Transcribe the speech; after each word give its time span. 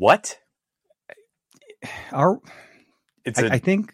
What? 0.00 0.38
Our, 2.10 2.40
It's 3.26 3.38
I 3.38 3.42
a- 3.48 3.50
I 3.52 3.58
think. 3.58 3.92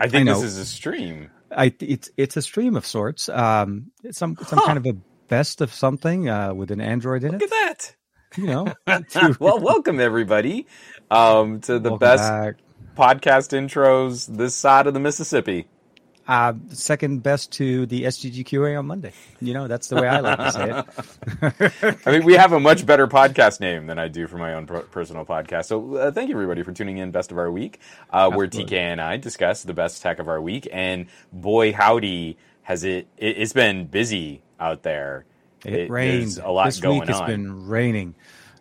I 0.00 0.08
think 0.08 0.26
know. 0.26 0.34
this 0.34 0.42
is 0.42 0.58
a 0.58 0.64
stream. 0.66 1.30
I 1.56 1.72
it's 1.78 2.10
it's 2.16 2.36
a 2.36 2.42
stream 2.42 2.74
of 2.74 2.84
sorts. 2.84 3.28
Um, 3.28 3.92
it's 4.02 4.18
some 4.18 4.36
some 4.44 4.58
Huh. 4.58 4.66
kind 4.66 4.78
of 4.78 4.86
a 4.86 4.96
best 5.28 5.60
of 5.60 5.72
something 5.72 6.28
uh, 6.28 6.52
with 6.52 6.72
an 6.72 6.80
Android 6.80 7.22
in 7.22 7.30
Look 7.30 7.42
it. 7.42 7.44
Look 7.44 7.52
at 7.52 7.76
that. 7.78 7.96
You 8.36 8.46
know, 8.46 8.74
well, 9.38 9.60
welcome 9.60 10.00
everybody 10.00 10.66
um, 11.12 11.60
to 11.60 11.78
the 11.78 11.90
Welcome 11.90 11.98
best 12.08 12.28
back. 12.28 12.54
podcast 12.96 13.52
intros 13.56 14.26
this 14.36 14.56
side 14.56 14.88
of 14.88 14.94
the 14.94 15.00
Mississippi. 15.00 15.68
Uh, 16.30 16.52
second 16.68 17.24
best 17.24 17.50
to 17.50 17.86
the 17.86 18.04
SGGQA 18.04 18.78
on 18.78 18.86
Monday. 18.86 19.12
You 19.40 19.52
know, 19.52 19.66
that's 19.66 19.88
the 19.88 19.96
way 19.96 20.06
I 20.06 20.20
like 20.20 20.38
to 20.38 20.52
say 20.52 20.84
it. 21.90 21.96
I 22.06 22.12
mean, 22.12 22.24
we 22.24 22.34
have 22.34 22.52
a 22.52 22.60
much 22.60 22.86
better 22.86 23.08
podcast 23.08 23.58
name 23.58 23.88
than 23.88 23.98
I 23.98 24.06
do 24.06 24.28
for 24.28 24.36
my 24.38 24.54
own 24.54 24.64
pro- 24.66 24.82
personal 24.82 25.24
podcast. 25.24 25.64
So, 25.66 25.96
uh, 25.96 26.10
thank 26.12 26.28
you 26.28 26.36
everybody 26.36 26.62
for 26.62 26.70
tuning 26.72 26.98
in. 26.98 27.10
Best 27.10 27.32
of 27.32 27.38
our 27.38 27.50
week, 27.50 27.80
uh, 28.10 28.30
where 28.30 28.46
TK 28.46 28.70
and 28.72 29.00
I 29.00 29.16
discuss 29.16 29.64
the 29.64 29.74
best 29.74 30.02
tech 30.02 30.20
of 30.20 30.28
our 30.28 30.40
week. 30.40 30.68
And 30.70 31.06
boy, 31.32 31.72
howdy, 31.72 32.38
has 32.62 32.84
it! 32.84 33.08
it 33.18 33.36
it's 33.38 33.52
been 33.52 33.86
busy 33.86 34.42
out 34.60 34.84
there. 34.84 35.24
It, 35.64 35.74
It- 35.74 35.90
there's 35.90 36.38
a 36.38 36.48
lot 36.48 36.66
this 36.66 36.78
going 36.78 37.00
week 37.00 37.08
it's 37.10 37.18
on. 37.18 37.26
been 37.26 37.66
raining. 37.66 38.14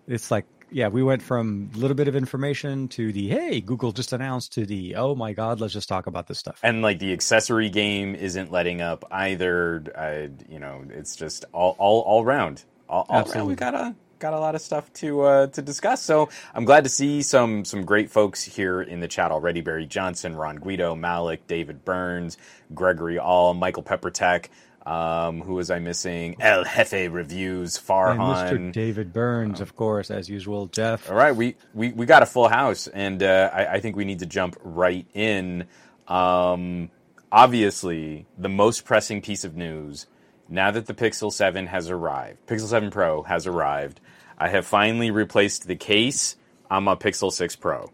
It's 0.07 0.31
like 0.31 0.45
yeah, 0.71 0.87
we 0.87 1.03
went 1.03 1.21
from 1.21 1.69
a 1.75 1.77
little 1.77 1.95
bit 1.95 2.07
of 2.07 2.15
information 2.15 2.87
to 2.89 3.11
the 3.11 3.27
hey, 3.27 3.61
Google 3.61 3.91
just 3.91 4.13
announced 4.13 4.53
to 4.53 4.65
the 4.65 4.95
oh 4.95 5.15
my 5.15 5.33
god, 5.33 5.59
let's 5.59 5.73
just 5.73 5.89
talk 5.89 6.07
about 6.07 6.27
this 6.27 6.39
stuff. 6.39 6.59
and 6.63 6.81
like 6.81 6.99
the 6.99 7.13
accessory 7.13 7.69
game 7.69 8.15
isn't 8.15 8.51
letting 8.51 8.81
up 8.81 9.05
either. 9.11 9.83
I, 9.97 10.29
you 10.51 10.59
know, 10.59 10.83
it's 10.89 11.15
just 11.15 11.45
all 11.53 11.75
all 11.79 12.01
all 12.01 12.25
round. 12.25 12.63
All, 12.87 13.05
all 13.09 13.15
round, 13.15 13.27
Absolutely. 13.27 13.51
we 13.53 13.55
got 13.55 13.75
a 13.75 13.95
got 14.19 14.33
a 14.33 14.39
lot 14.39 14.55
of 14.55 14.61
stuff 14.61 14.91
to 14.93 15.21
uh, 15.21 15.47
to 15.47 15.61
discuss. 15.61 16.01
So 16.01 16.29
I'm 16.53 16.65
glad 16.65 16.83
to 16.83 16.89
see 16.89 17.21
some 17.21 17.65
some 17.65 17.83
great 17.85 18.11
folks 18.11 18.44
here 18.44 18.81
in 18.81 18.99
the 18.99 19.07
chat 19.07 19.31
already. 19.31 19.61
Barry 19.61 19.85
Johnson, 19.85 20.35
Ron 20.35 20.57
Guido, 20.57 20.95
Malik, 20.95 21.47
David 21.47 21.83
Burns, 21.85 22.38
Gregory 22.73 23.17
All, 23.17 23.53
Michael 23.53 23.83
Peppertech. 23.83 24.47
Um, 24.89 25.41
who 25.41 25.53
was 25.53 25.69
I 25.69 25.77
missing? 25.79 26.35
El 26.39 26.63
Jefe 26.63 27.11
reviews, 27.11 27.77
And 27.77 27.85
Farhan. 27.87 28.17
Mr. 28.17 28.71
David 28.71 29.13
Burns, 29.13 29.61
of 29.61 29.75
course, 29.75 30.09
as 30.09 30.27
usual. 30.29 30.65
Jeff, 30.67 31.09
All 31.11 31.15
right, 31.15 31.35
we, 31.35 31.55
we, 31.75 31.91
we 31.91 32.05
got 32.07 32.23
a 32.23 32.25
full 32.25 32.47
house, 32.47 32.87
and 32.87 33.21
uh, 33.21 33.51
I, 33.53 33.65
I 33.75 33.79
think 33.81 33.95
we 33.95 34.05
need 34.05 34.19
to 34.19 34.25
jump 34.25 34.57
right 34.63 35.05
in. 35.13 35.65
Um, 36.07 36.89
obviously, 37.31 38.25
the 38.37 38.49
most 38.49 38.83
pressing 38.85 39.21
piece 39.21 39.43
of 39.43 39.55
news 39.55 40.07
now 40.47 40.71
that 40.71 40.87
the 40.87 40.95
Pixel 40.95 41.31
7 41.31 41.67
has 41.67 41.89
arrived, 41.91 42.47
Pixel 42.47 42.67
7 42.67 42.89
Pro 42.89 43.21
has 43.23 43.45
arrived, 43.45 44.01
I 44.39 44.47
have 44.49 44.65
finally 44.65 45.11
replaced 45.11 45.67
the 45.67 45.75
case 45.75 46.35
on 46.71 46.85
my 46.85 46.95
Pixel 46.95 47.31
6 47.31 47.55
Pro. 47.57 47.91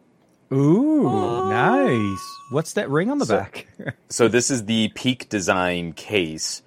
Ooh, 0.53 1.49
nice. 1.49 2.19
What's 2.51 2.73
that 2.73 2.89
ring 2.89 3.09
on 3.11 3.17
the 3.17 3.25
So- 3.25 3.37
back? 3.37 3.67
So 4.09 4.27
this 4.29 4.49
is 4.49 4.63
the 4.65 4.87
Peak 4.95 5.27
Design 5.27 5.91
case. 5.91 6.61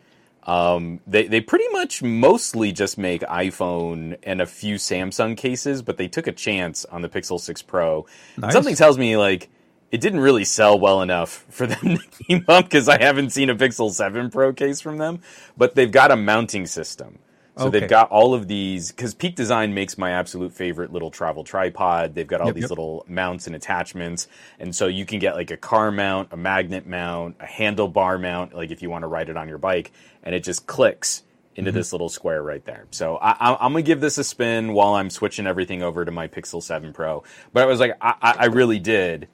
Um, 0.49 1.01
they 1.07 1.29
they 1.29 1.43
pretty 1.43 1.69
much 1.73 2.03
mostly 2.03 2.73
just 2.73 2.97
make 2.97 3.21
iPhone 3.21 4.17
and 4.23 4.41
a 4.41 4.47
few 4.47 4.77
Samsung 4.77 5.37
cases, 5.37 5.83
but 5.83 5.99
they 5.99 6.09
took 6.09 6.27
a 6.27 6.33
chance 6.33 6.87
on 6.87 7.03
the 7.03 7.09
Pixel 7.11 7.39
6 7.39 7.61
Pro. 7.63 8.07
Nice. 8.39 8.55
Something 8.55 8.75
tells 8.75 8.97
me 8.97 9.19
like 9.19 9.51
it 9.93 10.01
didn't 10.01 10.21
really 10.21 10.47
sell 10.47 10.81
well 10.81 11.03
enough 11.03 11.45
for 11.51 11.67
them 11.67 11.99
to 11.99 12.25
keep 12.25 12.49
up 12.49 12.65
because 12.65 12.89
I 12.89 12.99
haven't 12.99 13.31
seen 13.31 13.51
a 13.51 13.55
Pixel 13.55 13.91
7 13.91 14.31
Pro 14.31 14.55
case 14.55 14.81
from 14.81 14.97
them. 14.97 15.21
But 15.59 15.75
they've 15.75 15.93
got 15.93 16.11
a 16.11 16.17
mounting 16.17 16.65
system. 16.65 17.19
So 17.59 17.69
Okay. 17.69 17.71
they've 17.71 17.87
got 17.89 18.11
all 18.11 18.35
of 18.35 18.49
these 18.49 18.93
because 18.93 19.15
Peak 19.15 19.37
Design 19.37 19.75
makes 19.75 19.99
my 19.99 20.13
absolute 20.13 20.53
favorite 20.55 20.93
little 20.93 21.11
travel 21.11 21.45
tripod. 21.45 22.15
They've 22.15 22.27
got 22.27 22.41
all 22.41 22.53
Yep, 22.53 22.55
these 22.55 22.71
yep. 22.71 22.71
little 22.71 23.05
mounts 23.09 23.47
and 23.49 23.57
attachments, 23.57 24.29
and 24.61 24.75
so 24.75 24.89
you 24.89 25.07
can 25.07 25.21
get 25.21 25.37
like 25.37 25.51
a 25.53 25.59
car 25.59 25.93
mount, 25.93 26.31
a 26.33 26.39
magnet 26.39 26.87
mount, 26.87 27.37
a 27.41 27.47
handlebar 27.47 28.21
mount, 28.21 28.55
like 28.55 28.71
if 28.73 28.83
you 28.83 28.91
want 28.91 29.05
to 29.05 29.09
ride 29.09 29.31
it 29.31 29.37
on 29.37 29.49
your 29.49 29.59
bike, 29.59 29.93
and 30.25 30.35
it 30.35 30.45
just 30.45 30.67
clicks 30.67 31.25
into 31.57 31.73
Mm-hmm. 31.73 31.73
this 31.73 31.93
little 31.93 32.09
square 32.09 32.43
right 32.43 32.65
there. 32.67 32.87
So 32.93 33.17
I, 33.19 33.33
I, 33.33 33.55
I'm 33.61 33.73
gonna 33.73 33.83
give 33.83 34.01
this 34.01 34.19
a 34.19 34.25
spin 34.25 34.73
while 34.75 34.95
I'm 34.95 35.11
switching 35.11 35.47
everything 35.47 35.83
over 35.83 36.05
to 36.05 36.13
my 36.13 36.29
Pixel 36.29 36.63
7 36.63 36.93
Pro. 36.95 37.25
But 37.53 37.65
I 37.65 37.67
was 37.67 37.81
like, 37.81 37.97
I, 38.01 38.15
I 38.23 38.35
I 38.41 38.47
really 38.47 38.79
did. 38.81 39.29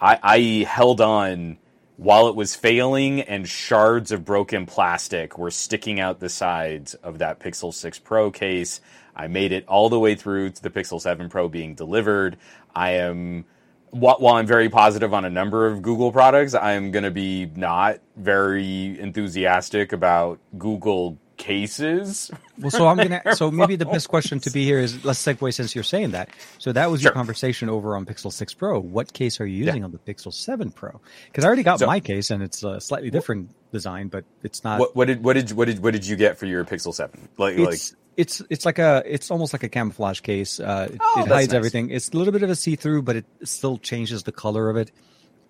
I, 0.00 0.18
I 0.22 0.38
held 0.68 1.00
on 1.00 1.58
while 1.98 2.28
it 2.28 2.36
was 2.36 2.54
failing 2.54 3.20
and 3.22 3.48
shards 3.48 4.12
of 4.12 4.24
broken 4.24 4.66
plastic 4.66 5.36
were 5.36 5.50
sticking 5.50 5.98
out 5.98 6.20
the 6.20 6.28
sides 6.28 6.94
of 6.94 7.18
that 7.18 7.40
Pixel 7.40 7.74
6 7.74 7.98
Pro 7.98 8.30
case. 8.30 8.80
I 9.16 9.26
made 9.26 9.50
it 9.50 9.66
all 9.66 9.88
the 9.88 9.98
way 9.98 10.14
through 10.14 10.50
to 10.50 10.62
the 10.62 10.70
Pixel 10.70 11.00
7 11.00 11.28
Pro 11.28 11.48
being 11.48 11.74
delivered. 11.74 12.36
I 12.72 12.92
am 12.92 13.46
while 13.90 14.36
I'm 14.36 14.46
very 14.46 14.68
positive 14.68 15.12
on 15.12 15.24
a 15.24 15.30
number 15.30 15.66
of 15.66 15.82
Google 15.82 16.12
products, 16.12 16.54
I 16.54 16.72
am 16.72 16.92
going 16.92 17.04
to 17.04 17.10
be 17.10 17.50
not 17.56 17.98
very 18.16 19.00
enthusiastic 19.00 19.92
about 19.92 20.38
Google 20.56 21.18
cases. 21.38 22.30
Well, 22.58 22.70
so 22.70 22.86
I'm 22.86 22.96
gonna. 22.98 23.22
So 23.34 23.50
maybe 23.50 23.76
the 23.76 23.86
best 23.86 24.08
question 24.08 24.38
to 24.40 24.50
be 24.50 24.64
here 24.64 24.78
is 24.78 25.04
let's 25.04 25.22
segue 25.24 25.54
since 25.54 25.74
you're 25.74 25.84
saying 25.84 26.10
that. 26.10 26.28
So 26.58 26.72
that 26.72 26.90
was 26.90 27.00
Sure. 27.00 27.08
your 27.08 27.14
conversation 27.14 27.68
over 27.70 27.96
on 27.96 28.04
Pixel 28.04 28.30
6 28.32 28.54
Pro. 28.54 28.78
What 28.80 29.12
case 29.12 29.40
are 29.40 29.46
you 29.46 29.64
using 29.64 29.84
on 29.84 29.92
the 29.92 29.98
Pixel 29.98 30.32
7 30.34 30.70
Pro? 30.70 31.00
Because 31.26 31.44
I 31.44 31.46
already 31.46 31.62
got 31.62 31.78
So- 31.78 31.86
my 31.86 32.00
case 32.00 32.30
and 32.30 32.42
it's 32.42 32.62
a 32.62 32.80
slightly 32.80 33.10
different 33.10 33.50
design, 33.72 34.08
but 34.08 34.24
it's 34.42 34.62
not. 34.64 34.80
What, 34.80 34.94
what 34.94 35.06
did 35.06 35.24
what 35.24 35.34
did 35.34 35.52
what 35.52 35.66
did 35.66 35.82
what 35.82 35.92
did 35.92 36.06
you 36.06 36.16
get 36.16 36.36
for 36.38 36.46
your 36.46 36.64
Pixel 36.64 36.92
7? 36.94 37.28
Like 37.38 37.56
like 37.58 37.80
it's 38.16 38.42
it's 38.50 38.66
like 38.66 38.78
a 38.78 39.02
it's 39.06 39.30
almost 39.30 39.52
like 39.52 39.62
a 39.62 39.68
camouflage 39.68 40.20
case. 40.20 40.60
Uh, 40.60 40.88
it, 40.92 40.98
Oh, 41.00 41.22
it 41.22 41.28
hides 41.28 41.48
nice. 41.48 41.52
everything. 41.54 41.90
It's 41.90 42.10
a 42.10 42.16
little 42.16 42.32
bit 42.32 42.42
of 42.42 42.50
a 42.50 42.56
see 42.56 42.76
through, 42.76 43.02
but 43.02 43.16
it 43.16 43.26
still 43.44 43.78
changes 43.78 44.24
the 44.24 44.32
color 44.32 44.68
of 44.68 44.76
it. 44.76 44.90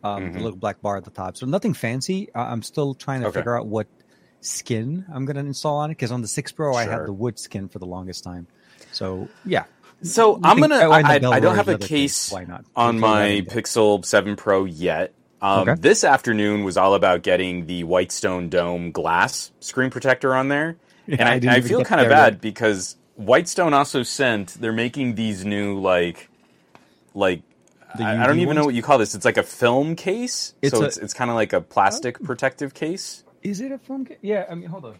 Um, 0.04 0.22
Mm-hmm. 0.22 0.32
The 0.34 0.40
little 0.44 0.58
black 0.58 0.80
bar 0.80 0.96
at 0.96 1.04
the 1.04 1.10
top. 1.10 1.36
So 1.36 1.44
nothing 1.46 1.74
fancy. 1.74 2.28
I'm 2.34 2.62
still 2.62 2.94
trying 2.94 3.22
to 3.22 3.28
Okay. 3.28 3.40
figure 3.40 3.58
out 3.58 3.66
what 3.66 3.88
skin 4.40 5.04
I'm 5.12 5.24
going 5.24 5.36
to 5.36 5.40
install 5.42 5.78
on 5.78 5.90
it 5.90 5.94
because 5.94 6.12
on 6.12 6.22
the 6.22 6.28
6 6.28 6.52
Pro 6.52 6.74
I 6.74 6.84
had 6.84 7.06
the 7.06 7.12
wood 7.12 7.38
skin 7.38 7.68
for 7.68 7.78
the 7.78 7.86
longest 7.86 8.24
time. 8.24 8.46
So 8.92 9.28
yeah, 9.44 9.64
So 10.02 10.36
You 10.36 10.40
I'm 10.44 10.56
think- 10.60 10.70
gonna. 10.70 10.84
oh, 10.86 10.90
I, 10.92 11.02
I 11.14 11.18
don't 11.40 11.56
have 11.56 11.68
a 11.68 11.76
case 11.78 11.88
case, 11.88 12.32
why 12.32 12.44
not? 12.44 12.64
on 12.76 13.00
We'll 13.00 13.10
throw 13.10 13.18
that 13.18 13.54
my. 13.54 13.54
Pixel 13.54 14.04
7 14.04 14.36
Pro 14.36 14.64
yet. 14.64 15.12
Um, 15.40 15.68
Okay. 15.68 15.74
This 15.80 16.02
afternoon 16.04 16.64
was 16.64 16.76
all 16.76 16.94
about 16.94 17.22
getting 17.22 17.66
the 17.66 17.84
Whitestone 17.84 18.48
Dome 18.48 18.90
glass 18.90 19.52
screen 19.60 19.90
protector 19.90 20.34
on 20.34 20.48
there, 20.48 20.76
and 21.06 21.22
I 21.22 21.34
I, 21.52 21.56
I 21.56 21.60
feel 21.60 21.84
kind 21.84 22.00
of 22.00 22.08
bad 22.08 22.34
yet. 22.34 22.40
because 22.40 22.96
Whitestone 23.16 23.72
also 23.74 24.02
sent. 24.02 24.54
They're 24.60 24.72
making 24.72 25.14
these 25.14 25.44
new 25.44 25.78
like, 25.78 26.28
like. 27.14 27.42
I, 27.98 28.22
I 28.22 28.26
don't 28.26 28.40
even 28.40 28.54
know 28.56 28.64
what 28.64 28.74
you 28.74 28.82
call 28.82 28.98
this. 28.98 29.14
It's 29.14 29.24
like 29.24 29.38
a 29.38 29.42
film 29.42 29.96
case, 29.96 30.54
It's 30.60 30.76
so 30.76 30.82
a- 30.82 30.86
it's 30.86 30.96
it's 30.98 31.14
kind 31.14 31.30
of 31.30 31.36
like 31.36 31.52
a 31.52 31.60
plastic 31.60 32.22
protective 32.22 32.74
case. 32.74 33.22
Is 33.42 33.60
it 33.60 33.72
a 33.72 33.78
phone 33.78 34.04
case? 34.04 34.18
Yeah, 34.22 34.44
I 34.50 34.54
mean, 34.54 34.68
hold 34.68 34.84
on. 34.84 34.96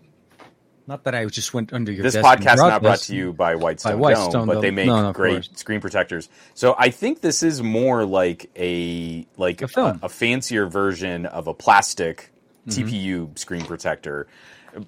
Not 0.86 1.04
that 1.04 1.14
I 1.14 1.26
just 1.26 1.52
went 1.52 1.74
under 1.74 1.92
your 1.92 2.02
This 2.02 2.14
desk 2.14 2.26
and 2.26 2.40
podcast 2.40 2.54
is 2.54 2.60
not 2.60 2.82
brought 2.82 2.98
to 3.00 3.14
you 3.14 3.34
by 3.34 3.56
Whitestone, 3.56 3.98
Whitestone 3.98 4.32
Dome, 4.32 4.46
but 4.46 4.60
they 4.62 4.70
make 4.70 4.86
No, 4.86 5.02
no, 5.02 5.12
great 5.12 5.32
course. 5.34 5.50
screen 5.54 5.80
protectors. 5.82 6.30
So 6.54 6.74
I 6.78 6.88
think 6.88 7.20
this 7.20 7.42
is 7.42 7.62
more 7.62 8.06
like 8.06 8.50
a 8.56 9.26
like 9.36 9.60
A 9.60 9.68
film. 9.68 10.00
a, 10.02 10.08
fancier 10.08 10.66
version 10.66 11.26
of 11.26 11.46
a 11.46 11.54
plastic 11.54 12.30
Mm-hmm. 12.66 12.86
TPU 12.88 13.38
screen 13.38 13.64
protector. 13.64 14.26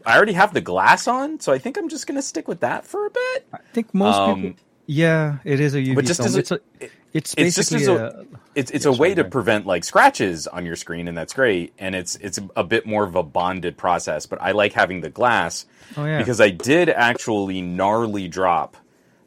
I 0.04 0.14
already 0.16 0.34
have 0.34 0.52
the 0.52 0.60
glass 0.60 1.08
on, 1.08 1.40
so 1.40 1.50
I 1.50 1.56
think 1.58 1.78
I'm 1.78 1.88
just 1.88 2.06
going 2.06 2.16
to 2.16 2.22
stick 2.22 2.46
with 2.46 2.60
that 2.60 2.84
for 2.84 3.06
a 3.06 3.10
bit. 3.10 3.46
I 3.54 3.58
think 3.72 3.94
most 3.94 4.16
Um, 4.16 4.42
people. 4.42 4.60
Yeah, 4.84 5.38
it 5.44 5.60
is 5.60 5.74
a 5.74 5.78
UV 5.78 5.94
but 5.94 6.04
just 6.04 6.20
film. 6.20 6.26
as 6.28 6.36
a- 6.36 6.38
it's 6.40 6.50
a, 6.50 6.60
it's 7.12 7.34
It's 7.36 7.56
just 7.56 7.70
basically 7.70 7.86
a, 7.94 8.06
a, 8.08 8.24
it's 8.54 8.70
it's 8.70 8.84
Yeah, 8.84 8.92
a 8.92 8.94
way 8.94 9.14
to 9.14 9.24
prevent 9.24 9.66
like 9.66 9.84
scratches 9.84 10.46
on 10.46 10.64
your 10.66 10.76
screen, 10.76 11.08
and 11.08 11.16
that's 11.16 11.32
great. 11.32 11.72
And 11.78 11.94
it's 11.94 12.16
it's 12.16 12.38
a 12.56 12.64
bit 12.64 12.86
more 12.86 13.04
of 13.04 13.14
a 13.16 13.22
bonded 13.22 13.76
process, 13.76 14.26
but 14.26 14.40
I 14.40 14.52
like 14.52 14.72
having 14.72 15.00
the 15.00 15.10
glass 15.10 15.66
Oh, 15.96 16.04
yeah. 16.04 16.18
because 16.18 16.40
I 16.40 16.50
did 16.50 16.88
actually 16.88 17.60
gnarly 17.62 18.28
drop 18.28 18.76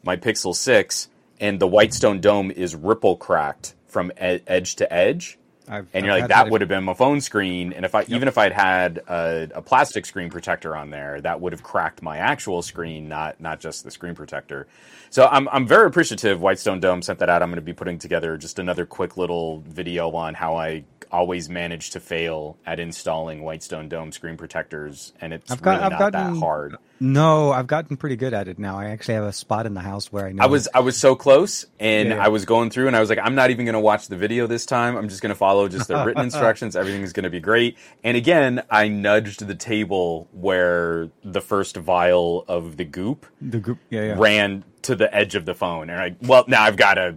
my 0.02 0.16
Pixel 0.16 0.54
Six, 0.54 1.08
and 1.40 1.60
the 1.60 1.66
Whitestone 1.66 2.20
Dome 2.20 2.50
is 2.50 2.74
ripple 2.74 3.16
cracked 3.16 3.74
from 3.86 4.10
e- 4.12 4.40
edge 4.46 4.76
to 4.76 4.92
edge. 4.92 5.38
I've- 5.68 5.86
And 5.94 6.04
you're 6.04 6.14
I've 6.14 6.22
like, 6.22 6.30
had 6.30 6.46
that 6.46 6.50
would 6.52 6.60
have 6.60 6.68
been 6.68 6.84
my 6.84 6.94
phone 6.94 7.20
screen, 7.20 7.72
and 7.72 7.84
if 7.84 7.94
I 7.94 8.02
even 8.08 8.28
if 8.28 8.36
I'd 8.38 8.52
had 8.52 8.98
a, 9.08 9.48
a 9.54 9.62
plastic 9.62 10.04
screen 10.06 10.30
protector 10.30 10.76
on 10.76 10.90
there, 10.90 11.20
that 11.22 11.40
would 11.40 11.52
have 11.52 11.62
cracked 11.62 12.02
my 12.02 12.18
actual 12.18 12.62
screen, 12.62 13.08
not 13.08 13.40
not 13.40 13.60
just 13.60 13.84
the 13.84 13.90
screen 13.90 14.14
protector. 14.14 14.66
So 15.10 15.26
I'm 15.26 15.48
I'm 15.48 15.66
very 15.66 15.86
appreciative. 15.86 16.40
Whitestone 16.40 16.80
Dome 16.80 17.00
sent 17.02 17.18
that 17.20 17.28
out. 17.30 17.42
I'm 17.42 17.48
going 17.48 17.56
to 17.56 17.62
be 17.62 17.72
putting 17.72 17.98
together 17.98 18.36
just 18.36 18.58
another 18.58 18.84
quick 18.84 19.16
little 19.16 19.60
video 19.66 20.10
on 20.10 20.34
how 20.34 20.56
I 20.56 20.84
always 21.12 21.48
manage 21.48 21.90
to 21.90 22.00
fail 22.00 22.56
at 22.66 22.80
installing 22.80 23.42
Whitestone 23.42 23.88
Dome 23.88 24.10
screen 24.12 24.36
protectors, 24.36 25.12
and 25.20 25.32
it's 25.32 25.50
I've 25.50 25.62
got- 25.62 25.70
really 25.72 25.84
I've 25.84 25.90
not 25.92 26.12
gotten- 26.12 26.34
that 26.34 26.40
hard. 26.40 26.76
No, 27.00 27.50
I've 27.50 27.66
gotten 27.66 27.96
pretty 27.96 28.16
good 28.16 28.32
at 28.32 28.48
it 28.48 28.58
now. 28.58 28.78
I 28.78 28.86
actually 28.86 29.14
have 29.14 29.24
a 29.24 29.32
spot 29.32 29.66
in 29.66 29.74
the 29.74 29.80
house 29.80 30.12
where 30.12 30.26
I 30.26 30.32
know. 30.32 30.42
I 30.42 30.46
was 30.46 30.68
I 30.72 30.80
was 30.80 30.96
so 30.96 31.16
close, 31.16 31.66
and 31.80 32.08
Yeah, 32.08 32.14
yeah. 32.16 32.24
I 32.24 32.28
was 32.28 32.44
going 32.44 32.70
through, 32.70 32.86
and 32.86 32.96
I 32.96 33.00
was 33.00 33.10
like, 33.10 33.18
I'm 33.22 33.34
not 33.34 33.50
even 33.50 33.64
going 33.64 33.74
to 33.74 33.80
watch 33.80 34.08
the 34.08 34.16
video 34.16 34.46
this 34.46 34.64
time. 34.64 34.96
I'm 34.96 35.08
just 35.08 35.20
going 35.20 35.30
to 35.30 35.36
follow 35.36 35.68
just 35.68 35.88
the 35.88 36.04
written 36.04 36.22
instructions. 36.24 36.76
Everything's 36.76 37.12
going 37.12 37.24
to 37.24 37.30
be 37.30 37.40
great. 37.40 37.76
And 38.04 38.16
again, 38.16 38.62
I 38.70 38.88
nudged 38.88 39.46
the 39.46 39.54
table 39.54 40.28
where 40.32 41.10
the 41.24 41.40
first 41.40 41.76
vial 41.76 42.44
of 42.48 42.76
the 42.76 42.84
goop 42.84 43.26
the. 43.40 43.76
Yeah, 43.90 44.04
yeah. 44.04 44.14
ran 44.16 44.64
to 44.82 44.94
the 44.94 45.12
edge 45.14 45.34
of 45.34 45.46
the 45.46 45.54
phone, 45.54 45.90
and 45.90 46.00
I 46.00 46.16
well 46.22 46.44
now 46.46 46.62
I've 46.62 46.76
got 46.76 46.94
to 46.94 47.16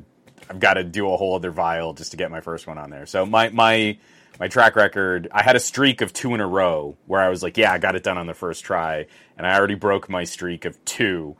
I've 0.50 0.60
got 0.60 0.76
to 0.76 0.84
do 0.84 1.12
a 1.12 1.18
whole 1.18 1.36
other 1.36 1.52
vial 1.52 1.94
just 1.94 2.12
to 2.12 2.18
get 2.18 2.32
my 2.32 2.42
first 2.42 2.68
one 2.68 2.78
on 2.78 2.90
there. 2.90 3.06
So 3.06 3.26
my 3.26 3.50
my 3.50 3.98
my 4.40 4.48
track 4.48 4.76
record, 4.76 5.28
I 5.32 5.44
had 5.44 5.56
a 5.56 5.60
streak 5.60 6.02
of 6.02 6.14
two 6.14 6.34
in 6.34 6.42
a 6.42 6.48
row 6.48 6.98
where 7.06 7.22
I 7.22 7.30
was 7.30 7.44
like, 7.44 7.58
yeah, 7.58 7.72
I 7.72 7.78
got 7.78 7.96
it 7.96 8.04
done 8.04 8.18
on 8.18 8.28
the 8.28 8.34
first 8.34 8.64
try, 8.64 9.08
and 9.38 9.48
I 9.48 9.58
already 9.58 9.76
broke 9.76 10.10
my 10.10 10.24
streak 10.24 10.66
of 10.66 10.84
two. 10.86 11.36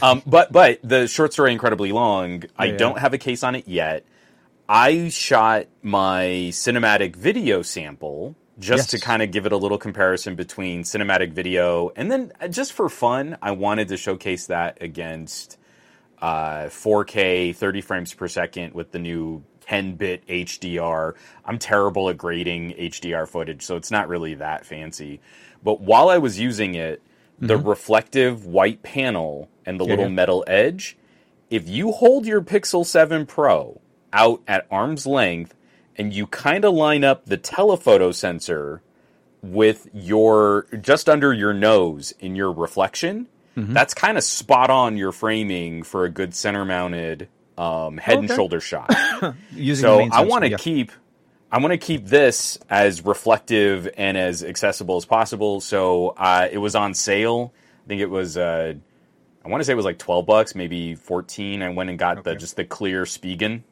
Um, 0.00 0.22
but 0.26 0.52
but 0.52 0.80
the 0.82 1.06
short 1.06 1.32
story 1.32 1.52
incredibly 1.52 1.92
long. 1.92 2.44
I 2.56 2.66
yeah. 2.66 2.76
don't 2.76 2.98
have 2.98 3.14
a 3.14 3.18
case 3.18 3.42
on 3.42 3.54
it 3.54 3.68
yet. 3.68 4.04
I 4.68 5.08
shot 5.08 5.66
my 5.82 6.48
cinematic 6.50 7.16
video 7.16 7.62
sample 7.62 8.36
just 8.58 8.92
Yes. 8.92 9.00
to 9.00 9.06
kind 9.06 9.22
of 9.22 9.30
give 9.30 9.46
it 9.46 9.52
a 9.52 9.56
little 9.56 9.78
comparison 9.78 10.34
between 10.36 10.82
cinematic 10.82 11.32
video 11.32 11.90
and 11.96 12.10
then 12.10 12.32
uh, 12.40 12.48
just 12.48 12.72
for 12.72 12.88
fun, 12.88 13.36
I 13.42 13.52
wanted 13.52 13.88
to 13.88 13.96
showcase 13.96 14.46
that 14.46 14.78
against 14.80 15.58
uh, 16.20 16.66
4K 16.66 17.56
30 17.56 17.80
frames 17.80 18.14
per 18.14 18.28
second 18.28 18.74
with 18.74 18.92
the 18.92 18.98
new 18.98 19.42
10 19.66 19.94
bit 19.94 20.26
HDR. 20.26 21.14
I'm 21.44 21.58
terrible 21.58 22.08
at 22.08 22.18
grading 22.18 22.72
HDR 22.72 23.26
footage, 23.28 23.62
so 23.62 23.76
it's 23.76 23.90
not 23.90 24.08
really 24.08 24.34
that 24.34 24.64
fancy. 24.66 25.20
But 25.62 25.80
while 25.80 26.08
I 26.08 26.18
was 26.18 26.38
using 26.38 26.74
it, 26.74 27.02
the 27.38 27.56
reflective 27.56 28.46
white 28.46 28.82
panel 28.82 29.48
and 29.66 29.80
the 29.80 29.84
Yeah, 29.84 29.90
little 29.90 30.04
yeah. 30.06 30.12
metal 30.12 30.44
edge, 30.46 30.96
if 31.50 31.68
you 31.68 31.92
hold 31.92 32.26
your 32.26 32.40
Pixel 32.40 32.86
7 32.86 33.26
Pro 33.26 33.80
out 34.12 34.42
at 34.46 34.66
arm's 34.70 35.06
length 35.06 35.54
and 35.96 36.12
you 36.12 36.26
kind 36.26 36.64
of 36.64 36.72
line 36.74 37.04
up 37.04 37.26
the 37.26 37.36
telephoto 37.36 38.12
sensor 38.12 38.82
with 39.42 39.88
your 39.92 40.66
just 40.80 41.08
under 41.08 41.32
your 41.32 41.52
nose 41.52 42.12
in 42.20 42.36
your 42.36 42.52
reflection, 42.52 43.26
Mm-hmm. 43.54 43.74
that's 43.74 43.92
kind 43.92 44.16
of 44.16 44.24
spot 44.24 44.70
on 44.70 44.96
your 44.96 45.12
framing 45.12 45.82
for 45.82 46.06
a 46.06 46.08
good 46.08 46.34
center 46.34 46.64
mounted 46.64 47.28
um, 47.58 47.98
head 47.98 48.18
and 48.18 48.24
Okay. 48.26 48.34
shoulder 48.36 48.60
shot. 48.60 48.94
Using 49.52 49.82
so 49.82 50.00
I 50.12 50.24
want 50.24 50.44
to 50.44 50.50
yeah. 50.50 50.56
keep 50.56 50.92
I 51.50 51.58
want 51.58 51.72
to 51.72 51.78
keep 51.78 52.06
this 52.06 52.58
as 52.70 53.04
reflective 53.04 53.88
and 53.98 54.16
as 54.16 54.42
accessible 54.42 54.96
as 54.96 55.04
possible. 55.04 55.60
So 55.60 56.08
uh, 56.10 56.48
it 56.50 56.58
was 56.58 56.74
on 56.74 56.94
sale. 56.94 57.52
I 57.84 57.88
think 57.88 58.00
it 58.00 58.10
was 58.10 58.36
uh, 58.38 58.74
I 59.44 59.48
want 59.48 59.60
to 59.60 59.64
say 59.64 59.72
it 59.72 59.76
was 59.76 59.84
like 59.84 59.98
twelve 59.98 60.26
bucks, 60.26 60.54
maybe 60.54 60.94
fourteen. 60.94 61.62
I 61.62 61.68
went 61.70 61.90
and 61.90 61.98
got 61.98 62.24
the 62.24 62.36
just 62.36 62.56
the 62.56 62.64
clear 62.64 63.04
Spigen, 63.04 63.62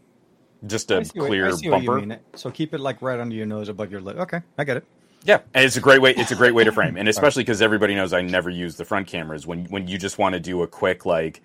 just 0.67 0.91
a 0.91 1.05
clear 1.05 1.51
what 1.51 1.63
bumper. 1.87 2.19
So 2.35 2.51
keep 2.51 2.75
it 2.75 2.81
like 2.81 3.01
right 3.03 3.19
under 3.19 3.35
your 3.35 3.47
nose, 3.47 3.69
above 3.69 3.91
your 3.91 4.01
lip. 4.03 4.19
Okay, 4.19 4.41
I 4.59 4.65
get 4.65 4.77
it. 4.79 4.85
Yeah, 5.25 5.41
and 5.55 5.65
it's 5.65 5.77
a 5.77 5.81
great 5.81 6.01
way. 6.01 6.15
It's 6.15 6.33
a 6.33 6.37
great 6.37 6.55
way 6.55 6.65
to 6.65 6.73
frame, 6.73 6.97
and 6.99 7.09
especially 7.09 7.45
because 7.45 7.63
everybody 7.63 7.95
knows 7.95 8.13
I 8.13 8.23
never 8.23 8.51
use 8.51 8.77
the 8.77 8.85
front 8.85 9.07
cameras. 9.07 9.47
When 9.47 9.67
when 9.67 9.89
you 9.89 9.99
just 9.99 10.19
want 10.19 10.35
to 10.35 10.41
do 10.41 10.63
a 10.63 10.67
quick 10.67 11.07
like 11.07 11.43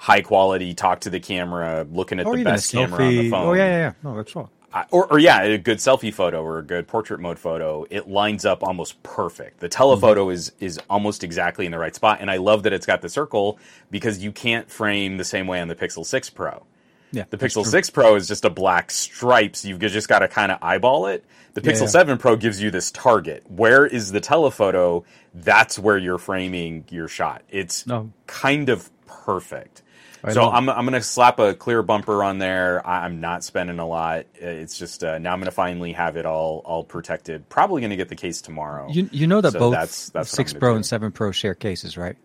high 0.00 0.22
quality 0.22 0.72
talk 0.72 1.00
to 1.00 1.10
the 1.10 1.20
camera, 1.20 1.86
looking 1.92 2.18
at 2.18 2.26
or 2.26 2.34
the 2.36 2.42
best 2.44 2.72
camera 2.72 3.04
on 3.04 3.16
the 3.16 3.28
phone. 3.30 3.46
Oh 3.48 3.52
yeah, 3.52 3.66
yeah, 3.66 3.78
yeah. 3.78 3.92
No, 4.02 4.16
that's 4.16 4.34
all. 4.34 4.50
I- 4.72 4.86
or, 4.92 5.12
or 5.12 5.18
yeah, 5.18 5.42
a 5.42 5.58
good 5.58 5.76
selfie 5.78 6.14
photo 6.14 6.42
or 6.42 6.58
a 6.58 6.62
good 6.62 6.86
portrait 6.88 7.18
mode 7.20 7.38
photo, 7.38 7.84
it 7.90 8.08
lines 8.08 8.44
up 8.46 8.62
almost 8.62 9.02
perfect. 9.02 9.60
The 9.60 9.68
telephoto 9.68 10.26
Mm-hmm. 10.26 10.32
is 10.32 10.52
is 10.60 10.80
almost 10.88 11.22
exactly 11.22 11.66
in 11.66 11.72
the 11.72 11.78
right 11.78 11.94
spot, 11.94 12.18
and 12.20 12.30
I 12.30 12.36
love 12.38 12.62
that 12.62 12.72
it's 12.72 12.86
got 12.86 13.02
the 13.02 13.08
circle 13.10 13.58
because 13.90 14.18
you 14.24 14.32
can't 14.32 14.70
frame 14.70 15.18
the 15.18 15.24
same 15.24 15.46
way 15.46 15.60
on 15.60 15.68
the 15.68 15.74
Pixel 15.76 16.06
Six 16.06 16.30
Pro. 16.30 16.64
Yeah, 17.12 17.24
The 17.28 17.36
Pixel 17.38 17.64
true. 17.64 17.72
6 17.72 17.90
Pro 17.90 18.14
is 18.14 18.28
just 18.28 18.44
a 18.44 18.50
black 18.50 18.92
stripe, 18.92 19.56
so 19.56 19.66
you've 19.66 19.80
just 19.80 20.08
got 20.08 20.20
to 20.20 20.28
kind 20.28 20.52
of 20.52 20.58
eyeball 20.62 21.06
it. 21.08 21.24
The 21.54 21.60
Yeah, 21.60 21.72
Pixel 21.72 21.80
yeah. 21.80 21.86
7 21.88 22.18
Pro 22.18 22.36
gives 22.36 22.62
you 22.62 22.70
this 22.70 22.92
target. 22.92 23.42
Where 23.50 23.84
is 23.84 24.12
the 24.12 24.20
telephoto? 24.20 25.02
That's 25.34 25.76
where 25.76 25.98
you're 25.98 26.18
framing 26.18 26.84
your 26.88 27.08
shot. 27.08 27.42
It's 27.50 27.84
No. 27.84 28.12
kind 28.28 28.68
of 28.68 28.88
perfect. 29.08 29.82
Right 30.22 30.34
so 30.34 30.44
on. 30.44 30.54
I'm, 30.54 30.68
I'm 30.68 30.84
going 30.84 30.92
to 31.00 31.02
slap 31.02 31.38
a 31.38 31.54
clear 31.54 31.82
bumper 31.82 32.22
on 32.22 32.38
there. 32.38 32.86
I- 32.86 33.04
I'm 33.04 33.20
not 33.20 33.42
spending 33.44 33.78
a 33.78 33.86
lot. 33.86 34.26
It's 34.34 34.78
just 34.78 35.02
uh, 35.02 35.18
now 35.18 35.32
I'm 35.32 35.38
going 35.40 35.46
to 35.46 35.50
finally 35.50 35.92
have 35.92 36.16
it 36.16 36.26
all 36.26 36.60
all 36.64 36.84
protected. 36.84 37.48
Probably 37.48 37.80
going 37.80 37.90
to 37.90 37.96
get 37.96 38.08
the 38.08 38.16
case 38.16 38.40
tomorrow. 38.42 38.88
You 38.90 39.08
you 39.12 39.26
know 39.26 39.40
that 39.40 39.52
So 39.52 39.58
both 39.58 39.72
that's- 39.72 40.10
that's 40.10 40.30
six 40.30 40.52
Pro 40.52 40.72
do. 40.72 40.76
and 40.76 40.86
seven 40.86 41.10
Pro 41.12 41.32
share 41.32 41.54
cases, 41.54 41.96
right? 41.96 42.16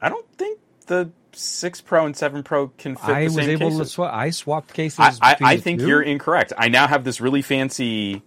I 0.00 0.08
don't 0.08 0.26
think 0.36 0.58
the 0.86 1.10
6 1.34 1.80
Pro 1.82 2.06
and 2.06 2.16
7 2.16 2.42
Pro 2.42 2.68
can 2.68 2.96
fit 2.96 3.04
I 3.08 3.20
the 3.20 3.24
was 3.26 3.34
same 3.36 3.50
able 3.50 3.70
to 3.70 3.76
cases. 3.78 3.92
swap. 3.92 4.12
I 4.12 4.30
swapped 4.30 4.74
cases. 4.74 4.98
I, 4.98 5.12
I, 5.22 5.36
I 5.40 5.56
think 5.58 5.80
you're 5.80 6.02
incorrect. 6.02 6.52
I 6.58 6.68
now 6.68 6.86
have 6.88 7.04
this 7.04 7.20
really 7.20 7.40
fancy 7.40 8.22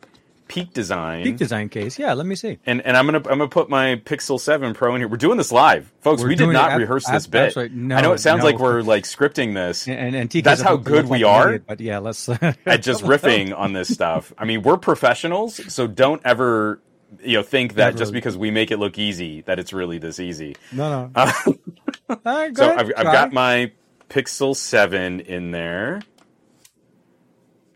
peak 0.47 0.73
design. 0.73 1.23
peak 1.23 1.37
design 1.37 1.69
case. 1.69 1.97
Yeah, 1.97 2.13
let 2.13 2.25
me 2.25 2.35
see. 2.35 2.59
and, 2.65 2.81
and 2.81 2.95
I'm 2.95 3.05
gonna 3.05 3.17
I'm 3.17 3.23
gonna 3.39 3.47
put 3.47 3.69
my 3.69 3.95
Pixel 4.05 4.39
Seven 4.39 4.73
Pro 4.73 4.93
in 4.95 5.01
here. 5.01 5.07
We're 5.07 5.17
doing 5.17 5.37
this 5.37 5.51
live, 5.51 5.91
folks. 6.01 6.21
We're 6.21 6.29
we 6.29 6.35
did 6.35 6.49
not 6.49 6.71
ab- 6.71 6.79
rehearse 6.79 7.07
ab- 7.07 7.13
this 7.15 7.27
bit. 7.27 7.71
no, 7.73 7.95
I 7.95 8.01
know 8.01 8.13
it 8.13 8.19
sounds 8.19 8.39
no. 8.39 8.45
like 8.45 8.59
we're 8.59 8.81
like 8.81 9.03
scripting 9.03 9.53
this 9.53 9.87
And 9.87 10.15
and, 10.15 10.33
and 10.33 10.43
That's 10.43 10.61
how 10.61 10.77
good 10.77 11.07
we 11.09 11.23
are? 11.23 11.49
idiot, 11.49 11.63
but 11.67 11.79
yeah, 11.79 11.99
let's 11.99 12.27
at 12.29 12.81
just 12.81 13.03
riffing 13.03 13.57
on 13.57 13.73
this 13.73 13.93
stuff. 13.93 14.33
I 14.37 14.45
mean, 14.45 14.61
we're 14.61 14.77
professionals, 14.77 15.59
so 15.73 15.87
don't 15.87 16.21
ever 16.25 16.79
you 17.23 17.37
know 17.37 17.43
think 17.43 17.75
that 17.75 17.85
Never. 17.85 17.97
just 17.97 18.13
because 18.13 18.37
we 18.37 18.51
make 18.51 18.71
it 18.71 18.77
look 18.77 18.97
easy 18.97 19.41
that 19.41 19.59
it's 19.59 19.73
really 19.73 19.97
this 19.97 20.19
easy. 20.19 20.55
No, 20.71 20.89
no. 20.89 21.11
Uh, 21.15 21.31
All 22.09 22.17
right, 22.23 22.53
go 22.53 22.63
so 22.63 22.69
ahead, 22.71 22.79
I've, 22.97 23.07
I've 23.07 23.13
got 23.13 23.33
my 23.33 23.71
Pixel 24.09 24.55
Seven 24.55 25.21
in 25.21 25.51
there, 25.51 26.01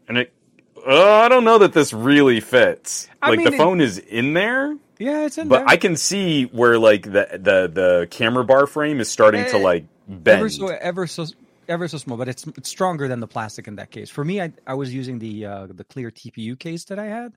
and 0.07 0.17
it. 0.19 0.33
Uh, 0.89 1.21
I 1.23 1.29
don't 1.29 1.43
know 1.43 1.59
that 1.59 1.73
this 1.73 1.93
really 1.93 2.39
fits. 2.39 3.07
I 3.21 3.29
like 3.29 3.37
mean, 3.39 3.51
the 3.51 3.57
phone 3.57 3.79
is 3.79 3.99
in 3.99 4.33
there, 4.33 4.75
Yeah, 4.97 5.25
it's 5.25 5.37
in 5.37 5.47
but 5.47 5.57
there. 5.57 5.65
But 5.65 5.71
I 5.71 5.77
can 5.77 5.95
see 5.95 6.45
where 6.45 6.79
like 6.79 7.03
the 7.03 7.27
the 7.31 7.69
the 7.71 8.07
camera 8.09 8.43
bar 8.43 8.65
frame 8.65 8.99
is 8.99 9.09
starting 9.09 9.45
to 9.45 9.57
Eh, 9.57 9.63
like 9.63 9.85
bend. 10.07 10.39
ever 10.39 10.49
so 10.49 10.67
ever 10.67 11.05
so 11.07 11.25
ever 11.67 11.87
so 11.87 11.97
small, 11.99 12.17
but 12.17 12.27
it's 12.27 12.47
it's 12.57 12.69
stronger 12.69 13.07
than 13.07 13.19
the 13.19 13.27
plastic 13.27 13.67
in 13.67 13.75
that 13.75 13.91
case. 13.91 14.09
For 14.09 14.25
me, 14.25 14.41
I 14.41 14.51
I 14.65 14.73
was 14.73 14.91
using 14.93 15.19
the 15.19 15.45
uh, 15.45 15.67
the 15.69 15.83
clear 15.83 16.09
TPU 16.09 16.57
case 16.57 16.85
that 16.85 16.97
I 16.97 17.05
had. 17.05 17.33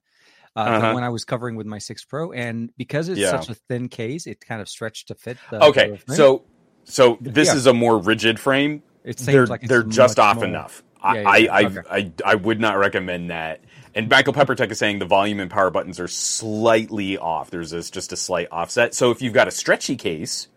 Uh, 0.57 0.61
Uh-huh. 0.61 0.93
one 0.95 1.03
I 1.03 1.09
was 1.11 1.25
covering 1.25 1.57
with 1.57 1.67
my 1.67 1.79
six 1.79 2.05
Pro, 2.05 2.33
and 2.33 2.71
because 2.77 3.09
it's 3.11 3.19
Yeah. 3.21 3.31
such 3.33 3.49
a 3.51 3.55
thin 3.55 3.89
case, 3.89 4.27
it 4.27 4.41
kind 4.41 4.61
of 4.63 4.69
stretched 4.69 5.09
to 5.09 5.15
fit. 5.15 5.37
The, 5.51 5.63
okay, 5.65 5.99
the 6.07 6.15
so 6.15 6.43
so 6.85 7.19
this 7.21 7.49
Yeah. 7.49 7.57
is 7.57 7.67
a 7.67 7.73
more 7.75 7.99
rigid 7.99 8.41
frame. 8.41 8.83
it 9.05 9.19
seems 9.19 9.27
They're 9.27 9.47
like 9.47 9.63
it's 9.63 9.69
they're 9.69 9.83
just 9.83 10.19
off 10.19 10.37
more- 10.37 10.45
enough. 10.47 10.83
Yeah, 11.05 11.11
I, 11.29 11.37
yeah, 11.39 11.53
I, 11.53 11.65
okay. 11.65 11.81
I, 11.91 11.97
I 11.97 12.13
I 12.25 12.35
would 12.37 12.61
not 12.61 12.79
recommend 12.79 13.31
that. 13.31 13.61
And 13.95 14.09
Michael 14.09 14.33
Peppertech 14.33 14.71
is 14.71 14.79
saying 14.79 15.01
the 15.01 15.05
volume 15.05 15.39
and 15.41 15.51
power 15.51 15.71
buttons 15.71 16.01
are 16.01 16.09
slightly 16.09 17.19
off. 17.19 17.51
There's 17.51 17.71
this, 17.71 17.91
just 17.91 18.13
a 18.13 18.17
slight 18.17 18.49
offset. 18.51 18.95
So 18.95 19.11
if 19.11 19.21
you've 19.21 19.35
got 19.35 19.49
a 19.49 19.51
stretchy 19.51 19.97
case, 19.97 20.49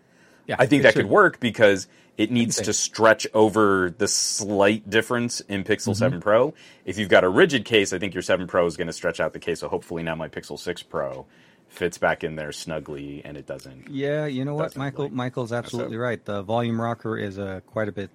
Yeah, 0.47 0.56
I 0.57 0.65
think 0.68 0.83
that 0.83 0.94
should. 0.94 1.03
could 1.03 1.09
work 1.12 1.39
because 1.42 1.88
it 2.18 2.31
needs 2.31 2.56
to 2.62 2.71
stretch 2.71 3.27
over 3.33 3.94
the 3.97 4.07
slight 4.07 4.89
difference 4.89 5.42
in 5.42 5.66
Pixel 5.66 5.90
Mm-hmm. 5.90 5.94
7 5.95 6.21
Pro. 6.21 6.54
If 6.85 6.97
you've 6.97 7.09
got 7.09 7.25
a 7.25 7.30
rigid 7.30 7.66
case, 7.66 7.92
I 7.92 7.99
think 7.99 8.14
your 8.14 8.23
7 8.23 8.47
Pro 8.47 8.66
is 8.68 8.78
going 8.78 8.87
to 8.87 8.94
stretch 8.94 9.19
out 9.19 9.33
the 9.33 9.40
case. 9.40 9.59
So 9.59 9.68
hopefully 9.68 10.02
now 10.04 10.16
my 10.16 10.30
Pixel 10.30 10.57
6 10.57 10.83
Pro 10.83 11.25
fits 11.68 11.97
back 11.97 12.23
in 12.23 12.37
there 12.37 12.54
snugly 12.54 13.21
and 13.25 13.35
it 13.35 13.45
doesn't. 13.45 13.90
Yeah, 13.90 14.28
you 14.28 14.45
know 14.45 14.54
what, 14.56 14.78
Michael? 14.78 15.06
like, 15.06 15.14
Michael's 15.14 15.52
absolutely 15.52 15.97
right. 15.97 16.23
The 16.23 16.42
volume 16.42 16.80
rocker 16.80 17.18
is 17.18 17.37
uh, 17.37 17.59
quite 17.66 17.90
a 17.90 17.92
bit 17.92 18.11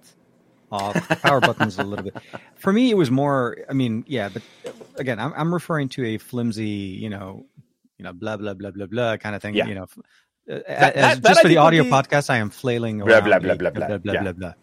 off. 0.71 1.07
The 1.07 1.15
power 1.17 1.39
button's 1.41 1.77
a 1.77 1.83
little 1.83 2.05
bit. 2.05 2.15
For 2.57 2.71
me, 2.73 2.89
it 2.89 2.97
was 2.97 3.11
more. 3.11 3.57
I 3.69 3.73
mean, 3.73 4.03
yeah, 4.07 4.29
but 4.29 4.41
again, 4.97 5.19
I'm, 5.19 5.33
I'm 5.35 5.53
referring 5.53 5.89
to 5.89 6.05
a 6.05 6.17
flimsy, 6.17 6.65
you 6.67 7.09
know, 7.09 7.45
you 7.97 8.03
know, 8.05 8.13
blah 8.13 8.37
blah 8.37 8.53
blah 8.53 8.71
blah 8.71 8.85
blah 8.87 9.17
kind 9.17 9.35
of 9.35 9.41
thing. 9.41 9.55
Yeah. 9.55 9.67
You 9.67 9.75
know, 9.75 9.87
uh, 10.49 10.53
as, 10.67 10.93
that- 10.93 10.95
that 10.95 11.23
just 11.23 11.39
I 11.39 11.41
for 11.43 11.47
the 11.49 11.57
audio 11.57 11.83
be- 11.83 11.89
podcast, 11.89 12.29
I 12.29 12.37
am 12.37 12.49
flailing 12.49 12.99
Blah, 12.99 13.07
around 13.07 13.23
blah, 13.25 13.39
blah, 13.39 13.55
blah, 13.55 13.69
blah. 13.71 13.87
blah 13.87 13.97
blah 13.97 14.13
Yeah. 14.13 14.21
blah 14.23 14.31
blah. 14.33 14.53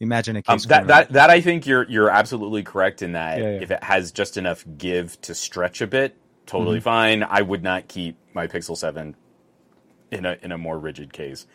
Imagine 0.00 0.36
a 0.36 0.42
Um, 0.46 0.58
case. 0.58 0.66
that 0.66 0.86
that 0.86 1.12
that 1.12 1.30
I 1.30 1.40
think 1.40 1.66
you're 1.66 1.84
you're 1.90 2.10
absolutely 2.10 2.62
correct 2.62 3.02
in 3.02 3.12
that 3.12 3.38
Yeah, 3.38 3.44
yeah. 3.54 3.62
if 3.62 3.70
it 3.70 3.82
has 3.82 4.12
just 4.12 4.36
enough 4.36 4.64
give 4.76 5.20
to 5.22 5.34
stretch 5.34 5.80
a 5.80 5.86
bit, 5.86 6.14
Mm-hmm. 6.14 6.56
totally 6.56 6.80
fine. 6.80 7.22
I 7.22 7.42
would 7.42 7.62
not 7.62 7.88
keep 7.88 8.16
my 8.32 8.46
Pixel 8.46 8.76
Seven 8.76 9.16
in 10.10 10.24
a 10.24 10.36
in 10.42 10.50
a 10.52 10.56
more 10.58 10.78
rigid 10.78 11.12
case. 11.12 11.46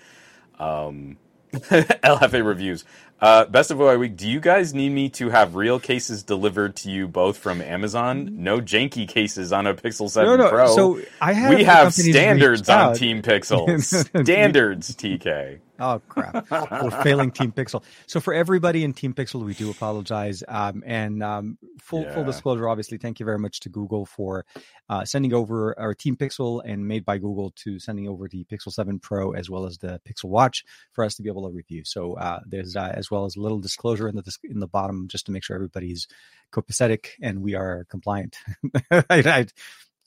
Um, 0.60 1.18
El 2.04 2.18
Jefe 2.18 2.44
reviews. 2.44 2.86
Uh, 3.22 3.46
best 3.46 3.72
of 3.72 3.80
OI 3.80 3.98
week. 3.98 4.18
Do 4.18 4.28
you 4.28 4.42
guys 4.42 4.74
need 4.74 4.90
me 4.90 5.08
to 5.12 5.30
have 5.30 5.56
real 5.56 5.80
cases 5.80 6.24
delivered 6.24 6.76
to 6.78 6.92
you 6.92 7.08
both 7.08 7.38
from 7.38 7.62
Amazon? 7.62 8.44
No 8.44 8.60
janky 8.60 9.08
cases 9.08 9.54
on 9.54 9.66
a 9.66 9.74
Pixel 9.74 10.10
Seven 10.10 10.38
no, 10.38 10.44
no. 10.44 10.50
Pro. 10.50 10.76
So 10.76 11.00
I 11.22 11.32
have 11.32 11.56
we 11.56 11.64
have 11.64 11.94
standards 11.94 12.68
on. 12.68 12.96
Team 12.96 13.22
Pixel. 13.24 13.82
standards, 13.82 14.94
TK. 14.96 15.60
Oh 15.84 16.02
crap! 16.08 16.50
We're 16.50 17.04
failing 17.04 17.30
Team 17.32 17.52
Pixel. 17.52 17.84
So 18.08 18.22
for 18.22 18.34
everybody 18.34 18.86
in 18.86 18.94
Team 18.94 19.14
Pixel, 19.14 19.44
we 19.44 19.54
do 19.54 19.70
apologize. 19.70 20.42
Um, 20.48 20.82
and 20.86 21.22
um, 21.22 21.58
full 21.82 22.10
full 22.14 22.24
disclosure, 22.24 22.70
obviously, 22.70 22.98
thank 22.98 23.20
you 23.20 23.26
very 23.26 23.38
much 23.38 23.60
to 23.62 23.70
Google 23.70 24.06
for 24.06 24.46
uh, 24.88 25.04
sending 25.04 25.34
over 25.34 25.78
our 25.78 25.94
Team 25.94 26.16
Pixel 26.16 26.62
and 26.64 26.88
made 26.88 27.04
by 27.04 27.18
Google 27.18 27.52
to 27.58 27.80
sending 27.80 28.08
over 28.08 28.30
the 28.30 28.46
Pixel 28.46 28.72
Seven 28.72 28.98
Pro 28.98 29.32
as 29.34 29.50
well 29.50 29.66
as 29.66 29.78
the 29.78 30.00
Pixel 30.08 30.30
Watch 30.30 30.64
for 30.94 31.04
us 31.04 31.16
to 31.16 31.22
be 31.22 31.28
able 31.28 31.50
to 31.50 31.54
review. 31.54 31.84
So 31.84 32.14
uh, 32.14 32.40
there's 32.46 32.78
uh, 32.78 32.94
as 32.96 33.12
well 33.12 33.26
as 33.26 33.36
a 33.36 33.42
little 33.42 33.60
disclosure 33.60 34.08
in 34.08 34.16
the 34.16 34.38
in 34.46 34.60
the 34.60 34.68
bottom 34.68 35.10
just 35.10 35.26
to 35.26 35.34
make 35.34 35.44
sure 35.44 35.58
everybody's 35.58 36.08
copacetic 36.54 37.08
and 37.22 37.42
we 37.42 37.56
are 37.56 37.86
compliant. 37.90 38.38
I'd, 39.10 39.28
I'd 39.28 39.52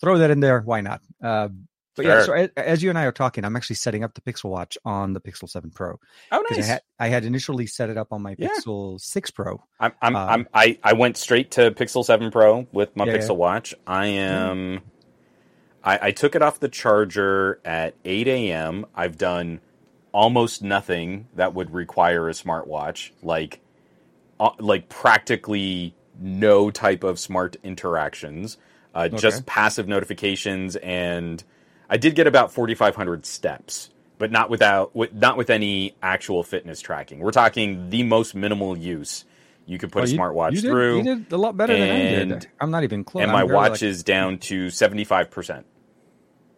throw 0.00 0.18
that 0.18 0.30
in 0.30 0.40
there. 0.40 0.61
Why 0.61 0.80
not? 0.80 1.02
Uh, 1.23 1.49
But 1.96 2.04
yeah, 2.06 2.22
so 2.24 2.32
as, 2.34 2.50
as 2.56 2.82
you 2.82 2.90
and 2.90 2.98
I 2.98 3.04
are 3.04 3.12
talking, 3.12 3.44
I'm 3.44 3.56
actually 3.56 3.76
setting 3.76 4.04
up 4.04 4.14
the 4.14 4.20
Pixel 4.20 4.50
Watch 4.50 4.76
on 4.84 5.12
the 5.14 5.20
Pixel 5.20 5.48
7 5.48 5.70
Pro 5.70 5.98
Oh, 6.30 6.44
nice. 6.50 6.58
I 6.60 6.62
had 6.66 6.82
I 6.98 7.08
had 7.08 7.24
initially 7.24 7.66
set 7.66 7.90
it 7.90 7.96
up 7.96 8.12
on 8.12 8.22
my 8.22 8.36
Yeah. 8.38 8.48
Pixel 8.48 9.00
6 9.00 9.30
Pro. 9.32 9.62
I'm, 9.80 9.92
I'm, 10.02 10.14
Uh, 10.16 10.26
I'm, 10.26 10.48
I, 10.54 10.78
I 10.84 10.92
went 10.92 11.16
straight 11.16 11.50
to 11.52 11.70
Pixel 11.70 12.04
7 12.04 12.30
Pro 12.30 12.66
with 12.72 12.94
my 12.96 13.06
Yeah, 13.06 13.14
Pixel 13.16 13.28
yeah. 13.30 13.34
Watch. 13.34 13.74
I 13.86 14.06
am. 14.06 14.82
I, 15.82 15.98
I 16.02 16.10
took 16.10 16.34
it 16.34 16.42
off 16.42 16.60
the 16.60 16.68
charger 16.68 17.60
at 17.64 17.94
8 18.04 18.28
a.m. 18.28 18.86
I've 18.94 19.16
done 19.18 19.60
almost 20.12 20.62
nothing 20.62 21.28
that 21.34 21.54
would 21.54 21.72
require 21.72 22.28
a 22.28 22.32
smartwatch, 22.32 23.10
like, 23.22 23.60
uh, 24.40 24.50
like 24.58 24.88
practically 24.88 25.94
no 26.18 26.70
type 26.70 27.04
of 27.04 27.18
smart 27.18 27.56
interactions, 27.62 28.56
uh, 28.94 29.08
Okay. 29.12 29.16
just 29.18 29.44
passive 29.46 29.86
notifications, 29.86 30.76
and 30.76 31.44
I 31.88 31.97
did 31.97 32.14
get 32.14 32.26
about 32.26 32.52
4,500 32.52 33.25
steps. 33.26 33.90
But 34.19 34.31
not 34.33 34.49
without, 34.49 34.97
with, 34.97 35.12
not 35.12 35.37
with 35.37 35.50
any 35.50 35.95
actual 36.02 36.43
fitness 36.43 36.81
tracking. 36.81 37.19
We're 37.19 37.33
talking 37.33 37.90
the 37.90 38.02
most 38.02 38.35
minimal 38.35 38.75
use 38.78 39.26
you 39.66 39.76
could 39.76 39.93
put 39.93 40.05
Well, 40.05 40.09
a 40.09 40.12
you- 40.12 40.19
smartwatch 40.19 40.52
you 40.52 40.61
did, 40.62 40.71
through, 40.71 40.97
You 40.99 41.02
did 41.16 41.33
a 41.33 41.37
lot 41.37 41.55
better 41.55 41.75
than 41.78 41.83
I 41.90 41.99
did. 42.25 42.47
I'm 42.59 42.71
not 42.71 42.83
even 42.83 43.05
close. 43.05 43.23
and 43.25 43.31
my 43.31 43.45
watch 43.45 43.73
like- 43.73 43.83
is 43.83 44.02
down 44.02 44.38
to 44.38 44.71
seventy 44.71 45.05
five 45.05 45.31
percent. 45.31 45.66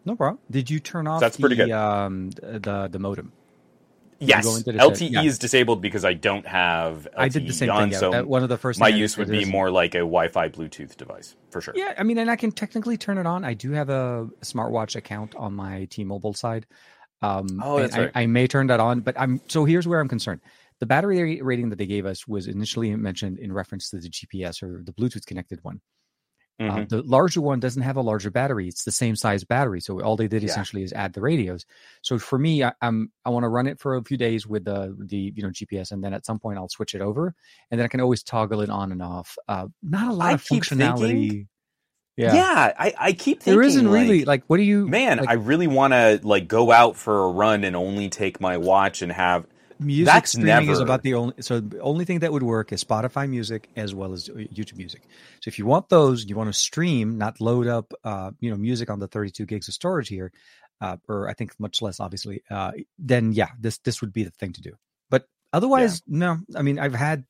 no 0.05 0.15
problem. 0.15 0.39
Did 0.49 0.69
you 0.69 0.79
turn 0.79 1.05
off? 1.05 1.19
That's 1.19 1.35
pretty 1.35 1.57
good. 1.57 1.69
Um, 1.71 2.29
the 2.29 2.87
the 2.89 2.99
modem. 2.99 3.33
Yes, 4.19 4.45
go 4.45 4.55
into 4.55 4.71
the 4.71 4.79
LTE 4.79 5.11
yeah. 5.11 5.21
is 5.23 5.37
disabled 5.39 5.81
because 5.81 6.03
I 6.03 6.13
don't 6.13 6.45
have 6.45 7.07
LTE 7.13 7.17
I 7.17 7.27
did 7.29 7.47
the 7.47 7.53
same 7.53 7.69
on, 7.71 7.83
thing. 7.83 7.91
Yeah. 7.93 7.97
so 7.99 8.11
That- 8.11 8.27
one 8.27 8.43
of 8.43 8.49
the 8.49 8.57
first. 8.57 8.79
my 8.79 8.89
use 8.89 9.17
would 9.17 9.29
be 9.29 9.45
more 9.45 9.71
like 9.71 9.95
a 9.95 9.99
Wi-Fi 9.99 10.49
Bluetooth 10.49 10.97
device 10.97 11.35
for 11.51 11.61
sure. 11.61 11.73
Yeah, 11.77 11.93
I 11.97 12.03
mean, 12.03 12.17
and 12.17 12.29
I 12.29 12.35
can 12.35 12.51
technically 12.51 12.97
turn 12.97 13.17
it 13.17 13.25
on. 13.25 13.43
I 13.45 13.53
do 13.53 13.71
have 13.71 13.89
a 13.89 14.27
smartwatch 14.41 14.95
account 14.95 15.35
on 15.35 15.53
my 15.53 15.85
T-Mobile 15.85 16.33
side. 16.33 16.65
Um, 17.21 17.61
Oh, 17.63 17.79
that's 17.79 17.95
I, 17.95 17.99
right. 17.99 18.11
I 18.15 18.25
may 18.27 18.47
turn 18.47 18.67
that 18.67 18.79
on, 18.79 19.01
but 19.01 19.19
I'm 19.19 19.41
so 19.47 19.65
here's 19.65 19.87
where 19.87 19.99
I'm 19.99 20.07
concerned. 20.07 20.41
The 20.79 20.85
battery 20.85 21.41
rating 21.41 21.69
that 21.69 21.75
they 21.77 21.85
gave 21.85 22.05
us 22.05 22.25
was 22.27 22.47
initially 22.47 22.95
mentioned 22.95 23.39
in 23.39 23.51
reference 23.51 23.89
to 23.89 23.97
the 23.99 24.09
GPS 24.09 24.63
or 24.63 24.81
the 24.83 24.93
Bluetooth 24.93 25.25
connected 25.25 25.59
one. 25.61 25.81
Uh, 26.59 26.63
Mhm. 26.63 26.89
the 26.89 27.01
larger 27.03 27.39
one 27.39 27.59
doesn't 27.61 27.83
have 27.83 27.95
a 27.95 28.01
larger 28.01 28.29
battery; 28.29 28.67
it's 28.67 28.83
the 28.83 28.91
same 28.91 29.15
size 29.15 29.43
battery. 29.45 29.79
So 29.79 30.01
all 30.01 30.17
they 30.17 30.27
did 30.27 30.43
Yeah. 30.43 30.49
essentially 30.49 30.83
is 30.83 30.91
add 30.91 31.13
the 31.13 31.21
radios. 31.21 31.65
So 32.01 32.19
for 32.19 32.37
me, 32.37 32.63
I, 32.63 32.73
I'm 32.81 33.11
I 33.23 33.29
want 33.29 33.43
to 33.45 33.47
run 33.49 33.65
it 33.67 33.79
for 33.79 33.95
a 33.95 34.03
few 34.03 34.17
days 34.17 34.45
with 34.45 34.65
the 34.65 34.93
the 34.99 35.31
you 35.35 35.41
know 35.41 35.49
GPS, 35.49 35.91
and 35.91 36.03
then 36.03 36.13
at 36.13 36.25
some 36.25 36.37
point 36.37 36.57
I'll 36.57 36.67
switch 36.67 36.95
it 36.95 37.01
over, 37.01 37.33
and 37.71 37.79
then 37.79 37.85
I 37.85 37.87
can 37.87 38.01
always 38.01 38.23
toggle 38.23 38.59
it 38.61 38.69
on 38.69 38.91
and 38.91 39.01
off. 39.01 39.37
Uh, 39.47 39.67
not 39.81 40.09
a 40.09 40.13
lot 40.13 40.27
I 40.29 40.33
of 40.33 40.43
functionality. 40.43 40.99
thinking- 41.29 41.47
yeah, 42.17 42.73
I, 42.77 42.93
I 42.99 43.13
keep 43.13 43.41
thinking 43.41 43.53
There 43.53 43.61
isn't 43.61 43.85
like, 43.85 43.93
really 43.93 44.25
like 44.25 44.43
what 44.47 44.57
do 44.57 44.63
you 44.63 44.85
man. 44.85 45.19
like, 45.19 45.29
I 45.29 45.33
really 45.35 45.67
want 45.67 45.93
to 45.93 46.19
like 46.23 46.49
go 46.49 46.69
out 46.73 46.97
for 46.97 47.23
a 47.23 47.29
run 47.31 47.63
and 47.63 47.77
only 47.77 48.09
take 48.09 48.41
my 48.41 48.57
watch 48.57 49.01
and 49.01 49.09
have 49.13 49.45
music 49.79 50.05
that's 50.13 50.31
streaming 50.31 50.69
is 50.69 50.79
about 50.79 51.03
the 51.03 51.13
only 51.13 51.33
so 51.39 51.59
the 51.59 51.79
only 51.79 52.05
thing 52.05 52.19
that 52.19 52.31
would 52.31 52.43
work 52.43 52.71
is 52.71 52.83
Spotify 52.83 53.29
Music 53.29 53.69
as 53.75 53.95
well 53.95 54.13
as 54.13 54.29
uh, 54.29 54.33
YouTube 54.33 54.77
Music. 54.77 55.01
So 55.41 55.47
if 55.49 55.57
you 55.57 55.65
want 55.65 55.89
those, 55.89 56.25
you 56.25 56.35
want 56.35 56.53
to 56.53 56.59
stream, 56.59 57.17
not 57.17 57.39
load 57.41 57.67
up 57.67 57.93
uh 58.03 58.31
you 58.39 58.51
know 58.51 58.57
music 58.57 58.89
on 58.89 58.99
the 58.99 59.07
32 59.07 59.45
gigs 59.45 59.67
of 59.67 59.73
storage 59.73 60.09
here, 60.09 60.31
uh, 60.81 60.97
or 61.07 61.29
I 61.29 61.33
think 61.33 61.53
much 61.59 61.81
less 61.81 61.99
obviously. 61.99 62.43
Uh, 62.49 62.71
then 62.97 63.33
yeah, 63.33 63.49
this 63.59 63.77
this 63.79 64.01
would 64.01 64.13
be 64.13 64.23
the 64.23 64.31
thing 64.31 64.53
to 64.53 64.61
do. 64.61 64.73
But 65.09 65.25
otherwise, 65.53 66.01
no. 66.07 66.37
I 66.55 66.61
mean, 66.61 66.79
I've 66.79 66.95
had 66.95 67.25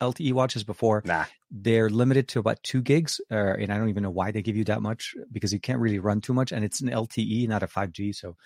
LTE 0.00 0.32
watches 0.32 0.64
before. 0.64 1.02
nah. 1.04 1.24
They're 1.50 1.90
limited 1.90 2.28
to 2.28 2.40
about 2.40 2.62
two 2.64 2.82
gigs, 2.82 3.20
uh, 3.30 3.54
and 3.54 3.72
I 3.72 3.78
don't 3.78 3.88
even 3.88 4.02
know 4.02 4.10
why 4.10 4.32
they 4.32 4.42
give 4.42 4.56
you 4.56 4.64
that 4.64 4.82
much 4.82 5.14
because 5.30 5.52
you 5.52 5.60
can't 5.60 5.78
really 5.78 6.00
run 6.00 6.20
too 6.20 6.34
much, 6.34 6.50
and 6.50 6.64
it's 6.64 6.80
an 6.80 6.90
LTE, 6.90 7.46
not 7.48 7.62
a 7.62 7.68
5G. 7.68 8.12
So, 8.14 8.36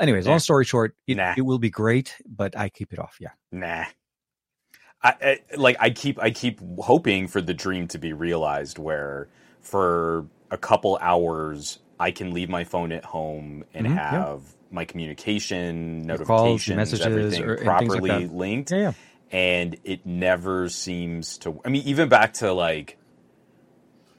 anyways, 0.00 0.24
Yeah. 0.26 0.30
long 0.32 0.38
story 0.40 0.64
short, 0.64 0.94
it, 1.06 1.16
Nah. 1.16 1.34
it 1.36 1.42
will 1.42 1.58
be 1.58 1.70
great, 1.70 2.16
but 2.26 2.56
I 2.56 2.68
keep 2.68 2.92
it 2.92 2.98
off. 2.98 3.16
Yeah, 3.20 3.30
Nah. 3.50 3.84
I, 5.04 5.14
I 5.50 5.56
like 5.56 5.76
I 5.80 5.90
keep 5.90 6.18
I 6.20 6.30
keep 6.30 6.60
hoping 6.78 7.26
for 7.26 7.40
the 7.40 7.54
dream 7.54 7.88
to 7.88 7.98
be 7.98 8.12
realized 8.12 8.78
where 8.78 9.28
for 9.60 10.26
a 10.50 10.56
couple 10.56 10.96
hours 11.00 11.80
I 11.98 12.12
can 12.12 12.32
leave 12.32 12.48
my 12.48 12.62
phone 12.64 12.92
at 12.92 13.04
home 13.04 13.64
and 13.74 13.86
Mhm, 13.88 13.94
yeah. 13.96 14.10
have 14.10 14.42
my 14.70 14.84
communication 14.84 15.98
Your 16.04 16.18
notifications 16.18 16.68
your 16.68 16.76
messages, 16.76 17.06
everything 17.06 17.42
or- 17.44 17.56
things 17.58 17.66
like 17.66 17.78
properly 17.88 18.26
linked 18.28 18.70
yeah, 18.70 18.78
yeah. 18.78 18.92
and 19.32 19.76
it 19.84 20.06
never 20.06 20.68
seems 20.68 21.36
to 21.38 21.60
I 21.64 21.68
mean 21.68 21.82
even 21.84 22.08
back 22.08 22.34
to 22.34 22.52
like 22.52 22.96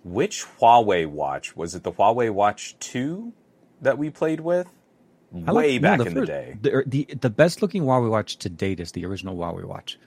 which 0.04 0.44
Huawei 0.60 1.06
watch 1.08 1.56
was 1.56 1.76
it 1.76 1.84
the 1.84 1.92
Huawei 1.94 2.30
Watch 2.30 2.78
2 2.80 3.32
that 3.82 3.98
we 3.98 4.10
played 4.10 4.42
with 4.42 4.68
I 5.34 5.52
like- 5.52 5.56
way 5.66 5.80
no, 5.80 5.82
back 5.82 6.00
the 6.00 6.06
in 6.06 6.14
first- 6.14 6.22
the 6.22 6.26
day 6.28 6.58
The, 6.62 6.84
the 6.86 7.16
the 7.22 7.30
best 7.30 7.62
looking 7.62 7.84
Huawei 7.84 8.10
watch 8.10 8.38
to 8.40 8.50
date 8.50 8.80
is 8.80 8.92
the 8.92 9.06
original 9.06 9.36
Huawei 9.36 9.66
watch. 9.66 9.98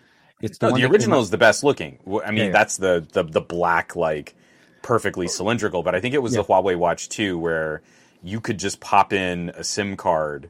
It's 0.40 0.58
the 0.58 0.70
No, 0.70 0.76
the 0.76 0.84
original 0.84 1.20
is 1.20 1.30
the 1.30 1.38
best 1.38 1.64
looking. 1.64 1.98
I 2.06 2.30
mean, 2.30 2.38
Yeah, 2.38 2.44
yeah. 2.46 2.50
that's 2.52 2.76
the, 2.76 3.06
the 3.12 3.22
the 3.24 3.40
black 3.40 3.96
like 3.96 4.34
perfectly 4.82 5.26
cylindrical. 5.28 5.82
But 5.82 5.94
I 5.94 6.00
think 6.00 6.14
it 6.14 6.22
was 6.22 6.34
the 6.34 6.44
Huawei 6.44 6.76
Watch 6.76 7.08
2 7.08 7.38
where 7.38 7.82
you 8.22 8.40
could 8.40 8.58
just 8.58 8.78
pop 8.80 9.12
in 9.12 9.50
a 9.56 9.64
SIM 9.64 9.96
card, 9.96 10.48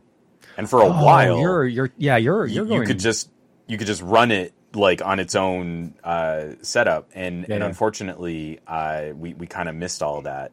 and 0.59 0.68
for 0.68 0.80
a 0.83 0.87
Oh, 0.87 1.04
while 1.04 1.38
You're 1.40 1.64
you're 1.66 1.90
yeah 1.97 2.16
you're 2.16 2.47
you, 2.47 2.54
you're 2.56 2.64
you 2.64 2.71
going. 2.71 2.87
could 2.87 2.99
just 2.99 3.30
you 3.66 3.78
could 3.78 3.87
just 3.87 4.02
run 4.02 4.30
it 4.30 4.52
like 4.75 5.00
on 5.04 5.21
its 5.21 5.35
own 5.37 5.95
uh, 6.04 6.49
setup. 6.62 7.09
And 7.14 7.47
Yeah, 7.49 7.54
and 7.54 7.61
yeah. 7.62 7.66
unfortunately, 7.68 8.59
uh, 8.66 9.12
we 9.14 9.35
we 9.35 9.47
kind 9.47 9.68
of 9.68 9.75
missed 9.75 10.02
all 10.02 10.23
that. 10.23 10.52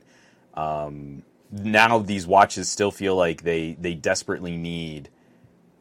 Um, 0.53 1.23
now 1.53 1.99
these 1.99 2.25
watches 2.25 2.67
still 2.67 2.91
feel 2.91 3.15
like 3.15 3.43
they 3.43 3.73
they 3.79 3.93
desperately 3.93 4.57
need 4.57 5.09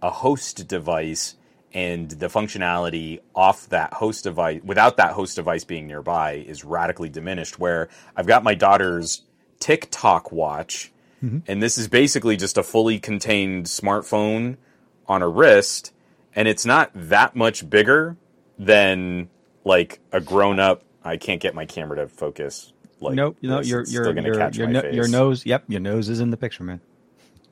a 0.03 0.11
host 0.11 0.69
device 0.69 1.37
and 1.73 2.11
the 2.11 2.27
functionality 2.27 3.21
off 3.35 3.69
that 3.71 3.95
host 3.95 4.25
device 4.25 4.61
without 4.63 4.99
that 4.99 5.13
host 5.13 5.37
device 5.37 5.65
being 5.65 5.87
nearby 5.87 6.35
is 6.35 6.63
radically 6.63 7.09
diminished 7.09 7.59
where 7.59 7.89
i've 8.17 8.27
got 8.27 8.45
my 8.45 8.55
daughter's 8.55 9.23
tiktok 9.61 10.31
watch 10.31 10.93
mm-hmm. 11.25 11.39
and 11.47 11.63
this 11.63 11.79
is 11.79 11.89
basically 11.89 12.37
just 12.37 12.59
a 12.59 12.63
fully 12.63 12.99
contained 12.99 13.65
smartphone 13.65 14.59
on 15.07 15.23
a 15.23 15.29
wrist 15.29 15.93
and 16.35 16.49
it's 16.49 16.67
not 16.67 16.91
that 16.95 17.35
much 17.35 17.69
bigger 17.71 18.17
than 18.59 19.31
like 19.65 20.01
a 20.13 20.21
grown 20.21 20.61
up 20.61 20.83
i 21.03 21.17
can't 21.17 21.41
get 21.41 21.55
my 21.55 21.65
camera 21.65 21.97
to 21.97 22.09
focus 22.09 22.72
like 23.03 23.15
nope, 23.15 23.37
you 23.41 23.49
know 23.49 23.61
your 23.61 23.85
your 23.85 24.19
your 24.19 24.35
catch 24.35 24.57
your, 24.57 24.67
my 24.67 24.73
no- 24.73 24.91
your 24.91 25.09
nose. 25.09 25.45
Yep, 25.47 25.65
your 25.69 25.81
nose 25.81 26.09
is 26.09 26.21
in 26.21 26.31
the 26.31 26.37
picture, 26.37 26.65
man. 26.65 26.81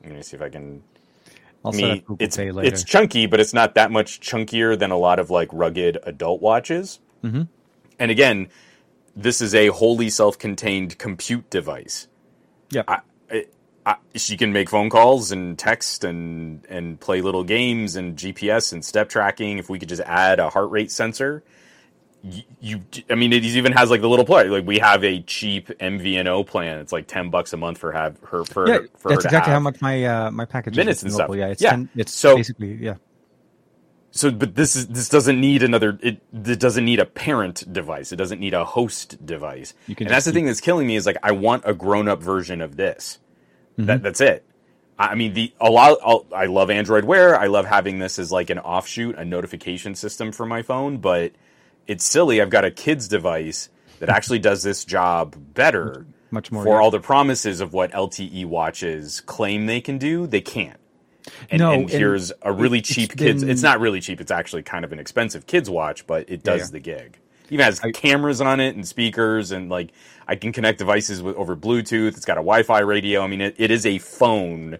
let 0.03 0.13
me 0.13 0.21
see 0.21 0.35
if 0.35 0.41
i 0.41 0.49
can 0.49 0.83
I'll 1.63 1.71
I 1.73 1.75
set 1.75 1.81
mean, 1.83 1.91
up 1.99 2.05
Google 2.05 2.25
it's 2.25 2.37
it's 2.39 2.83
chunky, 2.83 3.25
but 3.27 3.39
it's 3.39 3.53
not 3.53 3.75
that 3.75 3.91
much 3.91 4.19
chunkier 4.19 4.77
than 4.77 4.91
a 4.91 4.97
lot 4.97 5.19
of 5.19 5.29
like 5.29 5.49
rugged 5.51 5.97
adult 6.03 6.41
watches. 6.41 6.99
Mhm. 7.23 7.47
And 7.99 8.09
again, 8.11 8.49
this 9.15 9.41
is 9.41 9.53
a 9.53 9.67
wholly 9.67 10.09
self-contained 10.09 10.97
compute 10.97 11.49
device. 11.51 12.07
Yeah, 12.71 12.83
I, 12.87 12.99
I, 13.29 13.45
I, 13.85 13.95
she 14.15 14.37
can 14.37 14.53
make 14.53 14.69
phone 14.69 14.89
calls 14.89 15.31
and 15.31 15.57
text 15.59 16.03
and 16.03 16.65
and 16.67 16.99
play 16.99 17.21
little 17.21 17.43
games 17.43 17.95
and 17.95 18.17
GPS 18.17 18.73
and 18.73 18.83
step 18.83 19.09
tracking. 19.09 19.59
If 19.59 19.69
we 19.69 19.77
could 19.77 19.89
just 19.89 20.01
add 20.03 20.39
a 20.39 20.49
heart 20.49 20.71
rate 20.71 20.91
sensor, 20.91 21.43
you, 22.23 22.43
you 22.59 22.81
I 23.09 23.15
mean, 23.15 23.33
it 23.33 23.43
even 23.43 23.71
has 23.71 23.89
like 23.89 24.01
the 24.01 24.09
little 24.09 24.25
play. 24.25 24.47
Like 24.47 24.65
we 24.65 24.79
have 24.79 25.03
a 25.03 25.21
cheap 25.21 25.67
MVNO 25.67 26.45
plan. 26.45 26.79
It's 26.79 26.91
like 26.91 27.07
ten 27.07 27.29
bucks 27.29 27.53
a 27.53 27.57
month 27.57 27.77
for 27.79 27.91
have 27.91 28.19
her 28.27 28.43
for 28.43 28.67
yeah, 28.67 28.79
for 28.97 29.09
that's 29.09 29.25
exactly 29.25 29.51
how 29.53 29.59
much 29.59 29.81
my 29.81 30.03
uh, 30.05 30.31
my 30.31 30.45
package 30.45 30.75
Minutes 30.75 30.99
is 30.99 31.03
and 31.03 31.13
stuff. 31.13 31.35
Yeah, 31.35 31.47
it's 31.47 31.61
Yeah. 31.61 31.71
10, 31.71 31.89
it's 31.95 32.13
So- 32.13 32.35
basically 32.35 32.75
yeah. 32.75 32.95
So, 34.13 34.29
but 34.29 34.55
this 34.55 34.75
is 34.75 34.87
this 34.87 35.07
doesn't 35.07 35.39
need 35.39 35.63
another. 35.63 35.97
It, 36.03 36.21
it 36.33 36.59
doesn't 36.59 36.83
need 36.83 36.99
a 36.99 37.05
parent 37.05 37.71
device. 37.71 38.11
It 38.11 38.17
doesn't 38.17 38.41
need 38.41 38.53
a 38.53 38.65
host 38.65 39.25
device. 39.25 39.73
You 39.87 39.95
can 39.95 40.07
and 40.07 40.13
that's 40.13 40.25
the 40.25 40.33
thing 40.33 40.45
that's 40.45 40.59
killing 40.59 40.85
me 40.85 40.97
is 40.97 41.05
like 41.05 41.15
I 41.23 41.31
want 41.31 41.63
a 41.65 41.73
grown 41.73 42.09
up 42.09 42.21
version 42.21 42.59
of 42.61 42.75
this. 42.75 43.19
That 43.77 44.03
that's 44.03 44.19
it. 44.19 44.45
I 44.99 45.07
I 45.07 45.15
mean, 45.15 45.33
the 45.33 45.53
a 45.61 45.71
lot. 45.71 45.97
I'll, 46.05 46.25
I 46.35 46.45
love 46.47 46.69
Android 46.69 47.05
Wear. 47.05 47.39
I 47.39 47.47
love 47.47 47.65
having 47.65 47.99
this 47.99 48.19
as 48.19 48.33
like 48.33 48.49
an 48.49 48.59
offshoot, 48.59 49.15
a 49.17 49.23
notification 49.23 49.95
system 49.95 50.33
for 50.33 50.45
my 50.45 50.61
phone. 50.61 50.97
But 50.97 51.31
it's 51.87 52.05
silly. 52.05 52.41
I've 52.41 52.49
got 52.49 52.65
a 52.65 52.71
kid's 52.71 53.07
device 53.07 53.69
that 53.99 54.09
actually 54.17 54.39
does 54.39 54.63
this 54.63 54.85
job 54.85 55.35
better. 55.53 56.05
Much 56.33 56.49
more. 56.49 56.63
for 56.63 56.75
yeah. 56.75 56.81
all 56.81 56.91
the 56.91 56.99
promises 57.01 57.59
of 57.59 57.73
what 57.73 57.91
LTE 57.91 58.45
watches 58.45 59.19
claim 59.19 59.65
they 59.65 59.81
can 59.81 59.97
do, 59.97 60.27
they 60.27 60.39
can't. 60.39 60.79
And, 61.49 61.59
No, 61.59 61.71
and 61.73 61.81
and 61.81 61.89
here's 61.89 62.31
a 62.41 62.53
really 62.53 62.79
it's 62.79 62.87
cheap 62.87 63.17
kids. 63.17 63.43
been- 63.43 63.51
It's 63.51 63.61
not 63.61 63.81
really 63.81 63.99
cheap. 63.99 64.21
It's 64.21 64.31
actually 64.31 64.63
kind 64.63 64.85
of 64.85 64.93
an 64.93 64.99
expensive 64.99 65.45
kids 65.45 65.69
watch, 65.69 66.07
but 66.07 66.29
it 66.29 66.41
does 66.41 66.61
yeah. 66.61 66.67
the 66.71 66.79
gig. 66.79 67.19
Even 67.49 67.65
has 67.65 67.81
I- 67.83 67.91
cameras 67.91 68.39
on 68.39 68.61
it 68.61 68.75
and 68.77 68.87
speakers, 68.87 69.51
and 69.51 69.69
like 69.69 69.91
I 70.25 70.37
can 70.37 70.53
connect 70.53 70.79
devices 70.79 71.21
with 71.21 71.35
over 71.35 71.55
Bluetooth. 71.57 72.15
It's 72.15 72.23
got 72.23 72.37
a 72.37 72.41
Wi-Fi 72.41 72.79
radio. 72.79 73.21
I 73.23 73.27
mean, 73.27 73.41
it, 73.41 73.55
it 73.57 73.69
is 73.69 73.85
a 73.85 73.97
phone 73.97 74.77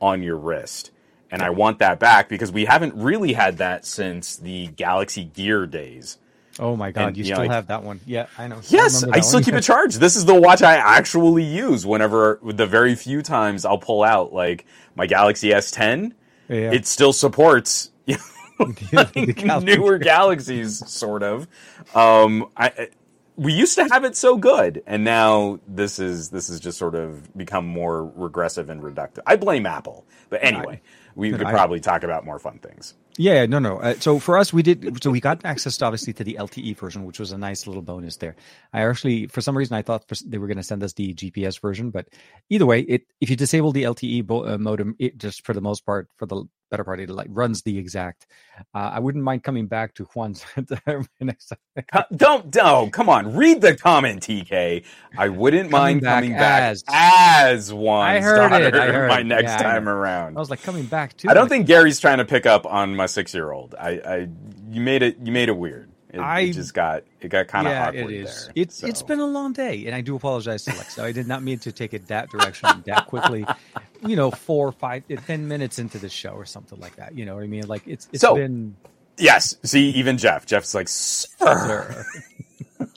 on 0.00 0.24
your 0.24 0.36
wrist, 0.36 0.90
and 1.30 1.40
I 1.40 1.50
want 1.50 1.78
that 1.78 2.00
back 2.00 2.28
because 2.28 2.50
we 2.50 2.64
haven't 2.64 2.94
really 2.96 3.32
had 3.32 3.58
that 3.58 3.86
since 3.86 4.34
the 4.36 4.66
Galaxy 4.68 5.22
Gear 5.22 5.66
days. 5.66 6.18
Oh 6.60 6.76
my 6.76 6.90
god, 6.92 7.08
And, 7.08 7.16
you 7.16 7.24
you 7.24 7.30
know, 7.30 7.36
still 7.36 7.44
like- 7.46 7.50
have 7.54 7.66
that 7.68 7.82
one? 7.82 7.98
Yeah, 8.06 8.26
I 8.38 8.46
know. 8.46 8.60
Yes, 8.68 9.02
remember 9.02 9.16
I 9.18 9.20
still 9.22 9.38
one. 9.38 9.44
keep 9.44 9.54
it 9.54 9.62
charged. 9.62 9.98
This 9.98 10.14
is 10.14 10.24
the 10.26 10.34
watch 10.38 10.62
I 10.62 10.76
actually 10.76 11.42
use 11.44 11.84
whenever 11.86 12.38
the 12.44 12.66
very 12.66 12.94
few 12.94 13.22
times 13.22 13.64
I'll 13.64 13.78
pull 13.78 14.02
out 14.02 14.32
like 14.32 14.66
my 14.94 15.06
Galaxy 15.06 15.50
S10. 15.50 16.12
Yeah. 16.48 16.72
It 16.72 16.86
still 16.86 17.12
supports 17.12 17.90
you 18.06 18.16
know, 18.58 18.66
The 18.66 19.32
Galaxy. 19.36 19.64
newer 19.76 19.98
Galaxies, 19.98 20.86
sort 20.88 21.22
of. 21.22 21.48
Um, 21.94 22.46
I, 22.56 22.66
I- 22.66 22.88
we 23.36 23.54
used 23.54 23.76
to 23.78 23.84
have 23.90 24.04
it 24.04 24.16
so 24.16 24.36
good, 24.36 24.82
and 24.86 25.02
now 25.02 25.60
this 25.66 25.98
is 25.98 26.28
this 26.28 26.48
has 26.48 26.60
just 26.60 26.76
sort 26.76 26.94
of 26.94 27.34
become 27.34 27.64
more 27.66 28.04
regressive 28.14 28.68
and 28.68 28.82
reductive. 28.82 29.20
I 29.26 29.36
blame 29.36 29.64
Apple, 29.64 30.04
but 30.28 30.40
anyway, 30.44 30.82
we 31.14 31.30
could 31.30 31.44
I- 31.44 31.50
probably 31.52 31.80
talk 31.80 32.02
about 32.02 32.24
more 32.24 32.38
fun 32.38 32.58
things. 32.58 32.94
Yeah, 33.18 33.44
no, 33.44 33.58
no. 33.58 33.78
Uh, 33.78 33.94
so 33.98 34.18
for 34.18 34.38
us, 34.38 34.50
we 34.52 34.62
did. 34.62 35.02
So 35.02 35.10
we 35.10 35.20
got 35.20 35.44
access, 35.44 35.76
to, 35.78 35.84
obviously, 35.84 36.12
to 36.14 36.24
the 36.24 36.36
LTE 36.40 36.76
version, 36.76 37.04
which 37.04 37.18
was 37.18 37.32
a 37.32 37.36
nice 37.38 37.66
little 37.66 37.82
bonus 37.82 38.16
there. 38.16 38.34
I 38.72 38.82
actually, 38.88 39.26
for 39.26 39.40
some 39.42 39.56
reason, 39.58 39.76
I 39.76 39.82
thought 39.82 40.04
they 40.24 40.38
were 40.38 40.46
going 40.46 40.56
to 40.56 40.62
send 40.62 40.82
us 40.82 40.94
the 40.94 41.12
GPS 41.12 41.60
version, 41.60 41.90
but 41.90 42.08
either 42.48 42.64
way, 42.64 42.80
it 42.80 43.02
if 43.20 43.28
you 43.28 43.36
disable 43.36 43.72
the 43.72 43.82
LTE 43.82 44.26
bo- 44.26 44.46
uh, 44.54 44.58
modem, 44.58 44.94
it 44.98 45.18
just 45.18 45.44
for 45.44 45.52
the 45.52 45.60
most 45.60 45.84
part, 45.84 46.08
for 46.16 46.24
the 46.26 46.44
better 46.70 46.84
part, 46.84 47.00
it 47.00 47.10
like 47.10 47.28
runs 47.30 47.62
the 47.62 47.76
exact. 47.78 48.26
Uh, 48.74 48.90
I 48.94 48.98
wouldn't 49.00 49.24
mind 49.24 49.42
coming 49.42 49.66
back 49.66 49.94
to 49.94 50.04
Juan's 50.04 50.44
next 51.20 51.52
time. 51.76 51.84
Co- 52.18 52.42
Don't, 52.48 52.92
come 52.92 53.08
on, 53.08 53.34
read 53.34 53.60
the 53.60 53.74
comment, 53.76 54.22
TK. 54.22 54.84
I 55.18 55.28
wouldn't 55.28 55.70
mind 55.70 56.02
back 56.02 56.22
coming 56.22 56.32
back 56.32 56.62
as- 56.62 56.84
as 56.88 57.72
one. 57.72 58.06
I 58.06 58.20
heard 58.20 58.52
it, 58.62 58.74
I 58.74 58.86
heard 58.92 59.08
my 59.08 59.22
next 59.22 59.52
Yeah, 59.52 59.56
time 59.58 59.84
know. 59.84 59.90
around. 59.92 60.36
I 60.36 60.40
was 60.40 60.50
like 60.50 60.62
coming 60.62 60.84
back 60.86 61.16
too. 61.16 61.28
I 61.28 61.34
don't 61.34 61.44
like, 61.44 61.50
think 61.50 61.66
Gary's 61.66 61.98
trying 62.00 62.18
to 62.18 62.24
pick 62.24 62.46
up 62.46 62.66
on 62.66 62.94
my 62.96 63.06
six-year-old. 63.06 63.74
I, 63.78 63.90
I, 64.04 64.28
you 64.70 64.80
made 64.80 65.02
it, 65.02 65.18
you 65.22 65.32
made 65.32 65.48
it 65.48 65.56
weird. 65.56 65.89
It, 66.12 66.16
it 66.16 66.20
I- 66.20 66.50
just 66.50 66.74
got, 66.74 67.04
it 67.20 67.28
got 67.28 67.46
kind 67.48 67.66
of 67.66 67.72
yeah, 67.72 67.88
awkward 67.88 68.12
it 68.12 68.20
is. 68.22 68.44
there. 68.46 68.52
It's 68.56 68.82
it's 68.82 69.00
so. 69.00 69.06
been 69.06 69.20
a 69.20 69.26
long 69.26 69.52
day, 69.52 69.86
and 69.86 69.94
I 69.94 70.00
do 70.00 70.16
apologize 70.16 70.64
to 70.64 70.72
Alexa. 70.74 71.02
I 71.02 71.12
did 71.12 71.26
not 71.28 71.42
mean 71.42 71.58
to 71.60 71.72
take 71.72 71.94
it 71.94 72.08
that 72.08 72.30
direction 72.30 72.68
that 72.86 73.06
quickly. 73.06 73.44
You 74.02 74.16
know, 74.16 74.30
four, 74.30 74.72
five, 74.72 75.02
eh, 75.10 75.16
ten 75.26 75.46
minutes 75.46 75.78
into 75.78 75.98
the 75.98 76.08
show 76.08 76.30
or 76.30 76.46
something 76.46 76.80
like 76.80 76.96
that. 76.96 77.14
You 77.18 77.26
know 77.26 77.34
what 77.34 77.44
I 77.44 77.48
mean? 77.48 77.66
Like 77.68 77.86
it's 77.86 78.08
it's 78.12 78.22
So- 78.22 78.34
been. 78.34 78.74
yes. 79.18 79.56
See, 79.62 79.90
even 79.90 80.16
Jeff, 80.16 80.46
Jeff's 80.46 80.74
like, 80.74 80.88
"Sir." 80.88 82.06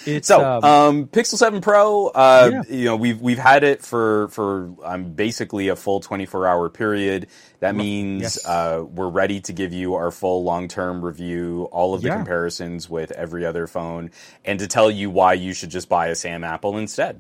It's 0.05 0.27
So, 0.27 0.43
um, 0.43 0.63
um, 0.63 1.07
Pixel 1.07 1.37
Seven 1.37 1.61
Pro, 1.61 2.07
uh, 2.07 2.49
Yeah. 2.51 2.61
you 2.69 2.85
know, 2.85 2.95
we've 2.95 3.21
we've 3.21 3.37
had 3.37 3.63
it 3.63 3.81
for 3.81 4.27
for 4.29 4.69
um, 4.83 5.13
basically 5.13 5.69
a 5.69 5.75
full 5.75 5.99
24 5.99 6.47
hour 6.47 6.69
period. 6.69 7.27
That 7.59 7.75
means 7.75 8.21
yes. 8.23 8.45
uh, 8.45 8.83
we're 8.83 9.09
ready 9.09 9.39
to 9.41 9.53
give 9.53 9.71
you 9.73 9.95
our 9.95 10.11
full 10.11 10.43
long 10.43 10.67
term 10.67 11.03
review, 11.03 11.69
all 11.71 11.93
of 11.93 12.01
the 12.01 12.07
Yeah. 12.09 12.15
comparisons 12.17 12.89
with 12.89 13.11
every 13.11 13.45
other 13.45 13.67
phone, 13.67 14.11
and 14.43 14.59
to 14.59 14.67
tell 14.67 14.91
you 14.91 15.09
why 15.09 15.33
you 15.33 15.53
should 15.53 15.69
just 15.69 15.87
buy 15.89 16.07
a 16.07 16.15
Sam 16.15 16.43
Apple 16.43 16.77
instead. 16.77 17.19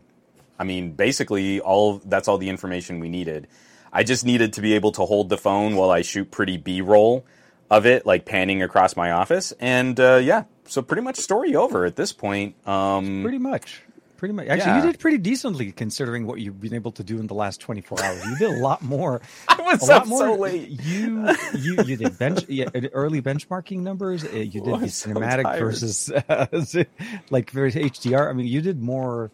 I 0.59 0.65
mean, 0.65 0.91
basically, 0.91 1.59
all 1.61 2.01
that's 2.05 2.27
all 2.27 2.37
the 2.37 2.49
information 2.49 2.99
we 2.99 3.09
needed. 3.09 3.47
I 3.91 4.03
just 4.03 4.25
needed 4.25 4.53
to 4.53 4.61
be 4.61 4.73
able 4.73 4.91
to 4.93 5.05
hold 5.05 5.29
the 5.29 5.37
phone 5.37 5.75
while 5.75 5.91
I 5.91 6.01
shoot 6.01 6.31
pretty 6.31 6.57
B 6.57 6.81
roll 6.81 7.25
of 7.69 7.85
it, 7.85 8.05
like 8.05 8.25
panning 8.25 8.61
across 8.61 8.95
my 8.95 9.11
office, 9.11 9.53
and 9.59 9.99
uh, 9.99 10.15
yeah. 10.21 10.43
So 10.73 10.81
pretty 10.81 11.03
much 11.03 11.17
story 11.17 11.55
over 11.55 11.85
at 11.85 11.95
this 11.95 12.11
point. 12.11 12.55
Um, 12.67 13.21
pretty 13.21 13.37
much, 13.37 13.83
pretty 14.17 14.33
much. 14.33 14.47
Actually, 14.47 14.71
Yeah. 14.71 14.83
you 14.83 14.91
did 14.91 14.99
pretty 14.99 15.19
decently 15.19 15.71
considering 15.71 16.25
what 16.25 16.39
you've 16.39 16.59
been 16.59 16.73
able 16.73 16.91
to 16.93 17.03
do 17.03 17.19
in 17.19 17.27
the 17.27 17.35
last 17.35 17.61
twenty 17.61 17.81
four 17.81 18.01
hours. 18.03 18.25
You 18.25 18.35
did 18.39 18.49
a 18.57 18.59
lot 18.59 18.81
more. 18.81 19.21
I 19.47 19.61
was 19.61 19.87
a 19.87 19.97
up 19.97 20.07
more. 20.07 20.19
so 20.19 20.33
late. 20.33 20.69
You 20.69 21.29
you 21.55 21.75
you 21.83 21.95
did 21.95 22.17
bench 22.17 22.45
yeah, 22.49 22.69
early 22.91 23.21
benchmarking 23.21 23.81
numbers. 23.81 24.23
uh, 24.25 24.29
You 24.31 24.61
did 24.61 24.67
Oh, 24.69 24.77
the 24.77 24.85
I'm 24.85 24.89
so 24.89 25.09
cinematic 25.11 25.59
versus 25.59 26.09
uh, 26.09 26.47
like 27.29 27.51
versus 27.51 27.79
HDR. 27.79 28.27
I 28.27 28.33
mean, 28.33 28.47
you 28.47 28.61
did 28.61 28.81
more 28.81 29.29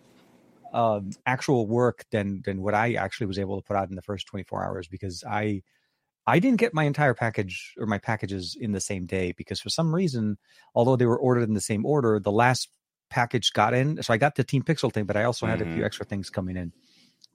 um, 0.74 1.12
actual 1.25 1.67
work 1.67 2.03
than 2.12 2.41
than 2.43 2.62
what 2.62 2.74
I 2.74 2.96
actually 2.96 3.27
was 3.27 3.39
able 3.39 3.55
to 3.62 3.65
put 3.65 3.77
out 3.77 3.88
in 3.89 3.96
the 3.96 4.01
first 4.01 4.27
twenty 4.27 4.43
four 4.43 4.62
hours 4.62 4.89
because 4.89 5.24
I 5.24 5.62
I 6.30 6.40
didn't 6.40 6.60
get 6.60 6.74
my 6.74 6.84
entire 6.84 7.14
package 7.14 7.74
or 7.78 7.86
my 7.86 7.98
packages 7.98 8.56
in 8.60 8.72
the 8.72 8.80
same 8.80 9.06
day 9.06 9.34
because 9.36 9.60
for 9.60 9.70
some 9.70 9.94
reason, 9.94 10.38
although 10.76 10.96
they 10.96 11.06
were 11.06 11.20
ordered 11.20 11.44
in 11.44 11.56
the 11.56 11.62
same 11.62 11.86
order, 11.86 12.20
the 12.20 12.32
last 12.32 12.70
package 13.10 13.52
got 13.52 13.74
in. 13.74 14.02
So 14.04 14.13
I 14.13 14.18
got 14.18 14.36
the 14.36 14.44
Team 14.44 14.62
Pixel 14.62 14.94
thing, 14.94 15.06
but 15.06 15.18
I 15.18 15.24
also 15.24 15.48
had 15.48 15.62
a 15.62 15.74
few 15.74 15.84
extra 15.84 16.06
things 16.06 16.30
coming 16.30 16.56
in. 16.56 16.72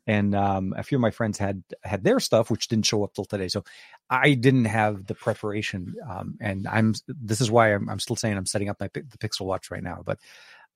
And 0.07 0.35
um, 0.35 0.75
a 0.77 0.83
few 0.83 0.99
of 0.99 1.03
my 1.03 1.11
friends 1.11 1.39
had 1.39 1.65
had 1.83 2.05
their 2.05 2.21
stuff, 2.21 2.51
which 2.51 2.69
didn't 2.69 2.87
show 2.87 3.03
up 3.05 3.15
till 3.15 3.25
today. 3.25 3.49
So 3.49 3.65
I 4.11 4.35
didn't 4.35 4.67
have 4.67 5.07
the 5.07 5.15
preparation, 5.15 5.95
um, 6.07 6.37
and 6.41 6.69
I'm. 6.69 6.95
This 7.09 7.41
is 7.41 7.51
why 7.51 7.73
I'm, 7.75 7.89
I'm 7.89 7.99
still 7.99 8.15
saying 8.15 8.37
I'm 8.37 8.45
setting 8.45 8.69
up 8.69 8.77
my 8.81 8.91
the 8.93 9.19
Pixel 9.19 9.47
Watch 9.47 9.71
right 9.71 9.83
now. 9.83 10.03
But 10.05 10.19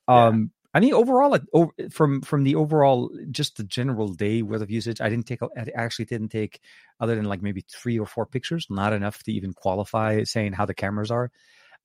um, 0.09 0.51
I 0.75 0.81
mean, 0.81 0.93
overall, 0.93 1.39
from 1.91 2.21
from 2.21 2.45
the 2.45 2.55
overall 2.55 3.11
just 3.31 3.57
the 3.57 3.65
general 3.65 4.09
day 4.09 4.43
worth 4.43 4.61
of 4.61 4.71
usage, 4.71 5.01
I 5.01 5.09
didn't 5.09 5.27
take. 5.27 5.43
I 5.43 5.67
actually 5.75 6.05
didn't 6.05 6.29
take 6.29 6.61
other 7.01 7.17
than 7.17 7.25
like 7.25 7.43
maybe 7.43 7.65
three 7.69 7.99
or 7.99 8.07
four 8.07 8.27
pictures, 8.27 8.67
not 8.69 8.93
enough 8.93 9.23
to 9.25 9.33
even 9.33 9.55
qualify 9.55 10.25
saying 10.25 10.53
how 10.53 10.67
the 10.67 10.75
cameras 10.75 11.11
are. 11.11 11.31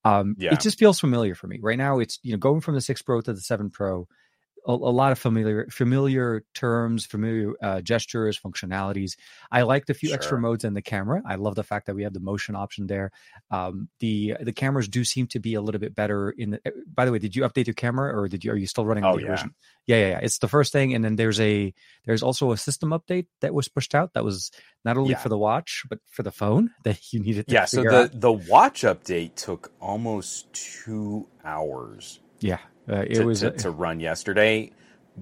Um, 0.04 0.36
Yeah. 0.38 0.54
It 0.54 0.60
just 0.60 0.78
feels 0.78 1.00
familiar 1.00 1.34
for 1.34 1.48
me 1.48 1.60
right 1.62 1.78
now. 1.78 2.00
It's 2.00 2.20
you 2.24 2.34
know 2.34 2.38
going 2.38 2.62
from 2.62 2.76
the 2.76 2.82
six 2.82 3.02
Pro 3.02 3.22
to 3.22 3.34
the 3.34 3.42
seven 3.42 3.70
Pro, 3.70 4.08
a, 4.66 4.72
a 4.72 4.74
lot 4.74 5.12
of 5.12 5.20
familiar 5.20 5.68
familiar 5.72 6.44
terms, 6.54 7.06
familiar 7.06 7.54
uh, 7.62 7.82
gestures, 7.82 8.40
functionalities. 8.40 9.16
I 9.52 9.64
like 9.64 9.86
the 9.86 9.94
few 9.94 10.14
extra 10.14 10.40
modes 10.40 10.64
in 10.64 10.74
the 10.74 10.82
camera. 10.82 11.22
I 11.26 11.36
love 11.36 11.56
the 11.56 11.64
fact 11.64 11.88
that 11.88 11.96
we 11.96 12.04
have 12.04 12.14
the 12.14 12.20
motion 12.20 12.56
option 12.56 12.88
there. 12.88 13.12
Um, 13.52 13.90
the 14.00 14.36
the 14.42 14.54
cameras 14.54 14.88
do 14.88 15.04
seem 15.04 15.28
to 15.28 15.40
be 15.40 15.54
a 15.56 15.62
little 15.62 15.80
bit 15.80 15.96
better. 15.96 16.32
In 16.32 16.52
the, 16.52 16.60
uh, 16.66 16.72
by 16.94 17.06
the 17.06 17.12
way, 17.12 17.20
did 17.20 17.36
you 17.36 17.44
update 17.44 17.68
your 17.68 17.74
camera 17.74 18.16
or 18.18 18.28
did 18.28 18.44
you 18.44 18.52
are 18.52 18.58
you 18.58 18.68
still 18.68 18.86
running 18.86 19.04
Oh, 19.06 19.18
the 19.18 19.24
yeah. 19.24 19.44
Yeah, 19.86 19.98
yeah, 19.98 20.08
yeah. 20.12 20.20
It's 20.24 20.38
the 20.38 20.48
first 20.48 20.72
thing, 20.72 20.94
and 20.94 21.04
then 21.04 21.18
there's 21.18 21.40
a 21.42 21.74
there's 22.06 22.24
also 22.24 22.52
a 22.52 22.58
system 22.58 22.92
update 22.92 23.28
that 23.42 23.54
was 23.54 23.68
pushed 23.68 23.94
out 23.94 24.14
that 24.14 24.24
was 24.24 24.50
not 24.86 24.98
only 24.98 25.12
Yeah. 25.12 25.18
for 25.18 25.30
the 25.30 25.38
watch 25.38 25.84
but 25.90 26.00
for 26.10 26.24
the 26.24 26.32
phone 26.32 26.70
that 26.86 27.00
you 27.12 27.20
needed 27.20 27.48
to 27.48 27.54
Yeah, 27.54 27.66
so 27.66 27.84
the 27.84 28.04
out. 28.04 28.20
the 28.22 28.32
watch 28.32 28.84
update 28.84 29.36
took 29.36 29.72
almost 29.82 30.52
two 30.54 31.28
hours 31.44 32.20
Yeah, 32.40 32.60
uh, 32.90 32.96
it 33.08 33.16
to, 33.16 33.26
was 33.26 33.42
to, 33.42 33.52
to 33.52 33.70
run 33.72 34.00
yesterday. 34.00 34.72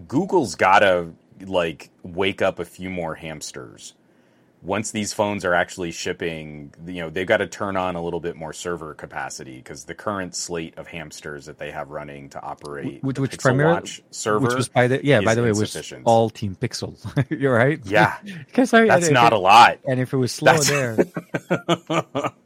Google's 0.08 0.56
got 0.56 0.80
to 0.80 1.13
like 1.45 1.89
wake 2.04 2.41
up 2.41 2.60
a 2.60 2.65
few 2.65 2.89
more 2.89 3.15
hamsters. 3.15 3.93
Once 4.63 4.91
these 4.91 5.12
phones 5.12 5.43
are 5.43 5.56
actually 5.56 5.89
shipping, 5.89 6.71
you 6.86 7.02
know, 7.02 7.10
they've 7.10 7.26
got 7.26 7.38
to 7.38 7.47
turn 7.47 7.76
on 7.76 7.95
a 7.95 8.04
little 8.04 8.19
bit 8.19 8.36
more 8.36 8.54
server 8.54 8.93
capacity 8.93 9.56
because 9.58 9.86
the 9.86 9.95
current 9.95 10.36
slate 10.36 10.78
of 10.78 10.86
hamsters 10.86 11.47
that 11.47 11.58
they 11.58 11.71
have 11.71 11.89
running 11.89 12.30
to 12.30 12.39
operate 12.43 13.04
Which- 13.04 13.17
which 13.17 13.39
primarily- 13.39 13.89
server. 14.12 14.45
which 14.45 14.56
was 14.56 14.69
by 14.69 14.88
the 14.88 15.04
yeah 15.04 15.19
by 15.21 15.34
the 15.34 15.41
way 15.41 15.50
was 15.50 15.93
all 16.06 16.30
Team 16.30 16.56
Pixel. 16.62 16.95
You're 17.41 17.56
right. 17.56 17.80
yeah, 17.86 18.17
because 18.24 18.71
I 18.71 18.86
that's 18.86 19.08
and 19.08 19.15
not 19.15 19.34
a 19.34 19.38
lot. 19.39 19.80
And 19.88 20.00
if 20.00 20.13
it 20.13 20.17
was 20.17 20.32
slow 20.32 20.54
That's- 20.56 20.69
there, 20.69 22.32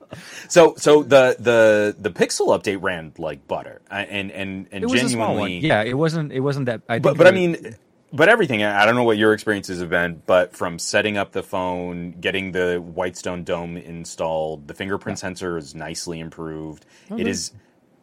so 0.47 0.75
so 0.77 1.03
the 1.03 1.35
the 1.39 1.95
the 1.99 2.09
Pixel 2.11 2.47
update 2.57 2.81
ran 2.81 3.13
like 3.17 3.47
butter, 3.47 3.81
and 3.89 4.31
and 4.31 4.67
and 4.71 4.83
it 4.83 4.87
was 4.89 5.03
a 5.03 5.09
small 5.09 5.35
one. 5.35 5.49
genuinely, 5.49 5.67
Yeah, 5.67 5.83
it 5.83 5.97
wasn't. 5.97 6.31
It 6.31 6.39
wasn't 6.41 6.67
that. 6.67 6.81
I 6.89 6.99
but 6.99 7.17
but 7.17 7.27
I 7.27 7.31
mean, 7.31 7.75
but 8.13 8.29
everything. 8.29 8.63
I 8.63 8.85
don't 8.85 8.95
know 8.95 9.03
what 9.03 9.17
your 9.17 9.33
experiences 9.33 9.79
have 9.79 9.89
been, 9.89 10.21
but 10.25 10.55
from 10.55 10.79
setting 10.79 11.17
up 11.17 11.31
the 11.31 11.43
phone, 11.43 12.11
getting 12.19 12.51
the 12.51 12.77
Whitestone 12.77 13.43
Dome 13.43 13.77
installed, 13.77 14.67
the 14.67 14.73
fingerprint 14.73 15.19
sensor 15.19 15.57
is 15.57 15.75
nicely 15.75 16.19
improved. 16.19 16.85
Oh, 17.11 17.17
It 17.17 17.27
is 17.27 17.51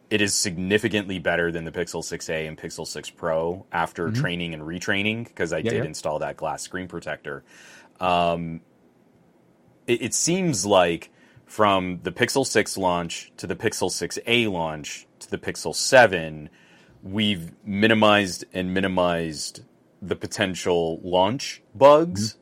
it 0.09 0.21
is 0.21 0.35
significantly 0.35 1.17
better 1.17 1.51
than 1.51 1.65
the 1.65 1.71
Pixel 1.71 2.03
6a 2.03 2.47
and 2.47 2.55
Pixel 2.55 2.85
6 2.85 3.09
Pro 3.11 3.65
after 3.71 4.11
training 4.11 4.53
and 4.53 4.61
retraining 4.61 5.25
because 5.25 5.51
I 5.51 5.61
did 5.63 5.73
Mm-hmm. 5.73 5.81
yeah. 5.81 5.87
install 5.87 6.19
that 6.19 6.37
glass 6.37 6.61
screen 6.61 6.87
protector. 6.87 7.43
Um, 7.99 8.61
it, 9.87 10.01
it 10.03 10.13
seems 10.13 10.65
like 10.67 11.09
from 11.45 11.99
the 12.03 12.11
Pixel 12.11 12.45
6 12.45 12.77
launch 12.77 13.31
to 13.37 13.47
the 13.47 13.55
Pixel 13.55 13.89
6a 13.89 14.51
launch 14.51 15.07
to 15.19 15.29
the 15.29 15.37
Pixel 15.37 15.75
7, 15.75 16.49
we've 17.03 17.51
minimized 17.65 18.45
and 18.53 18.73
minimized 18.73 19.61
the 20.01 20.15
potential 20.15 20.99
launch 21.03 21.61
bugs. 21.75 22.37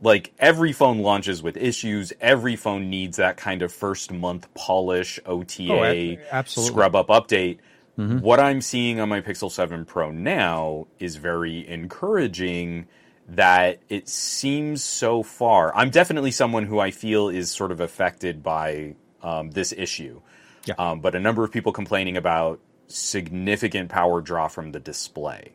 Like 0.00 0.32
every 0.38 0.72
phone 0.72 0.98
launches 0.98 1.42
with 1.42 1.56
issues. 1.56 2.12
Every 2.20 2.56
phone 2.56 2.90
needs 2.90 3.18
that 3.18 3.36
kind 3.36 3.62
of 3.62 3.72
first 3.72 4.10
month 4.12 4.52
polish, 4.54 5.20
OTA, 5.24 6.18
Oh, 6.64 6.66
scrub 6.66 6.96
up 6.96 7.08
update. 7.08 7.58
Mhm. 7.98 8.20
What 8.20 8.40
I'm 8.40 8.60
seeing 8.60 8.98
on 8.98 9.08
my 9.08 9.20
Pixel 9.20 9.50
7 9.50 9.84
Pro 9.84 10.10
now 10.10 10.88
is 10.98 11.16
very 11.16 11.66
encouraging 11.68 12.86
that 13.28 13.80
it 13.88 14.08
seems 14.08 14.82
so 14.82 15.22
far. 15.22 15.74
I'm 15.74 15.90
definitely 15.90 16.30
someone 16.30 16.64
who 16.64 16.78
I 16.78 16.90
feel 16.90 17.28
is 17.28 17.50
sort 17.50 17.72
of 17.72 17.80
affected 17.80 18.42
by 18.42 18.96
um, 19.22 19.50
this 19.50 19.72
issue. 19.72 20.20
Yeah. 20.64 20.74
Um, 20.78 21.00
but 21.00 21.14
a 21.14 21.20
number 21.20 21.44
of 21.44 21.50
people 21.50 21.72
complaining 21.72 22.16
about 22.16 22.60
significant 22.88 23.88
power 23.88 24.20
draw 24.20 24.48
from 24.48 24.72
the 24.72 24.80
display. 24.80 25.52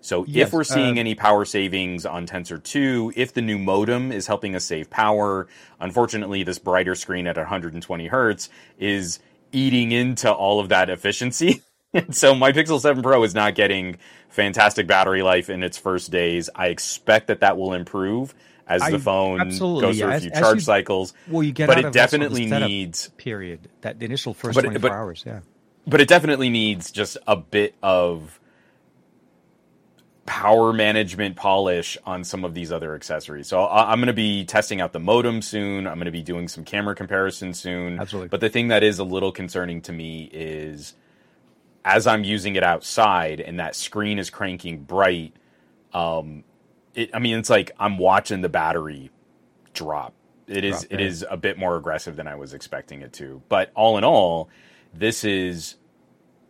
So 0.00 0.24
Yes, 0.26 0.48
if 0.48 0.54
we're 0.54 0.64
seeing 0.64 0.96
uh, 0.96 1.00
any 1.00 1.14
power 1.14 1.44
savings 1.44 2.06
on 2.06 2.26
Tensor 2.26 2.62
2, 2.62 3.12
if 3.16 3.34
the 3.34 3.42
new 3.42 3.58
modem 3.58 4.12
is 4.12 4.26
helping 4.26 4.54
us 4.54 4.64
save 4.64 4.88
power, 4.88 5.46
unfortunately 5.78 6.42
this 6.42 6.58
brighter 6.58 6.94
screen 6.94 7.26
at 7.26 7.36
120 7.36 8.06
hertz 8.06 8.48
is 8.78 9.20
eating 9.52 9.92
into 9.92 10.32
all 10.32 10.58
of 10.58 10.70
that 10.70 10.88
efficiency. 10.88 11.62
and 11.94 12.14
so 12.14 12.34
my 12.34 12.52
Pixel 12.52 12.80
7 12.80 13.02
Pro 13.02 13.22
is 13.24 13.34
not 13.34 13.54
getting 13.54 13.98
fantastic 14.28 14.86
battery 14.86 15.22
life 15.22 15.50
in 15.50 15.62
its 15.62 15.76
first 15.78 16.10
days. 16.10 16.48
I 16.54 16.68
expect 16.68 17.26
that 17.28 17.40
that 17.40 17.56
will 17.56 17.72
improve 17.74 18.34
as 18.66 18.82
I- 18.82 18.90
the 18.92 18.98
phone 18.98 19.40
absolutely, 19.40 19.82
goes 19.82 19.98
through 19.98 20.08
yeah. 20.10 20.14
a 20.16 20.20
few 20.20 20.30
as 20.30 20.38
charge 20.40 20.54
you- 20.56 20.60
cycles. 20.60 21.14
Well, 21.28 21.42
you 21.42 21.52
get 21.52 21.66
but 21.66 21.78
it 21.84 21.92
definitely 21.92 22.46
needs 22.46 23.08
period 23.16 23.68
that 23.80 23.98
the 23.98 24.04
initial 24.04 24.34
first 24.34 24.54
But- 24.54 24.62
24 24.62 24.90
but- 24.90 24.94
hours. 24.96 25.24
Yeah. 25.26 25.40
but 25.86 26.00
it 26.00 26.08
definitely 26.08 26.50
needs 26.50 26.90
just 26.92 27.16
a 27.26 27.36
bit 27.36 27.74
of 27.82 28.38
power 30.26 30.72
management 30.72 31.34
polish 31.34 31.98
on 32.06 32.22
some 32.22 32.44
of 32.44 32.54
these 32.54 32.70
other 32.70 32.94
accessories. 32.94 33.48
So 33.48 33.64
I- 33.64 33.90
I'm 33.90 33.98
going 33.98 34.06
to 34.06 34.12
be 34.12 34.44
testing 34.44 34.80
out 34.80 34.92
the 34.92 35.00
modem 35.00 35.42
soon. 35.42 35.88
I'm 35.88 35.94
going 35.96 36.04
to 36.04 36.12
be 36.12 36.22
doing 36.22 36.46
some 36.46 36.64
camera 36.64 36.94
comparison 36.94 37.52
soon. 37.52 37.98
Absolutely. 37.98 38.28
But 38.28 38.40
the 38.40 38.48
thing 38.48 38.68
that 38.68 38.84
is 38.84 39.00
a 39.00 39.04
little 39.04 39.32
concerning 39.32 39.80
to 39.82 39.92
me 39.92 40.30
is 40.32 40.94
as 41.84 42.06
I'm 42.06 42.24
using 42.24 42.56
it 42.56 42.62
outside 42.62 43.40
and 43.40 43.58
that 43.58 43.74
screen 43.74 44.18
is 44.18 44.30
cranking 44.30 44.82
bright, 44.82 45.34
um, 45.92 46.44
it, 46.94 47.10
I 47.14 47.18
mean, 47.18 47.38
it's 47.38 47.50
like 47.50 47.72
I'm 47.78 47.98
watching 47.98 48.40
the 48.42 48.48
battery 48.48 49.10
drop. 49.72 50.14
It 50.46 50.64
is 50.64 50.80
Drop, 50.80 50.92
it 50.92 51.00
is 51.00 51.24
a 51.28 51.36
bit 51.36 51.58
more 51.58 51.76
aggressive 51.76 52.16
than 52.16 52.26
I 52.26 52.34
was 52.34 52.54
expecting 52.54 53.02
it 53.02 53.12
to. 53.14 53.42
But 53.48 53.70
all 53.74 53.98
in 53.98 54.04
all, 54.04 54.48
this 54.92 55.24
is 55.24 55.76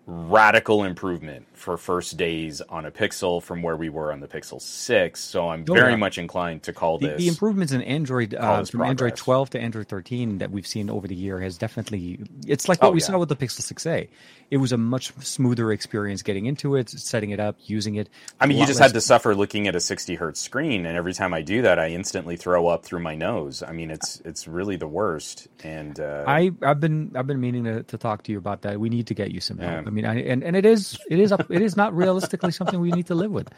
radical 0.06 0.84
improvement 0.84 1.46
for 1.60 1.76
first 1.76 2.16
days 2.16 2.60
on 2.62 2.86
a 2.86 2.90
Pixel 2.90 3.42
from 3.42 3.62
where 3.62 3.76
we 3.76 3.88
were 3.88 4.12
on 4.12 4.20
the 4.20 4.26
Pixel 4.28 4.60
6. 4.60 5.20
So 5.20 5.48
I'm 5.50 5.64
Oh, 5.68 5.74
very 5.74 5.90
yeah. 5.90 5.96
much 5.96 6.18
inclined 6.18 6.62
to 6.64 6.72
call 6.72 6.98
The, 6.98 7.08
this 7.08 7.18
the 7.18 7.28
improvements 7.28 7.72
in 7.72 7.82
Android 7.82 8.34
uh, 8.34 8.64
from 8.64 8.82
Android 8.82 9.16
12 9.16 9.50
to 9.50 9.60
Android 9.60 9.88
13 9.88 10.38
that 10.38 10.50
we've 10.50 10.66
seen 10.66 10.88
over 10.90 11.06
the 11.06 11.14
year 11.14 11.38
has 11.40 11.58
definitely. 11.58 12.18
It's 12.46 12.68
like 12.68 12.80
what 12.82 12.88
Oh, 12.88 12.92
we 12.92 13.00
yeah. 13.00 13.06
saw 13.06 13.18
with 13.18 13.28
the 13.28 13.36
Pixel 13.36 13.60
6a. 13.60 14.08
It 14.50 14.56
was 14.56 14.72
a 14.72 14.76
much 14.76 15.12
smoother 15.20 15.70
experience 15.70 16.22
getting 16.22 16.46
into 16.46 16.74
it, 16.74 16.90
setting 16.90 17.30
it 17.30 17.38
up, 17.38 17.56
using 17.66 17.94
it. 17.94 18.08
I 18.40 18.46
mean, 18.46 18.58
you 18.58 18.66
just 18.66 18.80
less- 18.80 18.88
had 18.88 18.94
to 18.94 19.00
suffer 19.00 19.34
looking 19.36 19.68
at 19.68 19.76
a 19.76 19.80
60 19.80 20.16
hertz 20.16 20.40
screen, 20.40 20.86
and 20.86 20.96
every 20.96 21.14
time 21.14 21.32
I 21.34 21.42
do 21.42 21.62
that, 21.62 21.78
I 21.78 21.90
instantly 21.90 22.36
throw 22.36 22.66
up 22.66 22.84
through 22.84 22.98
my 23.00 23.14
nose. 23.14 23.62
I 23.62 23.70
mean, 23.72 23.90
it's 23.92 24.20
it's 24.24 24.48
really 24.48 24.74
the 24.76 24.88
worst. 24.88 25.46
And 25.62 26.00
uh, 26.00 26.24
I 26.26 26.50
I've 26.62 26.80
been 26.80 27.12
I've 27.14 27.26
been 27.28 27.40
meaning 27.40 27.64
to, 27.64 27.82
to 27.84 27.96
talk 27.98 28.24
to 28.24 28.32
you 28.32 28.38
about 28.38 28.62
that. 28.62 28.80
We 28.80 28.88
need 28.88 29.06
to 29.08 29.14
get 29.14 29.30
you 29.30 29.40
some 29.40 29.58
help. 29.58 29.82
Yeah. 29.82 29.86
I 29.86 29.90
mean, 29.90 30.04
I, 30.06 30.20
and 30.22 30.42
and 30.42 30.56
it 30.56 30.66
is 30.66 30.98
it 31.08 31.20
is 31.20 31.30
up, 31.30 31.48
it 31.50 31.62
is 31.62 31.76
not 31.76 31.94
realistically 31.96 32.52
something 32.52 32.80
we 32.80 32.92
need 32.92 33.08
to 33.08 33.14
live 33.14 33.30
with. 33.32 33.48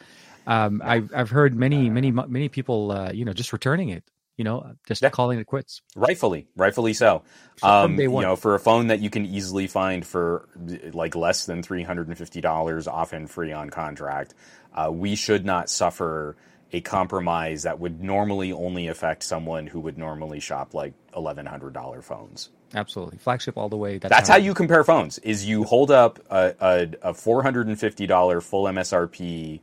Um, 0.46 0.82
I've 0.84 1.10
I've 1.14 1.30
heard 1.30 1.54
many 1.56 1.90
many 1.90 2.10
many 2.12 2.48
people 2.48 2.92
uh, 2.92 3.12
you 3.12 3.24
know 3.24 3.32
just 3.32 3.52
returning 3.52 3.90
it, 3.90 4.04
you 4.36 4.44
know, 4.44 4.74
just 4.86 5.02
Yeah. 5.02 5.10
calling 5.10 5.38
it 5.38 5.46
quits. 5.46 5.82
rightfully, 5.96 6.48
rightfully 6.56 6.94
so. 6.94 7.22
Um, 7.62 8.06
you 8.10 8.20
know, 8.20 8.36
for 8.36 8.54
a 8.54 8.60
phone 8.60 8.88
that 8.88 9.00
you 9.00 9.10
can 9.10 9.26
easily 9.26 9.66
find 9.68 10.06
for 10.06 10.48
like 10.92 11.14
less 11.16 11.46
than 11.46 11.62
three 11.62 11.82
hundred 11.84 12.08
and 12.08 12.18
fifty 12.18 12.40
dollars, 12.40 12.88
often 12.88 13.26
free 13.28 13.52
on 13.52 13.70
contract, 13.70 14.34
uh, 14.74 14.90
we 14.92 15.14
should 15.16 15.44
not 15.44 15.70
suffer 15.70 16.36
a 16.72 16.80
compromise 16.80 17.64
that 17.64 17.78
would 17.80 18.02
normally 18.02 18.52
only 18.52 18.88
affect 18.88 19.22
someone 19.22 19.66
who 19.68 19.80
would 19.80 19.98
normally 19.98 20.40
shop 20.40 20.74
like 20.74 20.94
eleven 21.16 21.46
hundred 21.46 21.74
dollar 21.74 22.02
phones. 22.02 22.50
Absolutely, 22.74 23.18
flagship 23.18 23.56
all 23.58 23.68
the 23.68 23.76
way. 23.76 23.98
That's 23.98 24.28
how 24.28 24.36
you 24.36 24.54
compare 24.54 24.82
phones. 24.84 25.18
Is 25.18 25.46
you 25.46 25.64
hold 25.64 25.90
up 25.90 26.18
a, 26.30 26.54
a, 26.60 27.10
a 27.10 27.14
four 27.14 27.42
hundred 27.42 27.66
and 27.68 27.78
fifty 27.78 28.06
dollar 28.06 28.40
full 28.40 28.64
MSRP, 28.64 29.60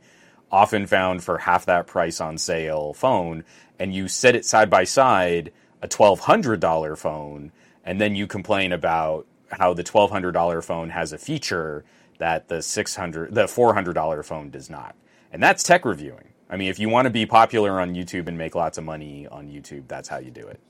often 0.50 0.86
found 0.86 1.22
for 1.24 1.38
half 1.38 1.66
that 1.66 1.86
price 1.86 2.20
on 2.20 2.38
sale 2.38 2.92
phone, 2.94 3.44
and 3.78 3.94
you 3.94 4.08
set 4.08 4.36
it 4.36 4.44
side 4.44 4.70
by 4.70 4.84
side 4.84 5.52
a 5.82 5.88
twelve 5.88 6.20
hundred 6.20 6.60
dollar 6.60 6.94
phone, 6.96 7.52
and 7.84 8.00
then 8.00 8.14
you 8.14 8.26
complain 8.26 8.72
about 8.72 9.26
how 9.50 9.74
the 9.74 9.82
twelve 9.82 10.10
hundred 10.10 10.32
dollar 10.32 10.62
phone 10.62 10.90
has 10.90 11.12
a 11.12 11.18
feature 11.18 11.84
that 12.18 12.48
the 12.48 12.62
six 12.62 12.94
hundred 12.94 13.34
the 13.34 13.48
four 13.48 13.74
hundred 13.74 13.94
dollar 13.94 14.22
phone 14.22 14.50
does 14.50 14.70
not, 14.70 14.94
and 15.32 15.42
that's 15.42 15.62
tech 15.64 15.84
reviewing. 15.84 16.28
I 16.48 16.56
mean, 16.56 16.68
if 16.68 16.78
you 16.78 16.88
want 16.88 17.06
to 17.06 17.10
be 17.10 17.26
popular 17.26 17.80
on 17.80 17.94
YouTube 17.94 18.26
and 18.26 18.36
make 18.36 18.54
lots 18.54 18.76
of 18.78 18.84
money 18.84 19.26
on 19.28 19.48
YouTube, 19.48 19.86
that's 19.88 20.08
how 20.08 20.18
you 20.18 20.30
do 20.30 20.46
it. 20.46 20.60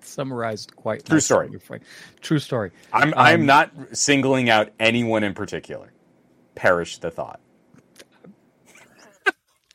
Summarized 0.00 0.74
quite 0.76 1.04
True 1.04 1.20
story. 1.20 1.50
True 2.20 2.38
story. 2.38 2.70
I'm 2.92 3.12
I'm 3.16 3.40
Um, 3.40 3.46
not 3.46 3.70
singling 3.92 4.50
out 4.50 4.70
anyone 4.80 5.24
in 5.24 5.34
particular. 5.34 5.92
Perish 6.54 6.98
the 6.98 7.10
thought. 7.10 7.40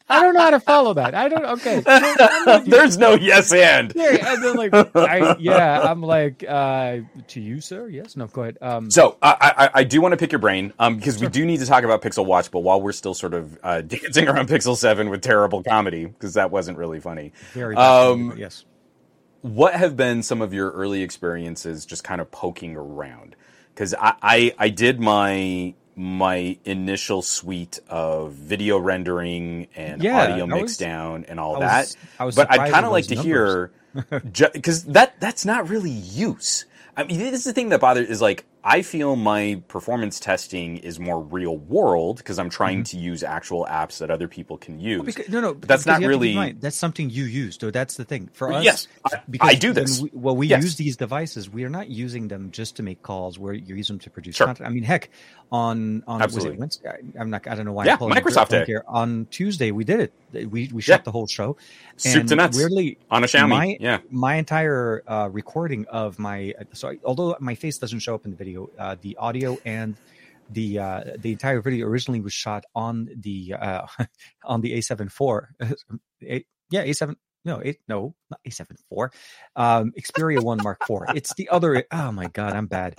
I 0.10 0.22
don't 0.22 0.34
know 0.34 0.42
how 0.42 0.50
to 0.52 0.60
follow 0.60 0.94
that. 0.96 1.16
I 1.16 1.30
don't. 1.30 1.46
Okay. 1.46 1.82
I'm. 1.88 2.66
There's 2.66 2.98
no 2.98 3.14
yes 3.14 3.54
and. 3.54 3.92
Yeah, 3.96 4.34
and 4.34 4.58
like, 4.60 4.74
I, 4.96 5.38
yeah, 5.40 5.80
I'm 5.82 6.02
like, 6.04 6.44
uh, 6.48 6.98
to 7.30 7.40
you, 7.40 7.62
sir. 7.62 7.88
Yes, 7.88 8.18
no, 8.18 8.28
go 8.28 8.42
ahead. 8.42 8.58
Um, 8.62 8.92
So 8.92 9.18
I, 9.24 9.54
I, 9.58 9.70
I 9.80 9.84
do 9.86 10.02
want 10.02 10.12
to 10.12 10.18
pick 10.18 10.32
your 10.32 10.40
brain 10.40 10.74
um, 10.78 10.98
because 10.98 11.20
we 11.20 11.28
do 11.28 11.46
need 11.46 11.62
to 11.62 11.66
talk 11.66 11.84
about 11.86 12.02
Pixel 12.02 12.26
Watch, 12.26 12.52
but 12.52 12.60
while 12.60 12.82
we're 12.82 12.92
still 12.92 13.14
sort 13.14 13.34
of 13.34 13.58
uh, 13.64 13.82
dancing 13.88 14.28
around 14.28 14.50
Pixel 14.50 14.76
Seven 14.76 15.10
with 15.10 15.22
terrible 15.22 15.64
comedy 15.64 16.06
because 16.06 16.34
that 16.34 16.52
wasn't 16.52 16.78
really 16.78 17.00
funny. 17.00 17.32
very. 17.54 17.76
um, 17.78 18.34
yes. 18.38 18.66
What 19.44 19.74
have 19.76 19.96
been 19.98 20.24
some 20.24 20.42
of 20.42 20.54
your 20.54 20.72
early 20.72 21.04
experiences 21.04 21.86
just 21.86 22.04
kind 22.04 22.20
of 22.22 22.32
poking 22.32 22.76
around? 22.76 23.36
Because 23.76 23.94
I, 23.94 24.14
I 24.22 24.56
I 24.58 24.70
did 24.70 25.00
my 25.00 25.74
my 25.96 26.58
initial 26.66 27.22
suite 27.22 27.80
of 27.88 28.32
video 28.34 28.80
rendering 28.80 29.68
and 29.76 30.02
Yeah, 30.02 30.24
audio 30.32 30.46
I 30.46 30.48
mix 30.48 30.62
was- 30.64 30.78
down 30.78 31.26
and 31.28 31.40
all 31.40 31.58
I 31.58 31.60
that. 31.60 31.80
was- 31.82 31.98
I 32.20 32.26
was 32.26 32.36
but 32.36 32.50
I'd 32.52 32.72
kind 32.72 32.86
of 32.86 32.92
like 32.94 33.08
to 33.08 33.16
hear 33.16 33.72
because 34.10 34.84
that 34.98 35.20
that's 35.20 35.46
not 35.46 35.70
really 35.70 35.92
use. 35.92 36.66
I 36.96 37.04
mean, 37.04 37.20
this 37.20 37.34
is 37.40 37.44
the 37.44 37.54
thing 37.54 37.70
that 37.70 37.82
bothers 37.82 38.08
is 38.10 38.22
like 38.22 38.46
I 38.66 38.82
feel 38.82 39.16
my 39.18 39.62
performance 39.68 40.20
testing 40.22 40.78
is 40.78 41.00
more 41.00 41.22
real 41.22 41.58
world 41.58 42.18
because 42.18 42.40
I'm 42.40 42.50
trying 42.50 42.84
to 42.86 42.98
use 42.98 43.22
actual 43.22 43.66
apps 43.70 43.98
that 44.00 44.10
other 44.10 44.28
people 44.30 44.58
can 44.58 44.80
use. 44.80 45.00
Mm-hmm. 45.00 45.06
Because, 45.06 45.30
no, 45.30 45.42
no, 45.42 45.54
But 45.54 45.68
that's 45.68 45.86
not 45.86 46.00
you 46.02 46.10
have 46.10 46.20
to 46.20 46.26
keep 46.26 46.32
in 46.36 46.40
really- 46.42 46.54
that's 46.54 46.78
something 46.78 47.10
you 47.10 47.26
use. 47.26 47.58
So 47.60 47.72
that's 47.72 47.96
the 47.98 48.06
thing 48.06 48.30
for 48.34 48.54
us. 48.54 48.64
Yes, 48.64 48.88
I- 49.06 49.20
because 49.30 49.50
I 49.50 49.56
do 49.56 49.68
when 49.74 49.76
this. 49.76 50.00
We, 50.02 50.10
well, 50.14 50.36
we 50.36 50.48
Yes. 50.48 50.64
use 50.64 50.76
these 50.78 50.96
devices. 50.96 51.50
We 51.50 51.66
are 51.66 51.70
not 51.70 51.90
using 51.90 52.30
them 52.30 52.52
just 52.52 52.78
to 52.78 52.84
make 52.84 53.02
calls. 53.02 53.38
We're 53.38 53.54
you 53.54 53.76
use 53.76 53.88
them 53.90 54.00
to 54.00 54.10
produce 54.10 54.36
Sure. 54.38 54.48
content. 54.48 54.70
I 54.70 54.72
mean, 54.72 54.84
heck, 54.84 55.10
on 55.52 56.04
on 56.08 56.16
was 56.20 56.24
Absolutely. 56.24 56.54
it 56.56 56.60
Wednesday? 56.60 56.90
I'm 57.20 57.30
not. 57.30 57.46
I 57.48 57.56
don't 57.56 57.66
know 57.66 57.74
why. 57.74 57.86
Yeah, 57.86 57.98
I'm 58.00 58.10
Microsoft 58.12 58.50
Day. 58.50 58.64
Here. 58.66 58.84
On 58.88 59.28
Tuesday, 59.30 59.72
we 59.72 59.84
did 59.84 60.00
it. 60.00 60.14
We 60.50 60.70
we 60.74 60.82
Yeah. 60.82 60.96
shot 60.96 61.04
the 61.04 61.12
whole 61.12 61.28
show. 61.28 61.58
Soup 61.98 62.22
and 62.22 62.30
to 62.30 62.36
nuts 62.36 62.58
Weirdly, 62.58 62.98
on 63.12 63.24
a 63.24 63.28
Xiaomi. 63.28 63.50
my 63.50 63.78
yeah, 63.80 64.00
my 64.10 64.36
entire 64.36 65.04
uh, 65.08 65.30
recording 65.32 65.86
of 65.92 66.18
my 66.18 66.54
so 66.74 66.90
I, 66.90 66.98
although 67.04 67.36
my 67.40 67.56
face 67.56 67.78
doesn't 67.78 68.00
show 68.00 68.16
up 68.16 68.26
in 68.26 68.32
the 68.32 68.38
video, 68.38 68.53
uh, 68.78 68.96
the 69.02 69.18
audio 69.18 69.58
and 69.66 69.96
the 70.50 70.80
uh, 70.80 71.04
the 71.18 71.32
entire 71.32 71.62
video 71.62 71.88
originally 71.88 72.22
was 72.22 72.34
shot 72.34 72.66
on 72.76 73.10
the 73.16 73.56
uh, 73.60 73.88
on 74.44 74.62
the 74.62 74.74
A7 74.78 75.08
IV. 75.08 75.76
Yeah, 76.72 76.86
A7. 76.86 77.18
No, 77.46 77.62
eight. 77.64 77.82
No, 77.88 78.16
not 78.32 78.40
A7 78.48 78.72
IV. 78.72 79.12
Um, 79.56 79.92
Xperia 80.00 80.42
One 80.42 80.60
Mark 80.64 80.82
IV. 80.90 81.16
It's 81.16 81.34
the 81.36 81.50
other. 81.50 81.84
Oh 81.92 82.12
my 82.12 82.28
god, 82.28 82.54
I'm 82.54 82.66
bad. 82.66 82.96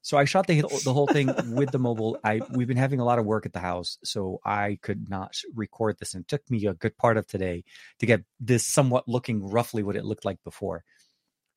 So 0.00 0.16
I 0.16 0.24
shot 0.24 0.46
the 0.46 0.62
the 0.84 0.94
whole 0.94 1.08
thing 1.08 1.26
with 1.52 1.72
the 1.72 1.78
mobile. 1.78 2.18
I 2.24 2.40
we've 2.50 2.68
been 2.68 2.76
having 2.76 3.00
a 3.00 3.04
lot 3.04 3.18
of 3.18 3.26
work 3.26 3.44
at 3.44 3.52
the 3.52 3.58
house, 3.58 3.98
so 4.04 4.40
I 4.44 4.78
could 4.80 5.10
not 5.10 5.34
record 5.54 5.98
this, 5.98 6.14
and 6.14 6.22
it 6.22 6.28
took 6.28 6.48
me 6.48 6.64
a 6.66 6.72
good 6.74 6.96
part 6.96 7.16
of 7.16 7.26
today 7.26 7.64
to 7.98 8.06
get 8.06 8.22
this 8.38 8.66
somewhat 8.66 9.08
looking 9.08 9.42
roughly 9.50 9.82
what 9.82 9.96
it 9.96 10.04
looked 10.04 10.24
like 10.24 10.38
before. 10.44 10.84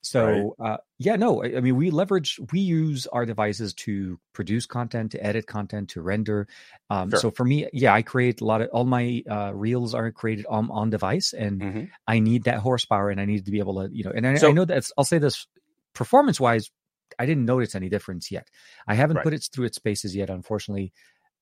So 0.06 0.56
uh, 0.60 0.78
yeah, 1.00 1.16
no, 1.16 1.44
I, 1.44 1.58
I 1.58 1.60
mean 1.62 1.78
we 1.78 1.89
leverage, 1.89 2.39
we 2.52 2.60
use 2.60 3.08
our 3.08 3.26
devices 3.26 3.74
to 3.86 4.20
produce 4.34 4.66
content, 4.66 5.13
to 5.13 5.26
edit 5.26 5.48
content, 5.48 5.89
to 5.92 6.02
render. 6.02 6.48
Um, 6.89 7.10
Sure. 7.10 7.20
So 7.20 7.32
for 7.32 7.46
me, 7.46 7.68
yeah, 7.72 7.94
I 7.94 8.02
create 8.02 8.42
a 8.42 8.46
lot 8.46 8.62
of 8.62 8.70
all 8.74 8.84
my 8.86 9.24
uh, 9.30 9.52
reels 9.56 9.96
are 9.96 10.12
created 10.12 10.46
on 10.50 10.70
on 10.72 10.89
device, 10.89 11.32
and 11.34 11.62
Mhm. 11.62 11.89
I 12.06 12.20
need 12.20 12.44
that 12.44 12.58
horsepower, 12.60 13.10
and 13.10 13.20
I 13.22 13.26
need 13.26 13.46
to 13.46 13.52
be 13.52 13.60
able 13.60 13.76
to, 13.82 13.89
you 13.96 14.04
know, 14.04 14.12
and 14.13 14.28
I, 14.28 14.36
So- 14.36 14.50
I 14.50 14.52
know 14.52 14.66
that 14.66 14.89
I'll 14.98 15.06
say 15.06 15.20
this, 15.20 15.48
performance 15.94 16.39
wise, 16.39 16.70
I 17.18 17.26
didn't 17.26 17.46
notice 17.46 17.74
any 17.76 17.88
difference 17.89 18.30
yet. 18.32 18.50
I 18.88 18.96
haven't 18.96 19.18
Right. 19.18 19.24
put 19.24 19.34
it 19.34 19.48
through 19.54 19.66
its 19.66 19.80
paces 19.80 20.16
yet, 20.16 20.30
unfortunately. 20.30 20.92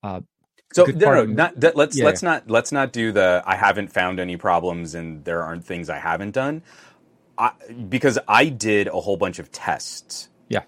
Uh, 0.04 0.22
So 0.74 0.86
no, 0.86 1.14
no, 1.14 1.26
not, 1.26 1.60
that, 1.60 1.76
let's 1.76 1.98
Yeah, 1.98 2.06
let's 2.06 2.24
not 2.24 2.50
let's 2.50 2.72
not 2.72 2.94
do 2.94 3.12
the 3.12 3.44
I 3.46 3.56
haven't 3.56 3.92
found 3.92 4.20
any 4.20 4.38
problems 4.38 4.96
and 4.96 5.26
there 5.26 5.44
aren't 5.44 5.66
things 5.66 5.90
I 5.90 5.98
haven't 5.98 6.32
done. 6.32 6.62
I, 7.42 7.54
because 7.90 8.20
I 8.28 8.46
did 8.46 8.88
a 8.88 9.02
whole 9.02 9.18
bunch 9.18 9.40
of 9.40 9.52
tests. 9.52 10.30
Yeah. 10.48 10.62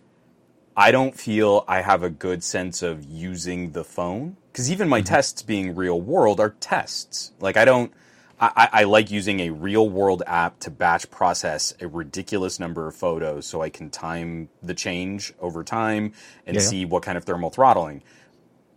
I 0.76 0.92
don't 0.92 1.16
feel 1.16 1.66
I 1.68 1.82
have 1.82 2.02
a 2.02 2.10
good 2.10 2.44
sense 2.44 2.82
of 2.82 3.04
using 3.06 3.74
the 3.74 3.84
phone 3.84 4.38
because 4.52 4.72
even 4.72 4.90
my 4.90 5.02
Mm-hmm. 5.02 5.14
tests 5.14 5.44
being 5.44 5.76
real 5.76 6.02
world 6.02 6.40
are 6.40 6.56
tests. 6.60 7.32
Like 7.40 7.58
I 7.58 7.66
don't. 7.66 7.94
I, 8.40 8.70
I 8.74 8.84
like 8.86 9.12
using 9.12 9.40
a 9.40 9.52
real 9.52 9.88
world 9.88 10.24
app 10.28 10.60
to 10.62 10.72
batch 10.72 11.10
process 11.10 11.74
a 11.80 11.88
ridiculous 11.88 12.60
number 12.60 12.88
of 12.88 12.96
photos 12.96 13.46
so 13.46 13.62
I 13.62 13.70
can 13.70 13.90
time 13.90 14.50
the 14.62 14.74
change 14.74 15.34
over 15.40 15.64
time 15.64 16.14
and 16.46 16.56
yeah. 16.56 16.62
see 16.62 16.84
what 16.84 17.04
kind 17.04 17.18
of 17.18 17.24
thermal 17.24 17.52
throttling 17.52 18.02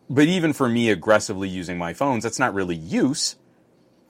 but 0.08 0.24
even 0.24 0.52
for 0.52 0.68
me 0.68 0.90
aggressively 0.90 1.48
using 1.48 1.78
my 1.78 1.94
phones 1.94 2.22
that's 2.22 2.38
not 2.38 2.54
really 2.54 2.76
use 2.76 3.36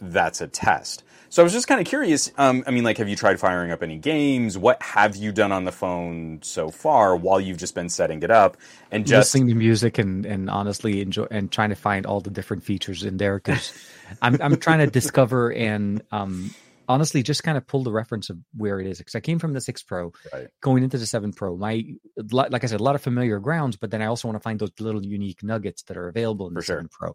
that's 0.00 0.40
a 0.40 0.46
test 0.46 1.02
So 1.36 1.42
I 1.42 1.44
was 1.44 1.52
just 1.52 1.68
kind 1.68 1.82
of 1.82 1.86
curious. 1.86 2.32
Um, 2.38 2.64
I 2.66 2.70
mean, 2.70 2.82
like, 2.82 2.96
have 2.96 3.10
you 3.10 3.14
tried 3.14 3.38
firing 3.38 3.70
up 3.70 3.82
any 3.82 3.98
games? 3.98 4.56
What 4.56 4.82
have 4.82 5.16
you 5.16 5.32
done 5.32 5.52
on 5.52 5.64
the 5.64 5.70
phone 5.70 6.38
so 6.40 6.70
far 6.70 7.14
while 7.14 7.38
you've 7.38 7.58
just 7.58 7.74
been 7.74 7.90
setting 7.90 8.22
it 8.22 8.30
up 8.30 8.56
and 8.90 9.04
just 9.06 9.34
listening 9.34 9.48
to 9.48 9.54
music 9.54 9.98
and 9.98 10.24
and 10.24 10.48
honestly 10.48 11.02
enjoy 11.02 11.26
and 11.30 11.52
trying 11.52 11.68
to 11.68 11.74
find 11.74 12.06
all 12.06 12.22
the 12.22 12.30
different 12.30 12.64
features 12.64 13.02
in 13.02 13.18
there 13.18 13.36
because 13.36 13.70
I'm 14.22 14.40
I'm 14.40 14.56
trying 14.56 14.78
to 14.78 14.86
discover 14.86 15.52
and 15.52 16.00
um 16.10 16.54
honestly 16.88 17.22
just 17.22 17.42
kind 17.42 17.58
of 17.58 17.66
pull 17.66 17.82
the 17.82 17.92
reference 17.92 18.30
of 18.30 18.38
where 18.56 18.80
it 18.80 18.86
is 18.86 18.96
because 18.96 19.14
I 19.14 19.20
came 19.20 19.38
from 19.38 19.52
the 19.52 19.60
six 19.60 19.82
Pro, 19.82 20.12
Right. 20.32 20.48
going 20.62 20.84
into 20.84 20.96
the 20.96 21.04
seven 21.04 21.34
Pro. 21.34 21.54
My 21.54 21.84
like 22.32 22.64
I 22.64 22.66
said, 22.66 22.80
a 22.80 22.82
lot 22.82 22.94
of 22.94 23.02
familiar 23.02 23.40
grounds, 23.40 23.76
but 23.76 23.90
then 23.90 24.00
I 24.00 24.06
also 24.06 24.26
want 24.26 24.36
to 24.36 24.42
find 24.42 24.58
those 24.58 24.72
little 24.80 25.04
unique 25.04 25.42
nuggets 25.42 25.82
that 25.82 25.98
are 25.98 26.08
available 26.08 26.48
in 26.48 26.54
the 26.54 26.60
For 26.60 26.64
sure. 26.64 26.76
seven 26.76 26.88
Pro. 26.88 27.12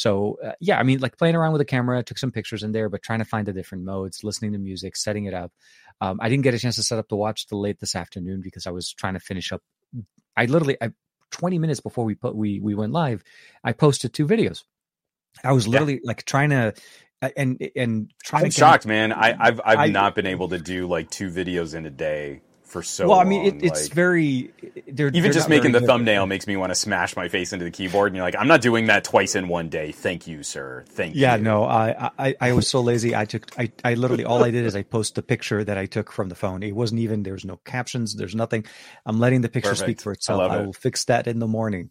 So 0.00 0.38
uh, 0.42 0.52
yeah, 0.60 0.78
I 0.78 0.82
mean, 0.82 1.00
like 1.00 1.18
playing 1.18 1.36
around 1.36 1.52
with 1.52 1.60
the 1.60 1.66
camera, 1.66 2.02
took 2.02 2.16
some 2.16 2.30
pictures 2.32 2.62
in 2.62 2.72
there, 2.72 2.88
but 2.88 3.02
trying 3.02 3.18
to 3.18 3.26
find 3.26 3.46
the 3.46 3.52
different 3.52 3.84
modes, 3.84 4.24
listening 4.24 4.52
to 4.52 4.58
music, 4.58 4.96
setting 4.96 5.26
it 5.26 5.34
up. 5.34 5.52
Um, 6.00 6.18
I 6.22 6.30
didn't 6.30 6.44
get 6.44 6.54
a 6.54 6.58
chance 6.58 6.76
to 6.76 6.82
set 6.82 6.98
up 6.98 7.08
the 7.10 7.16
watch 7.16 7.46
till 7.46 7.60
late 7.60 7.80
this 7.80 7.94
afternoon 7.94 8.40
because 8.42 8.66
I 8.66 8.70
was 8.70 8.90
trying 8.94 9.12
to 9.12 9.20
finish 9.20 9.52
up. 9.52 9.60
I 10.34 10.46
literally, 10.46 10.78
I, 10.80 10.92
20 11.32 11.58
minutes 11.58 11.80
before 11.80 12.06
we 12.06 12.14
put 12.14 12.34
we 12.34 12.60
we 12.60 12.74
went 12.74 12.92
live, 12.94 13.22
I 13.62 13.72
posted 13.72 14.14
two 14.14 14.26
videos. 14.26 14.64
I 15.44 15.52
was 15.52 15.66
Yeah. 15.66 15.72
literally 15.72 16.00
like 16.02 16.24
trying 16.24 16.48
to 16.50 16.72
and 17.36 17.60
and 17.76 18.10
trying 18.24 18.44
I'm 18.44 18.50
to 18.50 18.56
shocked, 18.56 18.86
man. 18.86 19.12
I, 19.12 19.36
I've 19.38 19.60
I've 19.62 19.78
I- 19.80 19.88
not 19.88 20.14
been 20.14 20.26
able 20.26 20.48
to 20.48 20.58
do 20.58 20.86
like 20.86 21.10
two 21.10 21.28
videos 21.30 21.74
in 21.74 21.84
a 21.84 21.90
day 21.90 22.40
for 22.70 22.82
so 22.82 23.08
well, 23.08 23.16
long. 23.18 23.26
I 23.26 23.28
mean, 23.28 23.44
it, 23.46 23.64
it's 23.64 23.84
like- 23.88 23.92
very 23.92 24.52
they're 24.86 25.08
even 25.08 25.22
they're 25.22 25.32
just 25.32 25.48
making 25.48 25.72
the 25.72 25.80
good. 25.80 25.86
thumbnail 25.88 26.26
makes 26.26 26.46
me 26.46 26.56
want 26.56 26.70
to 26.70 26.74
smash 26.74 27.16
my 27.16 27.28
face 27.28 27.52
into 27.52 27.64
the 27.64 27.70
keyboard. 27.70 28.08
And 28.08 28.16
you're 28.16 28.24
like, 28.24 28.36
I'm 28.38 28.48
not 28.48 28.60
doing 28.60 28.86
that 28.86 29.04
twice 29.04 29.34
in 29.34 29.48
one 29.48 29.68
day. 29.68 29.92
Thank 29.92 30.26
you, 30.26 30.42
sir. 30.42 30.84
Thank 30.88 31.14
Yeah, 31.16 31.34
you. 31.34 31.38
Yeah, 31.42 31.42
no, 31.50 31.64
I, 31.64 32.10
I 32.18 32.36
I 32.40 32.52
was 32.52 32.68
so 32.68 32.80
lazy. 32.80 33.14
I 33.16 33.24
took 33.24 33.46
I 33.58 33.70
I 33.84 33.94
literally 33.94 34.24
all 34.24 34.42
I 34.44 34.50
did 34.50 34.64
is 34.64 34.76
I 34.76 34.82
post 34.82 35.16
the 35.16 35.22
picture 35.22 35.64
that 35.64 35.76
I 35.76 35.86
took 35.86 36.12
from 36.12 36.28
the 36.28 36.34
phone. 36.36 36.62
It 36.62 36.74
wasn't 36.74 37.00
even 37.00 37.22
there's 37.24 37.44
no 37.44 37.56
captions. 37.64 38.14
There's 38.14 38.34
nothing. 38.34 38.64
I'm 39.04 39.18
letting 39.18 39.40
the 39.40 39.48
picture 39.48 39.74
speak 39.74 39.98
Perfect. 39.98 40.02
for 40.02 40.10
I 40.10 40.14
itself. 40.14 40.50
I, 40.52 40.60
it. 40.60 40.66
will 40.66 40.72
fix 40.72 41.04
that 41.06 41.26
in 41.26 41.38
the 41.40 41.48
morning. 41.48 41.90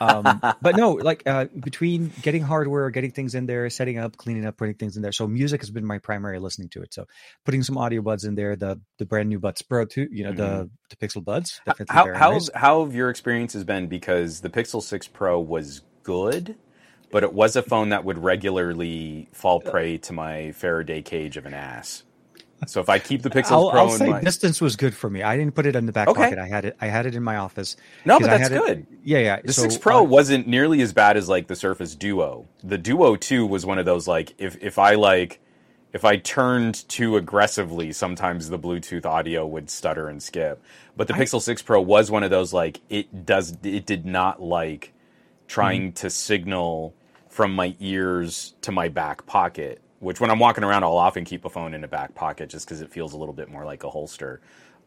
Um, 0.00 0.40
but 0.60 0.76
no, 0.76 0.92
like 0.92 1.22
uh, 1.26 1.46
between 1.58 2.12
getting 2.22 2.42
hardware, 2.42 2.90
getting 2.90 3.10
things 3.10 3.34
in 3.34 3.46
there, 3.46 3.68
setting 3.70 3.98
up, 3.98 4.16
cleaning 4.16 4.46
up, 4.46 4.56
putting 4.56 4.74
things 4.74 4.96
in 4.96 5.02
there. 5.02 5.12
So 5.12 5.26
music 5.26 5.60
has 5.60 5.70
been 5.70 5.84
my 5.84 5.98
primary 5.98 6.38
listening 6.38 6.68
to 6.70 6.82
it. 6.82 6.94
So 6.94 7.06
putting 7.44 7.62
some 7.62 7.78
audio 7.78 8.02
buds 8.02 8.24
in 8.24 8.34
there, 8.34 8.56
the 8.56 8.80
the 8.98 9.06
brand 9.06 9.28
new 9.28 9.38
Buds 9.38 9.62
Pro 9.62 9.84
two, 9.84 10.08
you 10.10 10.24
know, 10.24 10.32
the 10.32 10.70
the 10.90 10.96
Pixel 10.96 11.24
Buds. 11.24 11.60
Mm-hmm. 11.66 11.84
How 11.88 12.14
how's 12.14 12.50
how 12.54 12.84
have 12.84 12.94
your 12.94 13.10
experiences 13.10 13.64
been? 13.64 13.86
Because 13.86 14.40
the 14.40 14.50
Pixel 14.50 14.82
Six 14.82 15.06
Pro 15.06 15.40
was 15.40 15.82
good, 16.02 16.56
but 17.10 17.22
it 17.22 17.32
was 17.32 17.56
a 17.56 17.62
phone 17.62 17.90
that 17.90 18.04
would 18.04 18.18
regularly 18.18 19.28
fall 19.32 19.60
prey 19.60 19.98
to 19.98 20.12
my 20.12 20.52
Faraday 20.52 21.02
cage 21.02 21.36
of 21.36 21.46
an 21.46 21.54
ass. 21.54 22.02
So 22.66 22.80
if 22.80 22.88
I 22.88 22.98
keep 22.98 23.22
the 23.22 23.30
Pixel 23.30 23.52
I'll, 23.52 23.70
Pro 23.70 23.80
I'll 23.82 23.90
say 23.90 24.08
my 24.10 24.20
distance 24.20 24.60
was 24.60 24.74
good 24.76 24.94
for 24.94 25.08
me. 25.08 25.22
I 25.22 25.36
didn't 25.36 25.54
put 25.54 25.64
it 25.66 25.76
in 25.76 25.86
the 25.86 25.92
back 25.92 26.08
Okay. 26.08 26.22
pocket. 26.24 26.38
I 26.38 26.46
had 26.46 26.64
it. 26.64 26.76
I 26.80 26.86
had 26.86 27.06
it 27.06 27.14
in 27.14 27.22
my 27.22 27.36
office. 27.36 27.76
No, 28.04 28.18
but 28.18 28.26
that's 28.26 28.42
had 28.48 28.52
it- 28.52 28.66
good. 28.66 28.86
Yeah, 29.04 29.18
yeah. 29.18 29.40
The 29.44 29.52
So, 29.52 29.62
Six 29.62 29.76
Pro 29.78 29.98
uh, 29.98 30.02
wasn't 30.02 30.48
nearly 30.48 30.80
as 30.82 30.92
bad 30.92 31.16
as 31.16 31.28
like 31.28 31.46
the 31.46 31.54
Surface 31.56 31.94
Duo. 31.94 32.46
The 32.64 32.76
Duo 32.78 33.14
Two 33.16 33.46
was 33.46 33.64
one 33.64 33.78
of 33.78 33.86
those 33.86 34.08
like 34.08 34.34
if 34.38 34.56
if 34.62 34.78
I 34.78 34.94
like 34.96 35.40
if 35.92 36.04
I 36.04 36.16
turned 36.16 36.86
too 36.88 37.16
aggressively, 37.16 37.92
sometimes 37.92 38.48
the 38.50 38.58
Bluetooth 38.58 39.06
audio 39.06 39.46
would 39.46 39.70
stutter 39.70 40.08
and 40.08 40.22
skip. 40.22 40.60
But 40.96 41.06
the 41.08 41.14
I- 41.14 41.18
Pixel 41.20 41.40
Six 41.40 41.62
Pro 41.62 41.80
was 41.80 42.10
one 42.10 42.24
of 42.24 42.30
those 42.30 42.52
like 42.52 42.80
it 42.90 43.24
does 43.24 43.56
it 43.62 43.86
did 43.86 44.04
not 44.04 44.42
like 44.42 44.92
trying 45.46 45.92
to 45.92 46.10
signal 46.10 46.92
from 47.28 47.54
my 47.54 47.76
ears 47.78 48.54
to 48.62 48.72
my 48.72 48.88
back 48.88 49.26
pocket. 49.26 49.80
Which 50.00 50.20
when 50.20 50.30
I'm 50.30 50.38
walking 50.38 50.62
around, 50.64 50.84
I'll 50.84 50.96
often 50.96 51.24
keep 51.24 51.44
a 51.44 51.50
phone 51.50 51.74
in 51.74 51.82
a 51.82 51.88
back 51.88 52.14
pocket 52.14 52.50
just 52.50 52.66
because 52.66 52.80
it 52.80 52.90
feels 52.90 53.12
a 53.12 53.16
little 53.16 53.34
bit 53.34 53.48
more 53.50 53.64
like 53.64 53.82
a 53.84 53.90
holster. 53.90 54.40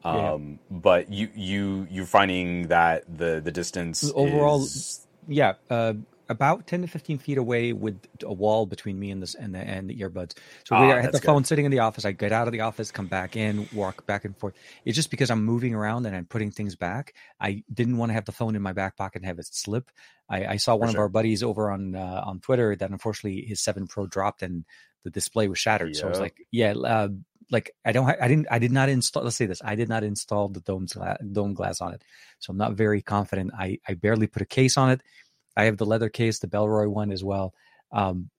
Yeah. 0.05 0.33
Um, 0.33 0.59
But 0.69 1.11
you 1.11 1.29
you 1.35 1.87
you're 1.91 2.05
finding 2.05 2.67
that 2.69 3.03
the 3.07 3.41
the 3.43 3.51
distance 3.51 4.09
Overall, 4.15 4.63
is- 4.63 5.05
yeah, 5.27 5.53
uh, 5.69 5.93
about 6.29 6.65
ten 6.65 6.81
to 6.81 6.87
fifteen 6.87 7.17
feet 7.19 7.37
away 7.37 7.73
with 7.73 7.99
a 8.23 8.33
wall 8.33 8.65
between 8.65 8.97
me 8.97 9.11
and 9.11 9.21
this 9.21 9.35
and 9.35 9.53
the 9.53 9.59
and 9.59 9.89
the 9.89 9.99
earbuds. 9.99 10.33
So 10.63 10.75
Ah, 10.75 10.81
we, 10.87 10.93
I 10.93 10.95
had 11.01 11.07
the 11.09 11.11
that's 11.11 11.25
phone 11.25 11.43
sitting 11.43 11.65
in 11.65 11.71
the 11.71 11.79
office. 11.79 12.05
I 12.05 12.13
get 12.13 12.31
out 12.31 12.47
of 12.47 12.53
the 12.53 12.61
office, 12.61 12.89
come 12.89 13.07
back 13.07 13.35
in, 13.35 13.67
walk 13.73 14.05
back 14.07 14.23
and 14.25 14.35
forth. 14.35 14.55
It's 14.85 14.95
just 14.95 15.11
because 15.11 15.29
I'm 15.29 15.43
moving 15.43 15.75
around 15.75 16.05
and 16.05 16.15
I'm 16.15 16.25
putting 16.25 16.51
things 16.51 16.75
back. 16.75 17.13
I 17.39 17.63
didn't 17.71 17.97
want 17.97 18.11
to 18.11 18.13
have 18.13 18.25
the 18.25 18.31
phone 18.31 18.55
in 18.55 18.61
my 18.61 18.71
back 18.73 18.95
pocket 18.95 19.17
and 19.19 19.25
have 19.25 19.39
it 19.39 19.45
slip. 19.53 19.91
I, 20.29 20.45
I 20.45 20.55
saw 20.55 20.75
one 20.75 20.87
of 20.87 20.95
our 20.95 21.09
buddies 21.09 21.43
over 21.43 21.69
on 21.69 21.95
uh, 21.95 22.23
on 22.25 22.39
Twitter 22.39 22.75
that 22.77 22.89
unfortunately 22.89 23.41
his 23.45 23.61
seven 23.61 23.85
Pro 23.87 24.07
dropped 24.07 24.41
and 24.41 24.63
the 25.03 25.09
display 25.09 25.47
was 25.47 25.59
shattered. 25.59 25.95
So 25.95 26.07
I 26.07 26.09
was 26.09 26.19
like, 26.19 26.37
yeah. 26.51 26.73
Uh, 26.73 27.09
like 27.51 27.71
I 27.85 27.91
don't, 27.91 28.05
ha- 28.05 28.15
I 28.21 28.27
didn't, 28.29 28.47
I 28.49 28.59
did 28.59 28.71
not 28.71 28.87
install. 28.87 29.23
Let's 29.23 29.35
say 29.35 29.45
this: 29.45 29.61
I 29.63 29.75
did 29.75 29.89
not 29.89 30.03
install 30.03 30.47
the 30.47 30.61
dome 30.61 30.85
gla- 30.85 31.17
dome 31.31 31.53
glass 31.53 31.81
on 31.81 31.93
it, 31.93 32.01
so 32.39 32.51
I'm 32.51 32.57
not 32.57 32.73
very 32.73 33.01
confident. 33.01 33.51
I 33.57 33.79
I 33.87 33.95
barely 33.95 34.27
put 34.27 34.41
a 34.41 34.45
case 34.45 34.77
on 34.77 34.89
it. 34.89 35.01
I 35.57 35.65
have 35.65 35.77
the 35.77 35.85
leather 35.85 36.09
case, 36.09 36.39
the 36.39 36.47
Bellroy 36.47 36.87
one 36.87 37.11
as 37.11 37.23
well. 37.23 37.53
Um, 37.91 38.29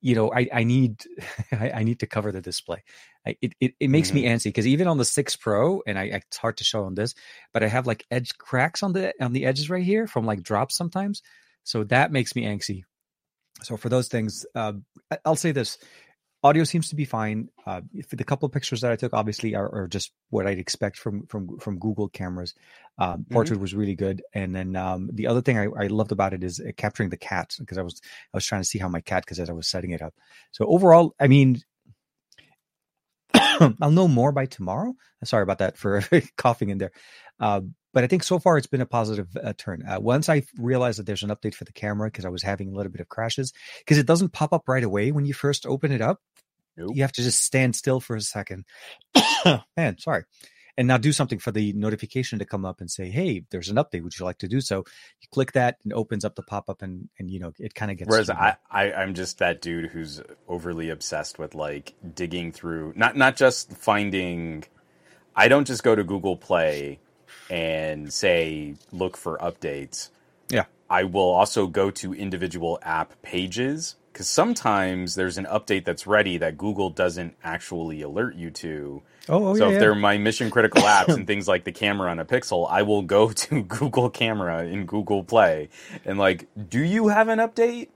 you 0.00 0.14
know, 0.14 0.32
I 0.32 0.48
I 0.52 0.64
need 0.64 1.02
I, 1.52 1.70
I 1.70 1.82
need 1.82 2.00
to 2.00 2.06
cover 2.06 2.32
the 2.32 2.40
display. 2.40 2.82
I, 3.26 3.36
it, 3.42 3.54
it 3.60 3.74
it 3.80 3.88
makes 3.90 4.14
me 4.14 4.24
antsy 4.24 4.44
because 4.44 4.66
even 4.66 4.88
on 4.88 4.98
the 4.98 5.04
six 5.04 5.36
Pro, 5.36 5.82
and 5.86 5.98
I 5.98 6.04
it's 6.04 6.36
hard 6.38 6.56
to 6.58 6.64
show 6.64 6.84
on 6.84 6.94
this, 6.94 7.14
but 7.52 7.62
I 7.62 7.68
have 7.68 7.86
like 7.86 8.06
edge 8.10 8.36
cracks 8.38 8.82
on 8.82 8.92
the 8.92 9.12
on 9.20 9.32
the 9.32 9.44
edges 9.44 9.68
right 9.68 9.84
here 9.84 10.06
from 10.06 10.24
like 10.24 10.42
drops 10.42 10.76
sometimes, 10.76 11.22
so 11.64 11.84
that 11.84 12.12
makes 12.12 12.34
me 12.34 12.44
antsy. 12.44 12.84
So 13.62 13.76
for 13.76 13.90
those 13.90 14.08
things, 14.08 14.46
uh, 14.54 14.72
I'll 15.24 15.36
say 15.36 15.52
this: 15.52 15.76
audio 16.42 16.64
seems 16.64 16.88
to 16.88 16.96
be 16.96 17.04
fine. 17.04 17.48
Uh, 17.66 17.82
the 18.10 18.24
couple 18.24 18.46
of 18.46 18.52
pictures 18.52 18.80
that 18.80 18.92
I 18.92 18.96
took, 18.96 19.12
obviously, 19.12 19.54
are, 19.54 19.68
are 19.74 19.88
just 19.88 20.12
what 20.30 20.46
I'd 20.46 20.58
expect 20.58 20.96
from 20.96 21.26
from 21.26 21.58
from 21.58 21.78
Google 21.78 22.08
cameras. 22.08 22.54
Um, 22.98 23.26
portrait 23.30 23.60
was 23.60 23.74
really 23.74 23.94
good, 23.94 24.22
and 24.34 24.54
then 24.54 24.76
um, 24.76 25.10
the 25.12 25.26
other 25.26 25.42
thing 25.42 25.58
I, 25.58 25.66
I 25.78 25.86
loved 25.86 26.12
about 26.12 26.34
it 26.34 26.44
is 26.44 26.60
uh, 26.60 26.72
capturing 26.76 27.10
the 27.10 27.16
cat 27.16 27.54
because 27.58 27.78
I 27.78 27.82
was 27.82 28.00
I 28.32 28.36
was 28.36 28.46
trying 28.46 28.62
to 28.62 28.68
see 28.68 28.78
how 28.78 28.88
my 28.88 29.00
cat 29.00 29.24
because 29.24 29.38
as 29.38 29.50
I 29.50 29.54
was 29.54 29.68
setting 29.68 29.90
it 29.90 30.02
up. 30.02 30.14
So 30.52 30.66
overall, 30.66 31.14
I 31.20 31.28
mean. 31.28 31.62
I'll 33.80 33.90
know 33.90 34.08
more 34.08 34.32
by 34.32 34.46
tomorrow. 34.46 34.94
Sorry 35.22 35.42
about 35.42 35.58
that 35.58 35.76
for 35.76 36.02
coughing 36.36 36.70
in 36.70 36.78
there. 36.78 36.90
Uh, 37.38 37.60
but 37.92 38.04
I 38.04 38.06
think 38.06 38.22
so 38.22 38.38
far 38.38 38.56
it's 38.56 38.66
been 38.66 38.80
a 38.80 38.86
positive 38.86 39.28
uh, 39.42 39.52
turn. 39.56 39.84
Uh, 39.86 40.00
once 40.00 40.28
I 40.28 40.42
realized 40.56 40.98
that 40.98 41.06
there's 41.06 41.22
an 41.22 41.30
update 41.30 41.54
for 41.54 41.64
the 41.64 41.72
camera 41.72 42.08
because 42.08 42.24
I 42.24 42.30
was 42.30 42.42
having 42.42 42.72
a 42.72 42.76
little 42.76 42.92
bit 42.92 43.00
of 43.00 43.08
crashes 43.08 43.52
because 43.78 43.98
it 43.98 44.06
doesn't 44.06 44.32
pop 44.32 44.52
up 44.52 44.68
right 44.68 44.84
away 44.84 45.12
when 45.12 45.24
you 45.24 45.34
first 45.34 45.66
open 45.66 45.92
it 45.92 46.00
up. 46.00 46.20
Nope. 46.76 46.92
You 46.94 47.02
have 47.02 47.12
to 47.12 47.22
just 47.22 47.42
stand 47.42 47.74
still 47.76 48.00
for 48.00 48.16
a 48.16 48.20
second. 48.20 48.64
Man, 49.76 49.98
sorry. 49.98 50.24
And 50.76 50.88
now 50.88 50.96
do 50.96 51.12
something 51.12 51.40
for 51.40 51.50
the 51.50 51.72
notification 51.74 52.38
to 52.38 52.46
come 52.46 52.64
up 52.64 52.80
and 52.80 52.90
say, 52.90 53.10
"Hey, 53.10 53.42
there's 53.50 53.68
an 53.68 53.76
update. 53.76 54.02
Would 54.02 54.18
you 54.18 54.24
like 54.24 54.38
to 54.38 54.48
do 54.48 54.62
so?" 54.62 54.78
You 55.20 55.28
click 55.30 55.52
that 55.52 55.76
and 55.82 55.92
it 55.92 55.94
opens 55.94 56.24
up 56.24 56.36
the 56.36 56.42
pop 56.42 56.70
up, 56.70 56.80
and 56.80 57.08
and 57.18 57.30
you 57.30 57.38
know 57.38 57.52
it 57.58 57.74
kind 57.74 57.90
of 57.90 57.98
gets. 57.98 58.08
Whereas. 58.08 58.30
I, 58.30 58.56
I, 58.70 58.92
I'm 58.92 59.12
just 59.12 59.38
that 59.38 59.60
dude 59.60 59.90
who's 59.90 60.22
overly 60.48 60.88
obsessed 60.88 61.38
with 61.38 61.54
like 61.54 61.94
digging 62.14 62.52
through, 62.52 62.94
not 62.96 63.14
not 63.14 63.36
just 63.36 63.72
finding. 63.72 64.64
I 65.36 65.48
don't 65.48 65.66
just 65.66 65.82
go 65.82 65.94
to 65.94 66.04
Google 66.04 66.36
Play 66.36 67.00
and 67.48 68.12
say 68.12 68.74
look 68.92 69.16
for 69.16 69.38
updates. 69.38 70.10
Yeah. 70.48 70.64
I 70.88 71.04
will 71.04 71.30
also 71.30 71.66
go 71.66 71.90
to 71.92 72.14
individual 72.14 72.78
app 72.82 73.20
pages 73.22 73.96
because 74.12 74.28
sometimes 74.28 75.14
there's 75.14 75.38
an 75.38 75.46
update 75.46 75.84
that's 75.84 76.06
ready 76.06 76.36
that 76.38 76.58
Google 76.58 76.90
doesn't 76.90 77.36
actually 77.44 78.02
alert 78.02 78.34
you 78.34 78.50
to. 78.50 79.02
oh, 79.28 79.48
oh 79.48 79.54
so 79.54 79.64
yeah, 79.64 79.68
if 79.68 79.72
yeah. 79.74 79.78
they're 79.78 79.94
my 79.94 80.18
mission 80.18 80.50
critical 80.50 80.82
apps 80.96 81.14
and 81.14 81.26
things 81.26 81.46
like 81.46 81.64
the 81.64 81.72
camera 81.72 82.10
on 82.10 82.18
a 82.18 82.24
Pixel, 82.24 82.68
I 82.68 82.82
will 82.82 83.02
go 83.02 83.30
to 83.32 83.62
Google 83.62 84.10
Camera 84.10 84.64
in 84.64 84.86
Google 84.86 85.24
Play 85.24 85.68
and 86.04 86.18
like, 86.18 86.48
do 86.68 86.80
you 86.80 87.08
have 87.08 87.28
an 87.28 87.38
update? 87.38 87.88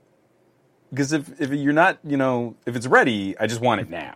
Because 0.91 1.13
if 1.13 1.41
if 1.41 1.51
you're 1.51 1.73
not, 1.73 1.99
you 2.05 2.17
know, 2.17 2.55
if 2.67 2.77
it's 2.77 2.87
ready, 2.87 3.37
I 3.39 3.49
just 3.49 3.61
want 3.61 3.81
it 3.81 3.91
now. 3.91 4.15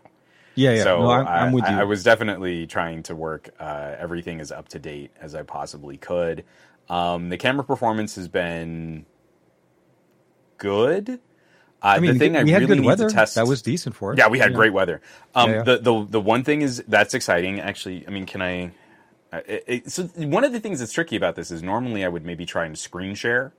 Yeah, 0.58 0.74
yeah. 0.74 0.82
So 0.82 1.02
no, 1.02 1.10
I'm, 1.10 1.26
I, 1.26 1.40
I'm 1.40 1.52
with 1.52 1.64
you. 1.68 1.76
I, 1.76 1.80
I 1.80 1.84
was 1.84 2.02
definitely 2.02 2.66
trying 2.66 3.02
to 3.04 3.14
work 3.14 3.50
uh, 3.58 3.94
everything 3.98 4.40
as 4.40 4.50
up 4.52 4.68
to 4.70 4.78
date 4.78 5.12
as 5.20 5.34
I 5.34 5.42
possibly 5.42 5.96
could. 5.96 6.44
Um, 6.88 7.28
the 7.28 7.36
camera 7.36 7.64
performance 7.64 8.16
has 8.16 8.28
been 8.28 9.06
good. 10.56 11.20
Uh, 11.80 11.86
I 11.86 12.00
mean, 12.00 12.14
the 12.14 12.18
thing 12.18 12.32
we 12.32 12.38
I 12.38 12.40
had 12.40 12.48
really 12.48 12.66
good 12.66 12.80
need 12.80 12.86
weather. 12.86 13.08
to 13.08 13.14
test 13.14 13.36
That 13.36 13.46
was 13.46 13.62
decent 13.62 13.94
for 13.94 14.12
it. 14.12 14.18
yeah, 14.18 14.28
we 14.28 14.38
had 14.38 14.52
great 14.52 14.72
weather. 14.72 15.00
Um, 15.34 15.50
Yeah, 15.50 15.56
yeah. 15.56 15.62
The 15.62 15.78
the 15.78 16.06
the 16.10 16.20
one 16.20 16.42
thing 16.42 16.62
is 16.62 16.82
that's 16.88 17.14
exciting. 17.14 17.60
Actually, 17.60 18.06
I 18.06 18.10
mean, 18.10 18.26
can 18.26 18.42
I? 18.42 18.72
Uh, 19.32 19.40
it, 19.46 19.64
it, 19.66 19.90
so 19.90 20.04
one 20.04 20.42
of 20.42 20.52
the 20.52 20.60
things 20.60 20.80
that's 20.80 20.92
tricky 20.92 21.14
about 21.14 21.36
this 21.36 21.50
is 21.50 21.62
normally 21.62 22.04
I 22.04 22.08
would 22.08 22.24
maybe 22.24 22.46
try 22.46 22.64
and 22.64 22.76
screen 22.78 23.14
share, 23.14 23.52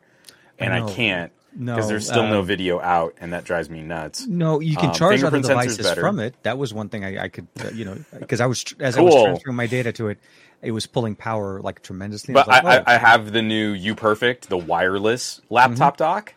and 0.58 0.74
I, 0.74 0.80
know. 0.80 0.88
can't 0.88 1.32
No, 1.56 1.74
because 1.74 1.90
there's 1.90 2.08
still 2.08 2.28
no 2.28 2.40
uh, 2.40 2.44
video 2.44 2.80
out, 2.80 3.16
and 3.20 3.34
that 3.34 3.44
drives 3.44 3.70
me 3.70 3.82
nuts. 3.82 4.28
No, 4.28 4.60
you 4.60 4.78
can 4.78 4.90
Um, 4.90 4.96
charge 4.96 5.24
other 5.24 5.40
devices 5.42 5.90
from 5.92 6.20
it. 6.20 6.36
That 6.44 6.58
was 6.58 6.74
one 6.74 6.90
thing 6.90 7.04
I, 7.04 7.24
I 7.24 7.28
could, 7.30 7.48
uh, 7.60 7.70
you 7.70 7.86
know, 7.86 7.98
because 8.20 8.42
I 8.42 8.46
was 8.46 8.64
as 8.80 8.98
I 8.98 9.02
was 9.02 9.16
transferring 9.16 9.56
my 9.56 9.68
data 9.68 9.92
to 9.94 10.10
it, 10.10 10.20
it 10.62 10.72
was 10.72 10.86
pulling 10.86 11.16
power 11.16 11.62
like 11.62 11.82
tremendously. 11.82 12.34
But 12.34 12.48
was 12.48 12.56
like, 12.56 12.66
I, 12.66 12.78
oh, 12.78 12.84
I, 12.86 12.96
I 12.96 12.98
have 12.98 13.32
the 13.32 13.42
new 13.42 13.72
U 13.72 13.96
Perfect, 13.96 14.50
the 14.50 14.58
wireless 14.58 15.42
laptop 15.50 15.96
Mm-hmm. 15.96 16.04
dock. 16.04 16.34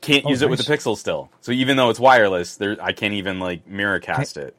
can't 0.00 0.24
Oh, 0.24 0.30
use 0.30 0.42
it 0.42 0.50
with 0.50 0.58
the 0.64 0.64
Pixel 0.76 0.96
still. 0.96 1.30
So 1.40 1.52
even 1.52 1.76
though 1.76 1.90
it's 1.90 2.00
wireless, 2.00 2.56
there 2.56 2.76
I 2.80 2.92
can't 2.92 3.14
even 3.14 3.40
like 3.40 3.66
mirror 3.66 4.00
cast 4.00 4.36
it. 4.36 4.56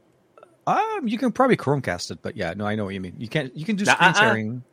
Um, 0.68 1.08
you 1.08 1.18
can 1.18 1.32
probably 1.32 1.56
Chromecast 1.56 2.12
it, 2.12 2.20
but 2.22 2.36
yeah, 2.36 2.54
no, 2.54 2.66
I 2.66 2.76
know 2.76 2.84
what 2.86 2.94
you 2.94 3.00
mean. 3.00 3.16
You 3.18 3.30
can't. 3.30 3.56
You 3.56 3.66
can 3.66 3.78
do 3.78 3.86
screen 3.86 4.12
uh-uh. 4.12 4.14
sharing. 4.14 4.64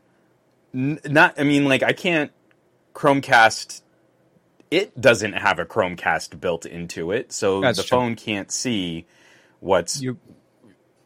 N- 0.75 0.99
not 1.07 1.38
I 1.38 1.44
mean 1.44 1.66
like 1.66 1.85
I 1.85 1.92
can't 1.92 2.33
Chromecast 2.94 3.83
it 4.75 5.01
doesn't 5.01 5.35
have 5.35 5.59
a 5.59 5.65
Chromecast 5.65 6.41
built 6.41 6.67
into 6.67 7.13
it, 7.13 7.33
so 7.33 7.61
That's 7.61 7.79
the 7.79 7.85
true. 7.85 7.99
phone 7.99 8.17
can't 8.17 8.51
see 8.51 9.07
what's 9.61 10.01
You 10.01 10.19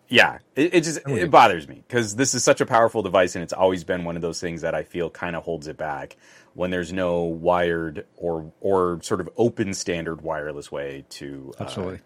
yeah 0.08 0.38
it, 0.56 0.74
it 0.74 0.84
just 0.84 1.00
it 1.06 1.30
bothers 1.30 1.68
me 1.68 1.84
because 1.86 2.16
this 2.16 2.34
is 2.34 2.42
such 2.42 2.60
a 2.60 2.66
powerful 2.66 3.02
device 3.02 3.36
and 3.36 3.42
it's 3.42 3.52
always 3.52 3.84
been 3.84 4.04
one 4.04 4.16
of 4.16 4.22
those 4.22 4.40
things 4.40 4.62
that 4.62 4.74
i 4.74 4.82
feel 4.82 5.10
kind 5.10 5.36
of 5.36 5.44
holds 5.44 5.68
it 5.68 5.76
back 5.76 6.16
when 6.54 6.70
there's 6.70 6.92
no 6.92 7.22
wired 7.24 8.06
or 8.16 8.50
or 8.60 9.00
sort 9.02 9.20
of 9.20 9.28
open 9.36 9.74
standard 9.74 10.22
wireless 10.22 10.72
way 10.72 11.04
to 11.10 11.52
uh, 11.58 11.64
absolutely. 11.64 12.00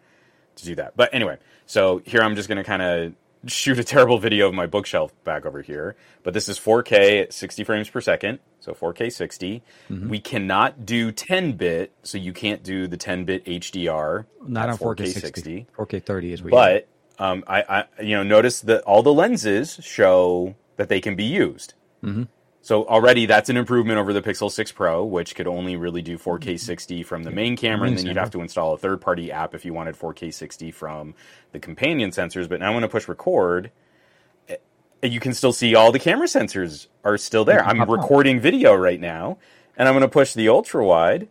to 0.57 0.65
do 0.65 0.75
that 0.75 0.97
but 0.97 1.11
anyway 1.15 1.39
so 1.67 2.03
here 2.05 2.23
i'm 2.23 2.35
just 2.35 2.49
going 2.49 2.59
to 2.59 2.65
kind 2.65 2.83
of 2.83 3.13
shoot 3.47 3.79
a 3.79 3.85
terrible 3.85 4.19
video 4.19 4.47
of 4.49 4.55
my 4.55 4.67
bookshelf 4.67 5.13
back 5.25 5.45
over 5.45 5.63
here 5.63 5.97
but 6.23 6.33
this 6.33 6.49
is 6.49 6.59
4k 6.61 7.23
at 7.23 7.33
60 7.33 7.65
frames 7.65 7.89
per 7.91 8.01
second 8.01 8.39
so 8.61 8.73
4k 8.73 9.11
60 9.13 9.63
Mm-hmm. 9.91 10.09
we 10.09 10.21
cannot 10.21 10.87
do 10.87 11.11
10 11.11 11.53
bit 11.53 11.93
so 12.03 12.19
you 12.19 12.33
can't 12.33 12.63
do 12.63 12.87
the 12.87 12.97
10 12.97 13.25
bit 13.25 13.45
hdr 13.45 14.27
Not 14.47 14.69
on 14.69 14.79
4K 14.79 15.09
60. 15.09 15.67
4K 15.77 16.03
30 16.05 16.33
is 16.33 16.43
what. 16.43 16.51
but 16.53 16.89
um, 17.19 17.45
I, 17.47 17.63
I, 17.97 18.03
you 18.03 18.17
know, 18.17 18.23
notice 18.23 18.61
that 18.63 18.83
all 18.83 19.03
the 19.03 19.13
lenses 19.13 19.79
show 19.83 20.55
that 20.77 20.89
they 20.89 21.01
can 21.01 21.15
be 21.15 21.25
used. 21.25 21.75
Mhm. 22.03 22.27
So 22.65 22.85
already 22.87 23.27
that's 23.27 23.49
an 23.49 23.57
improvement 23.57 23.99
over 23.99 24.13
the 24.13 24.23
Pixel 24.23 24.51
6 24.51 24.71
Pro, 24.73 25.05
which 25.05 25.35
could 25.35 25.49
only 25.49 25.77
really 25.77 26.01
do 26.01 26.17
4K 26.17 26.59
60 26.59 27.03
from 27.03 27.25
the 27.25 27.33
main 27.33 27.57
camera, 27.57 27.89
and 27.89 27.99
then 27.99 28.07
you'd 28.07 28.17
have 28.17 28.31
to 28.31 28.41
install 28.41 28.73
a 28.73 28.79
third-party 28.79 29.33
app 29.33 29.53
if 29.53 29.65
you 29.65 29.75
wanted 29.75 29.97
4K 29.97 30.33
60 30.33 30.71
from 30.71 31.15
the 31.51 31.59
companion 31.59 32.11
sensors. 32.11 32.49
But 32.49 32.61
now 32.61 32.73
when 32.73 32.85
I 32.85 32.87
push 32.87 33.09
record, 33.09 33.73
eh, 34.49 34.57
you 35.03 35.19
can 35.19 35.35
still 35.35 35.53
see 35.53 35.75
all 35.75 35.91
the 35.91 35.99
camera 35.99 36.29
sensors 36.29 36.87
are 37.03 37.19
still 37.19 37.45
there. 37.45 37.65
I'm 37.65 37.81
recording 37.91 38.39
video 38.39 38.75
right 38.75 39.01
now, 39.01 39.39
and 39.77 39.89
I'm 39.89 39.95
going 39.95 40.03
to 40.03 40.09
push 40.09 40.33
the 40.33 40.49
ultra 40.49 40.85
wide, 40.85 41.29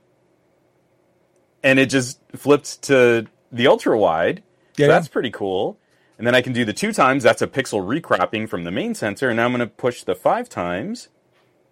and 1.63 1.80
it 1.80 1.86
just 1.86 2.20
flipped 2.36 2.82
to 2.84 3.26
the 3.54 3.67
ultra 3.67 3.98
wide. 3.98 4.44
Yeah, 4.76 4.88
so 4.88 4.91
that's 4.91 5.08
pretty 5.08 5.32
cool. 5.32 5.78
And 6.17 6.28
then 6.28 6.36
I 6.36 6.41
can 6.41 6.52
do 6.54 6.65
the 6.65 6.74
two 6.74 6.91
times. 6.91 7.24
That's 7.24 7.41
a 7.41 7.48
pixel 7.48 7.88
recropping 7.88 8.48
from 8.48 8.63
the 8.63 8.70
main 8.70 8.94
sensor. 8.94 9.30
And 9.30 9.38
now 9.38 9.46
I'm 9.46 9.52
going 9.52 9.60
to 9.62 9.67
push 9.67 10.04
the 10.04 10.13
five 10.13 10.50
times. 10.50 11.10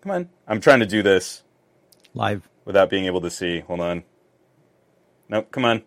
Come 0.02 0.12
on. 0.12 0.30
I'm 0.48 0.62
trying 0.62 0.80
to 0.80 0.86
do 0.86 1.04
this 1.04 1.44
live. 2.14 2.48
without 2.66 2.90
being 2.90 3.06
able 3.06 3.22
to 3.22 3.30
see. 3.30 3.60
Hold 3.62 3.82
on. 3.82 4.04
Nope. 5.28 5.52
Come 5.52 5.66
on. 5.66 5.84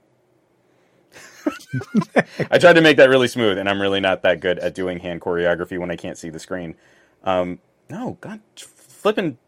I 2.50 2.58
tried 2.58 2.74
to 2.74 2.80
make 2.80 2.96
that 2.98 3.08
really 3.08 3.26
smooth, 3.28 3.58
and 3.58 3.68
I'm 3.68 3.80
really 3.80 4.00
not 4.00 4.22
that 4.22 4.40
good 4.40 4.58
at 4.58 4.74
doing 4.74 5.00
hand 5.00 5.20
choreography 5.20 5.78
when 5.78 5.90
I 5.90 5.96
can't 5.96 6.16
see 6.18 6.28
the 6.30 6.38
screen. 6.38 6.76
Um, 7.24 7.58
no, 7.90 8.16
God, 8.20 8.40
flipping. 8.56 9.38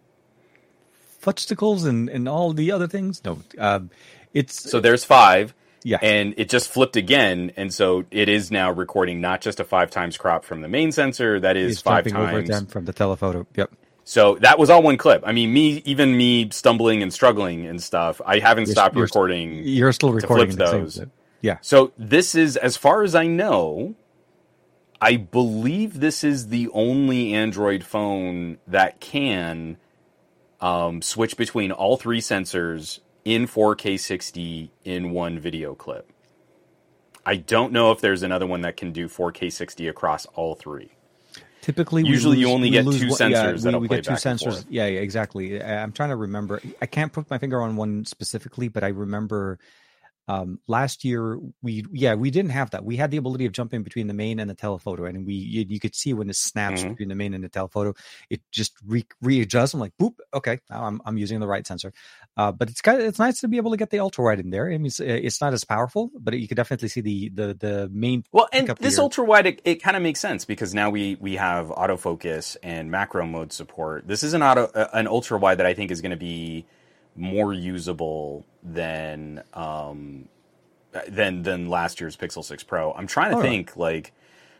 Fudgesticles 1.23 1.87
and 1.87 2.09
and 2.09 2.29
all 2.29 2.53
the 2.53 2.71
other 2.73 2.87
things. 2.89 3.23
No, 3.25 3.39
um, 3.59 3.91
it's 4.35 4.71
So 4.71 4.81
there's 4.81 5.05
five. 5.05 5.55
yeah. 5.85 5.99
and 6.03 6.35
it 6.37 6.49
just 6.51 6.69
flipped 6.71 6.97
again, 6.97 7.53
and 7.57 7.73
so 7.73 8.05
it 8.11 8.29
is 8.29 8.51
now 8.51 8.71
recording 8.71 9.21
not 9.21 9.41
just 9.41 9.61
a 9.61 9.65
five 9.65 9.91
times 9.91 10.17
crop 10.19 10.45
from 10.45 10.61
the 10.61 10.69
main 10.69 10.93
sensor, 10.93 11.39
that 11.41 11.57
is 11.57 11.73
It's 11.73 11.81
five 11.83 12.07
times. 12.07 12.71
from 12.73 12.85
the 12.85 12.93
telephoto. 12.93 13.47
Yep. 13.55 13.71
So 14.05 14.37
that 14.37 14.59
was 14.59 14.69
all 14.71 14.83
one 14.83 14.99
clip. 14.99 15.23
I 15.27 15.33
mean, 15.33 15.53
me 15.53 15.83
even 15.87 16.17
me 16.17 16.51
stumbling 16.51 17.03
and 17.03 17.13
struggling 17.13 17.67
and 17.67 17.83
stuff. 17.83 18.21
I 18.25 18.39
haven't 18.39 18.65
You're- 18.65 18.73
stopped 18.73 18.95
you're- 18.95 19.05
recording. 19.05 19.63
You're 19.65 19.93
still 19.93 20.13
recording 20.13 20.55
those. 20.57 21.01
Yeah. 21.41 21.59
So 21.63 21.93
this 21.99 22.35
is, 22.35 22.57
as 22.57 22.77
far 22.77 23.03
as 23.03 23.15
I 23.15 23.27
know, 23.27 23.95
I 25.01 25.17
believe 25.17 26.01
this 26.01 26.23
is 26.25 26.49
the 26.49 26.69
only 26.73 27.35
Android 27.35 27.85
phone 27.85 28.59
that 28.67 29.01
can 29.01 29.77
um, 30.61 31.03
switch 31.03 31.37
between 31.37 31.73
all 31.73 31.97
three 31.97 32.21
sensors 32.21 33.01
in 33.25 33.47
4K 33.47 33.99
60 34.01 34.71
in 34.85 35.11
one 35.11 35.39
video 35.39 35.75
clip. 35.75 36.11
I 37.27 37.37
don't 37.37 37.73
know 37.73 37.91
if 37.91 38.01
there's 38.01 38.23
another 38.23 38.47
one 38.47 38.61
that 38.63 38.77
can 38.77 38.93
do 38.93 39.09
4K 39.09 39.51
60 39.53 39.89
across 39.89 40.27
all 40.35 40.55
three. 40.55 40.93
Typically, 41.65 42.03
we 42.03 42.11
Usually 42.11 42.37
you 42.37 42.51
only 42.51 42.69
we 42.69 42.73
get 42.73 42.85
lose 42.85 43.01
two 43.01 43.09
one- 43.09 43.31
yeah, 43.31 43.47
sensors 43.47 43.55
we, 43.55 43.61
that'll 43.63 43.81
we 43.81 43.89
play 43.89 43.97
get 44.03 44.05
two 44.05 44.11
sensors. 44.13 44.67
Yeah, 44.69 44.85
yeah, 44.87 45.01
exactly. 45.01 45.63
I'm 45.63 45.93
trying 45.93 46.11
to 46.11 46.17
remember. 46.17 46.61
I 46.83 46.85
can't 46.85 47.11
put 47.11 47.31
my 47.31 47.39
finger 47.39 47.63
on 47.63 47.77
one 47.77 48.05
specifically, 48.05 48.69
but 48.69 48.85
I 48.85 48.89
remember 48.89 49.59
um, 50.27 50.59
last 50.67 51.05
year 51.05 51.39
we 51.63 51.85
yeah 51.93 52.15
we 52.15 52.31
didn't 52.31 52.53
have 52.53 52.71
that. 52.71 52.85
We 52.85 52.97
had 52.97 53.11
the 53.11 53.19
ability 53.19 53.45
of 53.47 53.53
jumping 53.53 53.83
between 53.83 54.07
the 54.07 54.15
main 54.15 54.41
and 54.41 54.49
the 54.49 54.55
telephoto, 54.55 55.05
and 55.05 55.27
we 55.27 55.35
you, 55.35 55.67
you 55.69 55.81
could 55.81 55.95
see 55.95 56.15
when 56.15 56.31
it 56.31 56.37
snaps 56.37 56.83
Mhm. 56.83 56.91
between 56.91 57.09
the 57.09 57.15
main 57.15 57.35
and 57.35 57.45
the 57.45 57.49
telephoto, 57.49 57.95
it 58.31 58.41
just 58.51 58.73
re- 58.87 59.05
readjusts. 59.21 59.75
I'm 59.75 59.81
like, 59.81 59.93
boop, 60.01 60.15
okay, 60.33 60.61
now 60.71 60.85
I'm 60.85 61.01
I'm 61.05 61.19
using 61.19 61.41
the 61.41 61.47
right 61.47 61.67
sensor. 61.67 61.93
Uh, 62.37 62.51
but 62.53 62.69
it's 62.71 62.81
kind 62.81 63.01
of, 63.01 63.07
it's 63.07 63.19
nice 63.19 63.41
to 63.41 63.49
be 63.49 63.59
able 63.59 63.71
to 63.71 63.77
get 63.77 63.91
the 63.91 63.99
ultra 64.01 64.25
wide 64.25 64.41
in 64.41 64.51
there. 64.51 64.67
I 64.67 64.79
mean, 64.79 64.87
it's, 64.87 64.99
it's 64.99 65.41
not 65.41 65.53
as 65.53 65.65
powerful, 65.65 66.11
but 66.19 66.39
you 66.39 66.49
could 66.49 66.57
definitely 66.57 66.89
see 66.89 67.01
the 67.01 67.29
the 67.29 67.55
the 67.55 67.91
main. 67.93 68.25
Well, 68.33 68.49
and 68.53 68.69
this 68.81 68.99
ultra 68.99 69.25
wide, 69.25 69.47
it, 69.47 69.61
it 69.65 69.77
kind 69.83 69.97
of 69.97 70.03
makes 70.03 70.21
sense 70.21 70.45
because 70.45 70.75
now 70.75 70.91
we 70.91 71.17
we 71.21 71.37
have 71.37 71.69
autofocus 71.69 72.57
and 72.63 72.91
macro 72.91 73.27
mode 73.27 73.53
support. 73.53 74.09
This 74.09 74.23
is 74.23 74.35
an 74.35 74.43
auto 74.43 74.65
uh, 74.75 74.89
an 74.95 75.07
ultra 75.07 75.39
wide 75.39 75.59
that 75.59 75.67
I 75.67 75.75
think 75.75 75.91
is 75.91 76.01
going 76.01 76.11
to 76.11 76.17
be 76.17 76.67
more 77.17 77.53
usable 77.53 78.45
than 78.63 79.43
um 79.53 80.29
than 81.09 81.43
than 81.43 81.69
last 81.69 82.01
year's 82.01 82.17
Pixel 82.17 82.45
6 82.45 82.63
Pro. 82.65 82.93
I'm 82.93 83.07
trying 83.07 83.33
to 83.33 83.37
yeah. 83.39 83.43
think 83.43 83.77
like 83.77 84.13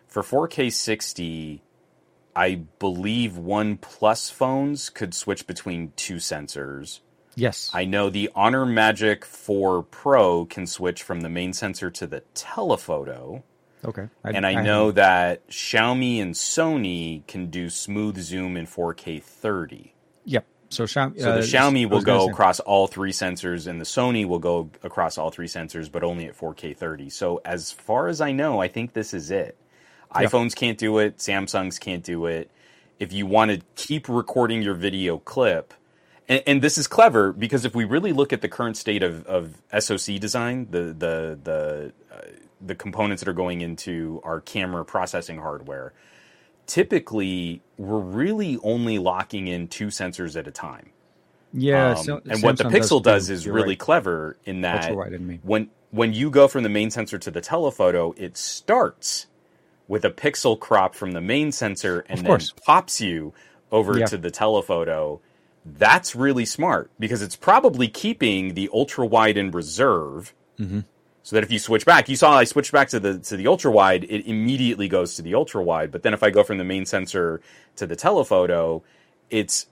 for 0.07 0.23
4K 0.23 0.73
60 0.73 1.63
I 2.37 2.55
believe 2.79 3.37
One 3.37 3.77
Plus 3.77 4.29
phones 4.29 4.91
could 4.91 5.15
switch 5.15 5.47
between 5.47 5.93
two 5.95 6.17
sensors. 6.17 7.01
Yes, 7.37 7.71
I 7.73 7.85
know 7.85 8.11
the 8.11 8.31
Honor 8.35 8.67
Magic 8.67 9.25
4 9.25 9.83
Pro 9.85 10.45
can 10.45 10.67
switch 10.67 11.03
from 11.03 11.21
the 11.21 11.29
main 11.29 11.53
sensor 11.53 11.91
to 11.93 12.07
the 12.07 12.21
telephoto 12.35 13.43
okay, 13.85 14.09
and 14.25 14.47
I, 14.47 14.63
know 14.63 14.91
that 14.93 15.49
Xiaomi 15.49 16.21
and 16.21 16.35
Sony 16.35 17.27
can 17.27 17.51
do 17.51 17.69
smooth 17.69 18.19
zoom 18.19 18.57
in 18.57 18.67
4K 18.67 19.23
30. 19.23 19.95
Yep. 20.25 20.47
So, 20.75 20.85
Xiaomi, 20.85 21.21
So 21.21 21.31
uh, 21.31 21.35
the 21.37 21.41
Xiaomi 21.43 21.89
will 21.89 22.03
go 22.03 22.29
across 22.29 22.61
all 22.61 22.87
three 22.87 23.13
sensors, 23.13 23.67
and 23.67 23.81
the 23.81 23.85
Sony 23.85 24.27
will 24.27 24.39
go 24.39 24.71
across 24.83 25.19
all 25.19 25.31
three 25.31 25.47
sensors, 25.49 25.91
but 25.91 26.03
only 26.03 26.27
at 26.27 26.37
4K 26.37 26.77
30. 26.77 27.11
So 27.11 27.41
as 27.45 27.73
far 27.73 28.09
as 28.09 28.21
I 28.21 28.33
know, 28.33 28.61
I 28.61 28.69
think 28.69 28.93
this 28.93 29.15
is 29.15 29.31
it. 29.31 29.57
Yeah. 30.15 30.27
iPhones 30.27 30.55
can't 30.55 30.79
do 30.79 30.99
it. 30.99 31.19
Samsungs 31.19 31.81
can't 31.81 32.05
do 32.05 32.27
it. 32.27 32.51
If 32.99 33.13
you 33.13 33.27
want 33.27 33.51
to 33.51 33.61
keep 33.75 34.09
recording 34.09 34.63
your 34.63 34.75
video 34.75 35.19
clip, 35.19 35.75
and, 36.29 36.43
and 36.47 36.63
this 36.63 36.79
is 36.79 36.87
clever 36.87 37.33
because 37.33 37.65
if 37.65 37.75
we 37.75 37.85
really 37.85 38.13
look 38.13 38.33
at 38.33 38.41
the 38.41 38.49
current 38.49 38.77
state 38.77 39.03
of, 39.03 39.27
of 39.27 39.63
SoC 39.79 40.19
design, 40.21 40.69
the 40.71 40.95
the 40.97 41.39
the 41.43 41.93
uh, 42.11 42.17
the 42.61 42.75
components 42.75 43.23
that 43.23 43.29
are 43.29 43.35
going 43.35 43.61
into 43.61 44.21
our 44.25 44.41
camera 44.41 44.85
processing 44.85 45.39
hardware, 45.39 45.93
typically 46.67 47.63
we're 47.79 47.99
really 47.99 48.59
only 48.63 48.99
locking 48.99 49.49
in 49.49 49.69
two 49.69 49.89
sensors 49.89 50.37
at 50.37 50.47
a 50.47 50.51
time. 50.51 50.91
Yeah, 51.53 51.93
Um, 51.93 52.05
so- 52.05 52.21
and 52.29 52.43
what 52.43 52.57
the 52.59 52.65
Pixel 52.65 53.03
does 53.03 53.29
too. 53.29 53.33
is 53.35 53.47
really 53.47 53.71
right. 53.71 53.79
clever 53.79 54.37
in 54.45 54.63
that 54.63 54.91
in 54.91 55.41
when 55.45 55.71
when 55.91 56.13
you 56.13 56.29
go 56.29 56.49
from 56.49 56.65
the 56.65 56.69
main 56.69 56.91
sensor 56.91 57.19
to 57.19 57.31
the 57.31 57.41
telephoto, 57.41 58.13
it 58.17 58.37
starts 58.37 59.27
with 59.87 60.05
a 60.05 60.11
pixel 60.11 60.59
crop 60.59 60.95
from 60.97 61.13
the 61.13 61.21
main 61.21 61.53
sensor 61.53 62.05
and 62.09 62.27
then 62.27 62.41
pops 62.67 63.01
you 63.01 63.33
over 63.71 63.99
Yeah. 63.99 64.07
to 64.07 64.17
the 64.19 64.31
telephoto. 64.31 65.21
That's 65.65 66.17
really 66.17 66.45
smart 66.47 66.91
because 66.99 67.23
it's 67.23 67.37
probably 67.37 67.87
keeping 67.87 68.55
the 68.55 68.69
ultra 68.73 69.07
wide 69.07 69.37
in 69.37 69.53
reserve. 69.53 70.35
Mhm. 70.59 70.85
So 71.25 71.35
that 71.35 71.43
if 71.43 71.51
you 71.51 71.59
switch 71.59 71.87
back, 71.87 72.11
you 72.11 72.17
saw 72.17 72.37
I 72.37 72.45
switched 72.45 72.71
back 72.71 72.89
to 72.91 73.01
the 73.01 73.19
to 73.19 73.37
the 73.39 73.47
ultra 73.47 73.71
wide, 73.71 74.05
it 74.05 74.27
immediately 74.27 74.89
goes 74.89 75.17
to 75.17 75.23
the 75.23 75.35
ultra 75.35 75.63
wide. 75.65 75.91
But 75.91 76.03
then 76.03 76.13
if 76.13 76.23
I 76.23 76.29
go 76.29 76.45
from 76.45 76.59
the 76.59 76.65
main 76.65 76.85
sensor 76.85 77.41
to 77.77 77.87
the 77.87 77.97
telephoto, 77.97 78.83
it's 79.31 79.67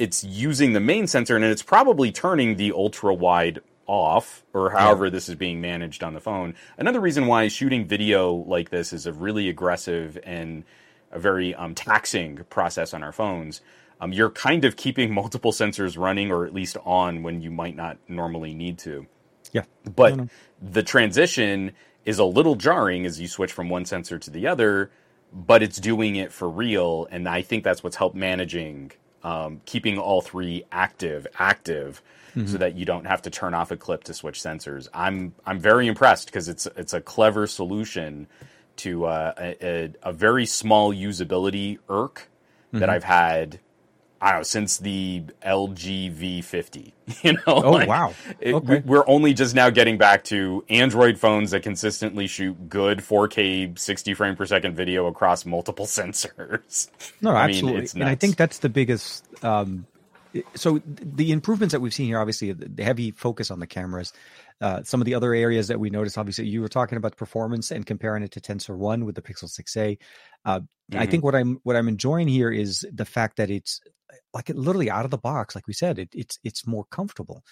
it's 0.00 0.24
using 0.24 0.72
the 0.72 0.80
main 0.80 1.06
sensor 1.06 1.36
and 1.36 1.44
it's 1.44 1.62
probably 1.62 2.10
turning 2.10 2.56
the 2.56 2.72
ultra 2.72 3.14
wide 3.14 3.60
off 3.86 4.44
or 4.52 4.70
however 4.70 5.10
this 5.10 5.28
is 5.28 5.34
being 5.34 5.60
managed 5.60 6.02
on 6.02 6.14
the 6.14 6.20
phone. 6.20 6.54
Another 6.78 7.00
reason 7.00 7.26
why 7.26 7.48
shooting 7.48 7.86
video 7.86 8.32
like 8.32 8.70
this 8.70 8.92
is 8.92 9.06
a 9.06 9.12
really 9.12 9.48
aggressive 9.48 10.18
and 10.24 10.64
a 11.12 11.18
very 11.18 11.54
um, 11.54 11.74
taxing 11.74 12.38
process 12.50 12.94
on 12.94 13.02
our 13.02 13.12
phones. 13.12 13.60
Um, 14.00 14.12
you're 14.12 14.30
kind 14.30 14.64
of 14.64 14.76
keeping 14.76 15.12
multiple 15.12 15.52
sensors 15.52 15.98
running 15.98 16.32
or 16.32 16.46
at 16.46 16.54
least 16.54 16.76
on 16.84 17.22
when 17.22 17.42
you 17.42 17.50
might 17.50 17.76
not 17.76 17.98
normally 18.08 18.54
need 18.54 18.78
to. 18.78 19.06
Yeah. 19.52 19.64
But. 19.84 20.28
The 20.60 20.82
transition 20.82 21.72
is 22.04 22.18
a 22.18 22.24
little 22.24 22.54
jarring 22.56 23.06
as 23.06 23.20
you 23.20 23.28
switch 23.28 23.52
from 23.52 23.68
one 23.68 23.84
sensor 23.84 24.18
to 24.18 24.30
the 24.30 24.46
other, 24.46 24.90
but 25.32 25.62
it's 25.62 25.78
doing 25.78 26.16
it 26.16 26.32
for 26.32 26.48
real. 26.48 27.06
And 27.10 27.28
I 27.28 27.42
think 27.42 27.64
that's 27.64 27.82
what's 27.84 27.96
helped 27.96 28.16
managing 28.16 28.92
um, 29.22 29.60
keeping 29.66 29.98
all 29.98 30.20
three 30.22 30.64
active 30.72 31.26
active 31.38 32.02
Mm-hmm. 32.36 32.46
so 32.46 32.58
that 32.58 32.76
you 32.76 32.84
don't 32.84 33.06
have 33.06 33.22
to 33.22 33.30
turn 33.30 33.54
off 33.54 33.72
a 33.72 33.76
clip 33.76 34.04
to 34.04 34.14
switch 34.14 34.38
sensors. 34.38 34.86
I'm 34.94 35.34
I'm 35.44 35.58
very 35.58 35.88
impressed 35.88 36.26
because 36.26 36.48
it's 36.48 36.66
it's 36.76 36.92
a 36.94 37.00
clever 37.00 37.48
solution 37.48 38.28
to 38.76 39.06
uh, 39.06 39.34
a, 39.36 39.66
a, 39.66 39.92
a 40.04 40.12
very 40.12 40.46
small 40.46 40.94
usability 40.94 41.78
irk 41.88 42.28
that 42.78 42.82
Mm-hmm. 42.82 42.90
I've 42.90 43.02
had. 43.04 43.58
I 44.22 44.30
don't 44.32 44.40
know 44.40 44.42
since 44.42 44.78
the 44.78 45.22
LG 45.44 46.14
V50. 46.14 46.92
You 47.22 47.32
know, 47.32 47.40
Oh, 47.46 47.70
Like, 47.72 47.88
wow. 47.88 48.14
it- 48.38 48.54
Okay. 48.54 48.74
we- 48.74 48.80
we're 48.90 49.08
only 49.08 49.34
just 49.34 49.54
now 49.54 49.68
getting 49.70 49.98
back 49.98 50.22
to 50.24 50.64
Android 50.68 51.18
phones 51.18 51.50
that 51.50 51.62
consistently 51.62 52.26
shoot 52.26 52.68
good 52.68 52.98
4K 52.98 53.76
60 53.78 54.14
frame 54.14 54.36
per 54.36 54.46
second 54.46 54.76
video 54.76 55.06
across 55.06 55.44
multiple 55.44 55.86
sensors. 55.98 56.88
No, 57.20 57.30
I 57.30 57.46
mean, 57.48 57.56
absolutely. 57.56 57.82
it's 57.82 57.94
and 57.94 58.04
I 58.04 58.14
think 58.14 58.36
that's 58.36 58.58
the 58.58 58.68
biggest. 58.68 59.24
Um, 59.44 59.86
so 60.54 60.80
the 60.86 61.32
improvements 61.32 61.72
that 61.72 61.80
we've 61.80 61.92
seen 61.94 62.06
here, 62.06 62.20
obviously, 62.20 62.52
the 62.52 62.68
the 62.68 62.84
heavy 62.84 63.10
focus 63.10 63.50
on 63.50 63.58
the 63.58 63.66
cameras. 63.66 64.12
Uh, 64.60 64.82
some 64.84 65.00
of 65.00 65.06
the 65.06 65.14
other 65.14 65.32
areas 65.34 65.68
that 65.68 65.80
we 65.80 65.88
noticed, 65.90 66.18
obviously, 66.18 66.46
you 66.46 66.60
were 66.60 66.68
talking 66.68 66.98
about 66.98 67.16
performance 67.16 67.70
and 67.70 67.86
comparing 67.86 68.22
it 68.22 68.30
to 68.30 68.40
Tensor 68.40 68.76
One 68.76 69.06
with 69.06 69.14
the 69.14 69.22
Pixel 69.22 69.44
6a. 69.48 69.96
Uh, 70.44 70.60
I 70.96 71.06
Mhm. 71.06 71.06
think 71.06 71.24
what 71.24 71.34
I'm 71.34 71.58
what 71.62 71.76
I'm 71.76 71.88
enjoying 71.88 72.28
here 72.28 72.50
is 72.50 72.86
the 72.92 73.04
fact 73.04 73.36
that 73.36 73.50
it's 73.50 73.80
like 74.34 74.50
it 74.50 74.56
literally 74.56 74.90
out 74.90 75.04
of 75.04 75.10
the 75.10 75.18
box, 75.18 75.54
like 75.54 75.66
we 75.66 75.72
said, 75.74 75.98
it, 75.98 76.08
it's 76.12 76.38
it's 76.44 76.66
more 76.66 76.84
comfortable. 76.90 77.42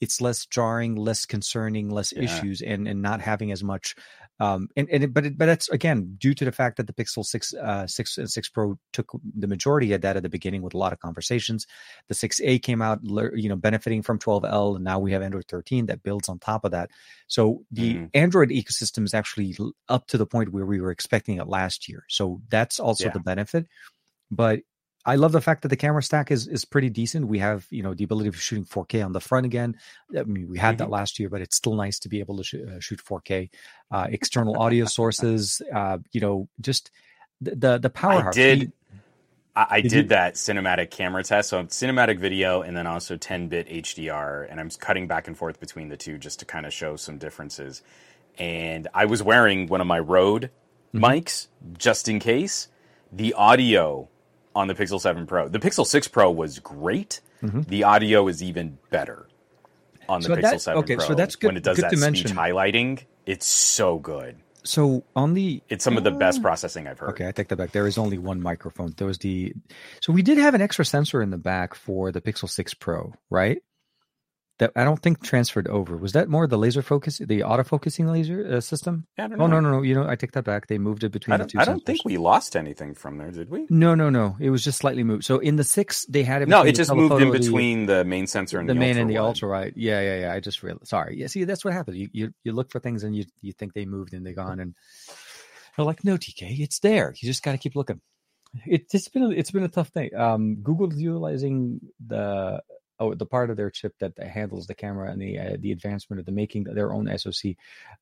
It's 0.00 0.20
less 0.20 0.46
jarring, 0.46 0.94
less 0.96 1.24
concerning, 1.26 1.90
less 1.90 2.12
Yeah. 2.12 2.22
issues, 2.24 2.60
and 2.62 2.86
and 2.86 3.00
not 3.02 3.20
having 3.20 3.50
as 3.52 3.64
much. 3.64 3.94
Um, 4.38 4.68
and 4.76 4.86
and 4.90 5.04
it, 5.04 5.14
but 5.14 5.24
it, 5.24 5.38
but 5.38 5.46
that's 5.46 5.70
again 5.70 6.16
due 6.18 6.34
to 6.34 6.44
the 6.44 6.52
fact 6.52 6.76
that 6.76 6.86
the 6.86 6.92
Pixel 6.92 7.24
six 7.24 7.54
uh 7.54 7.86
six 7.86 8.18
and 8.18 8.30
six 8.30 8.50
Pro 8.50 8.78
took 8.92 9.10
the 9.34 9.46
majority 9.46 9.94
of 9.94 10.02
that 10.02 10.16
at 10.16 10.22
the 10.22 10.28
beginning 10.28 10.60
with 10.60 10.74
a 10.74 10.78
lot 10.78 10.92
of 10.92 11.00
conversations. 11.00 11.66
The 12.08 12.14
6A 12.14 12.58
came 12.62 12.82
out, 12.82 13.00
you 13.02 13.48
know, 13.48 13.56
benefiting 13.56 14.02
from 14.02 14.18
12L, 14.18 14.74
and 14.76 14.84
now 14.84 14.98
we 14.98 15.12
have 15.12 15.22
Android 15.22 15.46
13 15.48 15.86
that 15.86 16.02
builds 16.02 16.28
on 16.28 16.38
top 16.38 16.64
of 16.66 16.72
that. 16.72 16.90
So 17.28 17.64
the 17.70 17.94
Mhm. 17.94 18.10
Android 18.12 18.50
ecosystem 18.50 19.04
is 19.04 19.14
actually 19.14 19.56
up 19.88 20.06
to 20.08 20.18
the 20.18 20.26
point 20.26 20.52
where 20.52 20.66
we 20.66 20.80
were 20.82 20.90
expecting 20.90 21.38
it 21.38 21.48
last 21.48 21.88
year. 21.88 22.04
So 22.08 22.42
that's 22.50 22.78
also 22.78 23.04
Yeah. 23.04 23.12
the 23.12 23.20
benefit. 23.20 23.66
But 24.30 24.60
I 25.06 25.16
love 25.16 25.32
the 25.32 25.40
fact 25.40 25.62
that 25.62 25.68
the 25.68 25.76
camera 25.76 26.02
stack 26.02 26.30
is 26.32 26.48
is 26.48 26.64
pretty 26.66 26.90
decent. 26.90 27.28
We 27.28 27.38
have 27.40 27.66
you 27.70 27.82
know 27.82 27.94
the 27.94 28.04
ability 28.04 28.28
of 28.28 28.36
shooting 28.36 28.64
4K 28.66 29.04
on 29.04 29.12
the 29.12 29.20
front 29.20 29.46
again. 29.46 29.76
I 30.18 30.24
mean, 30.24 30.48
we 30.50 30.58
had 30.58 30.78
that 30.78 30.88
Mhm. 30.88 30.90
last 30.90 31.20
year, 31.20 31.30
but 31.30 31.42
it's 31.42 31.56
still 31.56 31.74
nice 31.76 32.00
to 32.00 32.08
be 32.10 32.20
able 32.20 32.38
to 32.38 32.44
sh- 32.44 32.56
uh, 32.56 32.80
shoot 32.80 33.00
4K. 33.00 33.50
Uh, 33.90 34.08
external 34.10 34.56
audio 34.60 34.86
sources, 34.86 35.62
uh, 35.74 35.98
you 36.12 36.20
know, 36.20 36.48
just 36.60 36.90
the 37.40 37.56
the, 37.56 37.78
the 37.78 37.90
I 38.10 38.30
did. 38.32 38.72
I, 39.56 39.66
I 39.70 39.80
Did 39.82 39.90
did, 39.90 40.08
that 40.10 40.34
cinematic 40.34 40.90
camera 40.90 41.22
test. 41.24 41.50
So 41.50 41.64
cinematic 41.64 42.18
video 42.18 42.62
and 42.62 42.76
then 42.76 42.86
also 42.86 43.16
10 43.16 43.48
bit 43.48 43.68
HDR. 43.68 44.46
And 44.50 44.60
I'm 44.60 44.70
cutting 44.70 45.06
back 45.08 45.28
and 45.28 45.36
forth 45.38 45.60
between 45.60 45.88
the 45.88 45.96
two 45.96 46.18
just 46.18 46.40
to 46.40 46.44
kind 46.44 46.66
of 46.66 46.72
show 46.74 46.96
some 46.96 47.18
differences. 47.18 47.82
And 48.38 48.88
I 48.94 49.06
was 49.06 49.22
wearing 49.22 49.66
one 49.68 49.80
of 49.80 49.86
my 49.86 49.98
Rode 50.00 50.50
Mm-hmm. 50.94 51.04
mics 51.04 51.48
just 51.78 52.08
in 52.08 52.18
case. 52.20 52.68
The 53.12 53.34
audio 53.34 54.08
on 54.56 54.66
the 54.68 54.74
Pixel 54.74 55.00
7 55.00 55.26
Pro, 55.26 55.48
the 55.48 55.58
Pixel 55.60 55.86
6 55.86 56.08
Pro 56.08 56.30
was 56.30 56.58
great. 56.58 57.20
The 57.42 57.84
audio 57.84 58.26
is 58.26 58.42
even 58.42 58.78
better 58.90 59.28
on 60.08 60.20
the 60.22 60.28
Mm-hmm. 60.28 60.34
So 60.34 60.40
Pixel 60.40 60.50
that- 60.52 60.60
7 60.62 60.78
okay, 60.82 60.96
Pro. 60.96 61.06
so 61.06 61.14
that's 61.14 61.36
good- 61.36 61.48
when 61.48 61.56
it 61.56 61.62
does 61.62 61.76
that 61.78 61.90
to 61.90 61.96
speech 61.96 62.24
highlighting. 62.26 63.04
It's 63.26 63.46
so 63.46 63.98
good. 63.98 64.36
so 64.64 65.04
on 65.14 65.34
the 65.34 65.62
It's 65.68 65.84
some 65.84 65.96
of 65.96 66.02
the 66.04 66.10
best 66.10 66.42
processing 66.42 66.88
I've 66.88 66.98
heard. 66.98 67.10
Okay, 67.10 67.28
I 67.28 67.32
take 67.32 67.48
that 67.48 67.56
back. 67.56 67.70
There 67.72 67.86
is 67.86 67.98
only 67.98 68.18
one 68.18 68.40
microphone. 68.40 68.94
There 68.96 69.06
was 69.06 69.18
the 69.18 69.52
so 70.00 70.12
we 70.12 70.22
did 70.22 70.38
have 70.38 70.54
an 70.54 70.60
extra 70.60 70.84
sensor 70.84 71.22
in 71.22 71.30
the 71.30 71.38
back 71.38 71.74
for 71.74 72.10
the 72.10 72.20
Pixel 72.20 72.48
6 72.48 72.74
Pro, 72.74 73.14
right? 73.30 73.62
That 74.58 74.72
I 74.74 74.84
don't 74.84 74.98
think 75.02 75.22
transferred 75.22 75.68
over. 75.68 75.98
Was 75.98 76.12
that 76.12 76.30
more 76.30 76.46
the 76.46 76.56
laser 76.56 76.80
focus, 76.80 77.18
the 77.18 77.40
autofocusing 77.40 78.10
laser 78.10 78.56
uh, 78.56 78.60
system? 78.62 79.06
Yeah, 79.18 79.26
I 79.26 79.28
don't 79.28 79.40
Oh 79.42 79.46
know. 79.46 79.60
no, 79.60 79.68
no, 79.68 79.76
no. 79.78 79.82
You 79.82 79.94
know, 79.94 80.08
I 80.08 80.16
take 80.16 80.32
that 80.32 80.44
back. 80.44 80.66
They 80.66 80.78
moved 80.78 81.04
it 81.04 81.10
between 81.12 81.34
I 81.34 81.36
the 81.36 81.44
two. 81.44 81.58
I 81.58 81.66
don't 81.66 81.82
sensors. 81.82 81.84
think 81.84 82.04
we 82.06 82.16
lost 82.16 82.56
anything 82.56 82.94
from 82.94 83.18
there, 83.18 83.30
did 83.30 83.50
we? 83.50 83.66
No, 83.68 83.94
no, 83.94 84.08
no. 84.08 84.34
It 84.40 84.48
was 84.48 84.64
just 84.64 84.78
slightly 84.78 85.04
moved. 85.04 85.24
So 85.24 85.40
in 85.40 85.56
the 85.56 85.64
six, 85.64 86.06
they 86.06 86.22
had 86.22 86.40
it. 86.40 86.48
No, 86.48 86.62
it 86.62 86.74
just 86.74 86.90
moved 86.90 87.12
in 87.12 87.18
telephoto, 87.18 87.32
the- 87.38 87.38
between 87.50 87.84
the 87.84 88.02
main 88.06 88.26
sensor 88.26 88.58
and 88.58 88.66
the, 88.66 88.72
the, 88.72 88.80
main 88.80 88.96
and 88.96 89.10
the 89.10 89.18
ultra 89.18 89.46
right. 89.46 89.74
Yeah, 89.76 90.00
yeah, 90.00 90.20
yeah. 90.20 90.32
I 90.32 90.40
just 90.40 90.62
realized. 90.62 90.88
Sorry. 90.88 91.18
Yeah. 91.20 91.26
See, 91.26 91.44
that's 91.44 91.62
what 91.62 91.74
happens. 91.74 91.98
You 91.98 92.08
you 92.12 92.34
you 92.42 92.52
look 92.52 92.70
for 92.70 92.80
things 92.80 93.04
and 93.04 93.14
you 93.14 93.26
you 93.42 93.52
think 93.52 93.74
they 93.74 93.84
moved 93.84 94.14
and 94.14 94.24
they're 94.24 94.32
gone, 94.32 94.58
and 94.60 94.74
they're 95.76 95.84
like, 95.84 96.02
no, 96.02 96.16
TK, 96.16 96.60
it's 96.60 96.78
there. 96.78 97.14
You 97.20 97.26
just 97.28 97.42
got 97.42 97.52
to 97.52 97.58
keep 97.58 97.76
looking. 97.76 98.00
It, 98.64 98.86
it's 98.94 99.08
been 99.08 99.22
a, 99.24 99.28
it's 99.30 99.50
been 99.50 99.64
a 99.64 99.68
tough 99.68 99.88
thing. 99.88 100.14
Um, 100.16 100.62
Google's 100.62 100.96
utilizing 100.96 101.80
the 102.06 102.62
oh 102.98 103.14
the 103.14 103.26
part 103.26 103.50
of 103.50 103.56
their 103.56 103.70
chip 103.70 103.94
that 104.00 104.18
handles 104.18 104.66
the 104.66 104.74
camera 104.74 105.10
and 105.10 105.20
the 105.20 105.38
uh, 105.38 105.56
the 105.58 105.72
advancement 105.72 106.20
of 106.20 106.26
the 106.26 106.32
making 106.32 106.64
their 106.64 106.92
own 106.92 107.06
SoC, 107.18 107.54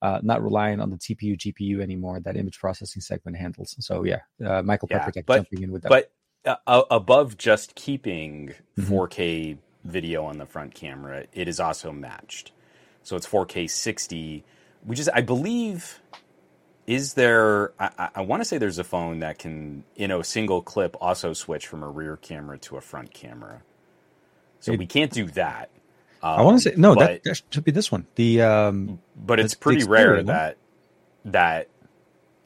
uh, 0.03 0.21
not 0.23 0.43
relying 0.43 0.81
on 0.81 0.91
the 0.91 0.97
TPU 0.97 1.37
GPU 1.39 1.81
anymore. 1.81 2.21
That 2.21 2.37
image 2.37 2.59
processing 2.59 3.03
segment 3.03 3.37
handles. 3.37 3.77
So 3.81 4.05
yeah, 4.05 4.21
uh, 4.45 4.63
Michael 4.63 4.89
Yeah, 4.91 5.05
Peppertech 5.07 5.27
but- 5.27 5.37
jumping 5.37 5.63
in 5.63 5.73
with 5.73 5.83
that. 5.83 5.89
But 5.89 6.13
uh, 6.67 6.83
above 6.91 7.39
just 7.39 7.75
keeping 7.75 8.53
Mhm. 8.79 8.85
4K 8.89 9.59
video 9.85 10.25
on 10.25 10.39
the 10.39 10.47
front 10.47 10.75
camera, 10.75 11.25
it 11.33 11.49
is 11.49 11.59
also 11.61 11.91
matched. 11.93 12.53
So 13.03 13.17
it's 13.17 13.27
4K 13.27 13.67
60. 13.71 14.45
We 14.87 14.95
just, 14.97 15.09
I 15.15 15.23
believe, 15.23 16.01
is 16.87 17.15
there? 17.15 17.73
I, 17.81 17.91
I- 17.99 18.11
I 18.17 18.21
want 18.23 18.41
to 18.43 18.45
say 18.45 18.59
there's 18.59 18.79
a 18.79 18.85
phone 18.85 19.21
that 19.21 19.39
can, 19.39 19.85
in 19.97 20.11
a 20.11 20.23
single 20.23 20.61
clip, 20.61 20.97
also 21.01 21.33
switch 21.33 21.67
from 21.67 21.83
a 21.83 21.89
rear 21.89 22.17
camera 22.19 22.59
to 22.59 22.77
a 22.77 22.81
front 22.83 23.15
camera. 23.15 23.63
So 24.65 24.73
It- 24.73 24.79
we 24.79 24.87
can't 24.87 25.13
do 25.13 25.27
that. 25.33 25.69
I 26.23 26.41
want 26.41 26.57
to 26.57 26.71
say 26.71 26.75
no. 26.79 26.93
Um, 26.93 26.97
but- 26.97 27.07
That, 27.07 27.23
that 27.25 27.43
should 27.51 27.65
be 27.65 27.71
this 27.71 27.93
one. 27.93 28.07
The 28.15 28.41
um, 28.41 28.99
but 29.15 29.39
it's 29.39 29.53
pretty 29.53 29.85
rare 29.85 30.17
no? 30.17 30.23
that 30.23 30.57
that 31.27 31.69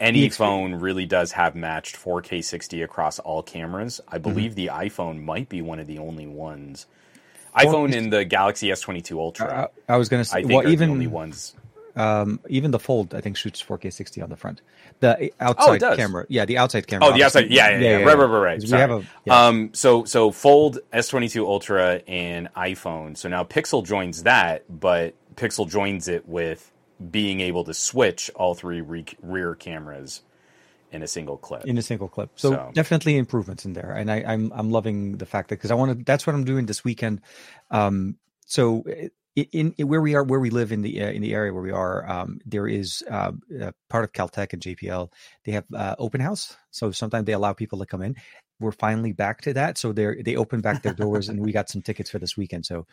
any 0.01 0.29
phone 0.31 0.75
really 0.75 1.07
does 1.07 1.31
have 1.33 1.55
matched 1.55 1.97
4K 1.97 2.43
60 2.43 2.83
across 2.83 3.21
all 3.21 3.43
cameras. 3.43 4.01
Mm-hmm. 4.05 4.15
I 4.15 4.19
believe 4.19 4.55
the 4.57 4.67
iPhone 4.73 5.23
might 5.23 5.49
be 5.49 5.63
one 5.63 5.79
of 5.79 5.87
the 5.87 5.99
only 5.99 6.27
ones. 6.27 6.87
iPhone 7.57 7.97
and 7.97 8.13
the 8.13 8.25
Galaxy 8.25 8.69
S22 8.69 9.17
Ultra, 9.17 9.69
I, 9.89 9.95
I 9.95 9.97
was 9.97 10.09
going 10.09 10.25
to 10.25 10.31
I 10.31 10.43
say, 10.43 10.47
think, 10.47 10.59
well, 10.59 10.67
are 10.67 10.71
even 10.71 10.89
the 10.89 10.95
only 10.95 11.07
ones. 11.07 11.55
Um, 11.99 12.41
even 12.49 12.71
the 12.71 12.79
Fold, 12.79 13.15
I 13.15 13.21
think, 13.21 13.37
shoots 13.37 13.63
4K 13.63 13.93
60 13.93 14.23
on 14.23 14.31
the 14.31 14.37
front. 14.37 14.61
The 15.01 15.33
outside 15.41 15.81
does. 15.81 15.97
camera, 15.97 16.25
yeah, 16.29 16.45
the 16.45 16.57
outside 16.59 16.87
camera. 16.87 17.09
Oh, 17.09 17.13
the 17.13 17.25
outside, 17.25 17.45
obviously- 17.45 17.57
yeah, 17.57 17.79
yeah, 17.79 17.99
yeah, 17.99 18.05
right, 18.05 18.17
right, 18.19 18.25
right, 18.27 18.39
right. 18.41 18.61
'Cause 18.61 18.73
We 18.73 18.79
have 18.79 18.91
a 18.91 19.03
yeah. 19.25 19.47
Um, 19.47 19.71
so 19.75 20.05
so 20.05 20.31
Fold, 20.31 20.79
S22 20.93 21.45
Ultra, 21.47 22.03
and 22.07 22.49
iPhone. 22.55 23.17
So 23.17 23.29
now 23.29 23.45
Pixel 23.45 23.85
joins 23.85 24.23
that, 24.23 24.65
but 24.69 25.15
Pixel 25.37 25.69
joins 25.69 26.09
it 26.09 26.29
with 26.29 26.73
being 27.11 27.41
able 27.41 27.65
to 27.65 27.75
switch 27.75 28.31
all 28.35 28.55
three 28.55 28.81
re- 28.81 29.05
rear 29.23 29.55
cameras 29.55 30.23
in 30.91 31.03
a 31.03 31.07
single 31.07 31.37
clip. 31.37 31.65
in 31.67 31.77
a 31.79 31.83
single 31.83 32.09
clip. 32.09 32.31
So, 32.37 32.51
So- 32.53 32.71
definitely 32.75 33.19
improvements 33.19 33.65
in 33.65 33.75
there, 33.75 33.93
and 33.93 34.11
I, 34.11 34.25
I'm 34.27 34.51
I'm 34.55 34.71
loving 34.71 35.19
the 35.19 35.27
fact 35.27 35.51
that 35.51 35.57
because 35.57 35.71
I 35.71 35.75
want 35.75 35.97
to. 35.99 36.05
That's 36.05 36.27
what 36.27 36.35
I'm 36.35 36.45
doing 36.45 36.67
this 36.67 36.83
weekend. 36.83 37.21
Um, 37.71 38.17
so 38.47 38.85
i- 38.89 39.11
in, 39.53 39.75
in 39.79 39.89
where 39.89 40.01
we 40.01 40.15
are, 40.15 40.23
where 40.23 40.41
we 40.41 40.51
live 40.51 40.73
in 40.73 40.83
the 40.83 41.03
uh, 41.03 41.11
in 41.11 41.23
the 41.23 41.35
area 41.35 41.53
where 41.53 41.63
we 41.63 41.71
are, 41.71 42.09
um, 42.09 42.41
there 42.45 42.67
is 42.67 43.03
uh, 43.11 43.33
uh, 43.61 43.73
part 43.89 44.05
of 44.05 44.13
Caltech 44.13 44.53
and 44.53 44.63
JPL. 44.63 45.11
They 45.45 45.53
have 45.53 45.65
uh, 45.75 45.97
open 45.99 46.21
house, 46.21 46.57
so 46.71 46.91
sometimes 46.91 47.27
they 47.27 47.33
allow 47.33 47.53
people 47.53 47.79
to 47.79 47.87
come 47.87 48.03
in. 48.03 48.17
We're 48.61 48.73
finally 48.73 49.13
back 49.13 49.41
to 49.43 49.53
that, 49.55 49.79
so 49.79 49.93
they 49.93 50.23
they 50.23 50.37
open 50.37 50.61
back 50.61 50.83
their 50.83 50.95
doors, 50.95 51.29
and 51.29 51.41
we 51.41 51.53
got 51.53 51.69
some 51.69 51.83
tickets 51.83 52.11
for 52.11 52.19
this 52.19 52.37
weekend. 52.37 52.67
So 52.67 52.87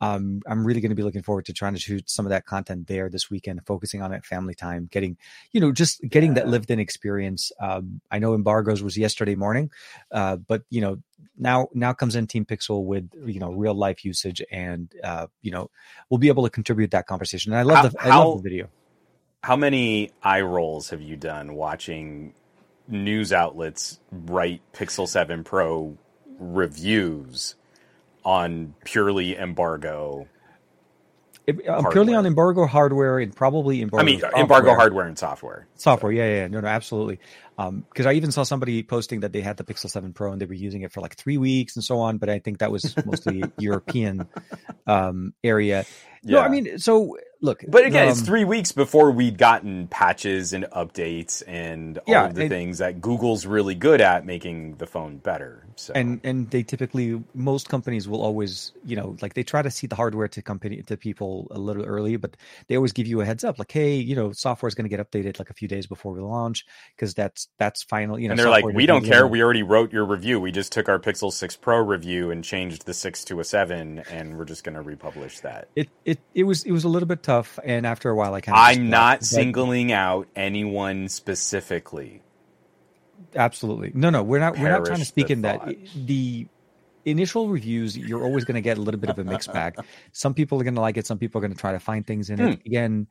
um, 0.00 0.40
I'm 0.46 0.66
really 0.66 0.80
going 0.80 0.90
to 0.90 0.96
be 0.96 1.02
looking 1.02 1.22
forward 1.22 1.44
to 1.46 1.52
trying 1.52 1.74
to 1.74 1.80
shoot 1.80 2.08
some 2.08 2.24
of 2.26 2.30
that 2.30 2.46
content 2.46 2.86
there 2.86 3.08
this 3.10 3.30
weekend, 3.30 3.64
focusing 3.66 4.00
on 4.02 4.12
it, 4.12 4.24
family 4.24 4.54
time, 4.54 4.88
getting, 4.90 5.16
you 5.52 5.60
know, 5.60 5.72
just 5.72 6.00
getting 6.08 6.34
that 6.34 6.48
lived 6.48 6.70
in 6.70 6.80
experience. 6.80 7.52
Um, 7.60 8.00
I 8.10 8.18
know 8.18 8.34
embargoes 8.34 8.82
was 8.82 8.96
yesterday 8.96 9.34
morning, 9.34 9.70
uh, 10.10 10.36
but 10.36 10.62
you 10.70 10.80
know, 10.80 10.98
now 11.36 11.68
now 11.74 11.92
comes 11.92 12.16
in 12.16 12.26
Team 12.26 12.44
Pixel 12.44 12.84
with 12.84 13.10
you 13.26 13.40
know 13.40 13.52
real 13.52 13.74
life 13.74 14.04
usage, 14.04 14.42
and 14.50 14.92
uh, 15.04 15.26
you 15.42 15.50
know, 15.50 15.70
we'll 16.08 16.18
be 16.18 16.28
able 16.28 16.44
to 16.44 16.50
contribute 16.50 16.92
that 16.92 17.06
conversation. 17.06 17.52
And 17.52 17.58
I 17.58 17.62
love 17.62 17.76
How- 17.76 17.88
the 17.88 18.00
I 18.00 18.08
how- 18.10 18.28
love 18.28 18.42
the 18.42 18.48
video. 18.48 18.68
How 19.42 19.56
many 19.56 20.10
eye 20.22 20.42
rolls 20.42 20.90
have 20.90 21.00
you 21.00 21.16
done 21.16 21.54
watching 21.54 22.34
news 22.88 23.32
outlets 23.32 23.98
write 24.12 24.60
Pixel 24.74 25.08
7 25.08 25.44
Pro 25.44 25.96
reviews 26.38 27.54
on 28.24 28.74
purely 28.84 29.36
embargo? 29.36 30.26
It- 31.46 31.66
uh, 31.66 31.88
purely 31.90 32.14
on 32.14 32.26
embargo 32.26 32.66
hardware 32.66 33.18
and 33.18 33.34
probably 33.34 33.82
embargo. 33.82 34.02
I 34.02 34.06
mean, 34.06 34.20
software. 34.20 34.42
embargo 34.42 34.74
hardware 34.74 35.06
and 35.06 35.18
software. 35.18 35.66
Software, 35.74 36.12
yeah, 36.12 36.24
yeah, 36.24 36.36
yeah. 36.42 36.46
no, 36.48 36.60
no, 36.60 36.68
absolutely. 36.68 37.18
Because 37.56 38.06
I 38.06 38.12
even 38.14 38.32
saw 38.32 38.42
somebody 38.42 38.82
posting 38.82 39.20
that 39.20 39.32
they 39.32 39.40
had 39.40 39.56
the 39.56 39.64
Pixel 39.64 39.90
Seven 39.90 40.12
Pro 40.12 40.32
and 40.32 40.40
they 40.40 40.46
were 40.46 40.54
using 40.54 40.82
it 40.82 40.92
for 40.92 41.00
like 41.00 41.16
three 41.16 41.38
weeks 41.38 41.76
and 41.76 41.84
so 41.84 41.98
on. 41.98 42.18
But 42.18 42.30
I 42.30 42.38
think 42.38 42.58
that 42.58 42.70
was 42.70 42.94
mostly 43.04 43.42
European 43.58 44.28
um, 44.86 45.34
area. 45.44 45.84
No, 46.22 46.40
I 46.40 46.48
mean, 46.48 46.78
so 46.78 47.16
look, 47.40 47.64
But 47.66 47.86
again, 47.86 48.08
it's 48.08 48.20
um, 48.20 48.26
three 48.26 48.44
weeks 48.44 48.72
before 48.72 49.10
we'd 49.10 49.38
gotten 49.38 49.88
patches 49.88 50.52
and 50.52 50.64
updates 50.64 51.42
and 51.46 51.96
all 51.98 52.04
Yeah, 52.06 52.26
of 52.26 52.34
the 52.34 52.44
it- 52.44 52.48
things 52.50 52.78
that 52.78 53.00
Google's 53.00 53.46
really 53.46 53.74
good 53.74 54.00
at 54.02 54.26
making 54.26 54.76
the 54.76 54.86
phone 54.86 55.16
better. 55.18 55.64
So 55.76 55.94
and 55.94 56.20
and 56.24 56.50
they 56.50 56.62
typically 56.62 57.22
most 57.32 57.70
companies 57.70 58.06
will 58.06 58.20
always 58.20 58.72
you 58.84 58.96
know 58.96 59.16
like 59.22 59.32
they 59.32 59.42
try 59.42 59.62
to 59.62 59.70
see 59.70 59.86
the 59.86 59.96
hardware 59.96 60.28
to 60.28 60.42
company 60.42 60.82
to 60.82 60.96
people 60.98 61.46
a 61.52 61.58
little 61.58 61.84
early 61.86 62.16
but 62.18 62.36
they 62.68 62.76
always 62.76 62.92
give 62.92 63.06
you 63.06 63.22
a 63.22 63.24
heads 63.24 63.44
up 63.44 63.58
like 63.58 63.72
hey 63.72 63.94
you 63.94 64.14
know 64.14 64.30
software 64.32 64.68
is 64.68 64.74
going 64.74 64.86
to 64.86 64.94
get 64.94 65.00
updated 65.10 65.38
like 65.38 65.48
a 65.48 65.54
few 65.54 65.68
days 65.68 65.86
before 65.86 66.12
we 66.12 66.20
launch 66.20 66.66
because 66.94 67.14
that's 67.14 67.48
that's 67.58 67.82
final 67.82 68.18
you 68.18 68.28
know 68.28 68.32
and 68.32 68.38
they're 68.38 68.50
like, 68.50 68.66
we 68.66 68.84
don't 68.84 69.06
care. 69.06 69.26
We 69.26 69.42
already 69.42 69.62
wrote 69.62 69.90
your 69.90 70.04
review. 70.04 70.38
We 70.38 70.52
just 70.52 70.70
took 70.70 70.86
our 70.90 70.98
Pixel 70.98 71.32
6 71.32 71.56
Pro 71.56 71.78
review 71.78 72.30
and 72.30 72.44
changed 72.44 72.84
the 72.84 72.92
6 72.92 73.24
to 73.24 73.40
a 73.40 73.44
7, 73.44 74.00
and 74.10 74.36
we're 74.36 74.44
just 74.44 74.64
going 74.64 74.74
to 74.74 74.82
republish 74.82 75.40
that. 75.40 75.68
it, 75.76 75.88
it 76.10 76.18
it 76.34 76.44
was 76.44 76.64
it 76.64 76.72
was 76.72 76.84
a 76.84 76.88
little 76.88 77.06
bit 77.06 77.22
tough 77.22 77.58
and 77.62 77.86
after 77.86 78.10
a 78.10 78.14
while 78.14 78.34
i 78.34 78.40
kind 78.40 78.56
of 78.56 78.64
I'm 78.64 78.90
not 78.90 79.24
singling 79.24 79.92
out 79.92 80.26
anyone 80.34 81.08
specifically. 81.08 82.22
absolutely 83.36 83.92
no 83.94 84.10
no 84.10 84.22
we're 84.22 84.40
not 84.40 84.58
we're 84.58 84.70
not 84.70 84.84
trying 84.84 84.98
to 84.98 85.04
speak 85.04 85.30
in 85.30 85.42
that 85.42 85.76
the 85.94 86.48
initial 87.04 87.48
reviews 87.48 87.96
you're 87.96 88.24
always 88.24 88.44
going 88.44 88.56
to 88.56 88.60
get 88.60 88.76
a 88.76 88.80
little 88.80 89.00
bit 89.00 89.08
of 89.08 89.18
a 89.18 89.24
mixed 89.24 89.52
bag 89.58 89.76
some 90.12 90.34
people 90.34 90.60
are 90.60 90.64
going 90.64 90.74
to 90.74 90.80
like 90.80 90.96
it 90.96 91.06
some 91.06 91.18
people 91.18 91.38
are 91.38 91.42
going 91.42 91.52
to 91.52 91.58
try 91.58 91.72
to 91.72 91.80
find 91.80 92.06
things 92.06 92.28
in 92.28 92.40
it 92.40 92.54
hmm. 92.54 92.66
again 92.66 93.06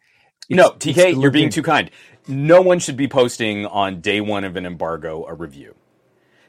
No, 0.50 0.68
it's- 0.68 0.96
TK, 0.96 1.22
you're 1.22 1.32
being 1.32 1.52
too 1.52 1.62
kind. 1.62 1.92
No 2.28 2.62
one 2.62 2.80
should 2.80 2.98
be 2.98 3.08
posting 3.08 3.68
on 3.68 4.02
day 4.02 4.20
one 4.20 4.44
of 4.44 4.56
an 4.56 4.66
embargo 4.66 5.26
a 5.28 5.34
review. 5.34 5.76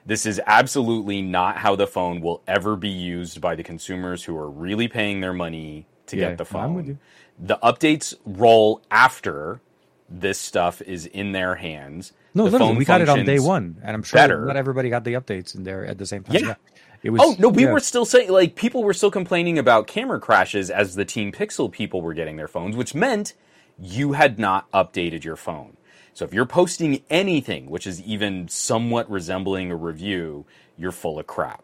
This 0.07 0.25
is 0.25 0.41
absolutely 0.47 1.21
not 1.21 1.59
how 1.59 1.77
the 1.77 1.87
phone 1.87 2.23
will 2.23 2.43
ever 2.47 2.77
be 2.77 2.89
used 2.89 3.41
by 3.41 3.55
the 3.57 3.63
consumers 3.63 4.25
who 4.25 4.37
are 4.39 4.49
really 4.49 4.89
paying 4.89 5.21
their 5.21 5.35
money 5.35 5.87
to 6.11 6.17
Yeah, 6.17 6.31
get 6.31 6.39
the 6.39 6.45
phone. 6.45 6.99
The 7.39 7.59
updates 7.63 8.15
roll 8.25 8.83
after 8.91 9.61
this 10.09 10.39
stuff 10.39 10.83
is 10.83 11.07
in 11.07 11.33
their 11.33 11.55
hands. 11.55 12.13
No, 12.35 12.45
the 12.45 12.51
literally, 12.53 12.77
we 12.77 12.85
got 12.85 13.01
it 13.01 13.09
on 13.09 13.25
day 13.25 13.39
one, 13.39 13.79
and 13.83 13.95
I'm 13.97 14.03
sure 14.03 14.19
better. 14.19 14.45
not 14.45 14.57
everybody 14.57 14.91
got 14.91 15.05
the 15.05 15.15
updates 15.15 15.55
in 15.55 15.65
there 15.65 15.85
at 15.85 15.99
the 15.99 16.07
same 16.07 16.23
time. 16.23 16.37
Yeah. 16.37 16.41
Yeah, 16.41 16.55
it 17.03 17.11
was. 17.11 17.21
Oh 17.23 17.37
no, 17.39 17.49
we 17.49 17.65
yeah. 17.65 17.73
were 17.73 17.81
still 17.81 18.05
saying 18.05 18.31
like 18.31 18.55
people 18.57 18.85
were 18.85 18.95
still 18.95 19.11
complaining 19.11 19.59
about 19.59 19.87
camera 19.87 20.21
crashes 20.21 20.71
as 20.71 20.95
the 20.95 21.05
Team 21.05 21.33
Pixel 21.33 21.71
people 21.71 22.03
were 22.03 22.15
getting 22.15 22.37
their 22.37 22.49
phones, 22.49 22.77
which 22.77 22.95
meant 22.95 23.35
you 23.79 24.13
had 24.13 24.39
not 24.39 24.71
updated 24.73 25.25
your 25.25 25.37
phone. 25.37 25.77
So 26.13 26.25
if 26.25 26.35
you're 26.35 26.47
posting 26.47 27.03
anything 27.09 27.71
which 27.71 27.87
is 27.87 28.03
even 28.03 28.49
somewhat 28.49 29.11
resembling 29.11 29.71
a 29.71 29.77
review, 29.77 30.45
you're 30.77 30.93
full 30.93 31.19
of 31.19 31.27
crap. 31.27 31.63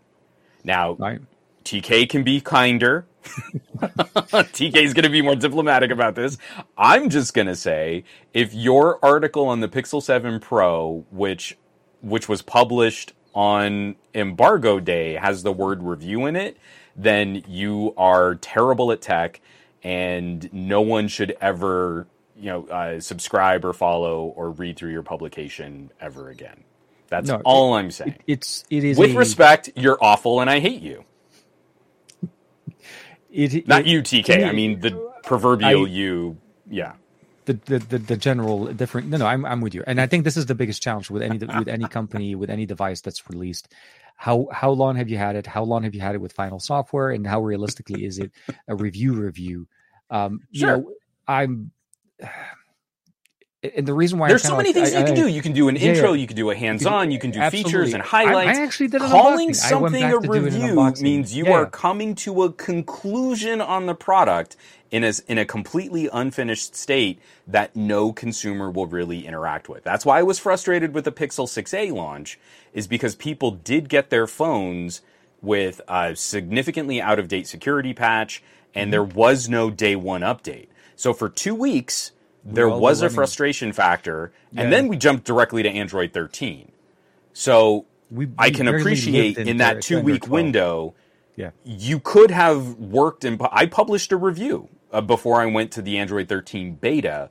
Now, 0.65 0.95
right. 0.95 1.21
TK 1.67 2.09
can 2.11 2.25
be 2.25 2.41
kinder. 2.43 3.09
TK 3.81 4.77
is 4.77 4.95
going 4.95 5.05
to 5.05 5.11
be 5.11 5.23
more 5.23 5.37
diplomatic 5.37 5.93
about 5.93 6.17
this. 6.17 6.39
I'm 6.79 7.11
just 7.11 7.35
going 7.35 7.49
to 7.49 7.57
say 7.57 8.05
if 8.35 8.55
your 8.55 9.05
article 9.05 9.49
on 9.49 9.61
the 9.61 9.69
Pixel 9.69 10.03
7 10.03 10.41
Pro, 10.41 11.07
which 11.11 11.59
which 12.03 12.29
was 12.29 12.43
published 12.43 13.15
on 13.35 13.97
embargo 14.15 14.81
day, 14.81 15.15
has 15.15 15.45
the 15.45 15.53
word 15.53 15.83
review 15.85 16.27
in 16.27 16.37
it, 16.37 16.59
then 16.97 17.45
you 17.49 17.95
are 17.99 18.37
terrible 18.37 18.93
at 18.93 19.03
tech, 19.03 19.41
and 19.85 20.53
no 20.53 20.83
one 20.83 21.09
should 21.09 21.37
ever 21.43 22.09
you 22.37 22.47
know 22.51 22.67
uh, 22.69 23.01
subscribe 23.01 23.65
or 23.67 23.75
follow 23.75 24.27
or 24.37 24.51
read 24.53 24.79
through 24.79 24.93
your 24.93 25.05
publication 25.05 25.93
ever 26.01 26.31
again. 26.31 26.65
That's 27.09 27.33
No, 27.33 27.45
all 27.45 27.75
I'm 27.75 27.93
saying. 27.93 28.19
It, 28.19 28.23
it's 28.27 28.65
it 28.71 28.85
is 28.85 28.99
With 28.99 29.03
a- 29.03 29.17
respect, 29.17 29.71
you're 29.77 29.99
awful, 30.03 30.41
and 30.41 30.51
I 30.51 30.61
hate 30.61 30.83
you. 30.83 31.05
It, 33.31 33.67
Not 33.69 33.83
it- 33.83 33.87
you, 33.89 34.03
TK. 34.03 34.45
I 34.45 34.49
I- 34.49 34.53
mean 34.53 34.81
the 34.81 34.93
proverbial 35.25 35.85
I- 35.85 35.89
you. 35.89 36.37
Yeah. 36.69 36.93
the, 37.47 37.53
the 37.65 37.79
the 37.79 37.99
the 37.99 38.17
general 38.17 38.67
different. 38.73 39.09
No, 39.09 39.19
no, 39.19 39.27
I'm 39.27 39.45
I'm 39.47 39.61
with 39.61 39.75
you, 39.75 39.85
and 39.87 40.01
I 40.01 40.07
think 40.07 40.25
this 40.25 40.37
is 40.37 40.47
the 40.47 40.55
biggest 40.57 40.83
challenge 40.83 41.11
with 41.11 41.23
any 41.23 41.39
with 41.39 41.69
any 41.69 41.87
company 41.87 42.35
with 42.35 42.51
any 42.51 42.67
device 42.67 43.01
that's 43.01 43.29
released. 43.31 43.73
How 44.17 44.49
how 44.51 44.71
long 44.71 44.97
have 44.97 45.09
you 45.09 45.17
had 45.19 45.37
it? 45.37 45.47
How 45.47 45.63
long 45.63 45.85
have 45.85 45.95
you 45.95 46.01
had 46.01 46.15
it 46.17 46.21
with 46.21 46.33
final 46.33 46.59
software? 46.59 47.11
And 47.11 47.25
how 47.27 47.41
realistically 47.41 48.05
is 48.05 48.19
it 48.19 48.33
a 48.67 48.75
review 48.75 49.13
review? 49.15 49.69
Um, 50.11 50.41
Sure. 50.53 50.77
You 50.77 50.83
know, 50.83 50.93
I'm. 51.29 51.71
And 53.77 53.87
the 53.87 53.95
reason 53.95 54.19
why 54.19 54.29
There's 54.29 54.45
I 54.45 54.49
so 54.49 54.57
many 54.57 54.69
like- 54.69 54.75
things 54.75 54.95
I- 54.95 55.01
you 55.01 55.05
can 55.07 55.15
do. 55.15 55.27
You 55.29 55.43
can 55.43 55.53
do 55.53 55.69
an 55.69 55.77
Yeah, 55.77 55.89
intro, 55.93 56.13
yeah. 56.13 56.21
you 56.21 56.27
can 56.27 56.37
do 56.37 56.51
a 56.51 56.55
hands-on, 56.55 57.11
you 57.11 57.19
can 57.19 57.31
do 57.31 57.41
features 57.51 57.95
and 57.95 58.03
highlights. 58.03 58.59
I, 58.59 58.63
actually 58.63 58.89
did 58.89 59.03
an 59.03 59.11
Calling. 59.11 59.51
I 59.51 59.53
something 59.53 60.03
a 60.05 60.19
review 60.19 60.93
means 61.01 61.35
you 61.37 61.47
Yeah, 61.47 61.53
are 61.53 61.67
coming 61.67 62.15
to 62.17 62.43
a 62.45 62.53
conclusion 62.53 63.61
on 63.61 63.87
the 63.87 63.95
product 63.95 64.57
in 64.91 65.03
a, 65.05 65.13
in 65.27 65.39
a 65.39 65.45
completely 65.45 66.09
unfinished 66.13 66.77
state 66.77 67.19
that 67.47 67.75
no 67.75 68.13
consumer 68.13 68.71
will 68.71 68.87
really 68.87 69.27
interact 69.27 69.69
with. 69.69 69.83
That's 69.83 70.07
why 70.07 70.21
I 70.21 70.23
was 70.23 70.39
frustrated 70.39 70.95
with 70.95 71.05
the 71.05 71.13
Pixel 71.13 71.47
6a 71.49 71.93
launch 71.93 72.39
is 72.73 72.87
because 72.87 73.15
people 73.17 73.51
did 73.51 73.89
get 73.89 74.11
their 74.11 74.27
phones 74.27 75.01
with 75.43 75.81
a 75.89 76.15
significantly 76.17 77.01
out 77.01 77.19
of 77.19 77.29
date 77.29 77.47
security 77.47 77.93
patch 77.95 78.43
Mm-hmm. 78.43 78.79
and 78.83 78.93
there 78.93 79.03
was 79.03 79.49
no 79.49 79.71
day 79.71 79.97
1 79.97 80.21
update. 80.21 80.67
So 80.97 81.15
for 81.15 81.29
2 81.31 81.55
weeks 81.55 82.13
there 82.55 82.69
was 82.69 83.03
a 83.03 83.11
frustration 83.11 83.73
factor 83.73 84.33
Yeah. 84.53 84.63
and 84.63 84.73
then 84.73 84.89
we 84.89 84.97
jumped 84.97 85.25
directly 85.25 85.63
to 85.63 85.69
Android 85.69 86.13
13. 86.13 86.71
So 87.33 87.87
We- 88.11 88.29
I 88.39 88.51
can 88.51 88.69
appreciate 88.69 89.37
in 89.39 89.57
that 89.59 89.83
two 89.83 90.01
week 90.01 90.23
12. 90.23 90.31
window, 90.31 90.95
Yeah. 91.37 91.51
you 91.65 91.99
could 92.01 92.31
have 92.31 92.75
worked 92.77 93.25
and 93.25 93.39
pu- 93.39 93.49
I 93.51 93.67
published 93.67 94.13
a 94.13 94.17
review 94.17 94.69
uh, 94.93 95.01
before 95.01 95.41
I 95.43 95.47
went 95.47 95.73
to 95.73 95.83
the 95.83 95.99
Android 95.99 96.29
13 96.29 96.75
beta. 96.75 97.29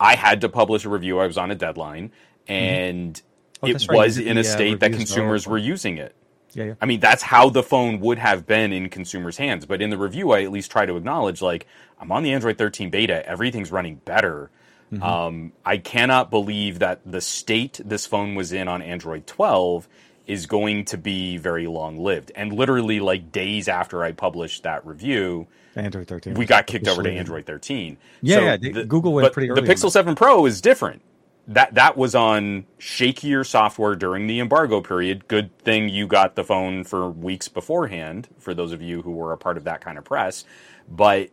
I 0.00 0.16
had 0.16 0.40
to 0.42 0.48
publish 0.48 0.84
a 0.84 0.88
review. 0.88 1.18
I 1.20 1.26
was 1.26 1.38
on 1.38 1.50
a 1.50 1.54
deadline, 1.54 2.10
and 2.48 3.20
Oh, 3.62 3.68
it 3.68 3.86
right. 3.88 3.96
Was 3.96 4.18
in 4.18 4.36
a 4.36 4.42
the, 4.42 4.48
uh, 4.48 4.52
state 4.52 4.80
that 4.80 4.92
consumers 4.92 5.46
were 5.46 5.56
using 5.56 5.96
it. 5.96 6.14
Yeah, 6.52 6.64
yeah. 6.64 6.72
I 6.80 6.86
mean, 6.86 7.00
that's 7.00 7.22
how 7.22 7.48
the 7.48 7.62
phone 7.62 8.00
would 8.00 8.18
have 8.18 8.46
been 8.46 8.72
in 8.72 8.88
consumers' 8.90 9.38
hands. 9.38 9.64
But 9.64 9.80
in 9.80 9.88
the 9.90 9.96
review, 9.98 10.32
I 10.32 10.42
at 10.42 10.50
least 10.52 10.70
try 10.70 10.84
to 10.84 10.96
acknowledge, 10.96 11.40
like, 11.40 11.66
I'm 12.00 12.12
on 12.12 12.22
the 12.22 12.32
Android 12.32 12.58
13 12.58 12.90
beta. 12.90 13.26
Everything's 13.26 13.72
running 13.72 13.96
better. 14.04 14.50
Mm-hmm. 14.92 15.02
Um, 15.02 15.52
I 15.64 15.78
cannot 15.78 16.30
believe 16.30 16.78
that 16.78 17.00
the 17.04 17.20
state 17.20 17.80
this 17.84 18.06
phone 18.06 18.34
was 18.34 18.52
in 18.52 18.68
on 18.68 18.82
Android 18.82 19.26
12 19.26 19.88
is 20.26 20.46
going 20.46 20.84
to 20.86 20.98
be 20.98 21.36
very 21.36 21.66
long 21.66 21.98
lived. 21.98 22.32
And 22.34 22.52
literally, 22.52 23.00
like 23.00 23.30
days 23.32 23.68
after 23.68 24.02
I 24.02 24.12
published 24.12 24.64
that 24.64 24.84
review, 24.86 25.46
Android 25.76 26.08
13. 26.08 26.34
we 26.34 26.46
got 26.46 26.66
kicked 26.66 26.88
over 26.88 27.02
to 27.02 27.10
Android 27.10 27.46
13. 27.46 27.96
Yeah, 28.22 28.40
yeah, 28.40 28.56
they- 28.56 28.84
Google 28.84 29.12
went 29.12 29.32
pretty 29.32 29.48
The 29.48 29.52
early 29.52 29.62
on 29.62 29.76
Pixel 29.76 29.90
7 29.90 30.14
Pro 30.14 30.46
is 30.46 30.60
different. 30.60 31.02
That 31.48 31.74
that 31.74 31.96
was 31.96 32.16
on 32.16 32.66
shakier 32.80 33.46
software 33.46 33.94
during 33.94 34.26
the 34.26 34.40
embargo 34.40 34.80
period. 34.80 35.28
Good 35.28 35.56
thing 35.58 35.88
you 35.88 36.08
got 36.08 36.34
the 36.34 36.42
phone 36.42 36.82
for 36.82 37.08
weeks 37.08 37.46
beforehand. 37.46 38.26
For 38.38 38.52
those 38.52 38.72
of 38.72 38.82
you 38.82 39.02
who 39.02 39.12
were 39.12 39.32
a 39.32 39.38
part 39.38 39.56
of 39.56 39.62
that 39.64 39.80
kind 39.80 39.96
of 39.96 40.02
press, 40.04 40.44
but 40.88 41.30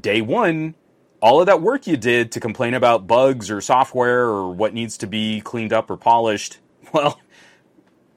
day 0.00 0.20
one, 0.20 0.76
all 1.22 1.40
of 1.40 1.46
that 1.46 1.62
work 1.62 1.86
you 1.86 1.96
did 1.96 2.32
to 2.32 2.40
complain 2.40 2.74
about 2.74 3.06
bugs 3.06 3.50
or 3.50 3.60
software 3.60 4.26
or 4.26 4.52
what 4.52 4.74
needs 4.74 4.98
to 4.98 5.06
be 5.06 5.40
cleaned 5.42 5.72
up 5.72 5.90
or 5.90 5.96
polished, 5.96 6.58
well, 6.94 7.20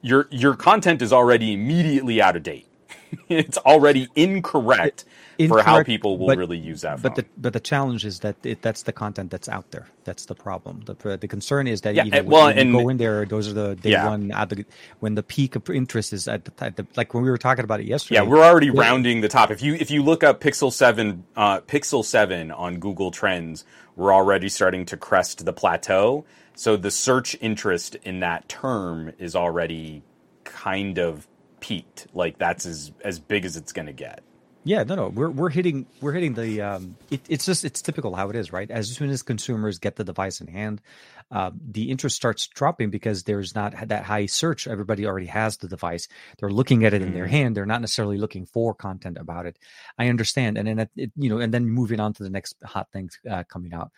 your 0.02 0.28
your 0.30 0.56
content 0.56 1.02
is 1.02 1.12
already 1.12 1.52
immediately 1.54 2.22
out 2.22 2.36
of 2.36 2.42
date. 2.44 2.68
it's 3.28 3.58
already 3.58 4.08
incorrect, 4.16 5.04
for 5.48 5.62
how 5.62 5.82
people 5.82 6.18
will 6.18 6.26
but- 6.28 6.38
really 6.38 6.58
use 6.58 6.82
that 6.82 7.00
phone. 7.00 7.02
But 7.02 7.14
the 7.16 7.24
but 7.38 7.52
the 7.52 7.60
challenge 7.60 8.04
is 8.04 8.20
that 8.20 8.36
it, 8.44 8.62
that's 8.62 8.82
the 8.82 8.92
content 8.92 9.30
that's 9.30 9.48
out 9.48 9.70
there. 9.70 9.86
That's 10.04 10.26
the 10.26 10.34
problem. 10.34 10.82
The 10.86 11.16
the 11.16 11.28
concern 11.28 11.66
is 11.66 11.80
that 11.82 11.94
Yeah, 11.94 12.04
you 12.04 12.10
know, 12.10 12.18
and- 12.18 12.28
well, 12.28 12.46
when 12.46 12.56
you 12.56 12.62
and- 12.62 12.72
go 12.72 12.88
in 12.88 12.96
there, 12.98 13.24
those 13.24 13.48
are 13.48 13.52
the 13.52 13.76
day 13.76 13.90
Yeah. 13.90 14.08
one 14.08 14.30
at 14.32 14.48
the 14.50 14.64
when 15.00 15.14
the 15.14 15.22
peak 15.22 15.56
of 15.56 15.68
interest 15.70 16.12
is 16.12 16.26
at 16.28 16.44
the, 16.44 16.52
at 16.64 16.76
the 16.76 16.86
like 16.96 17.14
when 17.14 17.22
we 17.22 17.30
were 17.30 17.38
talking 17.38 17.64
about 17.64 17.80
it 17.80 17.86
yesterday. 17.86 18.20
Yeah, 18.20 18.26
we're 18.28 18.42
already 18.44 18.66
Yeah. 18.66 18.80
rounding 18.80 19.20
the 19.20 19.28
top. 19.28 19.50
If 19.50 19.62
you 19.62 19.74
if 19.74 19.90
you 19.90 20.02
look 20.02 20.22
up 20.24 20.40
Pixel 20.40 20.72
Seven, 20.72 21.24
uh, 21.36 21.60
Pixel 21.60 22.04
Seven 22.04 22.50
on 22.50 22.78
Google 22.78 23.10
Trends, 23.10 23.64
we're 23.96 24.12
already 24.12 24.48
starting 24.48 24.84
to 24.86 24.96
crest 24.96 25.44
the 25.44 25.52
plateau. 25.52 26.24
So 26.54 26.76
the 26.76 26.90
search 26.90 27.36
interest 27.40 27.94
in 28.02 28.20
that 28.20 28.48
term 28.48 29.12
is 29.18 29.34
already 29.34 30.02
kind 30.44 30.98
of 30.98 31.26
peaked. 31.60 32.06
Like 32.12 32.38
that's 32.38 32.66
as 32.66 32.92
as 33.04 33.18
big 33.18 33.44
as 33.44 33.56
it's 33.56 33.72
going 33.72 33.86
to 33.86 33.92
get. 33.92 34.22
Yeah, 34.62 34.82
no, 34.82 34.94
no, 34.94 35.08
we're 35.08 35.30
we're 35.30 35.48
hitting 35.48 35.86
we're 36.02 36.12
hitting 36.12 36.34
the. 36.34 36.60
Um, 36.60 36.96
it, 37.10 37.22
it's 37.30 37.46
just 37.46 37.64
it's 37.64 37.80
typical 37.80 38.14
how 38.14 38.28
it 38.28 38.36
is, 38.36 38.52
right? 38.52 38.70
As 38.70 38.90
soon 38.94 39.08
as 39.08 39.22
consumers 39.22 39.78
get 39.78 39.96
the 39.96 40.04
device 40.04 40.42
in 40.42 40.48
hand, 40.48 40.82
uh, 41.30 41.50
the 41.70 41.90
interest 41.90 42.16
starts 42.16 42.46
dropping 42.46 42.90
because 42.90 43.22
there's 43.22 43.54
not 43.54 43.74
that 43.88 44.04
high 44.04 44.26
search. 44.26 44.66
Everybody 44.66 45.06
already 45.06 45.28
has 45.28 45.56
the 45.56 45.68
device. 45.68 46.08
They're 46.38 46.50
looking 46.50 46.84
at 46.84 46.92
it 46.92 47.00
in 47.00 47.14
their 47.14 47.26
Mhm. 47.26 47.30
hand. 47.30 47.56
They're 47.56 47.64
not 47.64 47.80
necessarily 47.80 48.18
looking 48.18 48.44
for 48.44 48.74
content 48.74 49.16
about 49.18 49.46
it. 49.46 49.56
I 49.98 50.08
understand, 50.08 50.58
and 50.58 50.68
then 50.68 50.88
it, 50.94 51.10
you 51.16 51.30
know, 51.30 51.38
and 51.38 51.54
then 51.54 51.64
moving 51.66 51.98
on 51.98 52.12
to 52.14 52.22
the 52.22 52.30
next 52.30 52.54
hot 52.62 52.88
things 52.92 53.18
uh, 53.30 53.44
coming 53.44 53.72
out. 53.72 53.90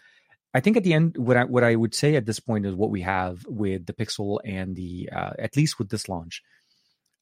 I 0.54 0.60
think 0.60 0.76
at 0.76 0.84
the 0.84 0.92
end, 0.94 1.16
what 1.16 1.36
I 1.36 1.44
what 1.44 1.64
I 1.64 1.74
would 1.74 1.94
say 1.94 2.14
at 2.14 2.24
this 2.26 2.38
point 2.38 2.66
is 2.66 2.74
what 2.74 2.90
we 2.90 3.00
have 3.02 3.44
with 3.48 3.86
the 3.86 3.94
Pixel 3.94 4.38
and 4.44 4.76
the 4.76 5.08
uh, 5.10 5.32
at 5.40 5.56
least 5.56 5.80
with 5.80 5.88
this 5.88 6.08
launch. 6.08 6.40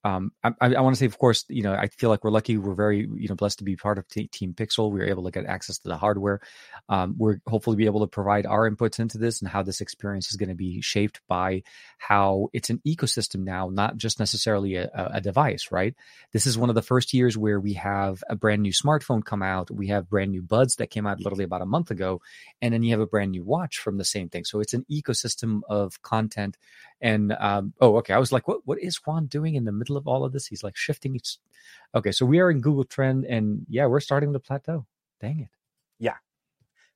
Um, 0.02 0.32
I, 0.42 0.52
I 0.60 0.80
want 0.80 0.94
to 0.94 0.98
say, 0.98 1.06
of 1.06 1.18
course, 1.18 1.44
you 1.48 1.62
know, 1.62 1.74
I 1.74 1.88
feel 1.88 2.08
like 2.08 2.24
we're 2.24 2.30
lucky. 2.30 2.56
We're 2.56 2.74
very, 2.74 3.08
you 3.14 3.28
know, 3.28 3.34
blessed 3.34 3.58
to 3.58 3.64
be 3.64 3.76
part 3.76 3.98
of 3.98 4.08
T- 4.08 4.28
Team 4.28 4.54
Pixel. 4.54 4.90
We 4.90 5.00
are 5.00 5.08
able 5.08 5.24
to 5.24 5.30
get 5.30 5.44
access 5.44 5.78
to 5.80 5.88
the 5.88 5.96
hardware. 5.98 6.40
Um, 6.88 7.16
we're 7.18 7.40
hopefully 7.46 7.76
be 7.76 7.84
able 7.84 8.00
to 8.00 8.06
provide 8.06 8.46
our 8.46 8.70
inputs 8.70 8.98
into 8.98 9.18
this 9.18 9.40
and 9.40 9.50
how 9.50 9.62
this 9.62 9.82
experience 9.82 10.30
is 10.30 10.36
going 10.36 10.48
to 10.48 10.54
be 10.54 10.80
shaped 10.80 11.20
by 11.28 11.62
how 11.98 12.48
it's 12.54 12.70
an 12.70 12.80
ecosystem 12.86 13.44
now, 13.44 13.68
not 13.68 13.96
just 13.98 14.18
necessarily 14.18 14.76
a, 14.76 14.90
a 14.94 15.20
device, 15.20 15.68
right? 15.70 15.94
This 16.32 16.46
is 16.46 16.56
one 16.56 16.70
of 16.70 16.74
the 16.74 16.82
first 16.82 17.12
years 17.12 17.36
where 17.36 17.60
we 17.60 17.74
have 17.74 18.24
a 18.28 18.36
brand 18.36 18.62
new 18.62 18.72
smartphone 18.72 19.22
come 19.22 19.42
out. 19.42 19.70
We 19.70 19.88
have 19.88 20.08
brand 20.08 20.30
new 20.30 20.42
buds 20.42 20.76
that 20.76 20.88
came 20.88 21.06
out 21.06 21.20
literally 21.20 21.44
about 21.44 21.62
a 21.62 21.66
month 21.66 21.90
ago, 21.90 22.22
and 22.62 22.72
then 22.72 22.82
you 22.82 22.92
have 22.92 23.00
a 23.00 23.06
brand 23.06 23.32
new 23.32 23.44
watch 23.44 23.78
from 23.78 23.98
the 23.98 24.04
same 24.04 24.30
thing. 24.30 24.44
So 24.44 24.60
it's 24.60 24.74
an 24.74 24.86
ecosystem 24.90 25.60
of 25.68 26.00
content 26.00 26.56
and 27.00 27.32
um, 27.38 27.72
oh, 27.80 27.96
okay. 27.98 28.14
I 28.14 28.18
was 28.18 28.32
like, 28.32 28.46
what 28.48 28.66
what 28.66 28.78
is 28.80 28.96
Juan 28.96 29.26
doing 29.26 29.54
in 29.54 29.64
the 29.64 29.72
middle 29.72 29.96
of 29.96 30.06
all 30.06 30.24
of 30.24 30.32
this? 30.32 30.46
He's 30.46 30.62
like 30.62 30.76
shifting. 30.76 31.16
Each... 31.16 31.38
Okay, 31.94 32.12
so 32.12 32.26
we 32.26 32.40
are 32.40 32.50
in 32.50 32.60
Google 32.60 32.84
Trend, 32.84 33.24
and 33.24 33.66
yeah, 33.68 33.86
we're 33.86 34.00
starting 34.00 34.32
the 34.32 34.40
plateau. 34.40 34.86
Dang 35.20 35.40
it. 35.40 35.48
Yeah. 35.98 36.16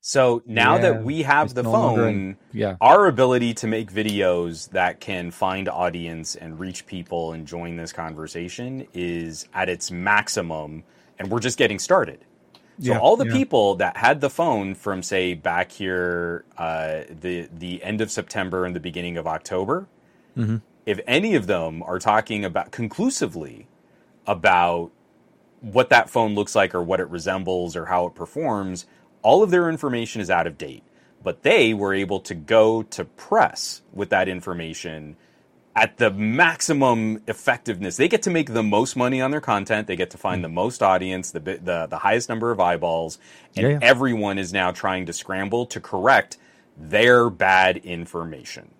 So 0.01 0.43
now 0.45 0.75
yeah, 0.75 0.81
that 0.81 1.03
we 1.03 1.23
have 1.23 1.55
the 1.55 1.63
no 1.63 1.71
phone, 1.71 2.37
yeah. 2.53 2.75
our 2.79 3.07
ability 3.07 3.55
to 3.55 3.67
make 3.67 3.91
videos 3.91 4.69
that 4.69 4.99
can 4.99 5.31
find 5.31 5.67
audience 5.67 6.35
and 6.35 6.59
reach 6.59 6.85
people 6.85 7.33
and 7.33 7.47
join 7.47 7.75
this 7.75 7.91
conversation 7.91 8.87
is 8.93 9.47
at 9.53 9.67
its 9.67 9.89
maximum, 9.89 10.83
and 11.17 11.31
we're 11.31 11.39
just 11.39 11.57
getting 11.57 11.79
started. 11.79 12.19
So 12.79 12.91
yeah, 12.91 12.99
all 12.99 13.15
the 13.15 13.25
yeah. 13.25 13.33
people 13.33 13.75
that 13.75 13.97
had 13.97 14.21
the 14.21 14.29
phone 14.29 14.75
from 14.75 15.01
say 15.01 15.33
back 15.33 15.71
here 15.71 16.45
uh, 16.57 17.01
the 17.09 17.49
the 17.51 17.81
end 17.81 18.01
of 18.01 18.11
September 18.11 18.65
and 18.65 18.75
the 18.75 18.81
beginning 18.81 19.17
of 19.17 19.25
October, 19.25 19.87
mm-hmm. 20.37 20.57
if 20.85 20.99
any 21.07 21.35
of 21.35 21.47
them 21.47 21.83
are 21.83 21.99
talking 21.99 22.45
about 22.45 22.71
conclusively 22.71 23.67
about 24.27 24.91
what 25.61 25.89
that 25.89 26.09
phone 26.09 26.35
looks 26.35 26.55
like 26.55 26.75
or 26.75 26.83
what 26.83 26.99
it 26.99 27.09
resembles 27.09 27.75
or 27.75 27.85
how 27.85 28.05
it 28.05 28.15
performs, 28.15 28.85
all 29.21 29.41
of 29.43 29.51
their 29.51 29.69
information 29.69 30.21
is 30.21 30.29
out 30.29 30.47
of 30.47 30.57
date. 30.57 30.83
But 31.23 31.41
they 31.41 31.73
were 31.73 31.93
able 31.93 32.19
to 32.21 32.35
go 32.35 32.83
to 32.83 33.05
press 33.05 33.81
with 33.91 34.09
that 34.09 34.29
information 34.29 35.15
at 35.75 35.97
the 35.97 36.09
maximum 36.11 37.21
effectiveness. 37.27 37.97
They 37.97 38.07
get 38.07 38.21
to 38.23 38.29
make 38.29 38.53
the 38.53 38.63
most 38.63 38.95
money 38.95 39.21
on 39.21 39.31
their 39.31 39.41
content. 39.41 39.87
They 39.87 39.95
get 39.95 40.11
to 40.11 40.17
find 40.17 40.39
mm. 40.39 40.43
the 40.43 40.49
most 40.49 40.81
audience, 40.81 41.31
the 41.31 41.39
the, 41.39 41.87
the 41.89 41.97
highest 41.97 42.29
number 42.29 42.51
of 42.51 42.59
eyeballs, 42.59 43.19
and 43.55 43.63
yeah, 43.63 43.71
yeah. 43.73 43.79
everyone 43.81 44.37
is 44.37 44.53
now 44.53 44.71
trying 44.71 45.05
to 45.07 45.13
scramble 45.13 45.65
to 45.67 45.81
correct 45.81 46.37
their 46.77 47.29
bad 47.29 47.77
information. 47.77 48.71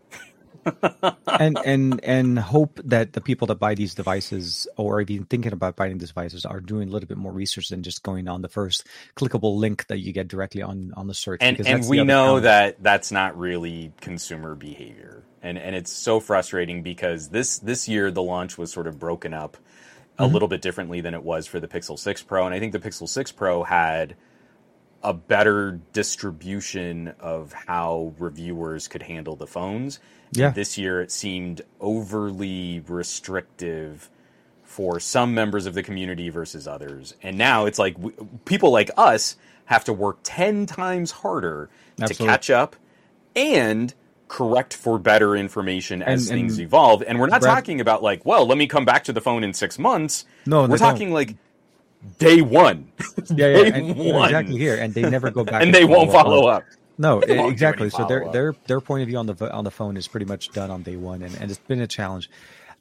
And 1.28 1.57
and 1.66 2.03
and 2.03 2.39
hope 2.39 2.80
that 2.84 3.13
the 3.13 3.22
people 3.22 3.47
that 3.47 3.55
buy 3.55 3.76
these 3.76 3.95
devices 3.95 4.68
or 4.78 5.01
even 5.01 5.26
thinking 5.26 5.53
about 5.53 5.76
buying 5.76 5.97
these 5.97 6.09
devices 6.09 6.45
are 6.45 6.59
doing 6.59 6.89
a 6.89 6.91
little 6.91 7.07
bit 7.07 7.18
more 7.18 7.32
research 7.32 7.70
than 7.70 7.84
just 7.84 8.03
going 8.03 8.28
on 8.28 8.41
the 8.41 8.49
first 8.49 8.88
clickable 9.16 9.57
link 9.57 9.88
that 9.88 9.99
you 9.99 10.11
get 10.11 10.28
directly 10.28 10.61
on 10.61 10.93
on 10.95 11.07
the 11.07 11.13
search. 11.13 11.39
And 11.41 11.66
and 11.66 11.88
we 11.88 12.03
know 12.03 12.39
that 12.39 12.82
that's 12.82 13.11
not 13.11 13.38
really 13.38 13.93
consumer 14.01 14.55
behavior 14.55 15.24
and 15.45 15.57
and 15.57 15.76
it's 15.76 15.91
so 15.91 16.20
frustrating 16.20 16.82
because 16.82 17.30
this 17.30 17.59
this 17.59 17.88
year 17.88 18.11
the 18.11 18.24
launch 18.24 18.57
was 18.57 18.72
sort 18.72 18.88
of 18.88 18.99
broken 18.99 19.34
up 19.34 19.57
a 20.18 20.24
mm-hmm. 20.24 20.34
little 20.34 20.47
bit 20.47 20.61
differently 20.61 21.01
than 21.01 21.13
it 21.13 21.24
was 21.24 21.45
for 21.45 21.59
the 21.59 21.68
Pixel 21.68 21.99
6 21.99 22.24
Pro, 22.24 22.45
and 22.45 22.55
I 22.55 22.59
think 22.59 22.72
the 22.72 22.80
Pixel 22.80 23.07
6 23.07 23.32
Pro 23.34 23.63
had 23.63 24.16
a 25.05 25.13
better 25.13 25.79
distribution 25.93 27.13
of 27.19 27.53
how 27.53 28.11
reviewers 28.17 28.87
could 28.87 29.03
handle 29.03 29.35
the 29.35 29.45
phones. 29.45 29.99
Yeah. 30.31 30.49
This 30.49 30.79
year 30.79 30.99
it 30.99 31.11
seemed 31.11 31.61
overly 31.79 32.83
restrictive 32.87 34.09
for 34.63 34.99
some 34.99 35.35
members 35.35 35.67
of 35.67 35.75
the 35.75 35.83
community 35.83 36.29
versus 36.29 36.67
others. 36.67 37.13
And 37.21 37.37
now 37.37 37.67
it's 37.67 37.77
like 37.77 37.93
w- 37.95 38.27
people 38.45 38.71
like 38.71 38.89
us 38.97 39.35
have 39.65 39.83
to 39.85 39.93
work 39.93 40.17
10 40.23 40.65
times 40.65 41.11
harder 41.11 41.69
Absolutely. 42.01 42.25
to 42.25 42.31
catch 42.31 42.49
up 42.49 42.75
and 43.35 43.93
correct 44.27 44.73
for 44.73 44.97
better 44.97 45.35
information 45.35 46.01
as 46.01 46.31
and, 46.31 46.39
things 46.39 46.57
and 46.57 46.65
evolve. 46.65 47.03
And 47.03 47.19
we're 47.19 47.27
not 47.27 47.41
Brad, 47.41 47.53
talking 47.53 47.79
about 47.79 48.01
like, 48.01 48.25
well, 48.25 48.47
let 48.47 48.57
me 48.57 48.65
come 48.65 48.85
back 48.85 49.03
to 49.03 49.13
the 49.13 49.21
phone 49.21 49.43
in 49.43 49.53
six 49.53 49.77
months. 49.77 50.25
No, 50.47 50.65
we're 50.65 50.79
talking 50.79 51.09
don't. 51.09 51.13
like 51.13 51.35
day 52.17 52.41
one. 52.41 52.91
Yeah, 53.29 53.47
yeah, 53.47 53.57
and, 53.75 53.95
one. 53.97 54.25
exactly 54.25 54.57
here, 54.57 54.77
and 54.77 54.93
they 54.93 55.09
never 55.09 55.31
go 55.31 55.43
back, 55.43 55.55
and, 55.55 55.63
and 55.63 55.73
they 55.75 55.85
won't 55.85 56.11
follow 56.11 56.47
up. 56.47 56.63
No, 56.97 57.19
exactly. 57.19 57.89
So 57.89 58.05
their 58.05 58.29
their 58.31 58.55
their 58.67 58.81
point 58.81 59.03
of 59.03 59.07
view 59.07 59.17
on 59.17 59.25
the 59.25 59.51
on 59.51 59.63
the 59.63 59.71
phone 59.71 59.97
is 59.97 60.07
pretty 60.07 60.25
much 60.25 60.51
done 60.51 60.71
on 60.71 60.83
day 60.83 60.95
one, 60.95 61.21
and, 61.21 61.35
and 61.35 61.51
it's 61.51 61.59
been 61.59 61.81
a 61.81 61.87
challenge. 61.87 62.29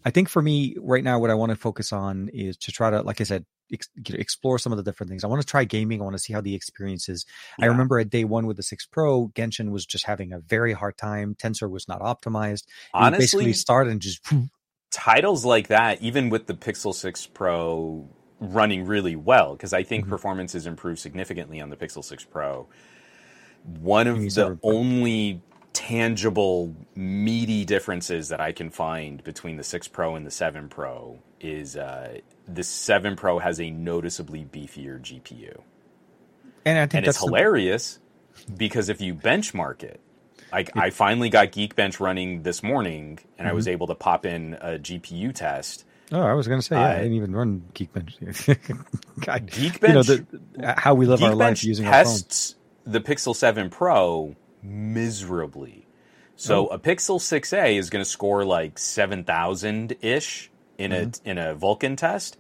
I 0.04 0.10
think 0.10 0.28
for 0.28 0.42
me 0.42 0.76
right 0.80 1.02
now, 1.02 1.18
what 1.18 1.30
I 1.30 1.34
want 1.34 1.50
to 1.50 1.56
focus 1.56 1.92
on 1.92 2.28
is 2.32 2.56
to 2.58 2.72
try 2.72 2.90
to, 2.90 3.00
like 3.00 3.22
I 3.22 3.24
said, 3.24 3.46
ex- 3.72 3.88
explore 4.10 4.58
some 4.58 4.70
of 4.70 4.76
the 4.76 4.82
different 4.82 5.08
things. 5.08 5.24
I 5.24 5.28
want 5.28 5.40
to 5.40 5.46
try 5.46 5.64
gaming. 5.64 6.00
I 6.00 6.04
want 6.04 6.14
to 6.14 6.22
see 6.22 6.34
how 6.34 6.42
the 6.42 6.54
experience 6.54 7.08
is. 7.08 7.24
Yeah. 7.58 7.66
I 7.66 7.68
remember 7.68 7.98
at 7.98 8.10
day 8.10 8.24
one 8.24 8.46
with 8.46 8.58
the 8.58 8.62
six 8.62 8.86
Pro, 8.86 9.28
Genshin 9.28 9.70
was 9.70 9.86
just 9.86 10.04
having 10.04 10.32
a 10.32 10.40
very 10.40 10.74
hard 10.74 10.98
time. 10.98 11.34
Tensor 11.34 11.70
was 11.70 11.88
not 11.88 12.00
optimized. 12.00 12.64
Honestly, 12.92 13.22
basically 13.22 13.52
started 13.54 13.92
and 13.92 14.02
just 14.02 14.20
titles 14.90 15.44
like 15.44 15.68
that, 15.68 16.02
even 16.02 16.28
with 16.28 16.46
the 16.46 16.54
Pixel 16.54 16.94
Six 16.94 17.26
Pro 17.26 18.06
running 18.40 18.86
really 18.86 19.16
well, 19.16 19.52
because 19.52 19.72
I 19.72 19.82
think 19.82 20.04
mm-hmm. 20.04 20.10
performance 20.10 20.52
has 20.52 20.66
improved 20.66 20.98
significantly 20.98 21.60
on 21.60 21.70
the 21.70 21.76
Pixel 21.76 22.04
Six 22.04 22.24
Pro. 22.24 22.66
One 23.64 24.06
of 24.06 24.18
the 24.18 24.58
only 24.62 25.40
tangible, 25.74 26.74
meaty 26.94 27.64
differences 27.66 28.28
that 28.30 28.40
I 28.40 28.52
can 28.52 28.70
find 28.70 29.22
between 29.22 29.56
the 29.56 29.64
6 29.64 29.88
Pro 29.88 30.14
and 30.14 30.24
the 30.24 30.30
7 30.30 30.68
Pro 30.68 31.18
is 31.40 31.76
uh, 31.76 32.20
the 32.48 32.62
7 32.62 33.16
Pro 33.16 33.38
has 33.38 33.60
a 33.60 33.70
noticeably 33.70 34.46
beefier 34.50 34.98
GPU. 35.00 35.60
And 36.64 36.78
I 36.78 36.82
think 36.86 36.94
and 36.94 37.06
it's 37.06 37.18
hilarious 37.18 37.98
the... 38.46 38.52
because 38.52 38.88
if 38.88 39.00
you 39.00 39.14
benchmark 39.14 39.82
it, 39.82 40.00
like 40.52 40.74
I 40.76 40.90
finally 40.90 41.28
got 41.28 41.50
Geekbench 41.52 41.98
running 41.98 42.44
this 42.44 42.62
morning, 42.62 43.18
and 43.36 43.46
mm-hmm. 43.46 43.46
I 43.48 43.52
was 43.52 43.66
mm-hmm. 43.66 43.72
able 43.72 43.86
to 43.88 43.94
pop 43.96 44.24
in 44.24 44.54
a 44.54 44.78
GPU 44.78 45.34
test. 45.34 45.84
Oh, 46.14 46.22
I 46.22 46.32
was 46.34 46.46
going 46.46 46.60
to 46.60 46.66
say, 46.66 46.76
yeah, 46.76 46.84
uh, 46.84 46.92
I 46.92 46.96
didn't 46.98 47.14
even 47.14 47.34
run 47.34 47.64
Geekbench. 47.74 48.18
God, 49.20 49.46
Geekbench, 49.48 49.88
you 49.88 49.94
know, 49.94 50.02
the, 50.04 50.74
how 50.78 50.94
we 50.94 51.06
live 51.06 51.18
Geekbench 51.18 51.28
our 51.28 51.34
life 51.34 51.64
using 51.64 51.86
tests 51.86 52.52
our 52.52 52.84
phone. 52.84 52.92
the 52.92 53.00
Pixel 53.00 53.34
Seven 53.34 53.68
Pro 53.68 54.36
miserably. 54.62 55.86
So 56.36 56.68
oh. 56.68 56.74
a 56.74 56.78
Pixel 56.78 57.18
6a 57.18 57.76
is 57.76 57.90
going 57.90 58.04
to 58.04 58.08
score 58.08 58.44
like 58.44 58.78
7000 58.78 59.96
ish 60.00 60.50
in 60.78 60.92
mm-hmm. 60.92 61.28
a 61.28 61.30
in 61.30 61.38
a 61.38 61.54
Vulkan 61.56 61.96
test. 61.96 62.36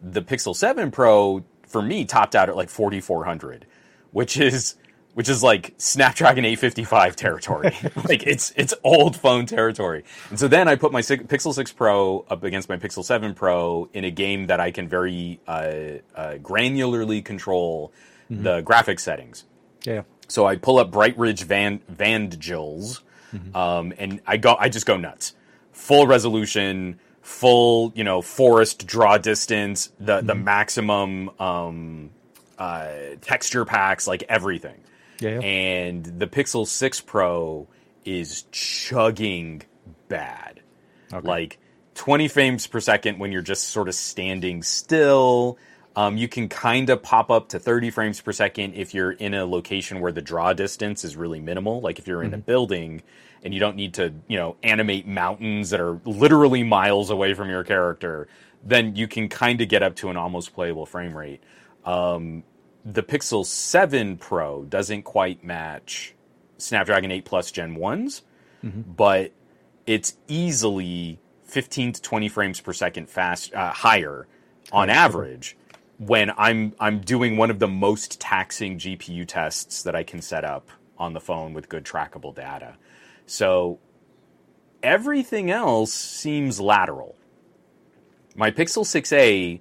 The 0.00 0.22
Pixel 0.22 0.54
7 0.54 0.90
Pro 0.90 1.44
for 1.66 1.80
me 1.80 2.04
topped 2.04 2.34
out 2.34 2.48
at 2.48 2.56
like 2.56 2.70
4400, 2.70 3.66
which 4.10 4.36
is 4.36 4.74
which 5.14 5.28
is 5.28 5.42
like 5.42 5.74
Snapdragon 5.76 6.44
855 6.44 7.16
territory. 7.16 7.76
like 8.08 8.26
it's 8.26 8.52
it's 8.56 8.74
old 8.82 9.16
phone 9.16 9.46
territory. 9.46 10.04
And 10.30 10.38
so 10.38 10.48
then 10.48 10.68
I 10.68 10.76
put 10.76 10.92
my 10.92 11.00
Pixel 11.00 11.54
6 11.54 11.72
Pro 11.72 12.24
up 12.30 12.44
against 12.44 12.68
my 12.68 12.76
Pixel 12.76 13.04
7 13.04 13.34
Pro 13.34 13.88
in 13.92 14.04
a 14.04 14.10
game 14.10 14.46
that 14.46 14.60
I 14.60 14.70
can 14.70 14.88
very 14.88 15.40
uh, 15.46 15.50
uh, 16.14 16.34
granularly 16.40 17.24
control 17.24 17.92
mm-hmm. 18.30 18.42
the 18.42 18.62
graphics 18.62 19.00
settings. 19.00 19.44
Yeah. 19.84 20.02
So 20.28 20.46
I 20.46 20.56
pull 20.56 20.78
up 20.78 20.90
Bright 20.90 21.18
Ridge 21.18 21.42
Van 21.42 21.80
Vandgils, 21.92 23.02
mm-hmm. 23.34 23.54
um, 23.54 23.92
and 23.98 24.20
I 24.26 24.38
go. 24.38 24.56
I 24.58 24.70
just 24.70 24.86
go 24.86 24.96
nuts. 24.96 25.34
Full 25.72 26.06
resolution, 26.06 26.98
full 27.20 27.92
you 27.94 28.04
know 28.04 28.22
forest 28.22 28.86
draw 28.86 29.18
distance, 29.18 29.92
the 30.00 30.18
mm-hmm. 30.18 30.26
the 30.26 30.34
maximum 30.34 31.30
um, 31.38 32.10
uh, 32.58 32.88
texture 33.20 33.66
packs, 33.66 34.06
like 34.06 34.24
everything. 34.28 34.80
Yeah, 35.22 35.30
yeah. 35.30 35.40
And 35.40 36.04
the 36.04 36.26
Pixel 36.26 36.66
Six 36.66 37.00
Pro 37.00 37.68
is 38.04 38.42
chugging 38.50 39.62
bad, 40.08 40.60
okay. 41.12 41.26
like 41.26 41.58
20 41.94 42.28
frames 42.28 42.66
per 42.66 42.80
second 42.80 43.18
when 43.18 43.32
you're 43.32 43.42
just 43.42 43.68
sort 43.68 43.88
of 43.88 43.94
standing 43.94 44.62
still. 44.62 45.58
Um, 45.94 46.16
you 46.16 46.26
can 46.26 46.48
kind 46.48 46.88
of 46.88 47.02
pop 47.02 47.30
up 47.30 47.50
to 47.50 47.58
30 47.58 47.90
frames 47.90 48.20
per 48.20 48.32
second 48.32 48.74
if 48.74 48.94
you're 48.94 49.12
in 49.12 49.34
a 49.34 49.44
location 49.44 50.00
where 50.00 50.12
the 50.12 50.22
draw 50.22 50.54
distance 50.54 51.04
is 51.04 51.16
really 51.16 51.40
minimal. 51.40 51.80
Like 51.80 51.98
if 51.98 52.06
you're 52.06 52.22
in 52.22 52.30
mm-hmm. 52.30 52.40
a 52.40 52.44
building 52.44 53.02
and 53.42 53.52
you 53.52 53.60
don't 53.60 53.76
need 53.76 53.94
to, 53.94 54.14
you 54.26 54.38
know, 54.38 54.56
animate 54.62 55.06
mountains 55.06 55.70
that 55.70 55.80
are 55.80 56.00
literally 56.06 56.62
miles 56.62 57.10
away 57.10 57.34
from 57.34 57.50
your 57.50 57.62
character, 57.62 58.26
then 58.64 58.96
you 58.96 59.06
can 59.06 59.28
kind 59.28 59.60
of 59.60 59.68
get 59.68 59.82
up 59.82 59.96
to 59.96 60.08
an 60.08 60.16
almost 60.16 60.54
playable 60.54 60.86
frame 60.86 61.16
rate. 61.16 61.42
Um, 61.84 62.44
the 62.84 63.02
Pixel 63.02 63.46
7 63.46 64.16
Pro 64.16 64.64
doesn't 64.64 65.02
quite 65.02 65.44
match 65.44 66.14
Snapdragon 66.58 67.10
8 67.10 67.24
Plus 67.24 67.50
Gen 67.50 67.76
1s, 67.76 68.22
mm-hmm. 68.64 68.82
but 68.82 69.32
it's 69.86 70.16
easily 70.28 71.18
15 71.44 71.94
to 71.94 72.02
20 72.02 72.28
frames 72.28 72.60
per 72.60 72.72
second 72.72 73.08
fast 73.08 73.54
uh, 73.54 73.72
higher 73.72 74.26
on 74.72 74.90
average 74.90 75.56
when 75.98 76.32
I'm 76.36 76.74
I'm 76.80 77.00
doing 77.00 77.36
one 77.36 77.50
of 77.50 77.58
the 77.58 77.68
most 77.68 78.20
taxing 78.20 78.78
GPU 78.78 79.26
tests 79.26 79.82
that 79.82 79.94
I 79.94 80.02
can 80.02 80.20
set 80.20 80.44
up 80.44 80.68
on 80.98 81.12
the 81.12 81.20
phone 81.20 81.52
with 81.52 81.68
good 81.68 81.84
trackable 81.84 82.34
data. 82.34 82.76
So 83.26 83.78
everything 84.82 85.50
else 85.50 85.92
seems 85.92 86.60
lateral. 86.60 87.14
my 88.34 88.50
Pixel 88.50 88.84
6a 88.84 89.60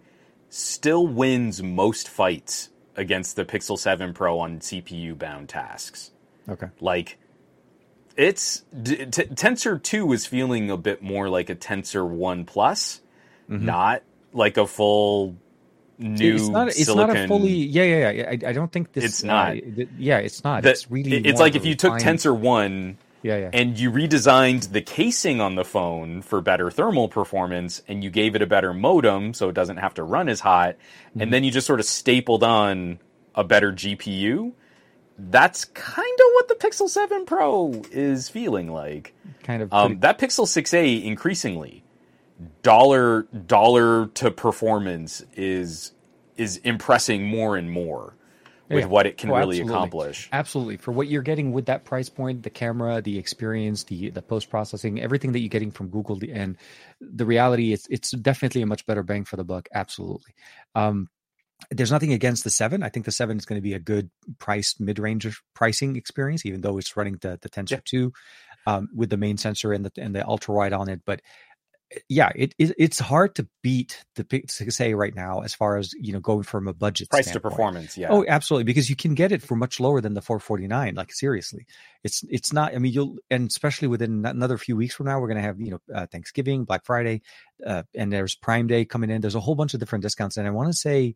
still 0.50 1.08
wins 1.08 1.62
most 1.62 2.10
fights 2.10 2.71
against 2.96 3.36
the 3.36 3.46
Pixel 3.46 3.78
7 3.78 4.14
Pro 4.14 4.40
on 4.40 4.60
CPU 4.60 5.18
bound 5.18 5.50
tasks. 5.50 6.12
Okay. 6.50 6.68
Like 6.80 7.18
it's 8.18 8.64
t- 8.84 8.96
Tensor 9.06 9.82
2 9.82 10.12
is 10.14 10.26
feeling 10.26 10.70
a 10.70 10.78
bit 10.78 11.02
more 11.02 11.30
like 11.30 11.50
a 11.50 11.56
Tensor 11.56 12.08
1 12.08 12.46
Plus, 12.46 13.02
mm-hmm. 13.50 13.66
not 13.66 14.04
like 14.34 14.58
a 14.58 14.68
full 14.68 15.36
new 15.98 16.36
it's 16.36 16.48
not, 16.50 16.68
it's 16.70 16.86
silicon. 16.86 17.14
not 17.16 17.26
a 17.26 17.28
fully 17.28 17.52
yeah 17.52 17.84
yeah 17.84 18.10
yeah 18.10 18.30
I, 18.30 18.50
I 18.50 18.54
don't 18.54 18.72
think 18.72 18.92
this 18.92 19.04
It's 19.04 19.24
not. 19.24 19.56
uh, 19.56 19.86
yeah 19.98 20.18
it's 20.18 20.44
not 20.44 20.64
The- 20.64 20.72
it's 20.72 20.90
really 20.90 21.18
it's 21.18 21.40
like 21.40 21.56
if 21.56 21.66
you 21.66 21.76
took 21.76 21.94
Tensor 21.94 22.36
1 22.36 22.98
yeah 23.24 23.38
yeah. 23.38 23.50
And 23.54 23.78
you 23.80 23.92
redesigned 23.92 24.72
the 24.72 24.82
casing 24.82 25.42
on 25.42 25.56
the 25.56 25.66
phone 25.66 26.22
for 26.22 26.42
better 26.42 26.72
thermal 26.72 27.10
performance 27.10 27.82
and 27.88 28.04
you 28.04 28.10
gave 28.10 28.36
it 28.36 28.42
a 28.42 28.48
better 28.48 28.74
modem 28.74 29.34
so 29.34 29.50
it 29.50 29.54
doesn't 29.54 29.78
have 29.78 29.94
to 29.96 30.04
run 30.04 30.30
as 30.30 30.40
hot. 30.40 30.76
Mm-hmm. 30.76 31.22
and 31.22 31.34
then 31.34 31.44
you 31.44 31.52
just 31.52 31.68
sort 31.68 31.80
of 31.80 31.86
stapled 31.86 32.44
on 32.44 33.00
a 33.36 33.44
better 33.44 33.72
GPU 33.72 34.54
that's 35.30 35.66
kind 35.66 36.20
of 36.20 36.26
what 36.34 36.48
the 36.48 36.56
Pixel 36.56 36.90
7 36.90 37.26
Pro 37.26 37.84
is 37.92 38.30
feeling 38.30 38.72
like. 38.72 39.14
Kind 39.44 39.62
of 39.62 39.72
um, 39.72 40.00
that 40.00 40.18
Pixel 40.18 40.46
6a 40.46 41.04
increasingly 41.04 41.84
dollar 42.64 43.24
dollar 43.46 44.08
to 44.08 44.32
performance 44.32 45.24
is 45.36 45.92
is 46.38 46.58
impressing 46.58 47.28
more 47.28 47.56
and 47.56 47.70
more 47.70 48.16
with 48.74 48.84
Yeah. 48.84 48.88
what 48.88 49.06
it 49.08 49.18
can 49.18 49.30
Oh, 49.30 49.36
really 49.36 49.58
absolutely. 49.60 49.74
accomplish 49.76 50.30
Absolutely. 50.32 50.78
For 50.78 50.92
what 50.92 51.08
you're 51.08 51.22
getting 51.22 51.52
with 51.52 51.66
that 51.66 51.84
price 51.86 52.10
point, 52.10 52.44
the 52.44 52.50
camera, 52.50 53.02
the 53.02 53.18
experience, 53.18 53.84
the 53.84 54.10
the 54.10 54.22
post 54.22 54.50
processing, 54.50 55.02
everything 55.02 55.32
that 55.34 55.40
you're 55.40 55.50
getting 55.50 55.72
from 55.72 55.90
Google, 55.90 56.20
and 56.32 56.58
the 57.00 57.26
reality 57.26 57.74
is 57.74 57.86
it's 57.90 58.12
definitely 58.12 58.62
a 58.62 58.66
much 58.66 58.86
better 58.86 59.04
bang 59.04 59.26
for 59.26 59.36
the 59.38 59.44
buck. 59.44 59.68
Absolutely. 59.74 60.34
Um, 60.76 61.10
there's 61.70 61.92
nothing 61.92 62.12
against 62.12 62.44
the 62.44 62.50
seven. 62.50 62.82
I 62.82 62.90
think 62.90 63.06
the 63.06 63.12
seven 63.12 63.38
is 63.38 63.46
going 63.46 63.58
to 63.60 63.64
be 63.64 63.74
a 63.74 63.80
good 63.80 64.10
price 64.40 64.76
mid 64.80 64.98
range 65.00 65.42
pricing 65.54 65.96
experience, 65.96 66.46
even 66.46 66.62
though 66.62 66.78
it's 66.78 66.98
running 66.98 67.18
the 67.22 67.38
the 67.42 67.50
Tensor 67.50 67.72
Yeah. 67.72 67.80
two 67.86 68.14
um, 68.66 68.90
with 68.96 69.10
the 69.10 69.18
main 69.18 69.38
sensor 69.38 69.72
and 69.74 69.86
the 69.86 69.92
and 70.02 70.16
the 70.16 70.28
ultra 70.28 70.56
wide 70.56 70.74
on 70.74 70.90
it. 70.90 71.02
But 71.06 71.22
yeah, 72.08 72.30
it, 72.36 72.54
it 72.58 72.74
it's 72.78 73.00
hard 73.00 73.36
to 73.36 73.48
beat 73.62 74.04
the 74.16 74.24
Pixel 74.24 74.68
6a 74.68 74.96
right 74.96 75.14
now 75.14 75.42
as 75.42 75.54
far 75.54 75.78
as 75.78 75.94
you 75.94 76.14
know 76.14 76.20
going 76.20 76.44
from 76.44 76.68
a 76.68 76.74
budget 76.74 77.10
price 77.10 77.32
to 77.32 77.40
performance 77.40 77.98
yeah 77.98 78.08
Oh, 78.10 78.26
absolutely, 78.28 78.66
because 78.66 78.90
you 78.90 78.96
can 78.96 79.14
get 79.14 79.32
it 79.32 79.42
for 79.42 79.56
much 79.56 79.80
lower 79.80 80.02
than 80.02 80.14
the 80.14 80.22
449. 80.22 80.96
Like 80.96 81.14
seriously, 81.14 81.66
it's 82.04 82.24
it's 82.30 82.54
not. 82.54 82.74
I 82.74 82.78
mean, 82.78 82.94
you'll 82.94 83.18
and 83.30 83.48
especially 83.48 83.88
within 83.88 84.26
another 84.26 84.58
few 84.58 84.76
weeks 84.76 84.96
from 84.96 85.08
now, 85.08 85.20
we're 85.20 85.28
going 85.28 85.42
to 85.42 85.44
have 85.44 85.60
you 85.60 85.72
know 85.72 85.82
uh, 85.94 86.08
Thanksgiving, 86.08 86.66
Black 86.66 86.86
Friday, 86.86 87.22
uh, 87.66 87.84
and 87.96 88.12
there's 88.12 88.36
Prime 88.36 88.68
Day 88.68 88.86
coming 88.86 89.10
in. 89.10 89.22
There's 89.22 89.36
a 89.36 89.40
whole 89.40 89.56
bunch 89.56 89.74
of 89.74 89.80
different 89.80 90.04
discounts, 90.04 90.38
and 90.38 90.48
I 90.48 90.52
want 90.52 90.70
to 90.70 90.78
say 90.78 91.16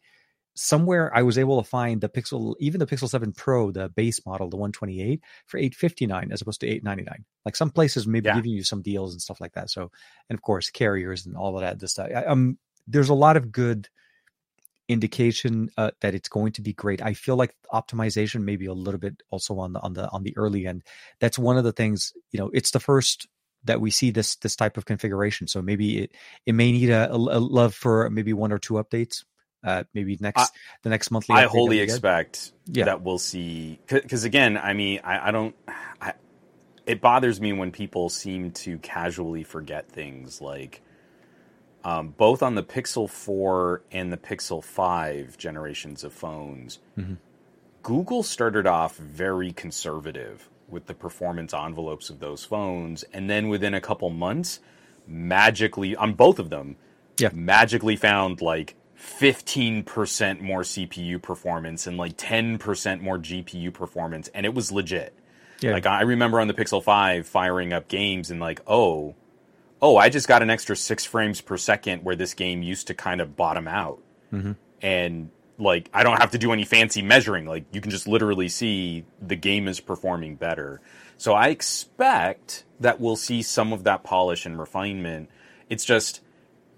somewhere 0.55 1.15
I 1.15 1.21
was 1.21 1.37
able 1.37 1.61
to 1.61 1.67
find 1.67 2.01
the 2.01 2.09
Pixel, 2.09 2.55
even 2.59 2.79
the 2.79 2.87
Pixel 2.87 3.09
7 3.09 3.33
Pro, 3.33 3.71
the 3.71 3.89
base 3.89 4.25
model, 4.25 4.49
the 4.49 4.55
128 4.57 5.21
for 5.45 5.57
859 5.57 6.31
as 6.31 6.41
opposed 6.41 6.61
to 6.61 6.67
899. 6.67 7.25
Like 7.43 7.55
some 7.55 7.69
places 7.69 8.07
maybe 8.07 8.27
Yeah. 8.27 8.35
giving 8.35 8.51
you 8.51 8.63
some 8.63 8.81
deals 8.81 9.11
and 9.13 9.21
stuff 9.21 9.41
like 9.41 9.53
that. 9.53 9.69
So, 9.69 9.91
and 10.29 10.37
of 10.37 10.41
course 10.41 10.69
carriers 10.69 11.25
and 11.25 11.35
all 11.35 11.55
of 11.55 11.61
that. 11.61 11.79
This 11.79 11.91
stuff. 11.91 12.09
I, 12.15 12.23
um, 12.25 12.57
there's 12.87 13.09
a 13.09 13.13
lot 13.13 13.37
of 13.37 13.51
good 13.51 13.89
indication 14.87 15.69
uh, 15.77 15.91
that 16.01 16.13
it's 16.13 16.29
going 16.29 16.51
to 16.53 16.61
be 16.61 16.73
great. 16.73 17.01
I 17.01 17.13
feel 17.13 17.35
like 17.35 17.55
optimization 17.73 18.43
maybe 18.43 18.67
a 18.67 18.73
little 18.73 18.99
bit 18.99 19.21
also 19.31 19.59
on 19.59 19.73
the 19.73 19.79
on 19.81 19.93
the 19.93 20.09
on 20.11 20.23
the 20.23 20.35
early 20.37 20.67
end. 20.67 20.83
That's 21.19 21.39
one 21.39 21.57
of 21.57 21.63
the 21.63 21.71
things. 21.71 22.13
You 22.31 22.39
know, 22.39 22.51
it's 22.53 22.71
the 22.71 22.79
first 22.79 23.27
that 23.63 23.81
we 23.81 23.89
see 23.91 24.11
this 24.11 24.35
this 24.37 24.55
type 24.55 24.77
of 24.77 24.85
configuration. 24.85 25.47
So 25.47 25.61
maybe 25.61 26.03
it 26.03 26.11
it 26.45 26.53
may 26.53 26.71
need 26.71 26.89
a, 26.91 27.11
a, 27.11 27.15
a 27.15 27.39
love 27.39 27.73
for 27.73 28.09
maybe 28.09 28.33
one 28.33 28.51
or 28.51 28.59
two 28.59 28.75
updates. 28.75 29.23
Uh, 29.66 29.84
maybe 29.95 30.16
next 30.22 30.53
the 30.84 30.89
next 30.89 31.09
monthly. 31.11 31.36
I 31.36 31.43
wholly 31.45 31.80
expect 31.80 32.51
Yeah. 32.68 32.86
that 32.86 33.01
we'll 33.01 33.18
see 33.18 33.80
because 33.88 34.24
again, 34.24 34.57
I 34.57 34.74
mean, 34.74 35.01
I, 35.03 35.30
I 35.30 35.32
don't. 35.32 35.55
I, 35.99 36.13
it 36.86 37.01
bothers 37.01 37.41
me 37.41 37.51
when 37.51 37.72
people 37.72 38.09
seem 38.09 38.51
to 38.51 38.78
casually 38.78 39.43
forget 39.43 39.89
things 39.89 40.39
like 40.39 40.82
um, 41.84 42.09
both 42.09 42.43
on 42.43 42.53
the 42.55 42.63
Pixel 42.63 43.09
4 43.09 43.82
and 43.91 44.11
the 44.13 44.18
Pixel 44.18 44.63
5 44.63 45.38
generations 45.38 46.03
of 46.03 46.13
phones. 46.13 46.80
Mhm. 46.97 47.18
Google 47.84 48.24
started 48.24 48.66
off 48.68 48.97
very 48.97 49.51
conservative 49.51 50.49
with 50.68 50.88
the 50.88 50.93
performance 50.95 51.53
envelopes 51.53 52.09
of 52.09 52.20
those 52.20 52.43
phones, 52.45 53.03
and 53.13 53.30
then 53.30 53.49
within 53.49 53.74
a 53.76 53.82
couple 53.82 54.09
months, 54.09 54.59
magically 55.07 55.95
on 55.95 56.13
both 56.13 56.39
of 56.39 56.49
them, 56.49 56.76
Yeah. 57.20 57.30
magically 57.34 57.95
found 57.95 58.41
like 58.41 58.76
15% 58.99 60.41
more 60.41 60.61
CPU 60.61 61.21
performance 61.21 61.87
and 61.87 61.97
like 61.97 62.17
10% 62.17 63.01
more 63.01 63.17
GPU 63.17 63.73
performance, 63.73 64.29
and 64.33 64.45
it 64.45 64.53
was 64.53 64.71
legit. 64.71 65.13
Yeah. 65.61 65.71
Like 65.73 65.85
I 65.85 66.01
remember 66.01 66.39
on 66.39 66.47
the 66.47 66.53
Pixel 66.53 66.83
5 66.83 67.27
firing 67.27 67.73
up 67.73 67.87
games 67.87 68.31
and 68.31 68.39
like, 68.39 68.61
oh, 68.67 69.15
oh, 69.81 69.97
I 69.97 70.09
just 70.09 70.27
got 70.27 70.41
an 70.41 70.49
extra 70.49 70.75
six 70.75 71.05
frames 71.05 71.41
per 71.41 71.57
second 71.57 72.03
where 72.03 72.15
this 72.15 72.33
game 72.33 72.61
used 72.63 72.87
to 72.87 72.93
kind 72.93 73.21
of 73.21 73.35
bottom 73.35 73.67
out. 73.67 74.01
Mhm. 74.33 74.55
And 74.81 75.29
like 75.57 75.89
I 75.93 76.03
don't 76.03 76.17
have 76.17 76.31
to 76.31 76.37
do 76.37 76.51
any 76.51 76.65
fancy 76.65 77.01
measuring. 77.01 77.45
Like 77.45 77.65
you 77.71 77.81
can 77.81 77.91
just 77.91 78.07
literally 78.07 78.49
see 78.49 79.05
the 79.21 79.35
game 79.35 79.67
is 79.67 79.79
performing 79.79 80.35
better. 80.35 80.81
So 81.17 81.33
I 81.33 81.47
expect 81.47 82.65
that 82.79 82.99
we'll 82.99 83.15
see 83.15 83.41
some 83.41 83.71
of 83.71 83.83
that 83.85 84.03
polish 84.03 84.45
and 84.45 84.59
refinement. 84.59 85.29
It's 85.69 85.85
just 85.85 86.21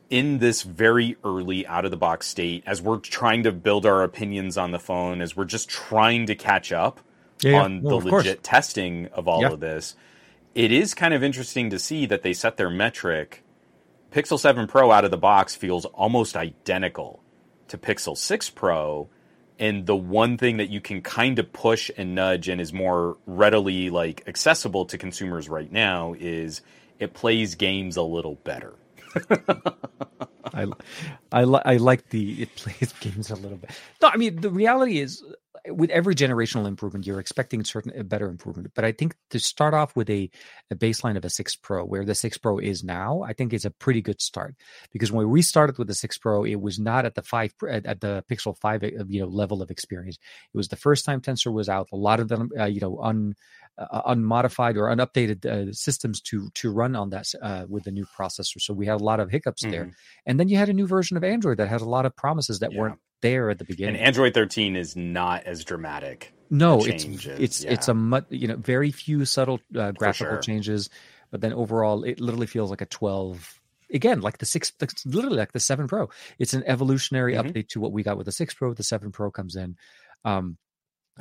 in 0.09 0.39
this 0.39 0.61
very 0.63 1.17
early 1.23 1.65
out 1.67 1.85
of 1.85 1.91
the 1.91 1.97
box 1.97 2.27
state 2.27 2.63
as 2.65 2.81
we're 2.81 2.97
trying 2.97 3.43
to 3.43 3.51
build 3.51 3.85
our 3.85 4.03
opinions 4.03 4.57
on 4.57 4.71
the 4.71 4.79
phone 4.79 5.21
as 5.21 5.35
we're 5.35 5.45
just 5.45 5.69
trying 5.69 6.25
to 6.27 6.35
catch 6.35 6.71
up 6.71 6.99
Yeah, 7.41 7.51
yeah. 7.51 7.61
on 7.63 7.81
the 7.81 7.95
of 7.97 8.03
course. 8.03 8.25
legit 8.25 8.43
testing 8.43 9.07
of 9.07 9.27
all 9.27 9.41
Yeah. 9.41 9.51
of 9.51 9.59
this 9.59 9.95
it 10.55 10.71
is 10.71 10.93
kind 10.93 11.13
of 11.13 11.23
interesting 11.23 11.69
to 11.69 11.77
see 11.77 12.05
that 12.07 12.23
they 12.23 12.33
set 12.33 12.57
their 12.57 12.69
metric 12.69 13.43
pixel 14.11 14.39
7 14.39 14.65
pro 14.67 14.91
out 14.91 15.03
of 15.05 15.11
the 15.11 15.17
box 15.17 15.55
feels 15.55 15.85
almost 15.85 16.37
identical 16.37 17.21
to 17.67 17.77
pixel 17.77 18.15
6 18.17 18.49
pro 18.51 19.09
and 19.59 19.85
the 19.87 19.95
one 19.95 20.37
thing 20.37 20.57
that 20.57 20.69
you 20.69 20.79
can 20.79 21.01
kind 21.01 21.37
of 21.39 21.51
push 21.51 21.89
and 21.97 22.13
nudge 22.15 22.47
and 22.47 22.61
is 22.61 22.71
more 22.71 23.17
readily 23.25 23.89
like 23.89 24.23
accessible 24.27 24.85
to 24.85 24.97
consumers 24.97 25.49
right 25.49 25.71
now 25.71 26.15
is 26.17 26.61
it 26.99 27.13
plays 27.13 27.55
games 27.55 27.97
a 27.97 28.01
little 28.03 28.35
better 28.43 28.73
I, 30.53 30.65
I, 31.31 31.43
li- 31.43 31.61
I 31.65 31.77
like 31.77 32.09
the 32.09 32.41
it 32.43 32.55
plays 32.55 32.93
games 32.99 33.29
a 33.31 33.35
little 33.35 33.57
bit. 33.57 33.71
No, 34.01 34.09
I 34.09 34.17
mean 34.17 34.41
the 34.41 34.49
reality 34.49 34.99
is 34.99 35.23
with 35.69 35.89
every 35.89 36.15
generational 36.15 36.67
improvement, 36.67 37.05
you're 37.05 37.19
expecting 37.19 37.63
certain 37.63 37.91
a 37.97 38.03
better 38.03 38.29
improvement. 38.29 38.71
But 38.75 38.85
I 38.85 38.91
think 38.91 39.15
to 39.31 39.39
start 39.39 39.73
off 39.73 39.95
with 39.95 40.09
a, 40.09 40.29
a 40.71 40.75
baseline 40.75 41.17
of 41.17 41.25
a 41.25 41.29
six 41.29 41.55
Pro, 41.55 41.83
where 41.83 42.05
the 42.05 42.15
six 42.15 42.37
Pro 42.37 42.57
is 42.59 42.83
now, 42.83 43.21
I 43.23 43.33
think 43.33 43.53
is 43.53 43.65
a 43.65 43.71
pretty 43.71 44.01
good 44.01 44.21
start. 44.21 44.55
Because 44.91 45.11
when 45.11 45.29
we 45.29 45.41
started 45.41 45.77
with 45.77 45.87
the 45.87 45.93
six 45.93 46.17
Pro, 46.17 46.43
it 46.43 46.61
was 46.61 46.79
not 46.79 47.05
at 47.05 47.15
the 47.15 47.21
five 47.21 47.53
at, 47.69 47.85
at 47.85 48.01
the 48.01 48.23
Pixel 48.29 48.57
five 48.57 48.83
uh, 48.83 49.03
you 49.07 49.21
know 49.21 49.27
level 49.27 49.61
of 49.61 49.71
experience. 49.71 50.17
It 50.53 50.57
was 50.57 50.69
the 50.69 50.75
first 50.75 51.05
time 51.05 51.21
Tensor 51.21 51.51
was 51.51 51.69
out. 51.69 51.89
A 51.91 51.97
lot 51.97 52.19
of 52.19 52.27
them 52.27 52.49
uh, 52.57 52.65
you 52.65 52.79
know 52.79 52.99
un 53.01 53.35
uh, 53.77 54.01
unmodified 54.07 54.77
or 54.77 54.89
unupdated 54.89 55.45
uh, 55.45 55.71
systems 55.71 56.19
to 56.21 56.49
to 56.55 56.71
run 56.71 56.95
on 56.95 57.09
that 57.11 57.27
uh, 57.41 57.65
with 57.69 57.83
the 57.83 57.91
new 57.91 58.05
processor. 58.17 58.59
So 58.59 58.73
we 58.73 58.85
had 58.85 58.99
a 58.99 59.03
lot 59.03 59.19
of 59.19 59.29
hiccups 59.29 59.61
there. 59.63 59.85
Mhm. 59.85 59.93
And 60.25 60.39
then 60.39 60.49
you 60.49 60.57
had 60.57 60.69
a 60.69 60.73
new 60.73 60.87
version 60.87 61.17
of 61.17 61.23
Android 61.23 61.57
that 61.57 61.67
had 61.67 61.81
a 61.81 61.85
lot 61.89 62.05
of 62.05 62.15
promises 62.15 62.59
that 62.59 62.71
Yeah. 62.73 62.79
weren't 62.79 62.99
there 63.21 63.49
at 63.49 63.57
the 63.57 63.65
beginning. 63.65 63.95
and 63.95 64.03
android 64.03 64.31
13 64.35 64.75
is 64.75 64.95
not 64.95 65.43
as 65.45 65.63
dramatic 65.63 66.33
no, 66.51 66.83
it's 66.85 67.03
it's 67.03 67.63
yeah. 67.63 67.71
it's 67.73 67.87
a 67.87 67.93
mut, 67.95 68.25
you 68.29 68.47
know 68.47 68.55
very 68.55 68.91
few 68.91 69.25
subtle 69.25 69.59
uh, 69.75 69.91
graphical 69.91 70.35
sure. 70.35 70.41
changes, 70.41 70.89
but 71.31 71.41
then 71.41 71.51
overall 71.51 72.03
it 72.03 72.21
literally 72.21 72.45
feels 72.47 72.69
like 72.69 72.81
a 72.81 72.85
12 72.85 73.59
again 73.91 74.21
like 74.21 74.37
the 74.37 74.45
6 74.45 74.71
literally 75.05 75.37
like 75.37 75.51
the 75.51 75.59
7 75.59 75.87
Pro. 75.87 76.09
It's 76.39 76.53
an 76.53 76.63
evolutionary 76.67 77.33
Mhm. 77.33 77.41
update 77.51 77.67
to 77.69 77.79
what 77.81 77.91
we 77.91 78.03
got 78.03 78.17
with 78.17 78.25
the 78.27 78.31
6 78.31 78.53
Pro. 78.53 78.73
The 78.73 78.83
7 78.83 79.11
Pro 79.11 79.29
comes 79.31 79.55
in 79.55 79.75
um 80.23 80.57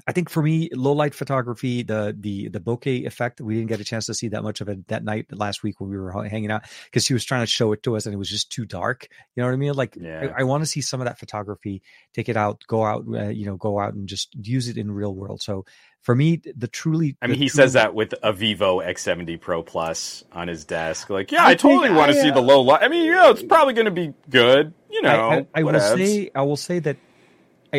I 0.06 0.12
think 0.12 0.28
for 0.28 0.42
me, 0.42 0.68
low 0.72 0.92
light 0.92 1.14
photography, 1.14 1.82
the 1.82 2.16
the 2.18 2.48
the 2.48 2.60
bokeh 2.60 3.06
effect, 3.06 3.40
we 3.40 3.54
didn't 3.54 3.68
get 3.68 3.80
a 3.80 3.84
chance 3.84 4.06
to 4.06 4.14
see 4.14 4.28
that 4.28 4.42
much 4.42 4.60
of 4.60 4.68
it 4.68 4.86
that 4.88 5.04
night 5.04 5.26
last 5.30 5.62
week 5.62 5.80
when 5.80 5.90
we 5.90 5.96
were 5.96 6.12
hanging 6.24 6.50
out 6.50 6.62
because 6.84 7.04
she 7.04 7.14
was 7.14 7.24
trying 7.24 7.42
to 7.42 7.46
show 7.46 7.72
it 7.72 7.82
to 7.84 7.96
us 7.96 8.06
and 8.06 8.14
it 8.14 8.18
was 8.18 8.28
just 8.28 8.50
too 8.50 8.64
dark. 8.64 9.08
You 9.34 9.42
know 9.42 9.48
what 9.48 9.54
I 9.54 9.56
mean? 9.56 9.74
Like 9.74 9.96
Yeah. 9.96 10.32
I, 10.36 10.40
I 10.40 10.44
want 10.44 10.62
to 10.62 10.66
see 10.66 10.80
some 10.80 11.00
of 11.00 11.06
that 11.06 11.18
photography, 11.18 11.82
take 12.14 12.28
it 12.28 12.36
out, 12.36 12.62
go 12.66 12.84
out, 12.84 13.04
uh, 13.12 13.28
you 13.28 13.46
know, 13.46 13.56
go 13.56 13.78
out 13.78 13.94
and 13.94 14.08
just 14.08 14.34
use 14.34 14.68
it 14.68 14.76
in 14.76 14.90
real 14.90 15.14
world. 15.14 15.42
So 15.42 15.64
for 16.02 16.14
me, 16.14 16.40
the 16.56 16.68
truly, 16.68 17.16
I 17.20 17.26
mean, 17.26 17.38
he 17.38 17.48
true- 17.48 17.62
says 17.62 17.72
that 17.72 17.92
with 17.92 18.14
a 18.22 18.32
Vivo 18.32 18.80
X70 18.80 19.40
Pro 19.40 19.62
Plus 19.64 20.22
on 20.30 20.46
his 20.46 20.64
desk. 20.64 21.10
Like, 21.10 21.32
yeah, 21.32 21.44
I 21.44 21.50
I, 21.50 21.54
totally 21.56 21.90
want 21.90 22.12
to 22.12 22.18
I, 22.18 22.22
see 22.22 22.30
uh, 22.30 22.34
the 22.34 22.42
low 22.42 22.60
light. 22.60 22.82
I 22.82 22.88
mean, 22.88 23.06
yeah, 23.06 23.30
it's 23.30 23.42
probably 23.42 23.74
going 23.74 23.86
to 23.86 23.90
be 23.90 24.12
good. 24.30 24.72
You 24.88 25.02
know, 25.02 25.30
I, 25.30 25.36
I, 25.36 25.46
I 25.56 25.62
will 25.64 25.80
say, 25.80 26.30
I 26.32 26.42
will 26.42 26.56
say 26.56 26.78
that 26.78 26.96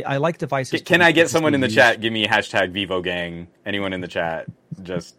I, 0.05 0.13
I 0.15 0.17
like 0.17 0.37
devices. 0.37 0.81
Can, 0.81 1.01
I 1.01 1.11
get 1.11 1.29
someone 1.29 1.53
in 1.53 1.61
the 1.61 1.67
chat? 1.67 2.01
Give 2.01 2.11
me 2.13 2.25
hashtag 2.27 2.71
Vivo 2.71 3.01
Gang. 3.01 3.47
Anyone 3.65 3.93
in 3.93 4.01
the 4.01 4.07
chat? 4.07 4.47
Just 4.83 5.15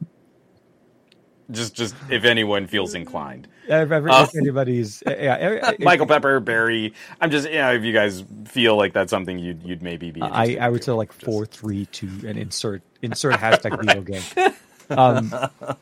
just 1.51 1.75
just 1.75 1.95
if 2.11 2.25
anyone 2.25 2.67
feels 2.67 2.95
inclined. 2.95 3.49
Uh, 3.71 3.77
if, 3.77 3.91
ever, 3.91 4.11
Uh, 4.11 4.27
anybody's 4.37 5.03
eh, 5.07 5.15
yeah, 5.25 5.35
if- 5.37 5.63
eh, 5.63 5.67
eh, 5.73 5.77
Michael 5.85 6.07
Pepper, 6.07 6.41
Barry. 6.41 6.93
I'm 7.21 7.31
just 7.31 7.51
yeah. 7.51 7.71
If 7.71 7.85
you 7.85 7.93
guys 7.93 8.23
feel 8.45 8.77
like 8.77 8.93
that's 8.93 9.11
something 9.11 9.39
you'd 9.39 9.63
you'd 9.63 9.83
maybe 9.83 10.11
be. 10.11 10.21
I, 10.23 10.57
I 10.61 10.69
would 10.69 10.85
say 10.85 10.93
like 10.93 11.11
just- 11.13 11.25
four, 11.25 11.47
three, 11.47 11.87
two, 11.87 12.11
and 12.27 12.39
insert 12.39 12.83
insert 13.03 13.35
hashtag 13.35 13.79
video 13.85 14.03
game. 14.03 14.23
Um, 14.91 15.35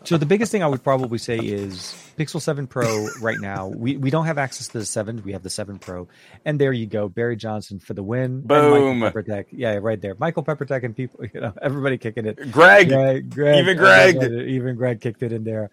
so 0.05 0.17
the 0.17 0.27
biggest 0.27 0.53
thing 0.53 0.63
I 0.63 0.67
would 0.67 0.83
probably 0.83 1.19
say 1.19 1.39
is 1.39 1.95
Pixel 2.19 2.41
Seven 2.41 2.67
Pro 2.67 3.09
right 3.21 3.39
now. 3.41 3.69
We 3.69 3.97
we 3.97 4.11
don't 4.11 4.27
have 4.27 4.39
access 4.39 4.69
to 4.69 4.79
the 4.79 4.85
seven. 4.85 5.23
We 5.25 5.33
have 5.33 5.43
the 5.43 5.51
Seven 5.51 5.79
Pro, 5.79 6.09
and 6.45 6.61
there 6.61 6.73
you 6.73 6.87
go, 6.87 7.09
Barry 7.09 7.37
Johnson 7.37 7.79
for 7.79 7.95
the 7.95 8.03
win. 8.03 8.41
Boom. 8.41 9.01
Peppertech, 9.01 9.47
yeah, 9.53 9.75
right 9.77 10.01
there. 10.01 10.15
Michael 10.19 10.45
Peppertech 10.45 10.85
and 10.85 10.97
people, 10.97 11.25
you 11.35 11.41
know, 11.41 11.53
everybody 11.61 11.99
kicking 11.99 12.27
it. 12.27 12.51
Greg. 12.51 12.89
Greg, 12.89 13.31
Greg, 13.31 13.59
Even 13.59 13.77
Greg. 13.77 14.23
even 14.49 14.77
Greg 14.77 15.01
kicked 15.01 15.23
it 15.23 15.33
in 15.33 15.45
there. 15.45 15.71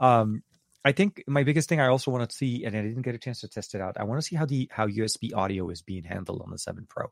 Um, 0.00 0.42
I 0.84 0.92
think 0.92 1.24
my 1.26 1.44
biggest 1.44 1.68
thing 1.68 1.80
I 1.80 1.86
also 1.86 2.10
want 2.10 2.28
to 2.28 2.36
see, 2.36 2.64
and 2.64 2.76
I 2.76 2.82
didn't 2.82 3.02
get 3.02 3.14
a 3.14 3.18
chance 3.18 3.40
to 3.40 3.48
test 3.48 3.74
it 3.74 3.80
out. 3.80 3.96
I 3.98 4.04
want 4.04 4.20
to 4.20 4.26
see 4.26 4.36
how 4.36 4.44
the 4.44 4.68
how 4.70 4.86
USB 4.86 5.34
audio 5.34 5.70
is 5.70 5.80
being 5.80 6.04
handled 6.04 6.42
on 6.44 6.50
the 6.50 6.58
Seven 6.58 6.86
Pro. 6.88 7.10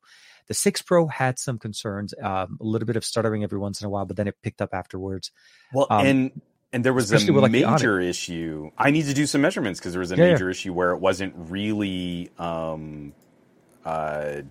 The 0.48 0.54
Six 0.54 0.82
Pro 0.82 1.06
had 1.06 1.38
some 1.38 1.58
concerns, 1.58 2.12
um, 2.22 2.58
a 2.60 2.64
little 2.64 2.86
bit 2.86 2.96
of 2.96 3.04
stuttering 3.04 3.44
every 3.44 3.58
once 3.58 3.80
in 3.80 3.86
a 3.86 3.90
while, 3.90 4.04
but 4.04 4.16
then 4.16 4.28
it 4.28 4.36
picked 4.42 4.60
up 4.60 4.74
afterwards. 4.74 5.30
Well, 5.72 5.86
Um, 5.88 6.06
and 6.06 6.40
and 6.74 6.84
there 6.84 6.92
was 6.92 7.10
a 7.12 7.32
with, 7.32 7.42
like, 7.42 7.52
major 7.52 8.00
issue. 8.00 8.70
I 8.78 8.90
need 8.90 9.04
to 9.06 9.14
do 9.14 9.26
some 9.26 9.40
measurements 9.42 9.78
because 9.78 9.92
there 9.92 10.00
was 10.00 10.12
a 10.12 10.16
Yeah, 10.16 10.24
yeah. 10.24 10.32
major 10.32 10.50
issue 10.50 10.72
where 10.72 10.90
it 10.92 10.98
wasn't 10.98 11.34
really. 11.36 12.30
Um, 12.38 13.12
uh, 13.84 14.42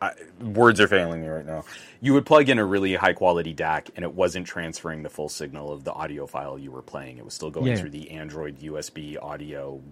I, 0.00 0.12
words 0.40 0.80
are 0.80 0.88
failing 0.88 1.22
me 1.22 1.28
right 1.28 1.46
now. 1.46 1.64
You 2.00 2.14
would 2.14 2.26
plug 2.26 2.48
in 2.48 2.58
a 2.58 2.64
really 2.64 2.94
high 2.94 3.14
quality 3.14 3.54
DAC, 3.54 3.90
and 3.96 4.04
it 4.04 4.14
wasn't 4.14 4.46
transferring 4.46 5.02
the 5.02 5.10
full 5.10 5.28
signal 5.28 5.72
of 5.72 5.84
the 5.84 5.92
audio 5.92 6.26
file 6.26 6.58
you 6.58 6.70
were 6.72 6.82
playing. 6.82 7.18
It 7.18 7.24
was 7.24 7.34
still 7.34 7.50
going 7.50 7.72
Yeah. 7.72 7.76
through 7.76 7.90
the 7.90 8.10
Android 8.12 8.58
USB 8.60 9.16
audio 9.20 9.82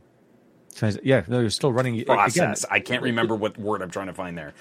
So, 0.74 0.90
yeah, 1.04 1.24
no, 1.28 1.40
you're 1.40 1.50
still 1.50 1.72
running 1.72 1.96
again, 2.26 2.56
process. 2.56 2.64
I 2.70 2.80
can't 2.80 3.02
remember 3.02 3.36
what 3.36 3.58
word 3.58 3.82
I'm 3.82 3.90
trying 3.90 4.08
to 4.08 4.14
find 4.14 4.38
there, 4.38 4.54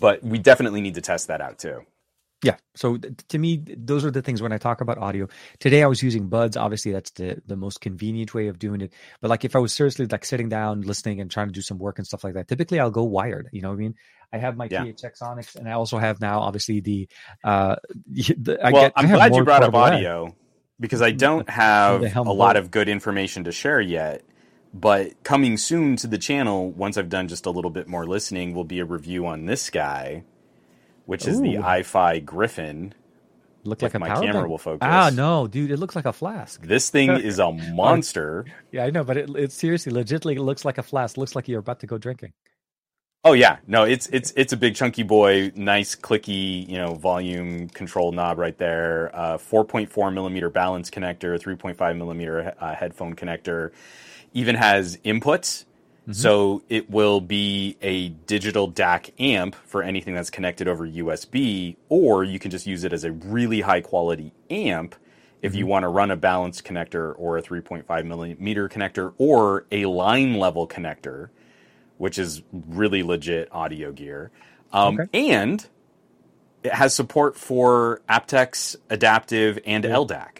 but 0.00 0.22
we 0.24 0.38
definitely 0.38 0.80
need 0.82 0.94
to 0.96 1.02
test 1.02 1.28
that 1.28 1.40
out 1.40 1.58
too. 1.58 1.84
Yeah. 2.42 2.56
So 2.74 2.98
to 2.98 3.38
me, 3.38 3.62
those 3.76 4.04
are 4.04 4.10
the 4.10 4.22
things 4.22 4.42
when 4.42 4.52
I 4.52 4.58
talk 4.58 4.80
about 4.80 4.98
audio. 4.98 5.28
Today 5.60 5.82
I 5.82 5.86
was 5.86 6.02
using 6.02 6.28
buds. 6.28 6.56
Obviously, 6.56 6.90
that's 6.92 7.10
the 7.12 7.40
the 7.46 7.56
most 7.56 7.80
convenient 7.80 8.34
way 8.34 8.48
of 8.48 8.58
doing 8.58 8.80
it. 8.80 8.92
But 9.20 9.30
like 9.30 9.44
if 9.44 9.54
I 9.54 9.60
was 9.60 9.72
seriously 9.72 10.06
like 10.06 10.24
sitting 10.24 10.48
down, 10.48 10.82
listening, 10.82 11.20
and 11.20 11.30
trying 11.30 11.46
to 11.46 11.52
do 11.52 11.62
some 11.62 11.78
work 11.78 11.98
and 11.98 12.06
stuff 12.06 12.24
like 12.24 12.34
that, 12.34 12.48
typically 12.48 12.80
I'll 12.80 12.90
go 12.90 13.04
wired. 13.04 13.48
You 13.52 13.62
know 13.62 13.68
what 13.68 13.76
I 13.76 13.78
mean? 13.78 13.94
I 14.32 14.38
have 14.38 14.56
my 14.56 14.66
Yeah. 14.70 14.84
THX 14.84 15.22
Onyx, 15.22 15.54
and 15.54 15.68
I 15.68 15.72
also 15.72 15.98
have 15.98 16.20
now 16.20 16.40
obviously 16.40 16.80
the. 16.80 17.08
uh 17.44 17.76
the, 18.06 18.58
I 18.62 18.70
well, 18.72 18.82
get, 18.82 18.92
I'm 18.96 19.08
glad 19.08 19.34
you 19.34 19.44
brought 19.44 19.62
up 19.62 19.74
audio 19.74 20.34
because 20.80 21.02
I 21.02 21.10
don't 21.26 21.48
have 21.48 22.02
a 22.16 22.32
lot 22.32 22.56
of 22.56 22.70
good 22.70 22.88
information 22.88 23.44
to 23.44 23.52
share 23.52 23.80
yet. 23.80 24.24
But 24.74 25.22
coming 25.22 25.58
soon 25.58 25.96
to 25.96 26.06
the 26.06 26.16
channel, 26.16 26.70
once 26.70 26.96
I've 26.96 27.10
done 27.10 27.28
just 27.28 27.44
a 27.44 27.50
little 27.50 27.70
bit 27.70 27.88
more 27.88 28.06
listening, 28.06 28.54
will 28.54 28.64
be 28.64 28.80
a 28.80 28.86
review 28.86 29.26
on 29.26 29.44
this 29.44 29.68
guy, 29.68 30.24
which 31.06 31.26
is 31.26 31.40
the 31.40 31.54
iFi 31.54 32.24
Gryphon. 32.24 32.94
Look 33.64 33.80
like 33.82 33.94
a 33.94 33.98
my 33.98 34.08
camera 34.08 34.32
bank. 34.32 34.48
will 34.48 34.58
focus. 34.58 34.80
Ah, 34.82 35.10
no, 35.14 35.46
dude, 35.46 35.70
it 35.70 35.76
looks 35.78 35.94
like 35.94 36.04
a 36.04 36.12
flask. 36.12 36.60
This 36.62 36.90
thing 36.90 37.10
is 37.30 37.38
a 37.38 37.52
monster. 37.74 38.44
Yeah, 38.72 38.84
I 38.84 38.90
know, 38.90 39.04
but 39.04 39.16
it, 39.16 39.30
it 39.36 39.52
seriously, 39.52 39.92
legitimately, 39.92 40.36
it 40.36 40.42
looks 40.42 40.64
like 40.64 40.78
a 40.78 40.82
flask. 40.82 41.16
Looks 41.16 41.36
like 41.36 41.46
you're 41.46 41.60
about 41.60 41.80
to 41.80 41.86
go 41.86 41.96
drinking. 41.96 42.32
Oh 43.24 43.34
yeah, 43.34 43.58
no, 43.68 43.84
it's 43.84 44.08
it's 44.08 44.32
it's 44.34 44.52
a 44.52 44.56
big 44.56 44.74
chunky 44.74 45.04
boy, 45.04 45.52
nice 45.54 45.94
clicky, 45.94 46.68
you 46.68 46.76
know, 46.76 46.94
volume 46.94 47.68
control 47.68 48.10
knob 48.10 48.36
right 48.38 48.58
there. 48.58 49.14
Uh, 49.14 49.38
4.4 49.38 50.12
millimeter 50.12 50.50
balance 50.50 50.90
connector, 50.90 51.40
3.5 51.40 51.96
millimeter 51.96 52.52
uh, 52.58 52.74
headphone 52.74 53.14
connector. 53.14 53.70
Even 54.32 54.56
has 54.56 54.96
inputs, 55.04 55.66
so 56.10 56.62
it 56.68 56.90
will 56.90 57.20
be 57.20 57.76
a 57.80 58.08
digital 58.08 58.70
DAC 58.70 59.12
amp 59.20 59.54
for 59.54 59.82
anything 59.82 60.14
that's 60.14 60.30
connected 60.30 60.66
over 60.66 60.86
USB, 60.86 61.76
or 61.88 62.24
you 62.24 62.38
can 62.38 62.50
just 62.50 62.66
use 62.66 62.82
it 62.84 62.92
as 62.92 63.04
a 63.04 63.12
really 63.12 63.60
high 63.60 63.80
quality 63.80 64.32
amp 64.50 64.96
if 65.42 65.54
you 65.54 65.66
want 65.66 65.82
to 65.84 65.88
run 65.88 66.10
a 66.10 66.16
balanced 66.16 66.64
connector 66.64 67.14
or 67.16 67.38
a 67.38 67.42
3.5 67.42 68.04
millimeter 68.04 68.68
connector 68.68 69.12
or 69.18 69.64
a 69.70 69.86
line 69.86 70.34
level 70.34 70.66
connector 70.68 71.30
which 72.02 72.18
is 72.18 72.42
really 72.52 73.04
legit 73.04 73.48
audio 73.52 73.92
gear. 73.92 74.32
Um, 74.72 74.98
Okay. 74.98 75.30
And 75.30 75.64
it 76.64 76.72
has 76.74 76.92
support 76.92 77.36
for 77.36 78.02
aptX, 78.08 78.74
adaptive, 78.90 79.60
and 79.64 79.84
LDAC. 79.84 80.38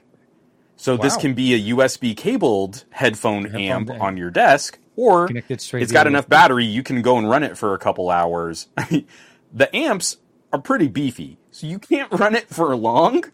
So 0.76 0.96
this 0.96 1.16
can 1.16 1.34
be 1.34 1.54
a 1.54 1.76
USB 1.76 2.16
cabled 2.16 2.84
headphone, 2.90 3.44
Headphone 3.44 3.60
amp 3.60 3.90
amp. 3.90 4.02
on 4.02 4.16
your 4.16 4.32
desk, 4.32 4.78
or 4.96 5.28
it's 5.32 5.92
got 5.92 6.06
enough 6.06 6.28
battery 6.28 6.64
you 6.64 6.82
can 6.82 7.02
go 7.02 7.16
and 7.18 7.28
run 7.28 7.42
it 7.42 7.56
for 7.56 7.74
a 7.74 7.78
couple 7.78 8.10
hours. 8.10 8.68
the 9.52 9.74
amps 9.74 10.18
are 10.52 10.60
pretty 10.60 10.88
beefy, 10.88 11.38
so 11.50 11.66
you 11.66 11.78
can't 11.78 12.12
run 12.18 12.34
it 12.34 12.48
for 12.48 12.74
long 12.76 13.24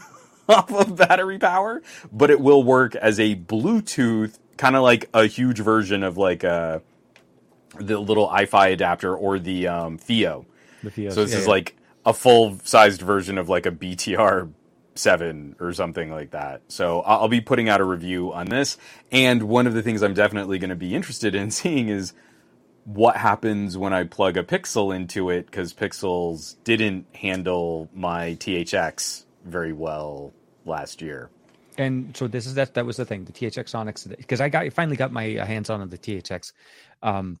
off 0.48 0.72
of 0.72 0.96
battery 0.96 1.38
power, 1.38 1.82
but 2.12 2.30
it 2.30 2.40
will 2.40 2.62
work 2.62 2.94
as 2.94 3.18
a 3.18 3.36
Bluetooth, 3.36 4.38
kind 4.56 4.76
of 4.76 4.82
like 4.82 5.08
a 5.12 5.26
huge 5.26 5.58
version 5.58 6.02
of 6.02 6.16
like 6.16 6.44
a 6.44 6.82
the 7.78 7.98
little 7.98 8.28
iFi 8.28 8.72
adapter 8.72 9.14
or 9.14 9.38
the 9.38 9.68
um, 9.68 9.98
FiiO. 9.98 10.44
The 10.82 10.90
So 11.10 11.22
this 11.22 11.32
yeah, 11.32 11.38
is 11.38 11.44
yeah. 11.44 11.50
like 11.50 11.76
a 12.06 12.12
full 12.12 12.58
sized 12.64 13.02
version 13.02 13.38
of 13.38 13.48
like 13.48 13.66
a 13.66 13.70
BTR 13.70 14.50
seven 14.98 15.56
or 15.60 15.72
something 15.72 16.10
like 16.10 16.32
that. 16.32 16.62
So 16.68 17.00
I'll 17.02 17.28
be 17.28 17.40
putting 17.40 17.68
out 17.68 17.80
a 17.80 17.84
review 17.84 18.32
on 18.32 18.46
this. 18.46 18.78
And 19.12 19.44
one 19.44 19.66
of 19.66 19.74
the 19.74 19.82
things 19.82 20.02
I'm 20.02 20.14
definitely 20.14 20.58
going 20.58 20.70
to 20.70 20.76
be 20.76 20.94
interested 20.94 21.34
in 21.34 21.50
seeing 21.52 21.88
is 21.88 22.14
what 22.84 23.16
happens 23.16 23.78
when 23.78 23.92
I 23.92 24.04
plug 24.04 24.36
a 24.36 24.44
Pixel 24.44 24.94
into 24.94 25.30
it 25.30 25.46
because 25.46 25.74
Pixels 25.74 26.56
didn't 26.64 27.06
handle 27.14 27.88
my 27.94 28.36
THX 28.40 29.24
very 29.44 29.72
well 29.72 30.34
last 30.66 31.02
year. 31.02 31.30
and 31.78 32.16
so 32.16 32.28
this 32.28 32.46
is 32.46 32.54
that 32.54 32.74
that 32.74 32.86
was 32.86 32.96
the 32.96 33.04
thing 33.04 33.24
the 33.24 33.32
THX 33.32 33.74
Onyx 33.74 34.04
because 34.06 34.40
I 34.40 34.48
got 34.48 34.72
finally 34.72 34.96
got 34.96 35.12
my 35.12 35.36
uh, 35.38 35.46
hands 35.46 35.70
on 35.70 35.88
the 35.88 35.98
THX. 35.98 36.52
Um, 37.02 37.38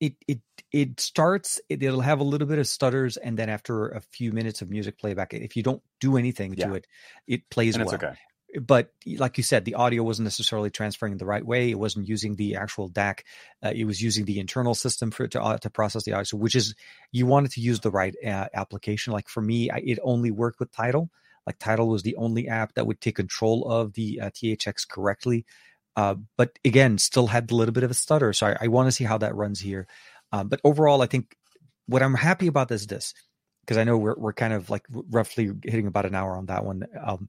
it 0.00 0.14
it 0.28 0.40
it 0.72 1.00
starts 1.00 1.60
it, 1.68 1.82
it'll 1.82 2.00
have 2.00 2.20
a 2.20 2.24
little 2.24 2.48
bit 2.48 2.58
of 2.58 2.66
stutters 2.66 3.16
and 3.16 3.38
then 3.38 3.48
after 3.48 3.88
a 3.88 4.00
few 4.00 4.32
minutes 4.32 4.62
of 4.62 4.70
music 4.70 4.98
playback 4.98 5.34
if 5.34 5.56
you 5.56 5.62
don't 5.62 5.82
do 6.00 6.16
anything 6.16 6.54
Yeah. 6.54 6.68
to 6.68 6.74
it 6.74 6.86
it 7.26 7.50
plays 7.50 7.76
And 7.76 7.84
well 7.84 7.94
okay. 7.94 8.14
but 8.60 8.92
like 9.18 9.36
you 9.38 9.44
said 9.44 9.64
the 9.64 9.74
audio 9.74 10.02
wasn't 10.02 10.24
necessarily 10.24 10.70
transferring 10.70 11.16
the 11.18 11.26
right 11.26 11.44
way 11.44 11.70
it 11.70 11.78
wasn't 11.78 12.08
using 12.08 12.36
the 12.36 12.56
actual 12.56 12.88
DAC 12.90 13.20
uh, 13.64 13.72
it 13.74 13.84
was 13.84 14.00
using 14.02 14.24
the 14.24 14.40
internal 14.40 14.74
system 14.74 15.10
for 15.10 15.26
to 15.28 15.42
uh, 15.42 15.58
to 15.58 15.70
process 15.70 16.04
the 16.04 16.12
audio 16.12 16.24
so 16.24 16.36
which 16.36 16.54
is 16.54 16.74
you 17.12 17.26
wanted 17.26 17.50
to 17.52 17.60
use 17.60 17.80
the 17.80 17.90
right 17.90 18.14
uh, 18.24 18.46
application 18.54 19.12
like 19.12 19.28
for 19.28 19.42
me 19.42 19.70
I, 19.70 19.78
it 19.84 19.98
only 20.02 20.30
worked 20.30 20.58
with 20.60 20.72
Tidal 20.72 21.10
like 21.46 21.58
Tidal 21.58 21.88
was 21.88 22.02
the 22.02 22.16
only 22.16 22.48
app 22.48 22.74
that 22.74 22.86
would 22.86 23.00
take 23.00 23.16
control 23.16 23.68
of 23.70 23.94
the 23.94 24.20
uh, 24.20 24.30
THX 24.30 24.88
correctly 24.88 25.44
uh, 25.96 26.14
but 26.38 26.58
again 26.64 26.96
still 26.98 27.26
had 27.26 27.50
a 27.50 27.54
little 27.54 27.72
bit 27.72 27.84
of 27.84 27.90
a 27.90 27.94
stutter 27.94 28.32
so 28.32 28.46
I, 28.48 28.56
I 28.62 28.66
want 28.68 28.86
to 28.88 28.92
see 28.92 29.04
how 29.04 29.18
that 29.18 29.34
runs 29.34 29.60
here 29.60 29.86
um, 30.32 30.48
but 30.48 30.60
overall 30.64 31.02
I 31.02 31.06
think 31.06 31.36
what 31.86 32.02
I'm 32.02 32.14
happy 32.14 32.46
about 32.46 32.70
is 32.70 32.86
this 32.86 33.12
because 33.64 33.76
I 33.76 33.84
know 33.84 33.96
we're 33.98 34.16
we're 34.16 34.32
kind 34.32 34.52
of 34.52 34.70
like 34.70 34.84
roughly 34.90 35.50
hitting 35.64 35.86
about 35.86 36.06
an 36.06 36.14
hour 36.14 36.36
on 36.36 36.46
that 36.46 36.64
one. 36.64 36.84
Um, 37.04 37.28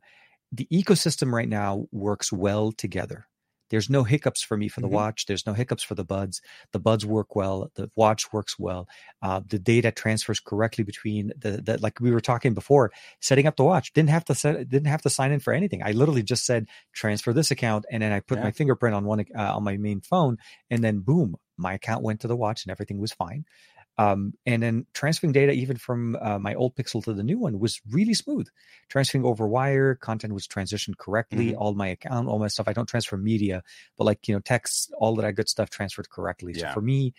the 0.52 0.68
ecosystem 0.72 1.32
right 1.32 1.50
now 1.50 1.86
works 1.92 2.32
well 2.32 2.72
together. 2.72 3.26
There's 3.70 3.90
no 3.90 4.04
hiccups 4.04 4.44
for 4.44 4.56
me 4.56 4.68
for 4.68 4.82
the 4.82 4.88
Mhm. 4.88 4.92
watch. 4.92 5.26
There's 5.26 5.48
no 5.48 5.54
hiccups 5.54 5.82
for 5.82 5.96
the 5.96 6.04
buds. 6.04 6.42
The 6.74 6.80
buds 6.80 7.08
work 7.08 7.36
well. 7.36 7.72
The 7.74 7.90
watch 7.96 8.32
works 8.32 8.60
well. 8.60 8.88
Uh, 9.24 9.42
the 9.48 9.58
data 9.58 9.92
transfers 9.92 10.40
correctly 10.40 10.84
between 10.84 11.32
the, 11.36 11.60
the 11.60 11.80
like 11.80 12.00
we 12.00 12.12
were 12.12 12.22
talking 12.22 12.54
before. 12.54 12.92
Setting 13.20 13.48
up 13.48 13.56
the 13.56 13.64
watch 13.64 13.92
didn't 13.94 14.12
have 14.12 14.26
to 14.26 14.36
set 14.36 14.70
didn't 14.70 14.88
have 14.90 15.02
to 15.02 15.10
sign 15.10 15.32
in 15.32 15.40
for 15.40 15.54
anything. 15.54 15.82
I 15.84 15.92
literally 15.94 16.22
just 16.22 16.46
said 16.46 16.68
transfer 16.94 17.34
this 17.34 17.50
account, 17.50 17.86
and 17.90 18.04
then 18.04 18.12
I 18.12 18.20
put 18.20 18.38
Yeah. 18.38 18.44
my 18.44 18.52
fingerprint 18.52 18.96
on 18.96 19.06
one 19.06 19.26
uh, 19.36 19.56
on 19.56 19.64
my 19.64 19.78
main 19.78 20.02
phone, 20.02 20.38
and 20.70 20.84
then 20.84 21.00
boom, 21.00 21.36
my 21.58 21.74
account 21.74 22.04
went 22.04 22.22
to 22.22 22.28
the 22.28 22.36
watch, 22.36 22.64
and 22.66 22.72
everything 22.72 23.00
was 23.00 23.12
fine. 23.14 23.46
Um, 24.00 24.34
and 24.48 24.64
then 24.64 24.88
transferring 24.94 25.34
data 25.34 25.52
even 25.52 25.78
from 25.78 26.18
uh, 26.20 26.40
my 26.40 26.56
old 26.56 26.76
pixel 26.76 27.04
to 27.04 27.14
the 27.14 27.22
new 27.22 27.38
one 27.38 27.60
was 27.60 27.80
really 27.92 28.16
smooth. 28.16 28.48
Transferring 28.90 29.24
over 29.24 29.48
wire 29.48 29.94
content 29.94 30.34
was 30.34 30.48
transitioned 30.48 30.98
correctly 30.98 31.52
Mhm. 31.52 31.58
all 31.60 31.76
my 31.76 31.90
account 31.90 32.28
all 32.28 32.40
my 32.40 32.48
stuff. 32.48 32.68
I 32.68 32.74
don't 32.74 32.88
transfer 32.90 33.18
media 33.18 33.62
but 33.98 34.06
like 34.06 34.28
you 34.28 34.34
know 34.34 34.40
text 34.42 34.92
all 34.98 35.16
that 35.18 35.34
good 35.36 35.48
stuff 35.48 35.70
transferred 35.70 36.10
correctly. 36.10 36.56
So 36.56 36.62
for 36.74 36.82
me 36.82 37.14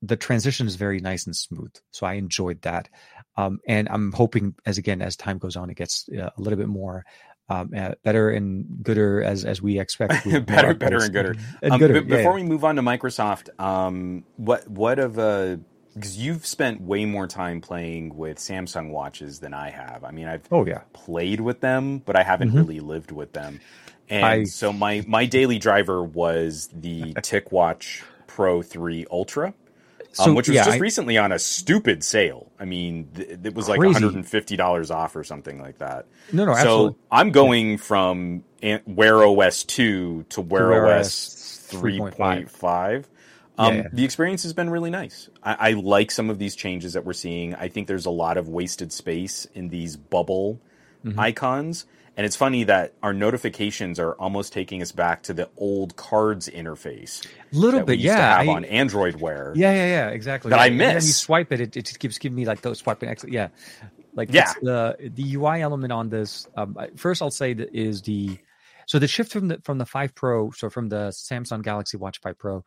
the 0.00 0.16
transition 0.16 0.66
is 0.66 0.76
very 0.76 0.98
nice 0.98 1.26
and 1.26 1.36
smooth. 1.36 1.74
So 1.92 2.06
i 2.06 2.14
enjoyed 2.14 2.62
that. 2.62 2.88
Um, 3.36 3.60
and 3.68 3.88
i'm 3.90 4.12
hoping 4.12 4.54
as 4.66 4.78
again 4.78 5.02
as 5.02 5.14
time 5.16 5.38
goes 5.38 5.56
on 5.56 5.68
it 5.70 5.76
gets 5.76 6.08
uh, 6.08 6.30
a 6.36 6.40
little 6.40 6.58
bit 6.58 6.68
more 6.68 7.04
um, 7.48 7.70
uh, 7.76 7.92
better 8.04 8.30
and 8.30 8.64
gooder 8.82 9.22
as 9.22 9.44
as 9.44 9.60
we 9.60 9.78
expect 9.78 10.24
Better- 10.46 10.74
better 10.74 11.02
and 11.02 11.12
gooder. 11.12 11.34
and 11.62 11.72
Um, 11.72 11.78
gooder 11.78 12.00
b- 12.02 12.08
yeah, 12.10 12.16
before 12.18 12.38
yeah. 12.38 12.42
we 12.44 12.48
move 12.48 12.64
on 12.64 12.76
to 12.76 12.82
Microsoft, 12.82 13.48
um, 13.60 14.24
what 14.36 14.66
what 14.68 14.98
of 14.98 15.18
uh 15.18 15.56
because 15.94 16.16
you've 16.16 16.46
spent 16.46 16.80
way 16.80 17.04
more 17.04 17.26
time 17.26 17.60
playing 17.60 18.16
with 18.16 18.38
Samsung 18.38 18.88
watches 18.90 19.40
than 19.40 19.52
I 19.52 19.68
have. 19.70 20.04
I 20.04 20.10
mean, 20.10 20.26
I've 20.26 20.42
oh 20.50 20.64
yeah 20.64 20.82
played 20.94 21.40
with 21.40 21.60
them, 21.60 21.98
but 21.98 22.16
I 22.16 22.22
haven't 22.22 22.52
Mhm. 22.52 22.56
really 22.56 22.80
lived 22.80 23.10
with 23.12 23.32
them. 23.34 23.60
And 24.08 24.24
I- 24.24 24.44
so 24.44 24.72
my 24.72 25.04
my 25.06 25.26
daily 25.26 25.58
driver 25.58 26.02
was 26.02 26.70
the 26.72 27.12
TicWatch 27.14 28.02
Pro 28.26 28.62
3 28.62 29.04
Ultra, 29.10 29.52
um, 30.18 30.34
which 30.34 30.48
was 30.48 30.54
yeah, 30.56 30.64
just 30.64 30.76
I- 30.76 30.80
recently 30.80 31.16
on 31.18 31.32
a 31.32 31.38
stupid 31.38 32.04
sale. 32.04 32.50
I 32.58 32.64
mean, 32.64 33.08
th- 33.14 33.38
it 33.44 33.54
was 33.54 33.68
like 33.68 33.80
Crazy. 33.80 34.00
$150 34.00 34.90
off 34.94 35.16
or 35.16 35.24
something 35.24 35.60
like 35.60 35.78
that. 35.78 36.06
No, 36.32 36.44
no, 36.44 36.52
so 36.54 36.58
absolutely. 36.58 36.98
I'm 37.10 37.30
going 37.30 37.78
from 37.78 38.44
Wear 38.86 39.24
OS 39.24 39.64
2 39.64 40.24
to 40.30 40.40
Wear 40.40 40.68
Wear 40.68 40.86
OS 40.98 41.06
OS 41.06 41.68
3.5. 41.80 43.04
Um, 43.58 43.74
Yeah, 43.74 43.82
yeah. 43.82 43.88
The 43.92 44.04
experience 44.04 44.42
has 44.44 44.52
been 44.52 44.70
really 44.70 44.90
nice. 44.90 45.28
I, 45.42 45.70
I 45.70 45.72
like 45.72 46.10
some 46.10 46.30
of 46.30 46.38
these 46.38 46.54
changes 46.56 46.92
that 46.94 47.04
we're 47.04 47.12
seeing. 47.12 47.54
I 47.54 47.68
think 47.68 47.86
there's 47.88 48.06
a 48.06 48.10
lot 48.10 48.36
of 48.36 48.48
wasted 48.48 48.92
space 48.92 49.46
in 49.54 49.68
these 49.68 49.96
bubble 49.96 50.60
Mm-hmm. 51.04 51.18
icons. 51.18 51.84
And 52.16 52.26
it's 52.26 52.36
funny 52.36 52.64
that 52.64 52.92
our 53.02 53.14
notifications 53.14 53.98
are 53.98 54.12
almost 54.14 54.52
taking 54.52 54.82
us 54.82 54.92
back 54.92 55.22
to 55.24 55.32
the 55.32 55.48
old 55.56 55.96
cards 55.96 56.46
interface 56.48 57.24
A 57.26 57.56
little 57.56 57.80
bit, 57.82 57.94
used 57.94 58.04
yeah. 58.04 58.16
to 58.16 58.22
have 58.22 58.48
I- 58.48 58.52
on 58.52 58.64
Android 58.66 59.16
Wear. 59.20 59.52
Yeah, 59.56 59.72
yeah, 59.72 59.86
yeah, 59.86 60.08
exactly. 60.10 60.50
That 60.50 60.56
yeah. 60.56 60.62
I 60.62 60.66
And 60.66 60.80
then 60.80 60.94
you 60.96 61.00
swipe 61.00 61.50
it, 61.52 61.60
it, 61.60 61.76
it 61.76 61.86
just 61.86 61.98
keeps 61.98 62.18
giving 62.18 62.36
me 62.36 62.44
like 62.44 62.60
those 62.60 62.78
swiping. 62.80 63.08
Ex- 63.08 63.24
yeah, 63.26 63.48
like 64.14 64.28
Yeah. 64.30 64.52
the 64.60 64.96
the 65.14 65.34
UI 65.36 65.62
element 65.62 65.90
on 65.92 66.10
this. 66.10 66.46
Um, 66.54 66.76
first, 66.96 67.22
I'll 67.22 67.30
say 67.30 67.54
that 67.54 67.74
is 67.74 68.02
the 68.02 68.38
so 68.86 68.98
the 68.98 69.08
shift 69.08 69.32
from 69.32 69.48
the 69.48 69.60
from 69.64 69.78
the 69.78 69.86
five 69.86 70.14
Pro, 70.14 70.50
so 70.50 70.68
from 70.68 70.90
the 70.90 71.08
Samsung 71.12 71.62
Galaxy 71.62 71.96
Watch 71.96 72.20
Five 72.20 72.36
Pro 72.38 72.62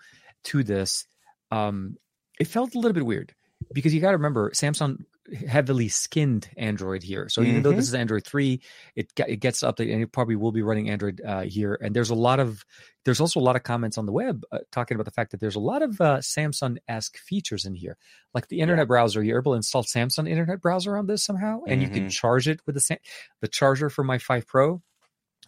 to 0.45 0.63
this, 0.63 1.05
um, 1.51 1.97
it 2.39 2.47
felt 2.47 2.73
a 2.73 2.79
little 2.79 2.93
bit 2.93 3.05
weird 3.05 3.35
because 3.73 3.93
you 3.93 4.01
got 4.01 4.11
to 4.11 4.17
remember 4.17 4.49
Samsung 4.51 5.03
heavily 5.47 5.88
skinned 5.88 6.49
Android 6.57 7.03
here. 7.03 7.30
So 7.30 7.41
even 7.41 7.63
though 7.63 7.71
this 7.71 7.88
is 7.88 7.95
Android 7.95 8.23
three, 8.23 8.61
it 8.95 9.11
it 9.17 9.38
gets 9.38 9.61
updated 9.61 9.93
and 9.93 10.03
it 10.03 10.11
probably 10.11 10.36
will 10.36 10.51
be 10.51 10.61
running 10.61 10.89
Android 10.89 11.21
uh, 11.26 11.41
here. 11.41 11.78
And 11.82 11.95
there's 11.95 12.09
a 12.09 12.15
lot 12.15 12.39
of 12.39 12.63
there's 13.05 13.19
also 13.19 13.39
a 13.39 13.41
lot 13.41 13.55
of 13.55 13.63
comments 13.63 13.97
on 13.97 14.05
the 14.05 14.11
web 14.11 14.43
uh, 14.51 14.59
talking 14.71 14.95
about 14.95 15.05
the 15.05 15.11
fact 15.11 15.32
that 15.32 15.39
there's 15.39 15.55
a 15.55 15.59
lot 15.59 15.82
of 15.82 15.99
uh, 16.01 16.17
Samsung 16.17 16.78
esque 16.88 17.17
features 17.17 17.65
in 17.65 17.76
here, 17.76 17.97
like 18.34 18.47
the 18.47 18.59
internet 18.59 18.88
browser. 18.88 19.23
You're 19.23 19.39
able 19.39 19.53
to 19.53 19.57
install 19.57 19.84
Samsung 19.84 20.30
internet 20.30 20.61
browser 20.61 20.97
on 20.97 21.07
this 21.07 21.23
somehow, 21.23 21.61
and 21.67 21.82
you 21.82 21.89
can 21.89 22.09
charge 22.09 22.47
it 22.47 22.61
with 22.65 22.76
the 22.76 22.97
the 23.41 23.47
charger 23.47 23.89
for 23.89 24.03
my 24.03 24.17
Five 24.17 24.47
Pro 24.47 24.82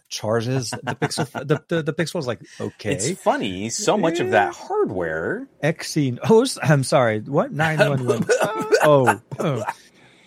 charges 0.08 0.70
the 0.70 0.94
Pixel. 0.94 1.30
the, 1.46 1.62
the 1.68 1.82
the 1.82 1.92
Pixel 1.92 2.18
is 2.18 2.26
like 2.26 2.40
okay, 2.60 2.92
It's 2.94 3.10
funny, 3.20 3.68
so 3.68 3.96
much 3.96 4.20
of 4.20 4.30
that 4.30 4.54
hardware. 4.54 5.46
Exene. 5.62 6.18
Oh, 6.28 6.46
I'm 6.62 6.84
sorry. 6.84 7.20
What 7.20 7.52
nine 7.52 7.78
one 7.78 8.04
one? 8.06 8.26
Oh, 8.82 9.20
oh, 9.40 9.64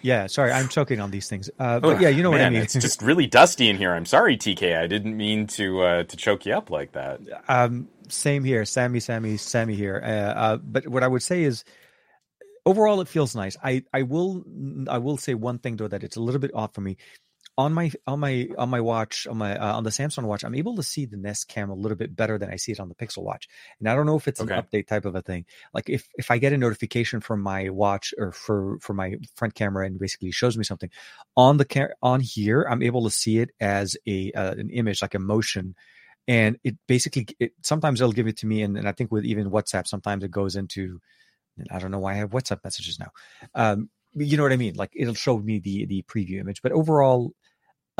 yeah. 0.02 0.28
Sorry, 0.28 0.52
I'm 0.52 0.68
choking 0.68 1.00
on 1.00 1.10
these 1.10 1.30
things. 1.30 1.50
Uh, 1.58 1.80
but 1.80 2.02
yeah, 2.02 2.10
you 2.10 2.22
know 2.22 2.30
what 2.32 2.42
I 2.42 2.50
mean. 2.50 2.62
It's 2.62 2.74
just 2.74 3.02
really 3.02 3.28
dusty 3.28 3.70
in 3.70 3.78
here. 3.78 3.94
I'm 3.94 4.06
sorry, 4.06 4.38
TK. 4.38 4.78
I 4.78 4.88
didn't 4.88 5.16
mean 5.16 5.48
to 5.48 5.82
uh, 5.82 6.04
to 6.04 6.18
choke 6.18 6.46
you 6.46 6.54
up 6.54 6.70
like 6.70 6.92
that. 6.94 7.22
um, 7.48 7.88
same 8.10 8.44
here. 8.44 8.66
Sammy, 8.66 9.00
Sammy, 9.00 9.38
Sammy 9.38 9.76
here. 9.76 10.02
Uh, 10.04 10.10
uh, 10.10 10.58
but 10.58 10.88
what 10.88 11.02
I 11.02 11.08
would 11.08 11.24
say 11.24 11.44
is, 11.44 11.64
overall, 12.66 13.00
it 13.02 13.08
feels 13.08 13.36
nice. 13.36 13.56
I 13.64 13.84
I 13.94 14.04
will 14.04 14.44
I 14.90 14.98
will 14.98 15.18
say 15.18 15.34
one 15.34 15.60
thing 15.60 15.78
though 15.78 15.88
that 15.88 16.04
it's 16.04 16.18
a 16.18 16.22
little 16.22 16.42
bit 16.42 16.52
odd 16.54 16.74
for 16.74 16.82
me. 16.82 16.98
On 17.58 17.74
my 17.74 17.91
on 18.08 18.20
my 18.20 18.47
on 18.58 18.70
my 18.70 18.80
watch 18.80 19.28
on 19.28 19.38
my 19.38 19.58
uh, 19.58 19.76
on 19.76 19.84
the 19.84 19.89
Samsung 19.89 20.24
watch, 20.24 20.43
I'm 20.43 20.56
able 20.56 20.78
to 20.78 20.84
see 20.84 21.06
the 21.06 21.18
Nest 21.18 21.47
Cam 21.49 21.70
a 21.70 21.76
little 21.76 21.97
bit 21.97 22.16
better 22.16 22.38
than 22.38 22.49
I 22.49 22.56
see 22.56 22.72
it 22.72 22.80
on 22.80 22.88
the 22.88 22.95
Pixel 22.95 23.24
Watch, 23.24 23.47
and 23.80 23.89
I 23.89 23.93
don't 23.93 24.06
know 24.06 24.16
if 24.16 24.28
it's 24.28 24.41
Okay. 24.41 24.56
an 24.56 24.64
update 24.64 24.88
type 24.88 25.06
of 25.06 25.16
a 25.16 25.22
thing. 25.22 25.45
Like 25.74 25.89
if 25.89 26.08
if 26.16 26.32
I 26.32 26.38
get 26.38 26.54
a 26.54 26.58
notification 26.58 27.20
from 27.20 27.41
my 27.41 27.70
watch 27.70 28.14
or 28.18 28.32
for 28.32 28.80
for 28.80 28.93
my 28.93 29.16
front 29.36 29.54
camera 29.54 29.86
and 29.86 29.99
basically 29.99 30.32
shows 30.32 30.58
me 30.58 30.64
something 30.64 30.89
on 31.36 31.58
the 31.58 31.66
cam- 31.66 31.89
on 32.02 32.22
here, 32.22 32.66
I'm 32.70 32.82
able 32.82 33.04
to 33.04 33.12
see 33.12 33.39
it 33.39 33.52
as 33.60 33.97
a 34.08 34.32
uh, 34.32 34.54
an 34.54 34.70
image 34.70 35.02
like 35.02 35.14
a 35.14 35.20
motion. 35.20 35.76
And 36.28 36.58
it 36.64 36.78
basically 36.88 37.28
it, 37.39 37.52
sometimes 37.64 37.99
it'll 37.99 38.14
give 38.14 38.28
it 38.28 38.38
to 38.38 38.47
me 38.47 38.62
and, 38.62 38.78
and 38.78 38.88
i 38.88 38.91
think 38.91 39.12
with 39.12 39.26
even 39.26 39.49
whatsapp 39.49 39.88
sometimes 39.88 40.24
it 40.24 40.32
goes 40.32 40.56
into 40.56 40.99
and 41.58 41.68
i 41.72 41.80
don't 41.80 41.91
know 41.91 41.99
why 41.99 42.14
i 42.14 42.18
have 42.18 42.32
whatsapp 42.32 42.64
messages 42.64 42.99
now. 42.99 43.12
Um 43.56 43.89
you 44.14 44.38
know 44.38 44.43
what 44.43 44.52
i 44.52 44.58
mean? 44.58 44.76
Like 44.76 44.91
it'll 44.95 45.14
show 45.14 45.38
me 45.38 45.60
the 45.60 45.86
the 45.86 46.04
preview 46.04 46.39
image. 46.39 46.62
But 46.62 46.74
overall 46.74 47.34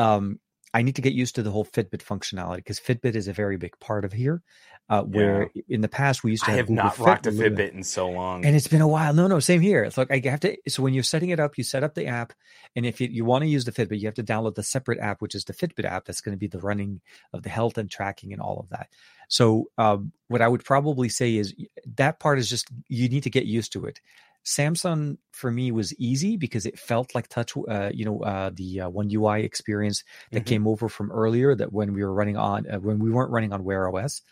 um 0.02 0.38
i 0.74 0.82
need 0.82 0.96
to 0.96 1.02
get 1.02 1.12
used 1.12 1.34
to 1.34 1.42
the 1.42 1.50
whole 1.50 1.64
fitbit 1.64 2.02
functionality 2.02 2.56
because 2.56 2.80
fitbit 2.80 3.14
is 3.14 3.28
a 3.28 3.32
very 3.32 3.56
big 3.56 3.78
part 3.80 4.04
of 4.04 4.12
here 4.12 4.42
uh 4.88 5.02
where 5.02 5.50
in 5.68 5.80
the 5.80 5.88
past 5.88 6.24
we 6.24 6.32
used 6.32 6.44
to 6.44 6.50
I 6.50 6.54
have, 6.54 6.68
have 6.68 6.68
Google 6.68 6.84
not 6.84 6.96
Fit 6.96 7.06
rocked 7.06 7.26
a. 7.26 7.30
Fitbit 7.30 7.72
in 7.72 7.82
so 7.82 8.10
long. 8.10 8.44
And 8.44 8.56
it's 8.56 8.66
been 8.66 8.80
a 8.80 8.88
while. 8.88 9.14
No, 9.14 9.26
no, 9.26 9.40
same 9.40 9.60
here. 9.60 9.84
It's 9.84 9.96
like 9.96 10.10
I 10.10 10.20
have 10.28 10.40
to. 10.40 10.56
So 10.68 10.82
when 10.82 10.94
you're 10.94 11.02
setting 11.02 11.30
it 11.30 11.40
up, 11.40 11.56
you 11.56 11.64
set 11.64 11.84
up 11.84 11.94
the 11.94 12.06
app, 12.06 12.32
and 12.76 12.84
if 12.84 13.00
you, 13.00 13.08
you 13.08 13.24
want 13.24 13.42
to 13.42 13.48
use 13.48 13.64
the 13.64 13.72
Fitbit, 13.72 14.00
you 14.00 14.06
have 14.06 14.14
to 14.14 14.24
download 14.24 14.54
the 14.54 14.62
separate 14.62 14.98
app, 14.98 15.22
which 15.22 15.34
is 15.34 15.44
the 15.44 15.52
Fitbit 15.52 15.84
app. 15.84 16.04
That's 16.04 16.20
going 16.20 16.34
to 16.34 16.38
be 16.38 16.46
the 16.46 16.58
running 16.58 17.00
of 17.32 17.42
the 17.42 17.48
health 17.48 17.78
and 17.78 17.90
tracking 17.90 18.32
and 18.32 18.42
all 18.42 18.58
of 18.60 18.68
that. 18.70 18.88
So 19.28 19.70
um, 19.78 20.12
what 20.28 20.42
I 20.42 20.48
would 20.48 20.64
probably 20.64 21.08
say 21.08 21.36
is 21.36 21.54
that 21.96 22.18
part 22.18 22.38
is 22.38 22.50
just 22.50 22.68
you 22.88 23.08
need 23.08 23.22
to 23.22 23.30
get 23.30 23.46
used 23.46 23.72
to 23.72 23.86
it. 23.86 24.00
Samsung 24.44 25.18
for 25.32 25.50
me 25.50 25.70
was 25.70 25.94
easy 25.98 26.36
because 26.36 26.66
it 26.66 26.78
felt 26.78 27.14
like 27.14 27.28
touch, 27.28 27.52
uh, 27.68 27.90
you 27.94 28.04
know, 28.04 28.20
uh, 28.22 28.50
the 28.52 28.82
uh, 28.82 28.88
One 28.88 29.08
UI 29.10 29.40
experience 29.40 30.02
that 30.32 30.42
Mhm. 30.42 30.46
came 30.46 30.66
over 30.66 30.88
from 30.88 31.12
earlier. 31.12 31.54
That 31.54 31.72
when 31.72 31.92
we 31.94 32.02
were 32.02 32.12
running 32.12 32.36
on 32.36 32.68
uh, 32.70 32.80
when 32.80 32.98
we 32.98 33.10
weren't 33.10 33.30
running 33.30 33.52
on 33.52 33.62
Wear 33.64 33.88
OS, 33.88 34.22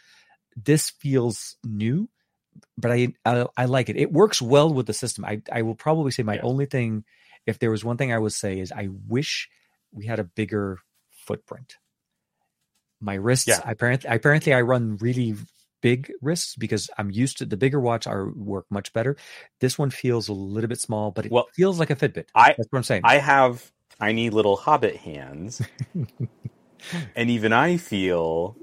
this 0.57 0.91
feels 0.91 1.57
new 1.65 2.09
but 2.77 2.91
I, 2.91 3.15
I 3.25 3.47
I 3.57 3.65
like 3.67 3.89
it. 3.89 3.97
It 3.97 4.13
works 4.13 4.43
well 4.43 4.73
with 4.75 4.87
the 4.87 4.93
system. 4.93 5.25
I 5.25 5.41
I 5.53 5.63
will 5.63 5.77
probably 5.77 6.11
say 6.11 6.25
my 6.25 6.37
Yeah. 6.37 6.43
only 6.43 6.67
thing, 6.67 7.05
if 7.47 7.59
there 7.61 7.71
was 7.71 7.85
one 7.85 7.97
thing 7.97 8.13
I 8.13 8.19
would 8.19 8.33
say 8.33 8.59
is 8.59 8.73
I 8.73 8.89
wish 9.09 9.49
we 9.93 10.07
had 10.07 10.19
a 10.19 10.25
bigger 10.25 10.79
footprint. 11.11 11.77
My 13.01 13.15
wrists, 13.15 13.47
Yeah. 13.49 13.63
apparently, 13.65 14.11
apparently 14.11 14.53
I 14.53 14.61
run 14.63 14.97
really 14.97 15.35
big 15.83 16.12
wrists 16.22 16.57
because 16.57 16.91
I'm 16.99 17.11
used 17.11 17.39
to 17.39 17.47
the 17.47 17.57
bigger 17.57 17.81
watch. 17.81 18.07
I 18.07 18.14
work 18.22 18.66
much 18.70 18.93
better. 18.93 19.16
This 19.61 19.78
one 19.78 19.91
feels 19.91 20.28
a 20.28 20.33
little 20.33 20.68
bit 20.68 20.81
small, 20.81 21.11
but 21.11 21.26
it 21.26 21.33
Well, 21.33 21.49
feels 21.55 21.78
like 21.78 21.91
a 21.91 21.97
Fitbit. 21.97 22.26
I 22.35 22.57
That's 22.57 22.68
what 22.70 22.78
I'm 22.78 22.85
saying. 22.85 23.03
I 23.05 23.18
have 23.18 23.70
tiny 24.01 24.31
little 24.31 24.57
hobbit 24.57 24.97
hands, 24.97 25.62
and 27.16 27.31
even 27.31 27.53
I 27.53 27.76
feel 27.78 28.59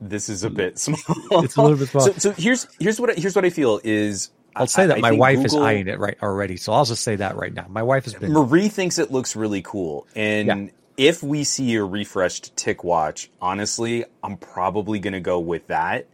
this 0.00 0.28
is 0.28 0.44
a 0.44 0.50
bit 0.50 0.78
small. 0.80 1.00
It's 1.44 1.56
a 1.56 1.62
little 1.62 1.78
bit 1.78 1.88
small. 1.90 2.04
So, 2.04 2.12
so 2.18 2.32
here's 2.32 2.66
here's 2.78 3.00
what 3.00 3.10
I, 3.10 3.14
here's 3.14 3.36
what 3.36 3.44
I 3.44 3.50
feel 3.50 3.80
is 3.84 4.30
I'll 4.54 4.66
say 4.66 4.86
that 4.86 4.98
I 4.98 5.00
my 5.00 5.10
think 5.10 5.20
wife 5.20 5.44
is 5.44 5.54
eyeing 5.56 5.88
it 5.88 5.98
right 5.98 6.16
already. 6.22 6.56
So 6.56 6.72
I'll 6.72 6.84
just 6.84 7.02
say 7.04 7.16
that 7.16 7.36
right 7.36 7.52
now. 7.54 7.66
My 7.68 7.82
wife 7.82 8.04
has 8.04 8.14
been. 8.14 8.32
Marie 8.32 8.68
thinks 8.68 8.98
it 8.98 9.10
looks 9.10 9.36
really 9.36 9.62
cool, 9.62 10.06
and 10.14 10.48
Yeah. 10.48 10.70
if 10.96 11.22
we 11.22 11.44
see 11.44 11.74
a 11.76 11.84
refreshed 11.84 12.56
TicWatch, 12.56 13.28
honestly, 13.40 14.04
I'm 14.22 14.36
probably 14.38 14.98
going 14.98 15.12
to 15.14 15.20
go 15.20 15.40
with 15.40 15.68
that, 15.68 16.08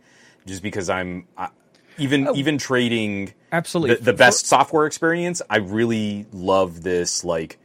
just 0.47 0.63
because 0.63 0.89
I'm 0.91 1.27
I, 1.37 1.49
even 1.99 2.29
Oh. 2.29 2.35
even 2.35 2.59
trading 2.59 3.33
Absolutely. 3.53 3.97
the, 3.97 4.03
the 4.05 4.13
best 4.13 4.47
software 4.47 4.87
experience. 4.87 5.43
I 5.51 5.59
really 5.59 6.27
love 6.33 6.83
this 6.83 7.25
like 7.25 7.59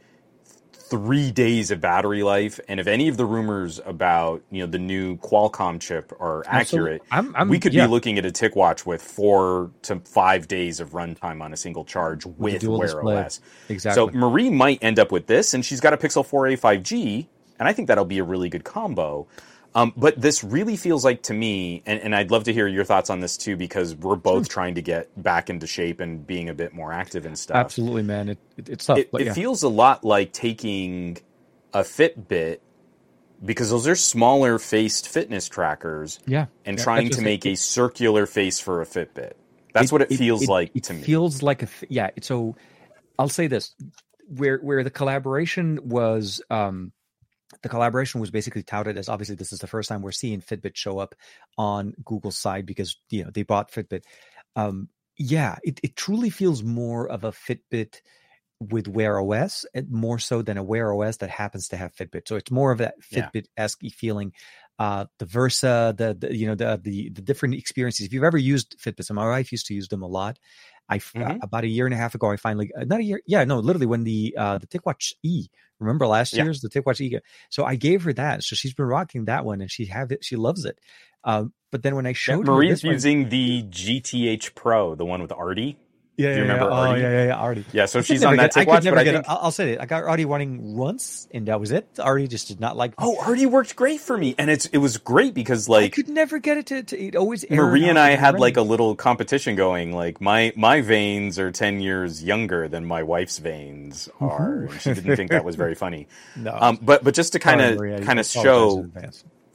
three 0.90 1.30
days 1.30 1.70
of 1.70 1.80
battery 1.82 2.22
life, 2.22 2.58
and 2.66 2.80
if 2.80 2.86
any 2.86 3.08
of 3.08 3.16
the 3.18 3.26
rumors 3.26 3.78
about 3.84 4.42
you 4.50 4.60
know 4.60 4.66
the 4.66 4.78
new 4.78 5.16
Qualcomm 5.18 5.80
chip 5.80 6.12
are 6.18 6.42
accurate, 6.46 7.02
I'm, 7.10 7.34
I'm, 7.36 7.48
we 7.48 7.58
could 7.58 7.74
yeah. 7.74 7.86
be 7.86 7.90
looking 7.90 8.18
at 8.18 8.24
a 8.24 8.30
TicWatch 8.30 8.86
with 8.86 9.02
four 9.02 9.70
to 9.82 10.00
five 10.00 10.48
days 10.48 10.80
of 10.80 10.90
runtime 10.90 11.42
on 11.42 11.52
a 11.52 11.56
single 11.56 11.84
charge 11.84 12.24
with 12.24 12.60
dual 12.60 12.78
Wear 12.78 12.86
display. 12.88 13.16
OS. 13.16 13.40
Exactly. 13.68 14.12
So 14.12 14.18
Marie 14.18 14.50
might 14.50 14.82
end 14.82 14.98
up 14.98 15.12
with 15.12 15.26
this, 15.26 15.52
and 15.54 15.64
she's 15.64 15.80
got 15.80 15.92
a 15.92 15.98
Pixel 15.98 16.26
4a 16.26 16.58
5G, 16.58 17.26
and 17.58 17.68
I 17.68 17.72
think 17.74 17.88
that'll 17.88 18.04
be 18.06 18.18
a 18.18 18.24
really 18.24 18.48
good 18.48 18.64
combo. 18.64 19.26
Um, 19.78 19.92
but 19.96 20.20
this 20.20 20.42
really 20.42 20.76
feels 20.76 21.04
like 21.04 21.22
to 21.24 21.32
me, 21.32 21.84
and, 21.86 22.00
and 22.00 22.12
I'd 22.12 22.32
love 22.32 22.44
to 22.44 22.52
hear 22.52 22.66
your 22.66 22.82
thoughts 22.82 23.10
on 23.10 23.20
this 23.20 23.36
too, 23.36 23.56
because 23.56 23.94
we're 23.94 24.16
both 24.16 24.48
trying 24.48 24.74
to 24.74 24.82
get 24.82 25.22
back 25.22 25.48
into 25.50 25.68
shape 25.68 26.00
and 26.00 26.26
being 26.26 26.48
a 26.48 26.54
bit 26.54 26.74
more 26.74 26.92
active 26.92 27.24
and 27.24 27.38
stuff. 27.38 27.56
Absolutely, 27.56 28.02
man. 28.02 28.30
It, 28.30 28.38
it, 28.56 28.68
it's 28.68 28.86
tough. 28.86 28.98
It, 28.98 29.12
but 29.12 29.20
it 29.20 29.34
feels 29.34 29.62
a 29.62 29.68
lot 29.68 30.02
like 30.02 30.32
taking 30.32 31.18
a 31.72 31.82
Fitbit, 31.82 32.58
because 33.44 33.70
those 33.70 33.86
are 33.86 33.94
smaller 33.94 34.58
faced 34.58 35.08
fitness 35.08 35.48
trackers, 35.48 36.18
yeah. 36.26 36.46
and 36.64 36.76
Yeah, 36.76 36.82
trying 36.82 37.10
to 37.10 37.22
make 37.22 37.46
a 37.46 37.54
circular 37.54 38.26
face 38.26 38.58
for 38.58 38.82
a 38.82 38.84
Fitbit. 38.84 39.34
That's 39.74 39.92
what 39.92 40.02
it, 40.02 40.08
feels 40.08 40.48
like 40.48 40.72
it 40.74 40.82
to 40.84 40.94
me. 40.94 41.02
feels 41.02 41.40
like 41.40 41.62
a, 41.62 41.68
yeah. 41.88 42.10
So 42.20 42.56
I'll 43.16 43.28
say 43.28 43.46
this: 43.46 43.76
where 44.26 44.58
where 44.58 44.82
the 44.82 44.90
collaboration 44.90 45.78
was, 45.84 46.42
um, 46.50 46.90
the 47.62 47.68
collaboration 47.68 48.20
was 48.20 48.30
basically 48.30 48.62
touted 48.62 48.98
as 48.98 49.08
obviously 49.08 49.36
this 49.36 49.52
is 49.52 49.58
the 49.58 49.66
first 49.66 49.88
time 49.88 50.02
we're 50.02 50.12
seeing 50.12 50.40
Fitbit 50.40 50.76
show 50.76 50.98
up 50.98 51.14
on 51.56 51.94
Google's 52.04 52.38
side 52.38 52.66
because 52.66 52.96
you 53.10 53.24
know 53.24 53.30
they 53.30 53.42
bought 53.42 53.70
Fitbit. 53.70 54.02
Um, 54.56 54.88
yeah, 55.16 55.56
it 55.64 55.80
it 55.82 55.96
truly 55.96 56.30
feels 56.30 56.62
more 56.62 57.08
of 57.08 57.24
a 57.24 57.32
Fitbit 57.32 58.00
with 58.60 58.88
Wear 58.88 59.20
OS, 59.20 59.64
more 59.88 60.18
so 60.18 60.42
than 60.42 60.58
a 60.58 60.62
Wear 60.62 60.92
OS 60.92 61.18
that 61.18 61.30
happens 61.30 61.68
to 61.68 61.76
have 61.76 61.94
Fitbit. 61.94 62.26
So 62.26 62.36
it's 62.36 62.50
more 62.50 62.72
of 62.72 62.78
that 62.78 62.94
Fitbit 63.00 63.46
esque 63.56 63.82
feeling. 63.92 64.32
Uh, 64.78 65.06
the 65.18 65.24
Versa, 65.24 65.92
the, 65.96 66.14
the 66.14 66.36
you 66.36 66.46
know 66.46 66.54
the, 66.54 66.80
the 66.82 67.10
the 67.10 67.22
different 67.22 67.54
experiences. 67.54 68.06
If 68.06 68.12
you've 68.12 68.24
ever 68.24 68.38
used 68.38 68.78
Fitbits, 68.78 69.10
and 69.10 69.16
my 69.16 69.28
wife 69.28 69.50
used 69.50 69.66
to 69.66 69.74
use 69.74 69.88
them 69.88 70.02
a 70.02 70.06
lot, 70.06 70.38
I 70.88 70.96
f- 70.96 71.12
Mhm. 71.14 71.38
about 71.42 71.64
a 71.64 71.68
year 71.68 71.84
and 71.86 71.94
a 71.94 71.98
half 71.98 72.14
ago, 72.14 72.30
I 72.30 72.36
finally 72.36 72.70
uh, 72.78 72.84
not 72.84 73.00
a 73.00 73.04
year, 73.04 73.20
yeah, 73.26 73.44
no, 73.44 73.58
literally 73.58 73.86
when 73.86 74.04
the 74.04 74.34
uh 74.38 74.58
the 74.58 74.66
TicWatch 74.66 75.12
E. 75.22 75.46
Remember 75.80 76.06
last 76.06 76.32
Yeah. 76.32 76.44
year's 76.44 76.60
the 76.60 76.68
TicWatch 76.68 77.00
E? 77.00 77.18
So 77.50 77.64
I 77.64 77.76
gave 77.76 78.02
her 78.04 78.12
that, 78.14 78.42
so 78.42 78.56
she's 78.56 78.74
been 78.74 78.86
rocking 78.86 79.26
that 79.26 79.44
one, 79.44 79.60
and 79.60 79.70
she 79.70 79.86
have 79.86 80.10
it. 80.10 80.24
She 80.24 80.36
loves 80.36 80.64
it. 80.64 80.78
Um, 81.24 81.52
but 81.70 81.82
then 81.82 81.94
when 81.94 82.06
I 82.06 82.10
Yeah, 82.10 82.14
showed 82.14 82.46
her 82.46 82.52
Maria's 82.54 82.80
this 82.80 82.84
one- 82.84 82.92
using 82.94 83.28
the 83.28 83.62
GTH 83.64 84.54
Pro, 84.54 84.94
the 84.94 85.04
one 85.04 85.20
with 85.22 85.32
Artie. 85.32 85.78
Yeah, 86.18 86.30
yeah, 86.36 86.44
yeah. 86.44 86.64
Oh, 86.64 86.72
Artie? 86.72 87.00
yeah, 87.00 87.10
yeah, 87.10 87.24
yeah, 87.26 87.36
Artie. 87.36 87.64
Yeah, 87.72 87.86
so 87.86 88.02
she's 88.02 88.24
on 88.24 88.36
that 88.36 88.52
get- 88.52 88.56
I 88.56 88.64
could 88.64 88.70
TicWatch, 88.74 88.84
never 88.84 88.96
but 88.96 89.00
I 89.00 89.04
get 89.04 89.12
think. 89.14 89.24
I'll, 89.28 89.50
say 89.52 89.72
it. 89.72 89.80
I 89.80 89.86
got 89.86 90.02
Artie 90.02 90.24
running 90.24 90.76
once, 90.76 91.28
and 91.32 91.46
that 91.46 91.60
was 91.60 91.70
it. 91.70 91.88
Artie 92.00 92.26
just 92.26 92.48
did 92.48 92.58
not 92.60 92.76
like. 92.76 92.92
oh, 92.98 93.16
Artie 93.20 93.46
worked 93.46 93.76
great 93.76 94.00
for 94.00 94.18
me, 94.18 94.34
and 94.36 94.50
it's 94.50 94.66
it 94.66 94.78
was 94.78 94.98
great 94.98 95.32
because 95.32 95.68
like 95.68 95.84
I 95.84 95.88
could 95.90 96.08
never 96.08 96.38
get 96.40 96.58
it 96.58 96.66
to. 96.66 96.82
to 96.82 96.98
it 97.00 97.16
always. 97.16 97.48
Marie 97.48 97.88
and 97.88 97.98
I 97.98 98.10
had 98.16 98.34
red. 98.34 98.40
like 98.40 98.56
a 98.56 98.62
little 98.62 98.96
competition 98.96 99.54
going. 99.54 99.92
Like 99.92 100.20
my 100.20 100.52
my 100.56 100.80
veins 100.80 101.38
are 101.38 101.52
ten 101.52 101.80
years 101.80 102.22
younger 102.22 102.68
than 102.68 102.84
my 102.84 103.04
wife's 103.04 103.38
veins 103.38 104.08
are. 104.20 104.68
She 104.80 104.94
didn't 104.94 105.16
think 105.16 105.30
that 105.30 105.44
was 105.44 105.54
very 105.54 105.76
funny. 105.76 106.08
no. 106.36 106.56
Um, 106.58 106.78
but 106.82 107.04
but 107.04 107.14
just 107.14 107.32
to 107.34 107.38
kind 107.38 107.60
of 107.60 108.04
kind 108.04 108.18
of 108.18 108.26
show. 108.26 108.90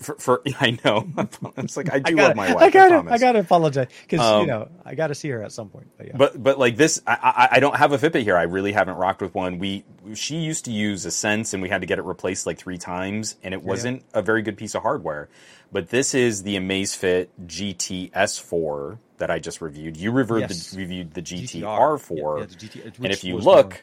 For, 0.04 0.16
for 0.16 0.42
I 0.60 0.78
know 0.86 1.08
it's 1.58 1.76
like 1.78 1.92
I 1.92 2.00
do 2.00 2.14
I 2.14 2.16
gotta, 2.16 2.28
love 2.28 2.36
my 2.36 2.54
wife. 2.54 2.64
I 2.64 2.70
gotta, 2.70 2.90
promise. 2.96 3.14
I 3.14 3.18
gotta 3.18 3.40
apologize 3.40 3.88
because 4.04 4.20
Um, 4.20 4.42
you 4.42 4.48
know 4.48 4.70
I 4.86 4.96
gotta 4.96 5.16
see 5.16 5.30
her 5.30 5.42
at 5.42 5.52
some 5.52 5.70
point. 5.70 5.88
But 5.98 6.08
yeah, 6.08 6.14
But 6.18 6.42
but 6.44 6.60
like 6.60 6.78
this, 6.78 7.02
I, 7.08 7.14
I 7.52 7.58
I 7.58 7.60
don't 7.60 7.76
have 7.76 7.92
a 7.94 7.98
Fitbit 7.98 8.24
here. 8.24 8.38
I 8.38 8.44
really 8.44 8.72
haven't 8.74 8.98
rocked 8.98 9.22
with 9.22 9.34
one. 9.34 9.58
We 9.60 9.84
she 10.14 10.38
used 10.38 10.66
to 10.66 10.72
use 10.72 11.06
a 11.06 11.12
Sense, 11.12 11.54
and 11.54 11.64
we 11.64 11.70
had 11.70 11.82
to 11.82 11.88
get 11.88 11.98
it 12.00 12.04
replaced 12.06 12.46
like 12.46 12.58
three 12.58 12.78
times, 12.78 13.36
and 13.44 13.54
it 13.54 13.64
wasn't 13.64 14.04
a 14.14 14.22
very 14.22 14.42
good 14.44 14.58
piece 14.58 14.76
of 14.76 14.82
hardware. 14.84 15.30
But 15.72 15.90
this 15.90 16.14
is 16.14 16.44
the 16.44 16.56
Amazfit 16.56 17.30
GTS 17.48 18.40
4 18.42 19.00
that 19.18 19.32
I 19.32 19.40
just 19.40 19.62
reviewed. 19.62 19.98
You 19.98 20.12
reviewed 20.12 20.42
Yes. 20.42 20.72
the 20.72 20.78
reviewed 20.78 21.14
the 21.14 21.22
GTR. 21.22 21.62
GTR4, 21.64 22.10
Yeah, 22.12 22.40
yeah, 22.42 22.46
the 22.46 22.56
GT 22.56 22.96
and 22.98 23.06
if 23.12 23.24
you 23.24 23.38
look, 23.38 23.70
more- 23.72 23.80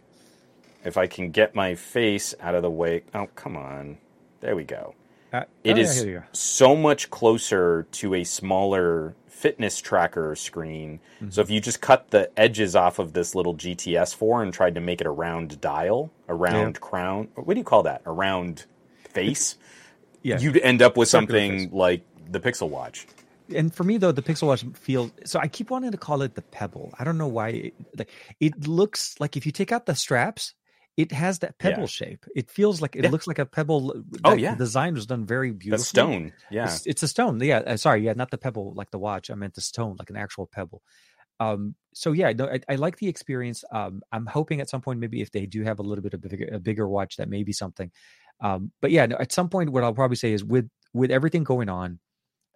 if 0.85 0.97
I 0.97 1.07
can 1.09 1.31
get 1.31 1.55
my 1.55 1.75
face 1.75 2.35
out 2.41 2.55
of 2.55 2.63
the 2.63 2.71
way, 2.71 3.03
oh 3.15 3.27
come 3.35 3.57
on, 3.57 3.99
there 4.41 4.55
we 4.55 4.65
go. 4.65 4.95
Uh, 5.33 5.45
It 5.65 5.77
oh, 5.77 5.81
is 5.81 6.05
go. 6.05 6.23
so 6.33 6.77
much 6.77 7.11
closer 7.11 7.87
to 7.93 8.15
a 8.15 8.25
smaller 8.25 9.15
fitness 9.29 9.81
tracker 9.81 10.35
screen. 10.37 11.01
Mm-hmm. 11.17 11.31
So 11.31 11.41
if 11.41 11.51
you 11.51 11.61
just 11.61 11.81
cut 11.81 12.11
the 12.11 12.31
edges 12.39 12.77
off 12.77 12.99
of 12.99 13.15
this 13.15 13.35
little 13.35 13.55
GTS 13.55 14.15
4 14.15 14.43
and 14.43 14.53
tried 14.53 14.75
to 14.75 14.81
make 14.81 15.01
it 15.01 15.07
a 15.07 15.11
round 15.11 15.61
dial, 15.61 16.11
a 16.29 16.35
round 16.35 16.81
crown, 16.81 17.29
what 17.37 17.55
do 17.55 17.59
you 17.59 17.65
call 17.65 17.85
that? 17.85 18.03
A 18.07 18.13
round 18.13 18.67
face? 19.09 19.57
Yeah, 20.23 20.39
You'd 20.39 20.59
end 20.59 20.83
up 20.83 20.99
with 20.99 21.09
something 21.09 21.71
like 21.71 22.03
the 22.31 22.41
Pixel 22.41 22.69
Watch. 22.69 23.07
and 23.55 23.75
for 23.75 23.85
me 23.85 23.97
though 23.97 24.13
the 24.13 24.23
pixel 24.23 24.47
watch 24.47 24.65
feels 24.75 25.11
so 25.25 25.39
i 25.41 25.49
keep 25.49 25.71
wanting 25.71 25.91
to 25.91 25.97
call 25.97 26.23
it 26.23 26.35
the 26.35 26.43
pebble 26.43 26.93
i 26.99 27.05
don't 27.05 27.19
know 27.19 27.27
why 27.27 27.49
it, 27.49 27.75
like, 27.97 28.11
it 28.39 28.69
looks 28.69 29.15
like 29.19 29.37
if 29.37 29.45
you 29.47 29.53
take 29.53 29.73
out 29.73 29.87
the 29.87 29.95
straps 29.95 30.55
it 30.97 31.13
has 31.13 31.39
that 31.41 31.59
pebble 31.59 31.83
Yeah. 31.83 31.87
shape 31.87 32.27
it 32.35 32.51
feels 32.51 32.81
like 32.83 32.97
it 32.97 33.05
Yeah. 33.05 33.11
looks 33.11 33.27
like 33.27 33.39
a 33.39 33.47
pebble 33.47 33.95
Oh, 34.25 34.35
yeah. 34.35 34.53
the 34.53 34.59
design 34.65 34.95
was 34.95 35.07
done 35.07 35.25
very 35.25 35.51
beautifully 35.53 35.79
The 35.83 35.85
stone. 35.85 36.33
Yeah. 36.51 36.65
it's, 36.65 36.87
it's 36.87 37.03
a 37.03 37.09
stone 37.09 37.41
yeah 37.41 37.59
uh, 37.59 37.77
sorry 37.77 38.03
yeah 38.05 38.13
not 38.15 38.31
the 38.31 38.39
pebble 38.39 38.73
like 38.75 38.91
the 38.91 38.99
watch 38.99 39.31
i 39.31 39.35
meant 39.35 39.55
the 39.55 39.61
stone 39.61 39.97
like 39.99 40.11
an 40.11 40.17
actual 40.17 40.47
pebble 40.47 40.83
um 41.39 41.75
so 41.95 42.13
yeah 42.13 42.33
no 42.33 42.47
I, 42.47 42.61
I 42.69 42.75
like 42.75 42.97
the 42.99 43.09
experience 43.09 43.65
um 43.73 44.03
i'm 44.13 44.27
hoping 44.27 44.61
at 44.61 44.69
some 44.69 44.81
point 44.83 45.01
maybe 45.01 45.21
if 45.23 45.31
they 45.31 45.47
do 45.47 45.63
have 45.63 45.79
a 45.79 45.83
little 45.83 46.03
bit 46.03 46.13
of 46.15 46.21
bigger, 46.21 46.49
a 46.53 46.59
bigger 46.59 46.87
watch 46.89 47.17
that 47.17 47.29
may 47.29 47.43
be 47.45 47.53
something 47.53 47.91
um 48.41 48.73
but 48.83 48.91
yeah 48.91 49.07
no, 49.07 49.17
at 49.17 49.33
some 49.33 49.49
point 49.49 49.71
what 49.71 49.85
i'll 49.85 49.95
probably 49.95 50.17
say 50.17 50.33
is 50.33 50.45
with 50.45 50.69
with 50.93 51.11
everything 51.11 51.45
going 51.45 51.69
on 51.69 51.99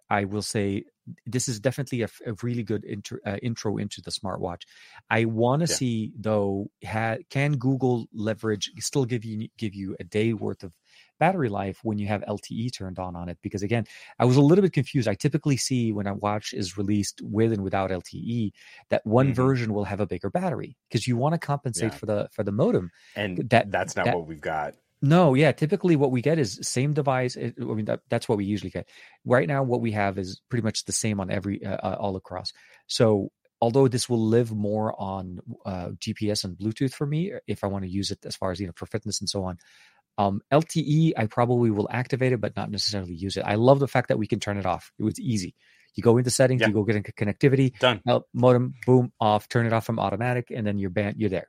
I 0.09 0.25
will 0.25 0.41
say 0.41 0.83
this 1.25 1.47
is 1.47 1.59
definitely 1.59 2.01
a 2.01 2.07
really 2.41 2.63
good 2.63 2.83
intro, 2.83 3.19
uh, 3.25 3.37
intro 3.43 3.77
into 3.77 4.01
the 4.01 4.11
smartwatch. 4.11 4.61
I 5.09 5.25
want 5.25 5.61
to 5.65 5.71
Yeah. 5.71 5.75
see 5.77 6.13
though, 6.17 6.69
ha- 6.83 7.17
can 7.29 7.57
Google 7.57 8.07
leverage 8.13 8.71
still 8.79 9.05
give 9.05 9.23
you 9.23 9.47
give 9.57 9.75
you 9.75 9.95
a 9.99 10.03
day 10.03 10.33
worth 10.33 10.63
of 10.63 10.73
battery 11.19 11.47
life 11.47 11.79
when 11.83 11.97
you 11.97 12.07
have 12.07 12.21
LTE 12.27 12.69
turned 12.73 12.97
on 12.99 13.15
on 13.15 13.29
it? 13.29 13.37
Because 13.43 13.61
again, 13.63 13.85
I 14.19 14.25
was 14.25 14.35
a 14.35 14.41
little 14.41 14.63
bit 14.63 14.73
confused. 14.73 15.07
I 15.07 15.13
typically 15.15 15.57
see 15.57 15.91
when 15.91 16.07
a 16.07 16.15
watch 16.15 16.53
is 16.53 16.75
released 16.77 17.21
with 17.23 17.51
and 17.53 17.63
without 17.63 17.91
LTE 17.91 18.51
that 18.89 19.05
one 19.05 19.31
Mhm. 19.31 19.35
version 19.35 19.73
will 19.73 19.85
have 19.85 19.99
a 19.99 20.07
bigger 20.07 20.29
battery 20.31 20.75
because 20.89 21.07
you 21.07 21.17
want 21.17 21.33
to 21.33 21.39
compensate 21.39 21.91
Yeah. 21.93 21.97
for 21.97 22.05
the 22.07 22.29
for 22.31 22.43
the 22.43 22.51
modem. 22.51 22.89
And 23.15 23.47
that- 23.49 23.71
that's 23.71 23.95
not 23.95 24.05
that- 24.05 24.15
what 24.15 24.27
we've 24.27 24.41
got. 24.41 24.75
No, 25.05 25.35
yeah. 25.35 25.51
Typically, 25.51 25.95
what 25.95 26.11
we 26.11 26.21
get 26.21 26.39
is 26.39 26.59
same 26.63 26.93
device. 26.93 27.37
I 27.37 27.53
mean, 27.57 27.85
that, 27.85 28.01
that's 28.09 28.27
what 28.27 28.39
we 28.39 28.45
usually 28.45 28.71
get. 28.71 28.89
Right 29.23 29.47
now, 29.47 29.61
what 29.61 29.79
we 29.81 29.91
have 29.91 30.17
is 30.17 30.41
pretty 30.49 30.63
much 30.63 30.85
the 30.85 30.91
same 30.91 31.19
on 31.19 31.29
every 31.29 31.63
uh, 31.63 31.75
uh, 31.75 31.95
all 31.99 32.15
across. 32.15 32.51
So, 32.87 33.29
although 33.61 33.87
this 33.87 34.09
will 34.09 34.25
live 34.25 34.51
more 34.51 34.99
on 34.99 35.39
uh, 35.65 35.89
GPS 35.99 36.43
and 36.43 36.57
Bluetooth 36.57 36.93
for 36.93 37.05
me, 37.05 37.33
if 37.45 37.63
I 37.63 37.67
want 37.67 37.83
to 37.85 37.89
use 37.89 38.09
it 38.09 38.25
as 38.25 38.35
far 38.35 38.51
as 38.51 38.59
you 38.59 38.65
know 38.65 38.73
for 38.75 38.87
fitness 38.87 39.21
and 39.21 39.29
so 39.29 39.43
on, 39.43 39.59
um, 40.17 40.41
LTE 40.51 41.13
I 41.15 41.27
probably 41.27 41.69
will 41.69 41.87
activate 41.91 42.33
it, 42.33 42.41
but 42.41 42.55
not 42.55 42.71
necessarily 42.71 43.13
use 43.13 43.37
it. 43.37 43.43
I 43.45 43.55
love 43.55 43.79
the 43.79 43.87
fact 43.87 44.07
that 44.07 44.17
we 44.17 44.25
can 44.25 44.39
turn 44.39 44.57
it 44.57 44.65
off. 44.65 44.91
It 44.97 45.03
was 45.03 45.19
easy. 45.19 45.53
You 45.93 46.01
go 46.01 46.17
into 46.17 46.31
settings, 46.31 46.61
Yeah. 46.61 46.67
you 46.69 46.73
go 46.73 46.83
get 46.83 46.95
into 46.95 47.13
connectivity, 47.13 47.77
Done. 47.77 48.01
Modem, 48.33 48.73
boom, 48.87 49.13
off, 49.19 49.47
turn 49.49 49.67
it 49.67 49.71
off 49.71 49.85
from 49.85 49.99
automatic, 49.99 50.47
and 50.49 50.65
then 50.65 50.77
you're 50.79 50.89
banned, 50.89 51.17
you're 51.17 51.29
there. 51.29 51.47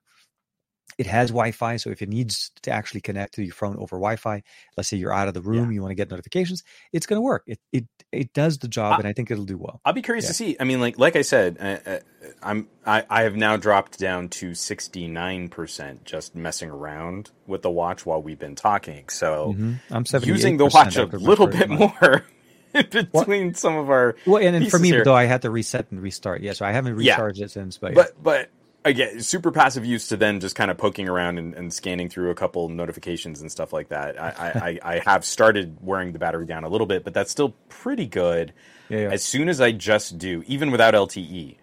It 0.98 1.06
has 1.06 1.28
Wi-Fi, 1.28 1.76
so 1.76 1.90
if 1.90 2.00
it 2.00 2.08
needs 2.08 2.50
to 2.62 2.70
actually 2.70 3.02
connect 3.02 3.34
to 3.34 3.42
your 3.44 3.52
phone 3.52 3.76
over 3.76 3.96
Wi-Fi, 3.96 4.42
let's 4.78 4.88
say 4.88 4.96
you're 4.96 5.12
out 5.12 5.28
of 5.28 5.34
the 5.34 5.42
room, 5.42 5.70
you 5.70 5.82
want 5.82 5.90
to 5.90 5.94
get 5.94 6.10
notifications, 6.10 6.62
it's 6.90 7.04
going 7.04 7.18
to 7.18 7.22
work. 7.22 7.42
It 7.46 7.58
it 7.70 7.84
it 8.12 8.32
does 8.32 8.58
the 8.58 8.68
job, 8.68 8.94
Uh, 8.94 8.98
and 9.00 9.06
I 9.06 9.12
think 9.12 9.30
it'll 9.30 9.44
do 9.44 9.58
well. 9.58 9.80
I'll 9.84 9.92
be 9.92 10.00
curious 10.00 10.24
Yeah. 10.24 10.28
to 10.28 10.34
see. 10.34 10.56
I 10.58 10.64
mean, 10.64 10.80
like 10.80 10.98
like 10.98 11.14
I 11.14 11.20
said, 11.22 11.58
uh, 11.60 11.90
uh, 11.90 11.98
I'm 12.42 12.68
I, 12.86 13.04
I 13.10 13.22
have 13.24 13.36
now 13.36 13.58
dropped 13.58 13.98
down 13.98 14.28
to 14.40 14.54
sixty 14.54 15.06
nine 15.06 15.48
percent 15.48 16.04
just 16.06 16.34
messing 16.34 16.70
around 16.70 17.30
with 17.46 17.60
the 17.60 17.70
watch 17.70 18.06
while 18.06 18.22
we've 18.22 18.38
been 18.38 18.54
talking. 18.54 19.08
So 19.10 19.54
Mhm. 19.58 19.80
I'm 19.90 20.04
using 20.24 20.56
the 20.56 20.64
watch 20.66 20.96
a 20.96 21.04
little 21.04 21.46
bit 21.48 21.68
more 21.68 22.24
between 22.72 23.54
some 23.54 23.76
of 23.76 23.90
our. 23.90 24.16
Well, 24.26 24.42
and 24.42 24.54
then 24.54 24.70
for 24.70 24.78
me, 24.78 24.92
though, 24.92 25.14
I 25.14 25.24
had 25.24 25.42
to 25.42 25.50
reset 25.50 25.90
and 25.90 26.00
restart. 26.00 26.40
Yeah, 26.42 26.52
so 26.54 26.64
I 26.64 26.72
haven't 26.72 26.98
Yeah. 27.00 27.12
recharged 27.14 27.40
it 27.42 27.50
since. 27.50 27.76
But, 27.76 27.94
But 27.94 28.22
but 28.22 28.50
again, 28.86 29.20
super 29.20 29.50
passive 29.50 29.84
use 29.84 30.08
to 30.08 30.16
then 30.16 30.40
just 30.40 30.54
kind 30.54 30.70
of 30.70 30.78
poking 30.78 31.08
around 31.08 31.38
and, 31.38 31.54
and 31.54 31.72
scanning 31.72 32.08
through 32.08 32.30
a 32.30 32.34
couple 32.34 32.68
notifications 32.68 33.40
and 33.40 33.50
stuff 33.50 33.72
like 33.72 33.88
that. 33.88 34.20
I, 34.20 34.78
I, 34.82 34.94
I, 34.94 35.02
have 35.04 35.24
started 35.24 35.78
wearing 35.80 36.12
the 36.12 36.18
battery 36.18 36.46
down 36.46 36.64
a 36.64 36.68
little 36.68 36.86
bit, 36.86 37.04
but 37.04 37.12
that's 37.12 37.30
still 37.30 37.50
pretty 37.68 38.06
good. 38.06 38.52
yeah, 38.88 38.98
yeah. 38.98 39.08
As 39.10 39.22
soon 39.22 39.48
as 39.48 39.60
I 39.60 39.72
just 39.72 40.18
do, 40.18 40.42
even 40.46 40.70
without 40.70 40.94
LTE, 40.94 41.56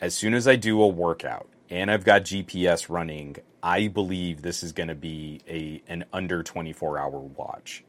as 0.00 0.14
soon 0.14 0.34
as 0.34 0.46
I 0.46 0.56
do 0.56 0.80
a 0.80 0.86
workout 0.88 1.48
and 1.70 1.90
I've 1.90 2.04
got 2.04 2.22
GPS 2.22 2.88
running, 2.88 3.36
I 3.62 3.88
believe 3.88 4.42
this 4.42 4.62
is 4.62 4.72
going 4.72 4.88
to 4.88 4.94
be 4.94 5.40
a 5.48 5.82
an 5.90 6.04
under 6.12 6.42
24 6.42 6.98
hour 6.98 7.18
watch. 7.18 7.84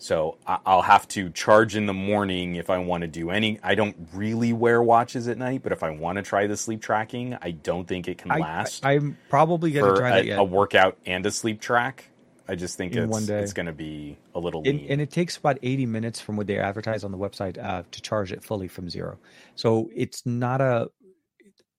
So 0.00 0.38
I- 0.46 0.58
I'll 0.64 0.82
have 0.82 1.06
to 1.08 1.28
charge 1.30 1.76
in 1.76 1.84
the 1.84 1.92
morning 1.92 2.56
if 2.56 2.70
I 2.70 2.78
want 2.78 3.02
to 3.02 3.06
do 3.06 3.30
any. 3.30 3.60
I 3.62 3.74
don't 3.74 3.94
really 4.14 4.52
wear 4.52 4.82
watches 4.82 5.28
at 5.28 5.36
night, 5.36 5.62
but 5.62 5.72
if 5.72 5.82
I 5.82 5.90
want 5.90 6.16
to 6.16 6.22
try 6.22 6.46
the 6.46 6.56
sleep 6.56 6.80
tracking, 6.80 7.36
I 7.40 7.50
don't 7.50 7.86
think 7.86 8.08
it 8.08 8.16
can 8.18 8.30
last 8.30 8.84
I, 8.84 8.94
am 8.94 9.18
probably 9.28 9.72
going 9.72 9.94
to 9.94 10.00
try 10.00 10.10
that 10.10 10.24
a, 10.24 10.26
yet. 10.26 10.38
a 10.38 10.44
workout 10.44 10.96
and 11.04 11.24
a 11.26 11.30
sleep 11.30 11.60
track. 11.60 12.06
I 12.48 12.56
just 12.56 12.76
think 12.76 12.96
In 12.96 13.08
it's, 13.12 13.28
it's 13.28 13.52
going 13.52 13.66
to 13.66 13.72
be 13.72 14.18
a 14.34 14.40
little 14.40 14.62
lean. 14.62 14.86
and 14.88 15.00
it 15.00 15.10
takes 15.10 15.36
about 15.36 15.58
80 15.62 15.86
minutes 15.86 16.20
from 16.20 16.36
what 16.36 16.48
they 16.48 16.58
advertise 16.58 17.04
on 17.04 17.12
the 17.12 17.18
website 17.18 17.62
uh, 17.62 17.84
to 17.88 18.02
charge 18.02 18.32
it 18.32 18.42
fully 18.42 18.66
from 18.66 18.90
zero 18.90 19.18
so 19.54 19.88
it's 19.94 20.26
not 20.26 20.60
a 20.60 20.90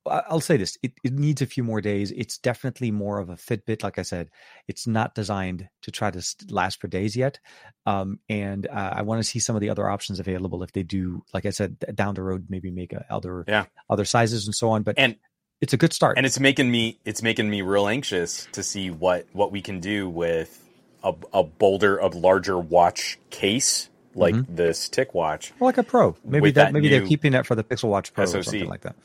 i'll 0.08 0.40
say 0.40 0.58
this 0.58 0.78
it, 0.82 0.94
it 1.04 1.14
needs 1.14 1.42
a 1.42 1.46
few 1.46 1.64
more 1.64 1.80
days 1.82 2.12
it's 2.12 2.38
definitely 2.40 2.90
more 2.92 3.20
of 3.20 3.30
a 3.30 3.36
fitbit 3.36 3.84
like 3.84 4.00
i 4.00 4.02
said 4.02 4.30
it's 4.68 4.88
not 4.88 5.14
designed 5.14 5.68
to 5.82 5.92
try 5.92 6.10
to 6.10 6.24
last 6.50 6.82
for 6.82 6.88
days 6.88 7.16
yet 7.16 7.40
um, 7.86 8.20
and 8.30 8.68
uh, 8.68 8.94
i 8.96 9.02
want 9.04 9.20
to 9.22 9.24
see 9.28 9.40
some 9.40 9.56
of 9.56 9.62
the 9.62 9.70
other 9.70 9.88
options 9.90 10.20
available 10.20 10.64
if 10.64 10.72
they 10.72 10.84
do 10.84 11.24
like 11.34 11.46
i 11.46 11.50
said 11.52 11.78
down 11.94 12.16
the 12.16 12.24
road 12.24 12.48
maybe 12.50 12.72
make 12.72 12.94
a, 12.94 13.06
other 13.10 13.46
Yeah. 13.48 13.66
other 13.90 14.06
sizes 14.06 14.48
and 14.48 14.56
so 14.56 14.70
on 14.72 14.84
but 14.84 14.96
And- 14.98 15.18
it's 15.62 15.74
a 15.74 15.78
good 15.78 15.94
start 15.94 16.18
and 16.18 16.26
it's 16.26 16.40
making 16.40 16.72
me 16.72 16.98
it's 17.06 17.22
making 17.22 17.48
me 17.48 17.62
real 17.62 17.88
anxious 17.88 18.48
to 18.54 18.64
see 18.64 18.90
what 18.90 19.28
what 19.34 19.52
we 19.52 19.62
can 19.62 19.80
do 19.80 20.10
with 20.10 20.68
a, 21.04 21.14
a 21.34 21.44
bolder 21.44 21.98
a 22.00 22.08
larger 22.08 22.58
watch 22.58 23.20
case 23.30 23.88
like 24.16 24.34
Mm-hmm. 24.34 24.56
this 24.56 24.90
TicWatch 24.90 25.52
Well, 25.60 25.68
like 25.68 25.78
a 25.78 25.84
pro 25.84 26.18
maybe 26.26 26.50
that, 26.52 26.66
that 26.66 26.74
maybe 26.74 26.90
they're 26.90 27.06
keeping 27.06 27.34
that 27.34 27.46
for 27.46 27.54
the 27.54 27.64
pixel 27.64 27.90
watch 27.90 28.12
pro 28.12 28.24
or 28.24 28.42
something 28.42 28.68
like 28.68 28.82
that 28.82 28.96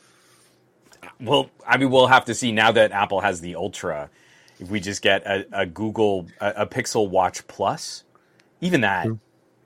well 1.21 1.51
i 1.67 1.77
mean 1.77 1.91
we'll 1.91 2.07
have 2.07 2.25
to 2.25 2.35
see 2.35 2.53
now 2.53 2.71
that 2.73 2.93
apple 2.93 3.21
has 3.21 3.41
the 3.41 3.55
ultra 3.57 4.11
if 4.61 4.69
we 4.71 4.81
just 4.81 5.03
get 5.03 5.25
a, 5.27 5.47
a 5.53 5.67
google 5.67 6.27
a, 6.41 6.53
a 6.59 6.67
pixel 6.67 7.09
watch 7.09 7.47
plus 7.47 8.05
even 8.61 8.81
that 8.83 9.05
True. 9.05 9.19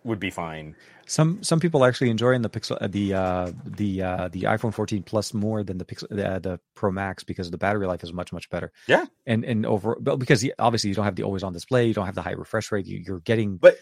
would 0.04 0.20
be 0.20 0.30
fine 0.30 0.74
Some 1.06 1.42
some 1.42 1.58
people 1.58 1.82
are 1.82 1.88
actually 1.88 2.10
enjoying 2.10 2.42
the 2.42 2.48
Pixel, 2.50 2.76
uh, 2.80 2.86
the 2.86 3.14
uh, 3.14 3.50
the 3.66 4.02
uh, 4.02 4.28
the 4.28 4.42
iPhone 4.42 4.72
14 4.72 5.02
Plus 5.02 5.34
more 5.34 5.64
than 5.64 5.76
the 5.78 5.84
Pixel, 5.84 6.06
uh, 6.12 6.38
the 6.38 6.60
Pro 6.76 6.92
Max 6.92 7.24
because 7.24 7.50
the 7.50 7.58
battery 7.58 7.86
life 7.88 8.04
is 8.04 8.12
much 8.12 8.32
much 8.32 8.48
better. 8.48 8.70
Yeah. 8.86 9.06
and 9.26 9.44
and 9.44 9.66
over, 9.66 9.96
but 10.00 10.16
because 10.22 10.46
obviously 10.60 10.88
you 10.90 10.94
don't 10.94 11.04
have 11.04 11.16
the 11.16 11.24
always 11.24 11.42
on 11.42 11.52
display, 11.52 11.88
you 11.88 11.94
don't 11.94 12.06
have 12.06 12.14
the 12.14 12.22
high 12.22 12.36
refresh 12.38 12.70
rate. 12.70 12.86
You, 12.86 13.02
you're 13.04 13.18
getting 13.20 13.56
But- 13.56 13.76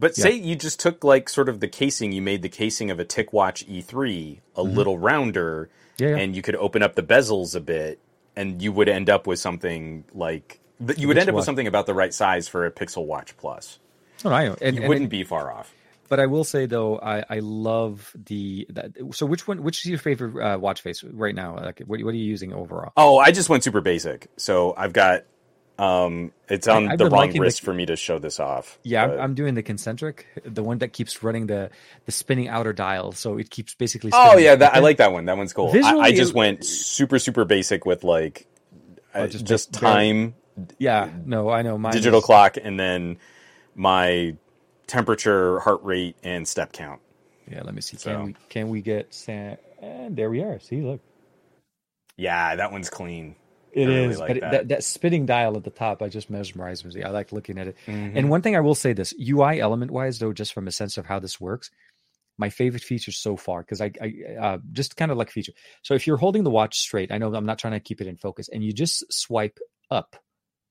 But 0.00 0.16
Yeah. 0.18 0.24
say 0.24 0.32
you 0.32 0.56
just 0.56 0.80
took 0.80 1.04
like 1.04 1.28
sort 1.28 1.48
of 1.48 1.60
the 1.60 1.68
casing, 1.68 2.10
you 2.12 2.22
made 2.22 2.40
the 2.42 2.48
casing 2.48 2.90
of 2.90 2.98
a 2.98 3.04
TicWatch 3.04 3.68
E3 3.68 4.40
a 4.56 4.62
little 4.62 4.98
rounder, 4.98 5.68
Mm-hmm. 5.68 6.02
Yeah, 6.02 6.08
yeah. 6.16 6.16
and 6.22 6.34
you 6.34 6.40
could 6.40 6.56
open 6.56 6.82
up 6.82 6.94
the 6.94 7.02
bezels 7.02 7.54
a 7.54 7.60
bit, 7.60 8.00
and 8.34 8.62
you 8.62 8.72
would 8.72 8.88
end 8.88 9.10
up 9.10 9.26
with 9.26 9.38
something 9.38 10.04
like 10.14 10.58
you 10.96 11.06
would 11.08 11.18
end 11.18 11.28
up 11.28 11.34
with 11.34 11.44
something 11.44 11.66
about 11.66 11.84
the 11.84 11.92
right 11.92 12.14
size 12.14 12.48
for 12.48 12.64
a 12.64 12.70
Pixel 12.70 13.04
Watch 13.04 13.36
Plus. 13.36 13.78
No, 14.24 14.32
I 14.32 14.46
know. 14.48 14.56
And, 14.62 14.76
You 14.76 14.82
and 14.82 14.88
wouldn't 14.88 15.06
it- 15.08 15.10
be 15.10 15.24
far 15.24 15.52
off. 15.52 15.70
but 16.08 16.18
I 16.18 16.24
will 16.26 16.44
say 16.44 16.64
though, 16.64 16.98
I, 16.98 17.22
I 17.28 17.38
love 17.40 18.12
the 18.24 18.66
that, 18.70 18.92
so 19.12 19.26
which 19.26 19.46
one 19.46 19.62
which 19.62 19.80
is 19.84 19.90
your 19.90 19.98
favorite 19.98 20.42
uh, 20.42 20.58
watch 20.58 20.80
face 20.80 21.04
right 21.04 21.34
now? 21.34 21.56
Like 21.56 21.80
what, 21.80 22.02
what 22.02 22.14
are 22.14 22.16
you 22.16 22.24
using 22.24 22.54
overall? 22.54 22.92
Oh, 22.96 23.18
I 23.18 23.30
just 23.30 23.50
went 23.50 23.62
super 23.62 23.82
basic. 23.82 24.28
So 24.38 24.72
I've 24.78 24.94
got 24.94 25.24
um 25.80 26.32
it's 26.48 26.68
on 26.68 26.88
I've 26.88 26.98
the 26.98 27.04
wrong 27.04 27.12
liking 27.12 27.34
the- 27.40 27.46
wrist 27.46 27.62
for 27.62 27.72
me 27.72 27.86
to 27.86 27.96
show 27.96 28.18
this 28.18 28.38
off. 28.38 28.78
Yeah, 28.82 29.04
I'm, 29.04 29.20
I'm 29.20 29.34
doing 29.34 29.54
the 29.54 29.62
concentric, 29.62 30.26
the 30.44 30.62
one 30.62 30.78
that 30.78 30.92
keeps 30.92 31.22
running 31.22 31.46
the 31.46 31.70
the 32.06 32.12
spinning 32.12 32.48
outer 32.48 32.72
dial, 32.72 33.12
so 33.12 33.38
it 33.38 33.50
keeps 33.50 33.74
basically. 33.74 34.10
Oh 34.12 34.36
yeah, 34.36 34.56
that, 34.56 34.74
I 34.74 34.80
like 34.80 34.98
that 34.98 35.12
one. 35.12 35.24
That 35.24 35.36
one's 35.36 35.52
cool. 35.52 35.70
I, 35.74 35.98
I 35.98 36.12
just 36.12 36.32
it- 36.32 36.36
went 36.36 36.64
super 36.64 37.18
super 37.18 37.44
basic 37.44 37.86
with 37.86 38.04
like 38.04 38.46
uh, 39.14 39.20
Oh, 39.20 39.26
just, 39.26 39.44
just 39.46 39.72
just 39.72 39.80
time, 39.82 40.34
Yeah, 40.78 41.08
no, 41.24 41.48
I 41.50 41.62
know. 41.62 41.78
Mine 41.78 41.92
digital 41.92 42.18
is- 42.20 42.24
clock, 42.26 42.56
and 42.62 42.78
then 42.78 43.18
my 43.74 44.36
temperature, 44.86 45.60
heart 45.60 45.82
rate, 45.82 46.16
and 46.22 46.46
step 46.46 46.72
count. 46.72 47.00
Yeah, 47.50 47.62
let 47.62 47.74
me 47.74 47.80
see. 47.80 47.96
So- 47.96 48.10
Can 48.12 48.24
we 48.26 48.34
can 48.48 48.68
we 48.68 48.80
get 48.82 49.14
San? 49.14 49.56
And 49.80 50.14
there 50.14 50.28
we 50.28 50.42
are. 50.42 50.60
See, 50.60 50.82
look, 50.82 51.00
Yeah, 52.16 52.56
that 52.56 52.70
one's 52.70 52.90
clean. 52.90 53.34
It 53.72 53.88
is. 53.88 54.18
Like 54.18 54.28
but 54.28 54.40
that. 54.40 54.50
that. 54.50 54.68
that 54.68 54.84
spinning 54.84 55.26
dial 55.26 55.56
at 55.56 55.64
the 55.64 55.70
top, 55.70 56.02
I 56.02 56.08
just 56.08 56.30
mesmerized 56.30 56.84
me. 56.84 57.02
I 57.02 57.10
like 57.10 57.32
looking 57.32 57.58
at 57.58 57.68
it. 57.68 57.76
Mhm. 57.86 58.16
And 58.16 58.30
one 58.30 58.42
thing 58.42 58.56
I 58.56 58.60
will 58.60 58.74
say 58.74 58.92
this 58.92 59.14
UI 59.20 59.60
element 59.60 59.90
wise, 59.90 60.18
though, 60.18 60.32
just 60.32 60.52
from 60.52 60.68
a 60.68 60.72
sense 60.72 60.98
of 60.98 61.06
how 61.06 61.18
this 61.18 61.40
works, 61.40 61.70
my 62.38 62.50
favorite 62.50 62.82
feature 62.82 63.12
so 63.12 63.36
far, 63.36 63.60
because 63.60 63.80
I, 63.80 63.92
I 64.00 64.14
uh, 64.38 64.58
just 64.72 64.96
kind 64.96 65.10
of 65.10 65.18
like 65.18 65.30
feature. 65.30 65.52
So 65.82 65.94
if 65.94 66.06
you're 66.06 66.16
holding 66.16 66.44
the 66.44 66.50
watch 66.50 66.78
straight, 66.78 67.12
I 67.12 67.18
know 67.18 67.34
I'm 67.34 67.46
not 67.46 67.58
trying 67.58 67.74
to 67.74 67.80
keep 67.80 68.00
it 68.00 68.06
in 68.06 68.16
focus, 68.16 68.48
and 68.48 68.64
you 68.64 68.72
just 68.72 69.04
swipe 69.12 69.58
up 69.90 70.16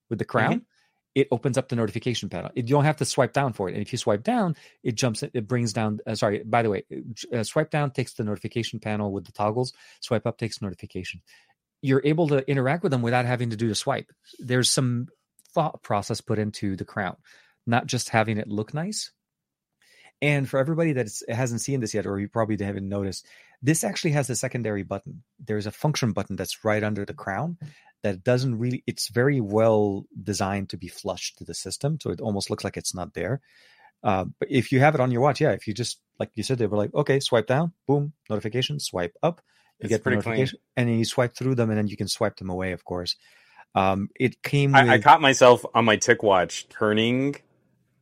with 0.08 0.18
the 0.18 0.24
crown, 0.24 0.66
it 1.14 1.28
opens 1.30 1.58
up 1.58 1.68
the 1.68 1.76
notification 1.76 2.28
panel. 2.28 2.50
It, 2.54 2.68
you 2.68 2.74
don't 2.74 2.84
have 2.84 2.98
to 2.98 3.04
swipe 3.04 3.32
down 3.32 3.52
for 3.52 3.68
it. 3.68 3.74
And 3.74 3.82
if 3.82 3.92
you 3.92 3.98
swipe 3.98 4.22
down, 4.22 4.54
it 4.82 4.94
jumps, 4.94 5.22
it 5.22 5.48
brings 5.48 5.72
down. 5.72 5.98
Uh, 6.06 6.14
sorry, 6.14 6.42
by 6.44 6.62
the 6.62 6.70
way, 6.70 6.84
uh, 7.34 7.42
swipe 7.42 7.70
down 7.70 7.90
takes 7.90 8.14
the 8.14 8.24
notification 8.24 8.78
panel 8.78 9.12
with 9.12 9.24
the 9.24 9.32
toggles. 9.32 9.72
Swipe 10.00 10.26
up 10.26 10.38
takes 10.38 10.62
notification. 10.62 11.22
You're 11.82 12.02
able 12.04 12.28
to 12.28 12.48
interact 12.48 12.82
with 12.82 12.92
them 12.92 13.02
without 13.02 13.24
having 13.24 13.50
to 13.50 13.56
do 13.56 13.68
the 13.68 13.74
swipe. 13.74 14.10
There's 14.38 14.70
some 14.70 15.08
thought 15.54 15.82
process 15.82 16.20
put 16.20 16.38
into 16.38 16.76
the 16.76 16.84
crown, 16.84 17.16
not 17.66 17.86
just 17.86 18.10
having 18.10 18.38
it 18.38 18.48
look 18.48 18.74
nice. 18.74 19.12
And 20.22 20.48
for 20.48 20.60
everybody 20.60 20.92
that 20.92 21.08
hasn't 21.28 21.62
seen 21.62 21.80
this 21.80 21.94
yet, 21.94 22.06
or 22.06 22.18
you 22.20 22.28
probably 22.28 22.62
haven't 22.62 22.88
noticed, 22.88 23.26
this 23.62 23.84
actually 23.84 24.10
has 24.12 24.28
a 24.28 24.36
secondary 24.36 24.82
button. 24.82 25.22
There's 25.38 25.66
a 25.66 25.70
function 25.70 26.12
button 26.12 26.36
that's 26.36 26.64
right 26.64 26.82
under 26.82 27.04
the 27.04 27.14
crown 27.14 27.56
that 28.02 28.24
doesn't 28.24 28.58
really, 28.58 28.82
it's 28.86 29.08
very 29.08 29.40
well 29.40 30.04
designed 30.22 30.70
to 30.70 30.76
be 30.76 30.88
flushed 30.88 31.38
to 31.38 31.44
the 31.44 31.54
system. 31.54 31.98
So 32.00 32.10
it 32.10 32.20
almost 32.20 32.50
looks 32.50 32.64
like 32.64 32.76
it's 32.76 32.94
not 32.94 33.14
there. 33.14 33.40
Uh, 34.02 34.26
but 34.38 34.50
if 34.50 34.72
you 34.72 34.80
have 34.80 34.94
it 34.94 35.00
on 35.00 35.10
your 35.10 35.20
watch, 35.20 35.40
yeah, 35.40 35.52
if 35.52 35.66
you 35.66 35.74
just, 35.74 36.00
like 36.18 36.30
you 36.34 36.42
said, 36.42 36.58
they 36.58 36.66
were 36.66 36.78
like, 36.78 36.94
okay, 36.94 37.20
swipe 37.20 37.46
down, 37.46 37.72
boom, 37.86 38.12
notification, 38.28 38.80
swipe 38.80 39.14
up, 39.22 39.42
you 39.80 39.86
It's 39.86 39.90
get 39.90 40.04
the 40.04 40.10
pretty 40.10 40.22
clean. 40.22 40.48
and 40.76 40.88
then 40.88 40.98
you 40.98 41.04
swipe 41.04 41.34
through 41.34 41.54
them, 41.54 41.70
and 41.70 41.78
then 41.78 41.88
you 41.88 41.96
can 41.96 42.08
swipe 42.08 42.36
them 42.36 42.50
away, 42.50 42.72
of 42.72 42.84
course. 42.84 43.16
Um, 43.74 44.10
it 44.18 44.42
came 44.42 44.74
I, 44.74 44.94
I 44.94 44.98
caught 44.98 45.20
myself 45.20 45.64
on 45.74 45.84
my 45.84 45.96
TicWatch 45.96 46.68
turning 46.68 47.36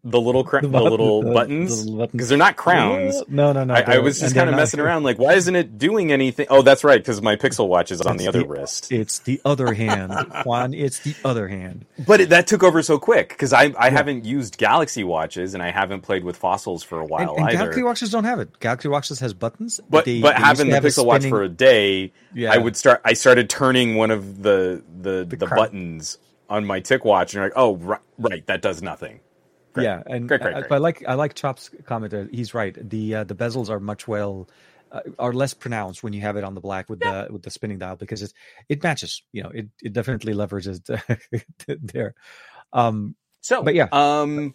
the 0.05 0.21
little 0.21 0.45
cra- 0.45 0.63
the, 0.63 0.69
button- 0.69 0.91
little 0.91 1.23
the- 1.23 1.33
buttons 1.33 1.91
because 1.91 2.29
they're 2.29 2.39
not 2.39 2.57
crowns. 2.57 3.21
No, 3.29 3.53
no, 3.53 3.65
no. 3.65 3.75
I, 3.75 3.97
I 3.97 3.99
was 3.99 4.21
just 4.21 4.35
kind 4.35 4.49
of 4.49 4.55
messing 4.55 4.79
around, 4.81 5.03
like, 5.03 5.19
why 5.19 5.35
isn't 5.35 5.55
it 5.57 5.77
doing 5.77 6.13
anything? 6.13 6.47
Oh, 6.51 6.63
that's 6.63 6.85
right, 6.85 7.01
because 7.01 7.21
my 7.21 7.35
Pixel 7.37 7.67
Watch 7.69 7.91
is 7.91 8.01
on 8.03 8.17
the 8.17 8.29
other 8.29 8.47
wrist. 8.47 8.93
It's 8.93 9.19
the 9.19 9.41
other 9.45 9.73
hand, 9.75 10.13
Juan. 10.47 10.73
It's 10.73 11.01
the 11.01 11.15
other 11.25 11.49
hand. 11.49 11.85
But 12.07 12.21
it, 12.21 12.29
that 12.31 12.47
took 12.47 12.63
over 12.63 12.81
so 12.83 12.99
quick 12.99 13.31
because 13.31 13.53
I 13.53 13.73
I 13.79 13.91
haven't 13.91 14.25
used 14.25 14.57
Galaxy 14.57 15.03
watches 15.05 15.55
and 15.55 15.63
I 15.63 15.71
haven't 15.73 16.03
played 16.03 16.23
with 16.25 16.37
fossils 16.37 16.83
for 16.85 17.01
a 17.01 17.05
while 17.05 17.35
and 17.37 17.47
either. 17.47 17.59
Galaxy 17.59 17.83
watches 17.83 18.11
don't 18.11 18.25
have 18.25 18.39
it. 18.39 18.61
Galaxy 18.61 18.89
watches 18.89 19.19
has 19.21 19.35
buttons, 19.35 19.81
but 19.91 20.05
they- 20.05 20.21
but 20.21 20.37
they 20.37 20.43
having 20.43 20.69
the 20.69 20.75
have 20.77 20.85
Pixel 20.85 21.05
Watch 21.07 21.27
for 21.27 21.43
a 21.43 21.49
day, 21.49 22.13
Yeah. 22.35 22.53
I 22.53 22.59
would 22.59 22.77
start. 22.77 23.01
I 23.05 23.15
started 23.15 23.51
turning 23.51 23.97
one 23.97 24.11
of 24.13 24.43
the 24.43 24.83
the 25.01 25.25
the, 25.29 25.37
crown. 25.47 25.59
buttons 25.59 26.19
on 26.49 26.65
my 26.65 26.81
TicWatch, 26.81 27.23
and 27.23 27.33
you're 27.35 27.43
like, 27.45 27.53
oh 27.57 27.77
right, 27.77 28.01
right, 28.19 28.47
that 28.47 28.63
does 28.63 28.81
nothing. 28.81 29.21
Great. 29.73 29.85
Yeah, 29.85 30.03
and 30.07 30.27
Great, 30.29 30.41
great, 30.41 30.55
I- 30.55 30.61
great. 30.61 30.69
but 30.69 30.75
I 30.77 30.79
like 30.79 31.05
I 31.07 31.15
like 31.15 31.35
Chop's 31.35 31.71
comment. 31.87 32.11
There. 32.11 32.29
He's 32.31 32.55
right. 32.55 32.77
The 32.89 33.15
uh, 33.17 33.25
the 33.25 33.35
bezels 33.35 33.69
are 33.71 33.81
much 33.81 34.09
well 34.09 34.49
uh, 34.91 35.01
are 35.19 35.33
less 35.33 35.55
pronounced 35.55 36.03
when 36.03 36.13
you 36.13 36.21
have 36.23 36.37
it 36.37 36.45
on 36.45 36.55
the 36.55 36.61
black 36.61 36.89
with 36.89 37.01
the 37.01 37.29
with 37.31 37.43
the 37.43 37.51
spinning 37.51 37.79
dial 37.79 37.97
because 37.97 38.23
it 38.23 38.33
it 38.69 38.83
matches. 38.83 39.23
You 39.33 39.43
know, 39.45 39.51
it 39.51 39.69
it 39.83 39.93
definitely 39.93 40.35
leverages 40.35 40.81
there. 41.93 42.15
Um, 42.73 43.15
So, 43.41 43.63
But 43.63 43.75
yeah. 43.75 43.89
um, 43.93 44.55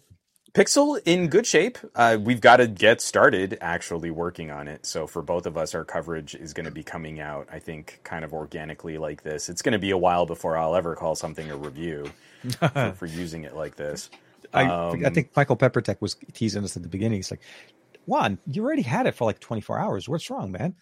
Pixel 0.52 1.00
in 1.04 1.28
good 1.28 1.46
shape. 1.46 1.78
Uh, 1.96 2.16
we've 2.20 2.40
got 2.40 2.58
to 2.58 2.68
get 2.68 3.00
started 3.00 3.58
actually 3.60 4.10
working 4.12 4.52
on 4.52 4.68
it. 4.68 4.86
So 4.86 5.08
for 5.08 5.20
both 5.20 5.46
of 5.46 5.56
us, 5.56 5.74
our 5.74 5.84
coverage 5.84 6.36
is 6.36 6.52
going 6.52 6.66
to 6.66 6.70
be 6.72 6.84
coming 6.84 7.18
out. 7.18 7.48
I 7.50 7.58
think 7.58 7.98
kind 8.04 8.24
of 8.24 8.32
organically 8.32 8.96
like 8.98 9.24
this. 9.24 9.48
It's 9.48 9.62
going 9.62 9.72
to 9.72 9.80
be 9.80 9.90
a 9.90 9.98
while 9.98 10.26
before 10.26 10.56
I'll 10.56 10.76
ever 10.76 10.94
call 10.94 11.16
something 11.16 11.50
a 11.50 11.56
review 11.56 12.08
for, 12.60 12.94
for 12.96 13.06
using 13.06 13.42
it 13.42 13.56
like 13.56 13.74
this. 13.74 14.10
I 14.54 14.64
Um, 14.64 15.04
I 15.04 15.10
think 15.10 15.30
Michael 15.36 15.56
Peppertech 15.56 16.00
was 16.00 16.16
teasing 16.32 16.64
us 16.64 16.76
at 16.76 16.82
the 16.82 16.88
beginning. 16.88 17.16
He's 17.18 17.30
like, 17.30 17.40
Juan, 18.06 18.38
you 18.50 18.64
already 18.64 18.82
had 18.82 19.06
it 19.06 19.14
for 19.14 19.24
like 19.24 19.40
24 19.40 19.78
hours. 19.78 20.08
What's 20.08 20.30
wrong, 20.30 20.52
man? 20.52 20.74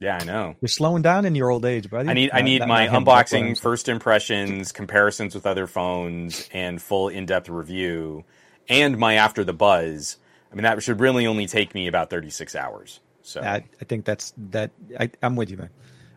Yeah, 0.00 0.18
I 0.20 0.24
know. 0.24 0.56
You're 0.60 0.68
slowing 0.68 1.02
down 1.02 1.24
in 1.26 1.34
your 1.34 1.50
old 1.50 1.64
age, 1.64 1.88
buddy. 1.88 2.08
I 2.08 2.12
need 2.12 2.30
I 2.32 2.42
need 2.42 2.58
not- 2.58 2.68
my 2.68 2.86
not 2.86 2.94
him, 2.96 3.04
that's 3.04 3.32
what 3.32 3.38
I'm 3.40 3.46
unboxing, 3.46 3.60
first 3.60 3.88
impressions, 3.88 4.72
comparisons 4.72 5.34
with 5.34 5.46
other 5.46 5.66
phones, 5.66 6.48
and 6.52 6.82
full 6.82 7.08
in 7.08 7.24
depth 7.26 7.48
review, 7.48 8.24
and 8.68 8.98
my 8.98 9.14
after 9.14 9.44
the 9.44 9.52
buzz. 9.52 10.16
I 10.50 10.54
mean, 10.56 10.64
that 10.64 10.82
should 10.82 11.00
really 11.00 11.26
only 11.26 11.46
take 11.46 11.72
me 11.74 11.86
about 11.86 12.10
thirty 12.10 12.30
six 12.30 12.56
hours. 12.56 13.00
So 13.22 13.40
I, 13.42 13.64
I 13.80 13.84
think 13.84 14.04
that's 14.04 14.34
that. 14.50 14.72
I, 14.98 15.10
I'm 15.22 15.36
with 15.36 15.50
you, 15.50 15.56
man. 15.56 15.70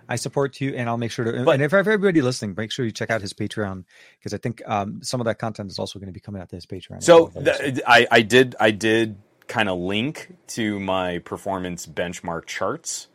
I 0.07 0.15
support 0.15 0.60
you, 0.61 0.73
and 0.76 0.90
I'll 0.90 0.98
make 0.98 1.11
sure 1.11 1.26
to. 1.26 1.44
But- 1.44 1.56
and 1.56 1.64
if 1.64 1.73
everybody 1.73 2.22
listening, 2.22 2.56
make 2.57 2.72
sure 2.72 2.86
you 2.86 2.91
check 2.91 3.10
out 3.10 3.22
his 3.22 3.34
Patreon 3.34 3.86
because 4.19 4.34
I 4.34 4.38
think 4.38 4.61
um, 4.65 5.02
some 5.03 5.19
of 5.22 5.26
that 5.26 5.40
content 5.40 5.72
is 5.72 5.80
also 5.80 5.99
going 5.99 6.07
to 6.07 6.14
be 6.14 6.19
coming 6.19 6.41
out 6.41 6.49
to 6.49 6.56
his 6.56 6.65
Patreon. 6.65 7.03
So 7.03 7.32
well. 7.34 7.44
th- 7.44 7.80
I, 7.88 8.07
I 8.11 8.22
did 8.22 8.56
I 8.60 8.72
did 8.72 9.18
kind 9.48 9.69
of 9.69 9.77
link 9.77 10.34
to 10.48 10.80
my 10.80 11.19
performance 11.19 11.86
benchmark 11.86 12.45
charts. 12.45 13.07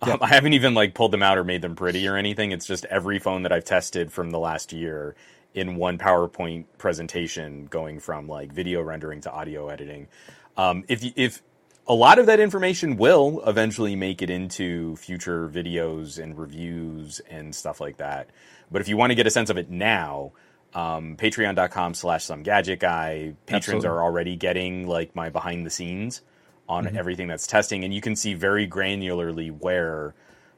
Um, 0.00 0.18
I 0.20 0.28
haven't 0.28 0.54
even 0.54 0.74
like 0.74 0.94
pulled 0.94 1.12
them 1.12 1.22
out 1.22 1.38
or 1.38 1.44
made 1.44 1.62
them 1.62 1.76
pretty 1.76 2.06
or 2.08 2.16
anything. 2.16 2.50
It's 2.50 2.66
just 2.66 2.84
every 2.86 3.18
phone 3.18 3.42
that 3.42 3.52
I've 3.52 3.64
tested 3.64 4.12
from 4.12 4.30
the 4.30 4.38
last 4.38 4.72
year 4.72 5.14
in 5.54 5.76
one 5.76 5.98
PowerPoint 5.98 6.64
presentation, 6.78 7.66
going 7.66 8.00
from 8.00 8.26
like 8.26 8.52
video 8.52 8.82
rendering 8.82 9.20
to 9.22 9.30
audio 9.30 9.68
editing. 9.68 10.08
Um, 10.56 10.84
if 10.88 11.04
you, 11.04 11.12
if 11.14 11.42
a 11.86 11.94
lot 11.94 12.18
of 12.18 12.26
that 12.26 12.40
information 12.40 12.96
will 12.96 13.42
eventually 13.46 13.96
make 13.96 14.22
it 14.22 14.30
into 14.30 14.96
future 14.96 15.48
videos 15.48 16.22
and 16.22 16.38
reviews 16.38 17.20
and 17.28 17.54
stuff 17.54 17.80
like 17.80 17.96
that. 17.96 18.30
But 18.70 18.80
if 18.80 18.88
you 18.88 18.96
want 18.96 19.10
to 19.10 19.14
get 19.14 19.26
a 19.26 19.30
sense 19.30 19.50
of 19.50 19.58
it 19.58 19.70
now, 19.70 20.32
um, 20.74 21.16
patreon.com 21.16 21.94
slash 21.94 22.26
SomeGadgetGuy 22.26 23.34
patrons 23.46 23.84
Absolutely. 23.84 23.88
are 23.88 24.02
already 24.02 24.36
getting 24.36 24.86
like 24.86 25.14
my 25.14 25.28
behind 25.28 25.66
the 25.66 25.70
scenes 25.70 26.22
on 26.68 26.96
everything 26.96 27.28
that's 27.28 27.46
testing 27.46 27.84
and 27.84 27.92
you 27.92 28.00
can 28.00 28.16
see 28.16 28.34
very 28.34 28.66
granularly 28.66 29.50
where 29.50 30.14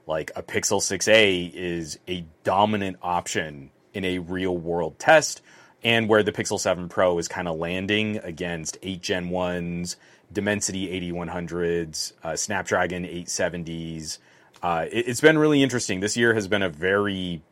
like 0.06 0.30
a 0.36 0.42
pixel 0.42 0.80
6a 0.80 1.52
is 1.52 1.98
a 2.06 2.24
dominant 2.44 2.96
option 3.02 3.70
in 3.94 4.04
a 4.04 4.18
real 4.18 4.56
world 4.56 4.98
test 4.98 5.40
and 5.84 6.08
where 6.08 6.22
the 6.22 6.32
pixel 6.32 6.58
7 6.58 6.88
pro 6.88 7.18
is 7.18 7.28
kind 7.28 7.46
of 7.46 7.58
landing 7.58 8.16
against 8.18 8.78
8 8.82 9.00
gen 9.00 9.30
1s 9.30 9.96
dimensity 10.32 10.88
8100s 11.12 12.12
uh, 12.24 12.34
snapdragon 12.34 13.04
870s 13.04 14.18
uh, 14.64 14.86
it, 14.90 15.08
it's 15.08 15.20
been 15.20 15.36
really 15.36 15.62
interesting. 15.62 16.00
This 16.00 16.16
year 16.16 16.32
has 16.32 16.48
been 16.48 16.62
a 16.62 16.70
very 16.70 17.42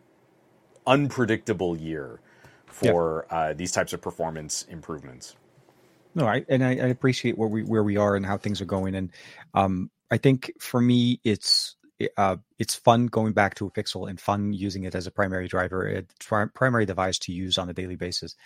unpredictable 0.86 1.76
year 1.76 2.20
for 2.64 3.26
uh, 3.30 3.52
these 3.52 3.70
types 3.70 3.92
of 3.92 4.00
performance 4.00 4.64
improvements. 4.70 5.36
No, 6.14 6.26
I 6.26 6.44
and 6.48 6.64
I, 6.64 6.70
I 6.70 6.86
appreciate 6.86 7.36
where 7.36 7.48
we 7.48 7.64
where 7.64 7.82
we 7.82 7.98
are 7.98 8.16
and 8.16 8.24
how 8.24 8.38
things 8.38 8.62
are 8.62 8.66
going, 8.66 8.94
and 8.94 9.10
um, 9.52 9.90
I 10.10 10.16
think 10.16 10.52
for 10.58 10.80
me 10.80 11.20
it's 11.22 11.76
uh, 12.16 12.36
it's 12.58 12.74
fun 12.74 13.06
going 13.06 13.32
back 13.32 13.54
to 13.56 13.66
a 13.66 13.70
Pixel 13.70 14.08
and 14.08 14.20
fun 14.20 14.52
using 14.52 14.84
it 14.84 14.94
as 14.94 15.06
a 15.06 15.10
primary 15.10 15.48
driver, 15.48 15.86
a 15.86 16.48
primary 16.48 16.86
device 16.86 17.18
to 17.20 17.32
use 17.32 17.58
on 17.58 17.68
a 17.68 17.72
daily 17.72 17.96
basis, 17.96 18.36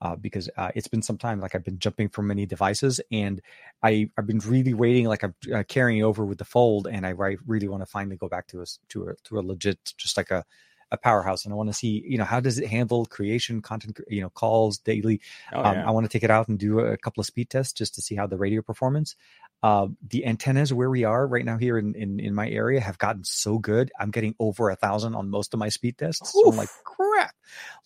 uh, 0.00 0.16
because 0.16 0.48
uh, 0.56 0.70
it's 0.74 0.88
been 0.88 1.02
some 1.02 1.18
time. 1.18 1.40
Like 1.40 1.54
I've 1.54 1.64
been 1.64 1.78
jumping 1.78 2.08
from 2.08 2.26
many 2.26 2.46
devices, 2.46 3.00
and 3.10 3.40
I 3.82 4.10
I've 4.16 4.26
been 4.26 4.40
really 4.40 4.74
waiting. 4.74 5.06
Like 5.06 5.22
I'm 5.22 5.34
uh, 5.54 5.64
carrying 5.68 6.02
over 6.02 6.24
with 6.24 6.38
the 6.38 6.44
Fold, 6.44 6.86
and 6.86 7.06
I 7.06 7.10
ri- 7.10 7.38
really 7.46 7.68
want 7.68 7.82
to 7.82 7.86
finally 7.86 8.16
go 8.16 8.28
back 8.28 8.46
to 8.48 8.62
a 8.62 8.66
to 8.90 9.08
a 9.08 9.14
to 9.24 9.38
a 9.38 9.40
legit 9.40 9.94
just 9.96 10.16
like 10.16 10.30
a 10.30 10.44
a 10.90 10.96
powerhouse, 10.96 11.44
and 11.44 11.52
I 11.52 11.56
want 11.56 11.68
to 11.68 11.74
see 11.74 12.04
you 12.06 12.18
know 12.18 12.24
how 12.24 12.40
does 12.40 12.58
it 12.58 12.68
handle 12.68 13.06
creation, 13.06 13.62
content, 13.62 13.98
you 14.08 14.20
know, 14.22 14.30
calls 14.30 14.78
daily. 14.78 15.20
Oh, 15.52 15.62
um. 15.62 15.78
I 15.78 15.90
want 15.90 16.04
to 16.04 16.10
take 16.10 16.22
it 16.24 16.30
out 16.30 16.48
and 16.48 16.58
do 16.58 16.80
a 16.80 16.96
couple 16.96 17.20
of 17.20 17.26
speed 17.26 17.50
tests 17.50 17.72
just 17.72 17.94
to 17.96 18.02
see 18.02 18.14
how 18.14 18.26
the 18.26 18.36
radio 18.36 18.62
performance. 18.62 19.16
Uh, 19.62 19.88
the 20.08 20.26
antennas 20.26 20.72
where 20.72 20.90
we 20.90 21.04
are 21.04 21.26
right 21.26 21.44
now 21.44 21.56
here 21.58 21.78
in, 21.78 21.94
in 21.94 22.20
in 22.20 22.34
my 22.34 22.48
area 22.48 22.80
have 22.80 22.98
gotten 22.98 23.24
so 23.24 23.58
good. 23.58 23.90
I'm 23.98 24.10
getting 24.10 24.34
over 24.38 24.70
a 24.70 24.76
thousand 24.76 25.14
on 25.14 25.30
most 25.30 25.54
of 25.54 25.60
my 25.60 25.70
speed 25.70 25.98
tests. 25.98 26.36
So 26.40 26.50
I'm 26.50 26.56
like, 26.56 26.70
crap. 26.84 27.34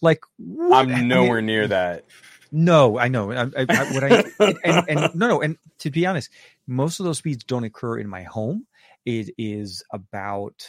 Like 0.03 0.21
what? 0.39 0.89
I 0.89 0.93
I'm 0.93 1.09
mean, 1.09 1.09
nowhere 1.09 1.41
near 1.41 1.69
that. 1.69 2.05
no, 2.53 2.99
I 2.99 3.09
know. 3.09 3.31
I, 3.33 3.43
I, 3.43 3.67
I, 3.69 3.85
what 3.93 4.05
I 4.05 4.25
and, 4.65 4.85
and 4.89 5.15
no, 5.15 5.29
no. 5.29 5.41
And 5.43 5.57
to 5.79 5.91
be 5.91 6.07
honest, 6.07 6.31
most 6.67 7.01
of 7.01 7.07
those 7.07 7.19
speeds 7.19 7.45
don't 7.45 7.65
occur 7.65 7.99
in 7.99 8.09
my 8.09 8.23
home. 8.25 8.67
It 9.05 9.31
is 9.39 9.83
about 9.93 10.67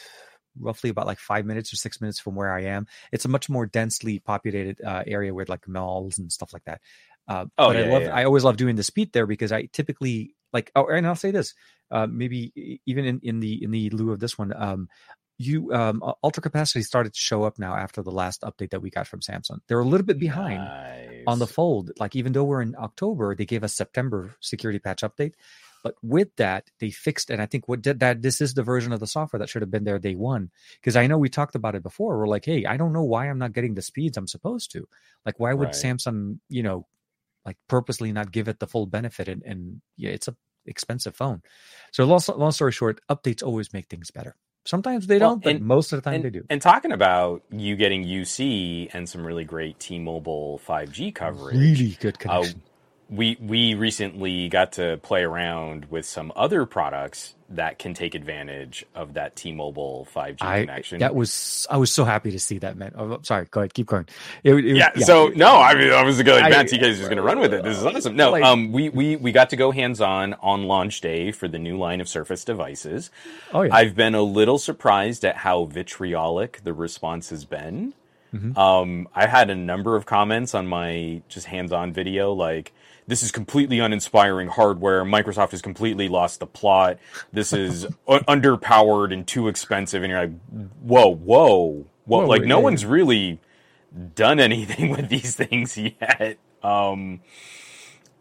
roughly 0.60 0.90
about 0.90 1.08
like 1.08 1.20
five 1.20 1.46
minutes 1.46 1.72
or 1.74 1.76
six 1.78 2.02
minutes 2.02 2.20
from 2.20 2.36
where 2.36 2.54
I 2.54 2.64
am. 2.64 2.88
It's 3.12 3.26
a 3.26 3.30
much 3.30 3.50
more 3.50 3.66
densely 3.66 4.20
populated 4.20 4.82
uh, 4.84 5.04
area 5.08 5.34
with 5.34 5.50
like 5.50 5.68
malls 5.68 6.18
and 6.20 6.32
stuff 6.32 6.54
like 6.54 6.64
that. 6.66 6.82
Uh, 7.28 7.46
Oh, 7.58 7.68
but 7.68 7.78
I 7.78 7.84
love. 7.84 8.02
yeah. 8.04 8.16
I 8.16 8.24
always 8.26 8.44
love 8.44 8.58
doing 8.58 8.76
the 8.76 8.84
speed 8.84 9.14
there 9.14 9.28
because 9.28 9.52
I 9.52 9.66
typically 9.72 10.36
like. 10.52 10.72
Oh, 10.76 10.88
and 10.88 11.06
I'll 11.08 11.16
say 11.16 11.32
this. 11.32 11.54
Uh, 11.90 12.08
maybe 12.08 12.80
even 12.86 13.06
in, 13.06 13.20
in 13.24 13.40
the 13.40 13.64
in 13.64 13.72
the 13.72 13.90
lieu 13.92 14.12
of 14.12 14.20
this 14.20 14.38
one, 14.38 14.54
um, 14.56 14.88
you 15.38 15.72
um, 15.74 16.04
ultra 16.24 16.42
capacity 16.42 16.82
started 16.84 17.14
to 17.14 17.20
show 17.20 17.44
up 17.44 17.60
now 17.60 17.76
after 17.76 18.02
the 18.02 18.12
last 18.12 18.42
update 18.44 18.72
that 18.72 18.82
we 18.82 18.90
got 18.90 19.08
from 19.08 19.20
Samsung. 19.22 19.60
They're 19.68 19.80
a 19.80 19.86
little 19.86 20.06
bit 20.06 20.20
behind 20.20 20.62
on 21.28 21.40
the 21.40 21.48
fold. 21.48 21.92
Like 22.00 22.16
even 22.16 22.32
though 22.34 22.44
we're 22.44 22.62
in 22.62 22.76
October, 22.78 23.36
they 23.36 23.46
gave 23.46 23.64
us 23.64 23.74
September 23.74 24.36
security 24.40 24.80
patch 24.80 25.02
update. 25.02 25.34
But 25.84 25.96
with 26.04 26.36
that, 26.38 26.70
they 26.80 26.92
fixed, 26.92 27.30
and 27.30 27.42
I 27.42 27.46
think 27.48 27.68
what 27.68 27.82
did 27.82 28.00
that 28.02 28.22
this 28.22 28.40
is 28.42 28.54
the 28.54 28.64
version 28.64 28.92
of 28.94 29.00
the 29.00 29.08
software 29.08 29.40
that 29.40 29.50
should 29.50 29.62
have 29.64 29.72
been 29.72 29.84
there 29.84 29.98
day 30.00 30.16
one. 30.16 30.52
Because 30.80 30.96
I 30.96 31.08
know 31.08 31.18
we 31.18 31.30
talked 31.30 31.56
about 31.56 31.76
it 31.76 31.84
before. 31.84 32.18
We're 32.18 32.28
like, 32.28 32.46
hey, 32.46 32.66
I 32.66 32.78
don't 32.78 32.94
know 32.94 33.04
why 33.04 33.30
I'm 33.30 33.40
not 33.40 33.54
getting 33.54 33.74
the 33.74 33.82
speeds 33.82 34.18
I'm 34.18 34.28
supposed 34.28 34.72
to. 34.74 34.88
Like, 35.26 35.40
why 35.40 35.54
would 35.54 35.66
Right. 35.68 35.74
Samsung, 35.76 36.40
you 36.50 36.64
know, 36.64 36.88
like 37.46 37.58
purposely 37.68 38.12
not 38.12 38.32
give 38.32 38.48
it 38.48 38.60
the 38.60 38.68
full 38.68 38.86
benefit? 38.86 39.28
And, 39.28 39.42
and 39.44 39.82
yeah, 39.98 40.12
it's 40.12 40.28
a 40.28 40.36
expensive 40.68 41.16
phone. 41.16 41.42
So 41.92 42.06
long, 42.06 42.22
long 42.38 42.52
story 42.52 42.72
short, 42.72 43.02
updates 43.10 43.42
always 43.42 43.74
make 43.74 43.88
things 43.88 44.12
better. 44.12 44.36
Sometimes 44.64 45.08
they 45.08 45.18
Well, 45.18 45.32
don't, 45.32 45.44
but 45.44 45.56
and- 45.56 45.66
most 45.66 45.92
of 45.92 45.98
the 45.98 46.04
time 46.04 46.16
and, 46.18 46.24
they 46.24 46.30
do. 46.30 46.44
and 46.52 46.62
talking 46.62 46.92
about 46.92 47.42
you 47.50 47.76
getting 47.76 48.04
UC 48.06 48.90
and 48.94 49.10
some 49.10 49.26
really 49.26 49.44
great 49.44 49.80
T-Mobile 49.80 50.62
5G 50.68 51.16
coverage. 51.16 51.58
Really 51.58 51.98
good 52.00 52.16
uh, 52.18 52.20
connection. 52.20 52.62
We 53.12 53.38
we 53.42 53.74
recently 53.76 54.48
got 54.48 54.72
to 54.74 54.98
play 55.04 55.22
around 55.24 55.86
with 55.90 56.06
some 56.06 56.32
other 56.36 56.66
products 56.66 57.36
that 57.50 57.78
can 57.78 57.94
take 57.94 58.16
advantage 58.16 58.86
of 58.96 59.16
that 59.16 59.36
T-Mobile 59.36 60.08
5G 60.16 60.38
I 60.42 60.62
connection. 60.62 61.00
that 61.00 61.14
was 61.14 61.68
I 61.70 61.76
was 61.76 61.92
so 61.92 62.06
happy 62.06 62.32
to 62.32 62.40
see 62.40 62.60
that 62.60 62.78
man. 62.78 62.94
Oh, 62.98 63.20
sorry, 63.24 63.48
go 63.52 63.60
ahead, 63.60 63.74
keep 63.74 63.88
going. 63.88 64.08
It, 64.46 64.54
it- 64.56 64.78
yeah, 64.78 64.94
So 65.00 65.28
no, 65.36 65.60
I 65.60 65.76
mean, 65.76 65.92
I 65.92 66.04
was 66.04 66.18
gonna 66.24 66.38
like, 66.40 66.46
I- 66.46 66.50
man, 66.50 66.66
TK's 66.68 66.98
just 67.00 67.10
gonna 67.10 67.22
run 67.22 67.40
with 67.40 67.54
it. 67.54 67.64
This 67.64 67.78
is 67.78 67.86
awesome. 67.86 68.16
No, 68.16 68.32
Like- 68.32 68.44
um, 68.46 68.72
we 68.72 68.88
we 68.88 69.18
we 69.18 69.34
got 69.34 69.50
to 69.50 69.58
go 69.58 69.72
hands 69.72 70.00
on 70.00 70.34
on 70.36 70.64
launch 70.64 71.02
day 71.02 71.32
for 71.34 71.50
the 71.50 71.60
new 71.60 71.78
line 71.78 72.00
of 72.00 72.08
Surface 72.08 72.46
devices. 72.46 73.12
oh 73.54 73.64
yeah, 73.64 73.76
I've 73.76 73.94
been 73.96 74.16
a 74.16 74.22
little 74.24 74.58
surprised 74.58 75.26
at 75.26 75.36
how 75.38 75.66
vitriolic 75.66 76.62
the 76.64 76.72
response 76.74 77.30
has 77.32 77.44
been. 77.44 77.94
Mhm. 78.34 78.58
Um, 78.58 79.10
I 79.14 79.28
had 79.28 79.50
a 79.50 79.56
number 79.56 79.98
of 79.98 80.06
comments 80.06 80.56
on 80.56 80.66
my 80.68 81.22
just 81.28 81.48
hands-on 81.48 81.92
video, 81.92 82.32
like 82.32 82.72
this 83.12 83.24
is 83.24 83.32
completely 83.32 83.80
uninspiring 83.80 84.48
hardware. 84.48 85.04
Microsoft 85.04 85.52
has 85.52 85.62
completely 85.62 86.08
lost 86.08 86.40
the 86.40 86.48
plot. 86.48 86.98
This 87.34 87.52
is 87.52 87.86
underpowered 88.08 89.12
and 89.12 89.28
too 89.28 89.50
expensive. 89.50 90.02
And 90.02 90.10
you're 90.12 90.22
like, 90.22 90.40
whoa, 90.80 91.08
whoa, 91.14 91.86
whoa! 92.06 92.22
Whoa, 92.22 92.26
like 92.26 92.44
no 92.44 92.62
one's 92.62 92.86
really 92.86 93.42
done 94.16 94.40
anything 94.40 94.90
with 94.96 95.10
these 95.10 95.36
things 95.36 95.78
yet. 95.78 96.38
Um, 96.64 97.20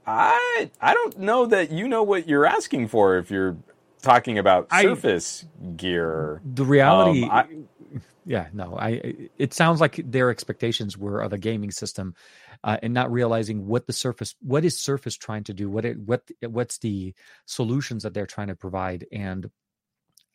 I 0.06 0.70
I 0.80 0.92
don't 0.92 1.20
know 1.20 1.46
that 1.46 1.70
you 1.70 1.86
know 1.86 2.02
what 2.02 2.26
you're 2.28 2.44
asking 2.46 2.88
for 2.88 3.16
if 3.16 3.30
you're 3.30 3.56
talking 4.02 4.38
about 4.38 4.66
I- 4.72 4.82
Surface 4.82 5.44
gear. 5.76 6.40
the 6.44 6.64
reality. 6.64 7.22
um, 7.22 7.30
I- 7.30 7.46
yeah, 8.26 8.48
no, 8.52 8.76
I. 8.76 9.28
It 9.38 9.54
sounds 9.54 9.80
like 9.80 10.00
their 10.04 10.30
expectations 10.30 10.98
were 10.98 11.20
of 11.20 11.32
a 11.32 11.38
gaming 11.38 11.70
system, 11.70 12.16
uh, 12.64 12.76
and 12.82 12.92
not 12.94 13.10
realizing 13.10 13.66
what 13.66 13.86
the 13.86 13.92
Surface, 13.92 14.34
what 14.40 14.64
is 14.64 14.78
Surface 14.78 15.16
trying 15.16 15.44
to 15.44 15.54
do, 15.54 15.68
what 15.70 15.84
it, 15.84 15.98
what 15.98 16.22
what's 16.46 16.78
the 16.78 17.14
solutions 17.46 18.02
that 18.02 18.14
they're 18.14 18.26
trying 18.26 18.48
to 18.48 18.56
provide, 18.56 19.06
and. 19.12 19.50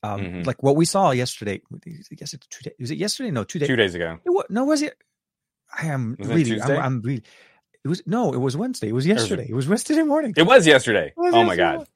Um, 0.03 0.21
Mhm. 0.21 0.45
Like 0.45 0.61
what 0.61 0.75
we 0.75 0.85
saw 0.85 1.09
yesterday. 1.11 1.61
I 1.73 2.15
guess 2.15 2.33
it's 2.33 2.45
two 2.47 2.61
days. 2.63 2.73
Was 2.79 2.91
it 2.91 2.99
yesterday? 2.99 3.31
No, 3.31 3.43
two 3.43 3.57
days. 3.57 3.67
Two 3.67 3.75
days 3.75 3.95
ago. 3.95 4.19
It 4.23 4.29
wa- 4.29 4.43
no, 4.49 4.63
was 4.65 4.83
it? 4.83 4.95
I 5.75 5.87
am 5.87 6.15
Was 6.19 6.27
really. 6.29 6.61
I'm, 6.61 6.71
I'm 6.79 7.01
really. 7.01 7.23
It 7.83 7.87
was 7.87 8.03
no. 8.05 8.31
It 8.31 8.37
was 8.37 8.55
Wednesday. 8.55 8.89
It 8.89 8.93
was 8.93 9.07
yesterday. 9.07 9.47
It 9.49 9.55
was 9.55 9.67
yesterday 9.67 10.03
morning. 10.03 10.33
It 10.37 10.43
was 10.43 10.67
yesterday. 10.67 11.07
It 11.07 11.13
was 11.17 11.33
oh 11.33 11.43
my 11.43 11.55
god. 11.55 11.87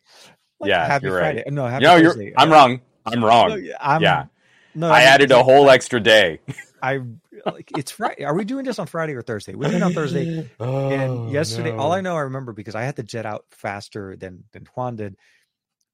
Like, 0.59 0.69
Yeah, 0.69 0.87
happy 0.87 1.05
you're 1.05 1.15
right. 1.15 1.35
Friday. 1.35 1.51
No, 1.51 1.67
happy 1.67 1.83
No, 1.85 1.97
you're. 1.97 2.13
Thursday. 2.13 2.33
I'm 2.35 2.51
Uh, 2.51 2.55
wrong. 2.55 2.81
I'm 3.05 3.23
wrong. 3.23 3.61
yeah, 3.61 3.73
I'm, 3.79 4.01
Yeah. 4.01 4.25
No, 4.73 4.89
I 4.89 5.01
added 5.03 5.31
a 5.31 5.43
whole 5.43 5.69
extra 5.69 5.99
day. 5.99 6.39
I 6.81 7.01
like 7.45 7.71
it's 7.77 7.91
Friday. 7.91 8.23
Are 8.23 8.33
we 8.33 8.45
doing 8.45 8.65
this 8.65 8.79
on 8.79 8.87
Friday 8.87 9.13
or 9.13 9.21
Thursday? 9.21 9.55
We 9.55 9.67
did 9.67 9.81
on 9.81 9.93
Thursday. 9.93 10.49
Oh, 10.59 10.89
and 10.89 11.31
yesterday, 11.31 11.71
all 11.71 11.91
I 11.91 12.01
know 12.01 12.15
I 12.15 12.21
remember 12.21 12.53
because 12.53 12.75
I 12.75 12.83
had 12.83 12.95
to 12.97 13.03
jet 13.03 13.25
out 13.25 13.45
faster 13.51 14.15
than 14.15 14.43
than 14.51 14.65
Juan 14.75 14.95
did. 14.95 15.15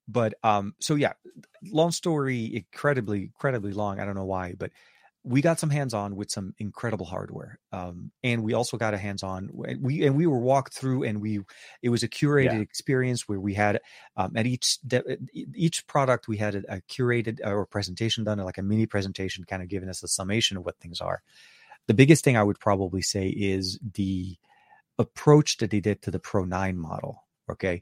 But 0.07 0.35
um, 0.43 0.73
so 0.79 0.95
yeah, 0.95 1.13
long 1.63 1.91
story, 1.91 2.55
incredibly, 2.55 3.23
incredibly 3.23 3.73
long. 3.73 3.99
I 3.99 4.05
don't 4.05 4.15
know 4.15 4.25
why, 4.25 4.53
but 4.57 4.71
we 5.27 5.41
got 5.41 5.59
some 5.59 5.71
hands 5.71 5.93
on 5.95 6.15
with 6.15 6.29
some 6.29 6.53
incredible 6.59 7.05
hardware. 7.05 7.59
Um, 7.71 8.11
and 8.23 8.43
we 8.43 8.53
also 8.53 8.77
got 8.77 8.93
a 8.93 8.97
hands 8.97 9.23
on. 9.23 9.49
We 9.53 10.05
and 10.05 10.15
we 10.15 10.27
were 10.27 10.39
walked 10.39 10.73
through, 10.75 11.03
and 11.03 11.19
we 11.19 11.39
it 11.81 11.89
was 11.89 12.03
a 12.03 12.07
curated 12.07 12.53
Yeah. 12.53 12.59
experience 12.59 13.27
where 13.27 13.39
we 13.39 13.55
had 13.55 13.81
um, 14.15 14.37
at 14.37 14.45
each 14.45 14.79
de- 14.81 15.17
each 15.33 15.87
product 15.87 16.27
we 16.27 16.37
had 16.37 16.55
a, 16.55 16.75
a 16.75 16.81
curated 16.81 17.39
uh, 17.43 17.49
or 17.51 17.65
presentation 17.65 18.23
done, 18.23 18.37
like 18.37 18.59
a 18.59 18.61
mini 18.63 18.85
presentation, 18.85 19.43
kind 19.45 19.63
of 19.63 19.67
giving 19.67 19.89
us 19.89 20.03
a 20.03 20.07
summation 20.07 20.57
of 20.57 20.65
what 20.65 20.77
things 20.79 21.01
are. 21.01 21.23
The 21.87 21.95
biggest 21.95 22.23
thing 22.23 22.37
I 22.37 22.43
would 22.43 22.59
probably 22.59 23.01
say 23.01 23.27
is 23.29 23.79
the 23.93 24.37
approach 24.99 25.57
that 25.57 25.71
they 25.71 25.79
did 25.79 26.01
to 26.03 26.11
the 26.11 26.19
Pro 26.19 26.45
9 26.45 26.77
model. 26.77 27.23
Okay. 27.49 27.81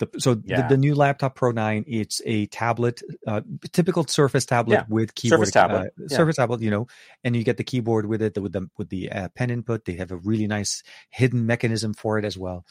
The, 0.00 0.08
so 0.18 0.40
Yeah. 0.44 0.62
the, 0.62 0.74
the 0.74 0.76
new 0.76 0.94
laptop 0.94 1.36
Pro 1.36 1.52
9, 1.52 1.84
it's 1.86 2.20
a 2.26 2.46
tablet, 2.46 3.00
uh, 3.26 3.42
typical 3.72 4.04
Surface 4.06 4.44
tablet 4.44 4.74
Yeah. 4.74 4.84
with 4.88 5.14
keyboard. 5.14 5.40
Surface 5.40 5.52
tablet. 5.52 5.92
Uh, 5.98 6.04
Yeah. 6.08 6.16
Surface 6.16 6.36
tablet, 6.36 6.62
you 6.62 6.70
know, 6.70 6.86
and 7.22 7.36
you 7.36 7.44
get 7.44 7.56
the 7.58 7.64
keyboard 7.64 8.06
with 8.06 8.20
it 8.22 8.36
with 8.40 8.52
the 8.52 8.68
with 8.76 8.88
the 8.88 9.10
uh, 9.12 9.28
pen 9.36 9.50
input. 9.50 9.84
They 9.84 9.94
have 9.94 10.10
a 10.10 10.16
really 10.16 10.46
nice 10.46 10.82
hidden 11.10 11.46
mechanism 11.46 11.94
for 11.94 12.18
it 12.18 12.24
as 12.24 12.36
well. 12.36 12.64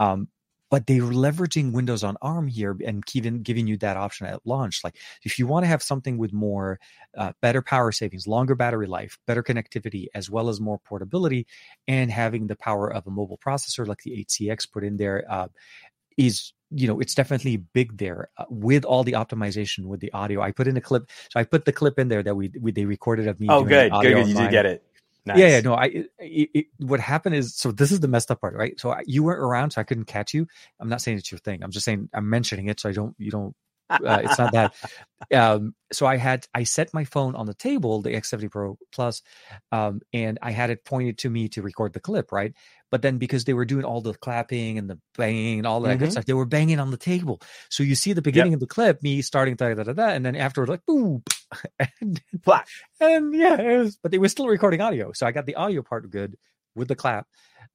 Um, 0.00 0.28
but 0.70 0.88
they're 0.88 1.02
leveraging 1.02 1.70
Windows 1.72 2.02
on 2.02 2.16
ARM 2.20 2.48
here 2.48 2.76
and 2.84 3.06
giving 3.06 3.42
giving 3.42 3.68
you 3.68 3.76
that 3.76 3.96
option 3.96 4.26
at 4.26 4.40
launch. 4.44 4.80
Like 4.82 4.96
if 5.22 5.38
you 5.38 5.46
want 5.46 5.62
to 5.62 5.68
have 5.68 5.82
something 5.84 6.18
with 6.18 6.32
more 6.32 6.80
uh, 7.16 7.32
better 7.40 7.62
power 7.62 7.92
savings, 7.92 8.26
longer 8.26 8.56
battery 8.56 8.88
life, 8.88 9.16
better 9.28 9.44
connectivity, 9.44 10.06
as 10.12 10.28
well 10.28 10.48
as 10.48 10.60
more 10.60 10.80
portability, 10.80 11.46
and 11.86 12.10
having 12.10 12.48
the 12.48 12.56
power 12.56 12.92
of 12.92 13.06
a 13.06 13.10
mobile 13.10 13.38
processor 13.38 13.86
like 13.86 14.02
the 14.02 14.26
8CX 14.28 14.66
put 14.72 14.82
in 14.82 14.96
there 14.96 15.24
uh, 15.30 15.46
is 16.16 16.52
you 16.74 16.88
know 16.88 17.00
it's 17.00 17.14
definitely 17.14 17.56
big 17.58 17.98
there 17.98 18.30
uh, 18.38 18.44
with 18.50 18.84
all 18.84 19.04
the 19.04 19.12
optimization 19.12 19.86
with 19.86 20.00
the 20.00 20.12
audio. 20.12 20.42
I 20.42 20.52
put 20.52 20.66
in 20.68 20.76
a 20.76 20.80
clip, 20.80 21.10
so 21.30 21.40
I 21.40 21.44
put 21.44 21.64
the 21.64 21.72
clip 21.72 21.98
in 21.98 22.08
there 22.08 22.22
that 22.22 22.34
we, 22.36 22.50
we 22.60 22.72
they 22.72 22.84
recorded 22.84 23.28
of 23.28 23.40
me. 23.40 23.48
Oh, 23.48 23.64
doing 23.64 23.68
good. 23.68 23.92
audio 23.92 24.16
Good. 24.16 24.22
on 24.22 24.28
You 24.28 24.34
did 24.34 24.50
get 24.50 24.66
it. 24.66 24.84
Nice. 25.26 25.38
Yeah, 25.38 25.46
yeah, 25.48 25.60
no. 25.60 25.74
I 25.74 25.84
it, 26.18 26.50
it- 26.54 26.66
what 26.78 27.00
happened 27.00 27.36
is 27.36 27.54
so 27.56 27.72
this 27.72 27.92
is 27.92 28.00
the 28.00 28.08
messed 28.08 28.30
up 28.30 28.40
part, 28.40 28.54
right? 28.54 28.78
So 28.78 28.90
I, 28.92 29.02
you 29.06 29.22
weren't 29.22 29.40
around, 29.40 29.70
so 29.72 29.80
I 29.80 29.84
couldn't 29.84 30.04
catch 30.06 30.34
you. 30.34 30.46
I'm 30.80 30.88
not 30.88 31.00
saying 31.00 31.18
it's 31.18 31.32
your 31.32 31.38
thing. 31.38 31.62
I'm 31.62 31.70
just 31.70 31.84
saying 31.84 32.10
I'm 32.14 32.28
mentioning 32.28 32.68
it, 32.68 32.80
so 32.80 32.88
I 32.88 32.92
don't 32.92 33.14
you 33.18 33.30
don't. 33.30 33.54
Uh, 33.90 34.20
it's 34.24 34.38
not 34.38 34.52
that. 34.52 34.74
Um, 35.32 35.74
so 35.92 36.06
I 36.06 36.16
had 36.16 36.46
I 36.54 36.64
set 36.64 36.92
my 36.92 37.04
phone 37.04 37.34
on 37.34 37.46
the 37.46 37.54
table, 37.54 38.02
the 38.02 38.10
X70 38.10 38.50
Pro 38.50 38.78
Plus, 38.92 39.22
um, 39.72 40.00
and 40.12 40.38
I 40.42 40.50
had 40.50 40.70
it 40.70 40.84
pointed 40.84 41.18
to 41.18 41.30
me 41.30 41.48
to 41.50 41.62
record 41.62 41.92
the 41.92 42.00
clip, 42.00 42.30
right? 42.32 42.52
But 42.90 43.02
then 43.02 43.18
because 43.18 43.44
they 43.44 43.54
were 43.54 43.64
doing 43.64 43.84
all 43.84 44.00
the 44.00 44.14
clapping 44.14 44.78
and 44.78 44.88
the 44.88 44.98
banging 45.16 45.58
and 45.58 45.66
all 45.66 45.80
that 45.82 45.98
good 45.98 46.08
Mhm. 46.08 46.12
stuff, 46.12 46.24
they 46.26 46.32
were 46.34 46.44
banging 46.46 46.78
on 46.78 46.90
the 46.90 46.96
table. 46.96 47.40
So 47.70 47.82
you 47.82 47.94
see 47.94 48.12
the 48.12 48.22
beginning 48.22 48.54
of 48.54 48.60
the 48.60 48.66
clip, 48.66 49.02
me 49.02 49.22
starting 49.22 49.56
da 49.56 49.74
da 49.74 49.82
da 49.82 49.92
da, 49.92 50.08
and 50.08 50.24
then 50.24 50.36
afterwards 50.36 50.70
like 50.70 50.84
boom, 50.86 51.22
and, 51.78 52.20
and 53.00 53.34
yeah, 53.34 53.60
it 53.60 53.78
was, 53.78 53.96
but 54.02 54.12
they 54.12 54.18
were 54.18 54.28
still 54.28 54.46
recording 54.46 54.80
audio, 54.80 55.12
so 55.12 55.26
I 55.26 55.32
got 55.32 55.46
the 55.46 55.54
audio 55.56 55.82
part 55.82 56.08
good 56.10 56.36
with 56.76 56.88
the 56.88 56.96
clap. 56.96 57.26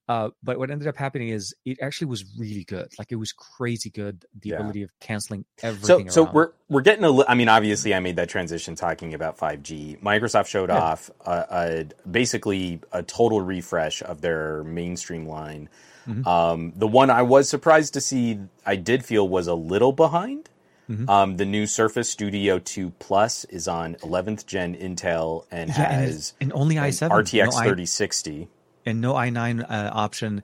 Uh, 0.08 0.30
but 0.42 0.58
what 0.58 0.70
ended 0.70 0.88
up 0.88 0.96
happening 0.96 1.28
is 1.28 1.54
it 1.64 1.78
actually 1.80 2.08
was 2.08 2.24
really 2.38 2.64
good. 2.64 2.88
Like 2.98 3.12
it 3.12 3.16
was 3.16 3.32
crazy 3.32 3.90
good. 3.90 4.24
The 4.40 4.50
Yeah. 4.50 4.56
ability 4.56 4.82
of 4.82 4.90
canceling 5.00 5.44
everything. 5.62 6.10
so 6.10 6.24
around. 6.24 6.34
we're 6.34 6.50
we're 6.68 6.80
getting 6.82 7.04
a. 7.04 7.10
li- 7.10 7.24
I 7.28 7.34
mean, 7.34 7.48
obviously, 7.48 7.94
I 7.94 8.00
made 8.00 8.16
that 8.16 8.28
transition 8.28 8.74
talking 8.74 9.14
about 9.14 9.38
5G. 9.38 10.00
Microsoft 10.02 10.46
showed 10.46 10.68
Yeah. 10.70 10.78
off 10.78 11.10
a, 11.26 11.86
a 12.04 12.08
basically 12.10 12.80
a 12.92 13.02
total 13.02 13.40
refresh 13.40 14.02
of 14.02 14.20
their 14.20 14.64
mainstream 14.64 15.26
line. 15.26 15.68
Mhm. 16.08 16.26
Um, 16.26 16.72
the 16.76 16.86
one 16.88 17.10
I 17.10 17.22
was 17.22 17.48
surprised 17.48 17.94
to 17.94 18.00
see, 18.00 18.40
I 18.66 18.76
did 18.76 19.04
feel 19.04 19.28
was 19.28 19.46
a 19.46 19.54
little 19.54 19.92
behind. 19.92 20.48
Mhm. 20.90 21.08
Um, 21.08 21.36
the 21.36 21.44
new 21.44 21.66
Surface 21.68 22.10
Studio 22.10 22.58
2 22.58 22.90
Plus 22.98 23.44
is 23.44 23.68
on 23.68 23.94
11th 24.02 24.44
gen 24.44 24.74
Intel 24.74 25.44
and 25.50 25.68
Yeah, 25.68 25.74
has 25.74 26.08
it's- 26.10 26.34
and 26.40 26.52
only 26.52 26.76
i7, 26.78 27.10
RTX 27.12 27.52
no 27.54 27.58
i- 27.60 27.64
3060. 27.64 28.48
And 28.86 29.00
no 29.00 29.14
i9 29.14 29.62
uh, 29.62 29.90
option. 29.92 30.42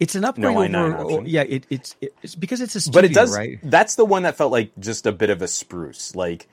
It's 0.00 0.14
an 0.14 0.24
upgrade 0.24 0.54
No 0.54 0.60
i9 0.60 0.74
over. 1.00 1.02
option. 1.04 1.26
Yeah, 1.26 1.42
it, 1.42 1.66
it's 1.70 1.96
it's 2.00 2.34
because 2.34 2.60
it's 2.60 2.74
a 2.76 2.80
studio, 2.80 2.98
But 3.02 3.04
it 3.06 3.14
does. 3.14 3.36
right? 3.36 3.58
That's 3.62 3.96
the 3.96 4.04
one 4.04 4.22
that 4.24 4.36
felt 4.36 4.52
like 4.52 4.70
just 4.78 5.06
a 5.06 5.12
bit 5.12 5.30
of 5.30 5.42
a 5.42 5.48
spruce. 5.48 6.14
Like 6.14 6.48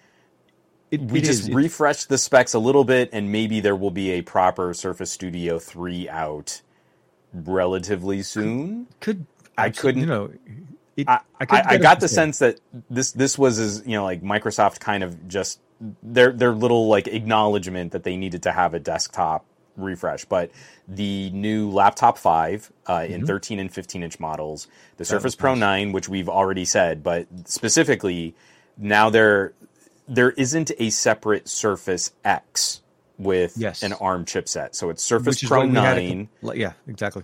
It, 0.91 1.02
we 1.02 1.20
it 1.20 1.26
just 1.26 1.44
is. 1.44 1.52
Refreshed 1.52 2.10
the 2.10 2.18
specs 2.18 2.53
a 2.53 2.60
little 2.60 2.84
bit, 2.86 3.10
and 3.14 3.32
maybe 3.32 3.60
there 3.60 3.76
will 3.76 3.91
be 3.91 4.12
a 4.12 4.22
proper 4.24 4.74
Surface 4.74 5.12
Studio 5.12 5.60
3 5.60 6.10
out 6.10 6.62
relatively 7.34 8.24
soon. 8.24 8.88
could 8.99 9.26
I 9.57 9.70
couldn't- 9.70 10.02
You 10.02 10.07
know, 10.07 10.32
it, 10.98 11.07
I, 11.07 11.20
I, 11.40 11.45
I, 11.49 11.64
I 11.72 11.78
got 11.78 11.99
the 11.99 12.07
sense 12.07 12.40
that 12.40 12.60
this 12.90 13.12
this 13.12 13.38
was 13.38 13.60
as 13.60 13.84
you 13.86 13.94
know 13.94 14.03
like 14.06 14.22
Microsoft 14.22 14.80
kind 14.80 15.03
of 15.03 15.28
just 15.28 15.60
their 16.02 16.32
their 16.32 16.53
little 16.53 16.88
like 16.88 17.07
acknowledgement 17.07 17.91
that 17.91 18.03
they 18.03 18.16
needed 18.16 18.44
to 18.44 18.52
have 18.52 18.74
a 18.74 18.80
desktop 18.80 19.45
refresh. 19.77 20.26
But 20.26 20.52
the 20.88 21.30
new 21.31 21.69
laptop 21.69 22.18
five 22.18 22.72
uh, 22.88 23.06
in 23.07 23.26
13 23.26 23.60
and 23.60 23.72
15 23.72 24.03
inch 24.03 24.19
models, 24.19 24.68
the 24.97 25.06
Surface 25.06 25.35
Pro 25.35 25.53
nice. 25.53 25.60
9, 25.85 25.91
which 25.91 26.10
we've 26.10 26.30
already 26.30 26.65
said, 26.65 27.03
but 27.03 27.27
specifically 27.45 28.35
now 28.77 29.10
there 29.10 29.53
there 30.07 30.31
isn't 30.31 30.72
a 30.77 30.89
separate 30.91 31.47
Surface 31.47 32.11
X 32.23 32.81
with 33.18 33.53
Yes. 33.57 33.81
an 33.81 33.93
ARM 33.93 34.26
chipset. 34.26 34.76
So 34.76 34.89
it's 34.89 35.02
Surface 35.03 35.41
which 35.41 35.49
Pro 35.49 35.60
what 35.61 35.69
we 35.69 35.76
had 35.76 35.95
9 35.97 36.30
a- 36.43 36.56
yeah, 36.57 36.73
exactly. 36.88 37.23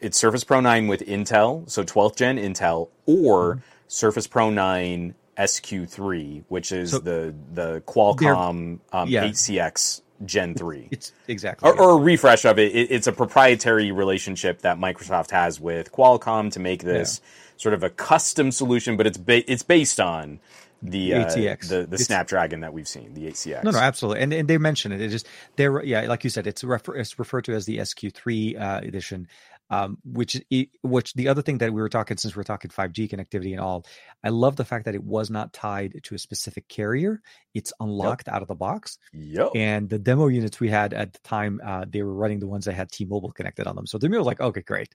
it's 0.00 0.16
Surface 0.16 0.44
Pro 0.44 0.60
9 0.60 0.86
with 0.86 1.00
Intel, 1.00 1.68
so 1.68 1.82
12th 1.82 2.16
gen 2.16 2.36
Intel, 2.36 2.88
or 3.06 3.62
Surface 3.88 4.26
Pro 4.28 4.50
9 4.50 5.14
SQ3, 5.38 6.44
which 6.48 6.70
is 6.72 6.90
So- 6.92 6.98
the 6.98 7.34
the 7.52 7.80
Qualcomm 7.82 8.78
um, 8.92 9.08
yeah. 9.08 9.24
8CX 9.24 10.02
Gen 10.24 10.54
3. 10.54 10.88
It's 10.90 11.12
exactly. 11.28 11.68
Or, 11.70 11.78
or 11.80 11.90
a 11.92 12.02
refresh 12.02 12.44
of 12.44 12.58
it. 12.58 12.74
it. 12.74 12.90
It's 12.90 13.06
a 13.06 13.12
proprietary 13.12 13.90
relationship 13.92 14.60
that 14.62 14.78
Microsoft 14.78 15.30
has 15.30 15.58
with 15.60 15.92
Qualcomm 15.92 16.52
to 16.52 16.60
make 16.60 16.82
this 16.82 17.20
sort 17.56 17.74
of 17.74 17.82
a 17.82 17.90
custom 17.90 18.50
solution, 18.52 18.96
but 18.96 19.06
it's 19.06 19.18
ba- 19.18 19.50
it's 19.50 19.62
based 19.62 20.00
on 20.00 20.40
the 20.82 21.12
uh, 21.12 21.26
8CX. 21.26 21.60
the, 21.68 21.74
the 21.74 21.82
It's- 21.82 22.04
Snapdragon 22.04 22.60
that 22.60 22.72
we've 22.72 22.88
seen, 22.88 23.12
the 23.12 23.26
8CX. 23.26 23.64
No, 23.64 23.70
no, 23.70 23.78
absolutely, 23.78 24.22
and 24.22 24.32
and 24.32 24.48
they 24.48 24.56
mention 24.56 24.92
it. 24.92 25.00
It 25.02 25.12
is 25.12 25.24
they're 25.56 25.82
yeah, 25.84 26.02
like 26.02 26.24
you 26.24 26.30
said, 26.30 26.46
it's 26.46 26.64
refer, 26.64 26.96
it's 26.96 27.18
referred 27.18 27.44
to 27.44 27.52
as 27.54 27.66
the 27.66 27.78
SQ3 27.78 28.58
uh, 28.60 28.80
edition, 28.82 29.28
um, 29.70 29.98
which 30.04 30.40
which 30.82 31.14
the 31.14 31.28
other 31.28 31.42
thing 31.42 31.58
that 31.58 31.72
we 31.72 31.80
were 31.80 31.88
talking 31.88 32.16
since 32.16 32.34
we're 32.34 32.42
talking 32.42 32.70
5G 32.70 33.10
connectivity 33.10 33.52
and 33.52 33.60
all, 33.60 33.86
I 34.24 34.30
love 34.30 34.56
the 34.56 34.64
fact 34.64 34.84
that 34.84 34.94
it 34.94 35.02
was 35.02 35.30
not 35.30 35.52
tied 35.52 36.00
to 36.02 36.14
a 36.14 36.18
specific 36.18 36.68
carrier. 36.68 37.22
It's 37.54 37.72
unlocked 37.80 38.28
out 38.28 38.42
of 38.42 38.48
the 38.48 38.54
box, 38.54 38.98
Yo. 39.12 39.50
and 39.54 39.88
the 39.88 39.98
demo 39.98 40.28
units 40.28 40.60
we 40.60 40.68
had 40.68 40.92
at 40.92 41.12
the 41.12 41.18
time, 41.20 41.60
uh, 41.64 41.84
they 41.88 42.02
were 42.02 42.14
running 42.14 42.40
the 42.40 42.46
ones 42.46 42.64
that 42.64 42.74
had 42.74 42.90
T-Mobile 42.90 43.32
connected 43.32 43.66
on 43.66 43.76
them. 43.76 43.86
So 43.86 43.98
to 43.98 44.08
me, 44.08 44.16
I 44.16 44.18
was 44.18 44.26
like, 44.26 44.40
okay, 44.40 44.62
great. 44.62 44.94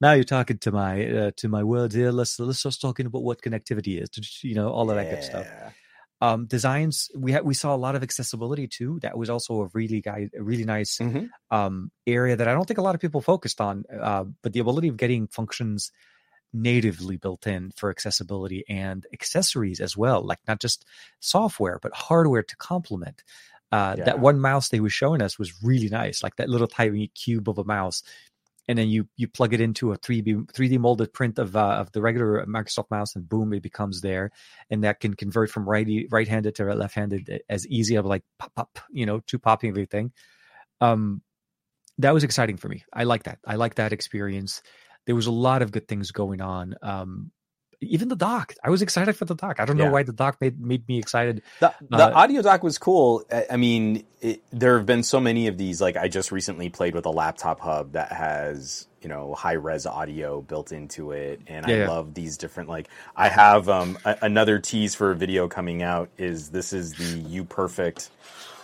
Now 0.00 0.12
you're 0.12 0.24
talking 0.24 0.58
to 0.58 0.72
my 0.72 1.06
uh, 1.06 1.30
to 1.36 1.48
my 1.48 1.62
world 1.62 1.92
here. 1.92 2.10
Let's 2.10 2.38
let's 2.38 2.62
just 2.62 2.80
talking 2.80 3.06
about 3.06 3.22
what 3.22 3.42
connectivity 3.42 4.02
is, 4.02 4.44
you 4.44 4.54
know, 4.54 4.70
all 4.70 4.90
of 4.90 4.96
that 4.96 5.10
good 5.10 5.24
stuff 5.24 5.46
Yeah. 5.46 5.70
Um 6.20 6.46
designs 6.46 7.10
we 7.16 7.32
had 7.32 7.44
we 7.44 7.54
saw 7.54 7.74
a 7.74 7.76
lot 7.76 7.94
of 7.94 8.02
accessibility 8.02 8.66
too 8.66 8.98
that 9.00 9.18
was 9.18 9.28
also 9.28 9.62
a 9.62 9.68
really 9.74 10.00
guy 10.00 10.28
a 10.38 10.42
really 10.42 10.64
nice 10.64 11.00
Mhm. 11.00 11.28
um 11.50 11.90
area 12.06 12.36
that 12.36 12.48
i 12.48 12.52
don't 12.54 12.66
think 12.66 12.78
a 12.78 12.82
lot 12.82 12.94
of 12.94 13.00
people 13.00 13.20
focused 13.20 13.60
on 13.60 13.84
uh 14.00 14.24
but 14.42 14.52
the 14.52 14.60
ability 14.60 14.88
of 14.88 14.96
getting 14.96 15.26
functions 15.28 15.92
natively 16.52 17.16
built 17.16 17.46
in 17.46 17.70
for 17.76 17.90
accessibility 17.90 18.64
and 18.68 19.06
accessories 19.12 19.80
as 19.80 19.96
well 19.96 20.22
like 20.24 20.38
not 20.48 20.60
just 20.60 20.86
software 21.20 21.78
but 21.82 21.94
hardware 21.94 22.42
to 22.42 22.56
complement 22.56 23.22
uh 23.72 23.96
Yeah. 23.96 24.04
that 24.04 24.20
one 24.20 24.40
mouse 24.40 24.68
they 24.70 24.80
were 24.80 24.88
showing 24.88 25.20
us 25.20 25.38
was 25.38 25.62
really 25.62 25.88
nice 25.88 26.22
like 26.22 26.36
that 26.36 26.48
little 26.48 26.68
tiny 26.68 27.08
cube 27.08 27.48
of 27.48 27.58
a 27.58 27.64
mouse 27.64 28.02
and 28.68 28.78
then 28.78 28.88
you 28.88 29.08
you 29.16 29.28
plug 29.28 29.54
it 29.54 29.60
into 29.60 29.92
a 29.92 29.98
3D 29.98 30.50
3D 30.52 30.78
molded 30.78 31.12
print 31.12 31.38
of 31.38 31.56
uh, 31.56 31.76
of 31.76 31.92
the 31.92 32.00
regular 32.00 32.44
Microsoft 32.46 32.90
mouse, 32.90 33.14
and 33.14 33.28
boom, 33.28 33.52
it 33.52 33.62
becomes 33.62 34.00
there, 34.00 34.30
and 34.70 34.84
that 34.84 35.00
can 35.00 35.14
convert 35.14 35.50
from 35.50 35.68
righty 35.68 36.06
right 36.10 36.28
handed 36.28 36.54
to 36.56 36.64
left 36.74 36.94
handed 36.94 37.42
as 37.48 37.66
easy 37.68 37.96
of 37.96 38.06
like 38.06 38.22
pop 38.38 38.54
pop, 38.54 38.78
you 38.90 39.06
know, 39.06 39.20
to 39.26 39.38
popping 39.38 39.70
everything. 39.70 40.12
Um, 40.80 41.22
that 41.98 42.12
was 42.12 42.24
exciting 42.24 42.56
for 42.56 42.68
me. 42.68 42.84
I 42.92 43.04
like 43.04 43.24
that. 43.24 43.38
I 43.46 43.56
like 43.56 43.76
that 43.76 43.92
experience. 43.92 44.62
There 45.06 45.14
was 45.14 45.26
a 45.26 45.32
lot 45.32 45.62
of 45.62 45.72
good 45.72 45.88
things 45.88 46.10
going 46.10 46.40
on. 46.40 46.74
Um, 46.82 47.30
even 47.82 48.08
the 48.08 48.16
dock, 48.16 48.54
I 48.64 48.70
was 48.70 48.82
excited 48.82 49.14
for 49.16 49.26
the 49.26 49.34
dock. 49.36 49.60
I 49.60 49.66
don't 49.66 49.78
know 49.78 49.86
Yeah. 49.86 49.88
why 49.88 50.02
the 50.04 50.12
dock 50.12 50.38
made 50.40 50.60
made 50.60 50.88
me 50.88 50.98
excited. 50.98 51.42
The, 51.60 51.74
the 51.90 52.12
Uh, 52.12 52.14
audio 52.14 52.42
dock 52.42 52.62
was 52.62 52.78
cool. 52.78 53.24
I, 53.32 53.46
I 53.52 53.56
mean, 53.56 54.04
it, 54.20 54.42
there 54.52 54.76
have 54.76 54.86
been 54.86 55.02
so 55.02 55.20
many 55.20 55.46
of 55.48 55.58
these. 55.58 55.80
Like, 55.80 55.96
I 55.96 56.08
just 56.08 56.30
recently 56.32 56.68
played 56.68 56.94
with 56.94 57.06
a 57.06 57.10
laptop 57.10 57.60
hub 57.60 57.92
that 57.92 58.12
has, 58.12 58.86
you 59.00 59.08
know, 59.08 59.34
high 59.34 59.54
res 59.54 59.86
audio 59.86 60.42
built 60.42 60.70
into 60.72 61.12
it. 61.12 61.40
And 61.46 61.66
Yeah, 61.66 61.74
I 61.74 61.76
yeah. 61.76 61.90
love 61.90 62.14
these 62.14 62.36
different, 62.38 62.68
like, 62.68 62.90
I 63.16 63.30
have 63.30 63.68
um, 63.70 63.98
a, 64.04 64.18
another 64.22 64.58
tease 64.58 64.94
for 64.94 65.10
a 65.12 65.16
video 65.16 65.48
coming 65.48 65.82
out 65.82 66.10
is 66.18 66.50
this 66.50 66.74
is 66.74 66.96
the 66.96 67.24
UPERFECT 67.42 68.10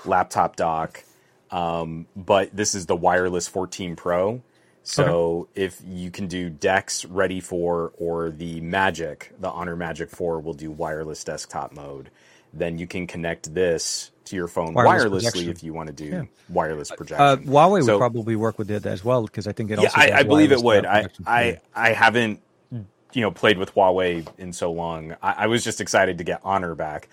laptop 0.04 0.56
dock. 0.56 1.04
Um, 1.50 2.08
but 2.16 2.54
this 2.54 2.74
is 2.74 2.86
the 2.86 2.96
wireless 2.96 3.48
14 3.48 3.96
Pro. 3.96 4.42
So 4.84 5.48
if 5.54 5.80
you 5.86 6.10
can 6.10 6.26
do 6.26 6.50
Dex 6.50 7.04
ready 7.04 7.40
for 7.40 7.92
or 7.98 8.30
the 8.30 8.60
Magic, 8.60 9.32
the 9.38 9.48
Honor 9.48 9.76
Magic 9.76 10.10
4 10.10 10.40
will 10.40 10.54
do 10.54 10.70
wireless 10.70 11.22
desktop 11.24 11.72
mode, 11.72 12.10
then 12.52 12.78
you 12.78 12.86
can 12.86 13.06
connect 13.06 13.54
this 13.54 14.10
to 14.24 14.36
your 14.36 14.48
phone 14.48 14.74
Wireless 14.74 15.04
wirelessly 15.04 15.32
projection. 15.32 15.48
if 15.50 15.62
you 15.64 15.72
want 15.72 15.86
to 15.88 15.92
do 15.92 16.04
Yeah. 16.06 16.22
wireless 16.48 16.90
projection. 16.90 17.24
Uh, 17.26 17.36
Huawei 17.36 17.84
So- 17.84 17.94
would 17.94 17.98
probably 17.98 18.36
work 18.36 18.58
with 18.58 18.70
it 18.70 18.84
as 18.86 19.04
well 19.04 19.22
because 19.24 19.46
I 19.46 19.52
think 19.52 19.70
it 19.70 19.78
yeah, 19.78 19.86
also. 19.86 20.00
I, 20.00 20.18
I 20.18 20.22
believe 20.24 20.52
it 20.52 20.62
would. 20.62 20.84
uh, 20.84 21.08
I. 21.26 21.58
I 21.74 21.88
I 21.90 21.92
haven't 21.92 22.40
you 22.70 23.20
know 23.20 23.30
played 23.30 23.58
with 23.58 23.74
Huawei 23.74 24.26
in 24.38 24.52
so 24.52 24.72
long. 24.72 25.14
I, 25.22 25.32
I 25.38 25.46
was 25.46 25.62
just 25.64 25.80
excited 25.80 26.18
to 26.18 26.24
get 26.24 26.40
Honor 26.44 26.74
back. 26.74 27.08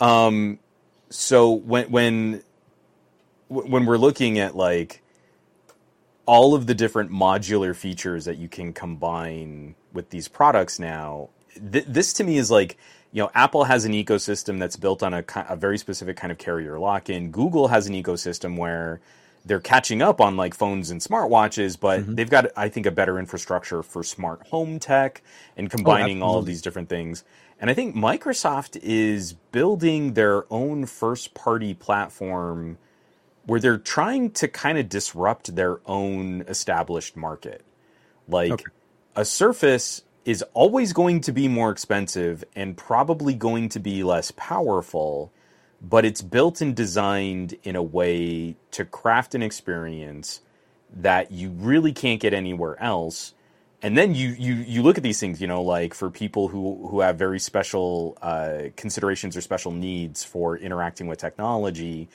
Um, 0.00 0.58
so 1.10 1.52
when 1.52 1.90
when 1.90 2.42
when 3.48 3.86
we're 3.86 3.98
looking 3.98 4.38
at 4.38 4.56
like 4.56 5.02
all 6.26 6.54
of 6.54 6.66
the 6.66 6.74
different 6.74 7.10
modular 7.10 7.74
features 7.74 8.24
that 8.24 8.38
you 8.38 8.48
can 8.48 8.72
combine 8.72 9.74
with 9.92 10.10
these 10.10 10.28
products 10.28 10.78
now, 10.78 11.30
th- 11.72 11.86
this 11.86 12.12
to 12.14 12.24
me 12.24 12.36
is 12.36 12.50
like 12.50 12.78
you 13.12 13.22
know 13.22 13.30
Apple 13.34 13.64
has 13.64 13.84
an 13.84 13.92
ecosystem 13.92 14.58
that's 14.58 14.76
built 14.76 15.02
on 15.02 15.14
a, 15.14 15.24
a 15.48 15.56
very 15.56 15.78
specific 15.78 16.16
kind 16.16 16.32
of 16.32 16.38
carrier 16.38 16.78
lock-in. 16.78 17.30
Google 17.30 17.68
has 17.68 17.86
an 17.86 17.94
ecosystem 17.94 18.56
where 18.56 19.00
they're 19.44 19.60
catching 19.60 20.00
up 20.00 20.20
on 20.20 20.36
like 20.36 20.54
phones 20.54 20.90
and 20.90 21.00
smartwatches, 21.00 21.78
but 21.78 22.00
mm-hmm. 22.00 22.14
they've 22.14 22.30
got 22.30 22.46
I 22.56 22.68
think 22.68 22.86
a 22.86 22.90
better 22.90 23.18
infrastructure 23.18 23.82
for 23.82 24.02
smart 24.02 24.46
home 24.48 24.78
tech 24.78 25.22
and 25.56 25.68
oh, 25.68 25.70
combining 25.70 26.22
all 26.22 26.38
of 26.38 26.46
these 26.46 26.62
different 26.62 26.88
things. 26.88 27.24
And 27.60 27.70
I 27.70 27.74
think 27.74 27.94
Microsoft 27.94 28.78
is 28.82 29.32
building 29.32 30.14
their 30.14 30.44
own 30.52 30.86
first-party 30.86 31.74
platform 31.74 32.78
where 33.46 33.60
they're 33.60 33.78
trying 33.78 34.30
to 34.32 34.48
kind 34.48 34.78
of 34.78 34.88
disrupt 34.88 35.54
their 35.56 35.78
own 35.86 36.42
established 36.48 37.16
market. 37.16 37.64
Like 38.28 38.52
Okay. 38.52 38.70
a 39.16 39.24
Surface 39.24 40.02
is 40.24 40.42
always 40.54 40.92
going 40.92 41.20
to 41.22 41.32
be 41.32 41.48
more 41.48 41.70
expensive 41.70 42.44
and 42.56 42.76
probably 42.76 43.34
going 43.34 43.68
to 43.70 43.80
be 43.80 44.02
less 44.02 44.30
powerful, 44.36 45.32
but 45.82 46.04
it's 46.04 46.22
built 46.22 46.60
and 46.62 46.74
designed 46.74 47.54
in 47.62 47.76
a 47.76 47.82
way 47.82 48.56
to 48.72 48.84
craft 48.84 49.34
an 49.34 49.42
experience 49.42 50.40
that 50.96 51.32
you 51.32 51.50
really 51.50 51.92
can't 51.92 52.20
get 52.20 52.32
anywhere 52.32 52.80
else. 52.82 53.34
And 53.84 53.98
then 53.98 54.14
you, 54.14 54.30
you, 54.38 54.54
you 54.54 54.82
look 54.82 54.96
at 54.96 55.02
these 55.02 55.20
things, 55.20 55.42
you 55.42 55.46
know, 55.46 55.62
like 55.62 55.92
for 55.92 56.08
people 56.08 56.48
who, 56.48 56.88
who 56.88 57.00
have 57.00 57.16
very 57.18 57.38
special 57.38 58.16
uh, 58.22 58.70
considerations 58.76 59.36
or 59.36 59.42
special 59.42 59.72
needs 59.72 60.24
for 60.24 60.56
interacting 60.56 61.06
with 61.06 61.18
technology, 61.18 62.08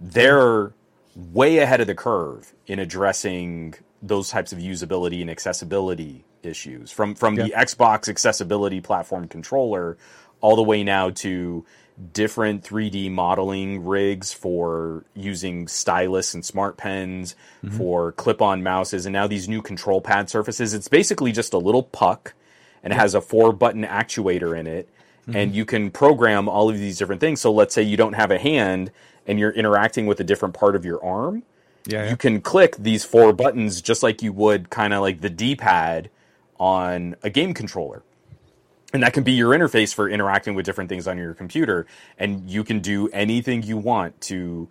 they're 0.00 0.72
way 1.14 1.58
ahead 1.58 1.80
of 1.80 1.86
the 1.86 1.94
curve 1.94 2.52
in 2.66 2.80
addressing 2.80 3.74
those 4.02 4.30
types 4.30 4.52
of 4.52 4.58
usability 4.58 5.20
and 5.20 5.30
accessibility 5.30 6.24
issues. 6.42 6.90
From 6.90 7.14
from 7.14 7.36
the 7.36 7.54
Xbox 7.56 8.08
accessibility 8.08 8.80
platform 8.80 9.28
controller 9.28 9.96
all 10.40 10.56
the 10.56 10.62
way 10.62 10.82
now 10.82 11.10
to 11.10 11.64
different 12.12 12.64
3D 12.64 13.10
modeling 13.10 13.84
rigs 13.84 14.32
for 14.32 15.04
using 15.14 15.68
stylus 15.68 16.34
and 16.34 16.44
smart 16.44 16.76
pens 16.76 17.36
mm-hmm. 17.64 17.76
for 17.76 18.12
clip-on 18.12 18.62
mouses 18.62 19.06
and 19.06 19.12
now 19.12 19.26
these 19.26 19.48
new 19.48 19.62
control 19.62 20.00
pad 20.00 20.28
surfaces. 20.30 20.74
It's 20.74 20.88
basically 20.88 21.32
just 21.32 21.52
a 21.52 21.58
little 21.58 21.82
puck 21.82 22.34
and 22.82 22.92
it 22.92 22.96
has 22.96 23.14
a 23.14 23.20
four 23.20 23.52
button 23.52 23.84
actuator 23.84 24.58
in 24.58 24.66
it 24.66 24.88
and 25.26 25.34
mm-hmm. 25.34 25.54
you 25.54 25.64
can 25.64 25.90
program 25.90 26.48
all 26.48 26.68
of 26.68 26.78
these 26.78 26.98
different 26.98 27.20
things. 27.20 27.40
So 27.40 27.52
let's 27.52 27.74
say 27.74 27.82
you 27.82 27.96
don't 27.96 28.14
have 28.14 28.30
a 28.30 28.38
hand 28.38 28.90
and 29.26 29.38
you're 29.38 29.52
interacting 29.52 30.06
with 30.06 30.18
a 30.20 30.24
different 30.24 30.54
part 30.54 30.74
of 30.74 30.84
your 30.84 31.02
arm. 31.04 31.44
Yeah, 31.86 32.04
yeah. 32.04 32.10
you 32.10 32.16
can 32.16 32.40
click 32.40 32.76
these 32.76 33.04
four 33.04 33.32
buttons 33.32 33.80
just 33.80 34.02
like 34.02 34.22
you 34.22 34.32
would 34.32 34.70
kind 34.70 34.94
of 34.94 35.00
like 35.00 35.20
the 35.20 35.30
D-pad 35.30 36.10
on 36.58 37.16
a 37.22 37.30
game 37.30 37.54
controller. 37.54 38.02
And 38.92 39.02
that 39.02 39.12
can 39.12 39.22
be 39.22 39.32
your 39.32 39.50
interface 39.50 39.94
for 39.94 40.08
interacting 40.08 40.54
with 40.54 40.66
different 40.66 40.88
things 40.88 41.06
on 41.06 41.18
your 41.18 41.34
computer. 41.34 41.86
And 42.18 42.48
you 42.50 42.64
can 42.64 42.80
do 42.80 43.08
anything 43.08 43.62
you 43.62 43.76
want 43.76 44.20
to 44.22 44.68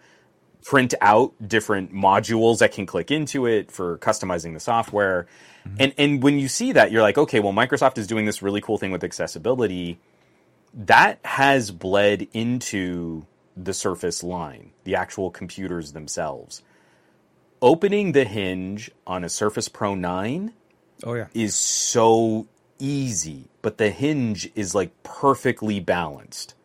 print 0.63 0.93
out 1.01 1.33
different 1.45 1.93
modules 1.93 2.59
that 2.59 2.71
can 2.71 2.85
click 2.85 3.09
into 3.09 3.47
it 3.47 3.71
for 3.71 3.97
customizing 3.97 4.53
the 4.53 4.59
software. 4.59 5.27
Mm-hmm. 5.67 5.75
and 5.79 5.93
and 5.97 6.23
when 6.23 6.39
you 6.39 6.47
see 6.47 6.71
that 6.71 6.91
you're 6.91 7.03
like 7.03 7.19
okay 7.19 7.39
well 7.39 7.53
microsoft 7.53 7.99
is 7.99 8.07
doing 8.07 8.25
this 8.25 8.41
really 8.41 8.61
cool 8.61 8.77
thing 8.77 8.91
with 8.91 9.03
accessibility. 9.03 9.99
That 10.73 11.19
has 11.25 11.69
bled 11.69 12.27
into 12.31 13.25
the 13.57 13.73
surface 13.73 14.23
line 14.23 14.71
the 14.83 14.95
actual 14.95 15.31
computers 15.31 15.93
themselves. 15.93 16.63
Opening 17.61 18.13
the 18.13 18.23
hinge 18.23 18.89
on 19.05 19.23
a 19.23 19.29
surface 19.29 19.67
pro 19.67 19.93
9 19.93 20.53
oh 21.03 21.13
yeah. 21.13 21.27
is 21.33 21.55
so 21.55 22.47
easy, 22.81 23.45
but 23.61 23.77
the 23.77 23.89
hinge 23.89 24.49
is 24.55 24.75
like 24.75 24.91
perfectly 25.03 25.79
balanced. 25.79 26.55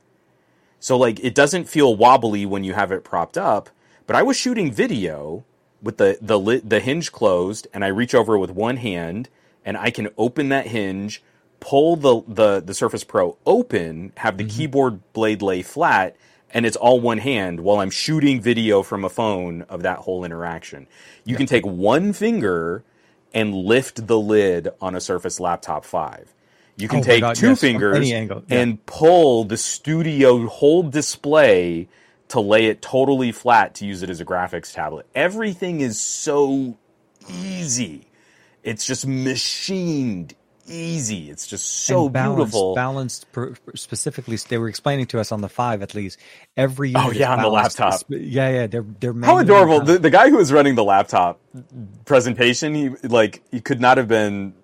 So 0.80 0.96
like 0.96 1.20
it 1.20 1.34
doesn't 1.34 1.68
feel 1.68 1.96
wobbly 1.96 2.46
when 2.46 2.64
you 2.64 2.74
have 2.74 2.92
it 2.92 3.04
propped 3.04 3.36
up, 3.38 3.70
but 4.06 4.16
I 4.16 4.22
was 4.22 4.36
shooting 4.36 4.72
video 4.72 5.44
with 5.82 5.98
the 5.98 6.18
the 6.20 6.62
the 6.64 6.80
hinge 6.80 7.12
closed 7.12 7.66
and 7.72 7.84
I 7.84 7.88
reach 7.88 8.14
over 8.14 8.38
with 8.38 8.50
one 8.50 8.76
hand 8.78 9.28
and 9.64 9.76
I 9.76 9.90
can 9.90 10.08
open 10.16 10.48
that 10.48 10.68
hinge, 10.68 11.22
pull 11.60 11.96
the 11.96 12.22
the 12.26 12.60
the 12.60 12.74
Surface 12.74 13.04
Pro 13.04 13.36
open, 13.46 14.12
have 14.18 14.38
the 14.38 14.44
mm-hmm. 14.44 14.56
keyboard 14.56 15.12
blade 15.12 15.42
lay 15.42 15.62
flat 15.62 16.16
and 16.50 16.64
it's 16.64 16.76
all 16.76 17.00
one 17.00 17.18
hand 17.18 17.60
while 17.60 17.80
I'm 17.80 17.90
shooting 17.90 18.40
video 18.40 18.82
from 18.82 19.04
a 19.04 19.08
phone 19.08 19.62
of 19.62 19.82
that 19.82 19.98
whole 19.98 20.24
interaction. 20.24 20.86
You 21.24 21.32
yeah. 21.32 21.38
can 21.38 21.46
take 21.46 21.66
one 21.66 22.12
finger 22.12 22.84
and 23.36 23.54
lift 23.54 24.06
the 24.06 24.18
lid 24.18 24.70
on 24.80 24.94
a 24.94 25.00
Surface 25.00 25.38
Laptop 25.38 25.84
5. 25.84 26.32
You 26.78 26.88
can 26.88 27.00
oh 27.00 27.02
take 27.02 27.20
God, 27.20 27.36
two 27.36 27.50
yes, 27.50 27.60
fingers 27.60 28.08
yeah. 28.10 28.28
and 28.48 28.84
pull 28.86 29.44
the 29.44 29.58
studio 29.58 30.46
whole 30.46 30.82
display 30.82 31.86
to 32.28 32.40
lay 32.40 32.66
it 32.66 32.80
totally 32.80 33.32
flat 33.32 33.74
to 33.74 33.84
use 33.84 34.02
it 34.02 34.08
as 34.08 34.20
a 34.20 34.24
graphics 34.24 34.72
tablet. 34.72 35.06
Everything 35.14 35.82
is 35.82 36.00
so 36.00 36.78
easy. 37.28 38.06
It's 38.62 38.86
just 38.86 39.06
machined 39.06 40.34
easy. 40.66 41.30
It's 41.30 41.46
just 41.46 41.84
so 41.84 42.08
balanced, 42.08 42.36
beautiful. 42.36 42.74
Balanced, 42.74 43.32
per, 43.32 43.54
specifically, 43.74 44.36
they 44.48 44.58
were 44.58 44.68
explaining 44.68 45.06
to 45.06 45.20
us 45.20 45.32
on 45.32 45.40
the 45.40 45.48
five 45.48 45.82
at 45.82 45.94
least. 45.94 46.18
Every 46.56 46.92
oh 46.94 47.10
yeah, 47.10 47.32
on 47.32 47.42
the 47.42 47.48
laptop. 47.48 48.02
Yeah, 48.08 48.48
yeah, 48.50 48.66
they're 48.66 48.84
they're 49.00 49.14
how 49.14 49.38
adorable. 49.38 49.80
The, 49.80 49.98
the 49.98 50.10
guy 50.10 50.30
who 50.30 50.36
was 50.36 50.52
running 50.52 50.74
the 50.74 50.84
laptop 50.84 51.40
presentation, 52.04 52.74
he 52.74 52.88
like 53.02 53.42
he 53.50 53.60
could 53.60 53.80
not 53.80 53.96
have 53.96 54.08
been 54.08 54.54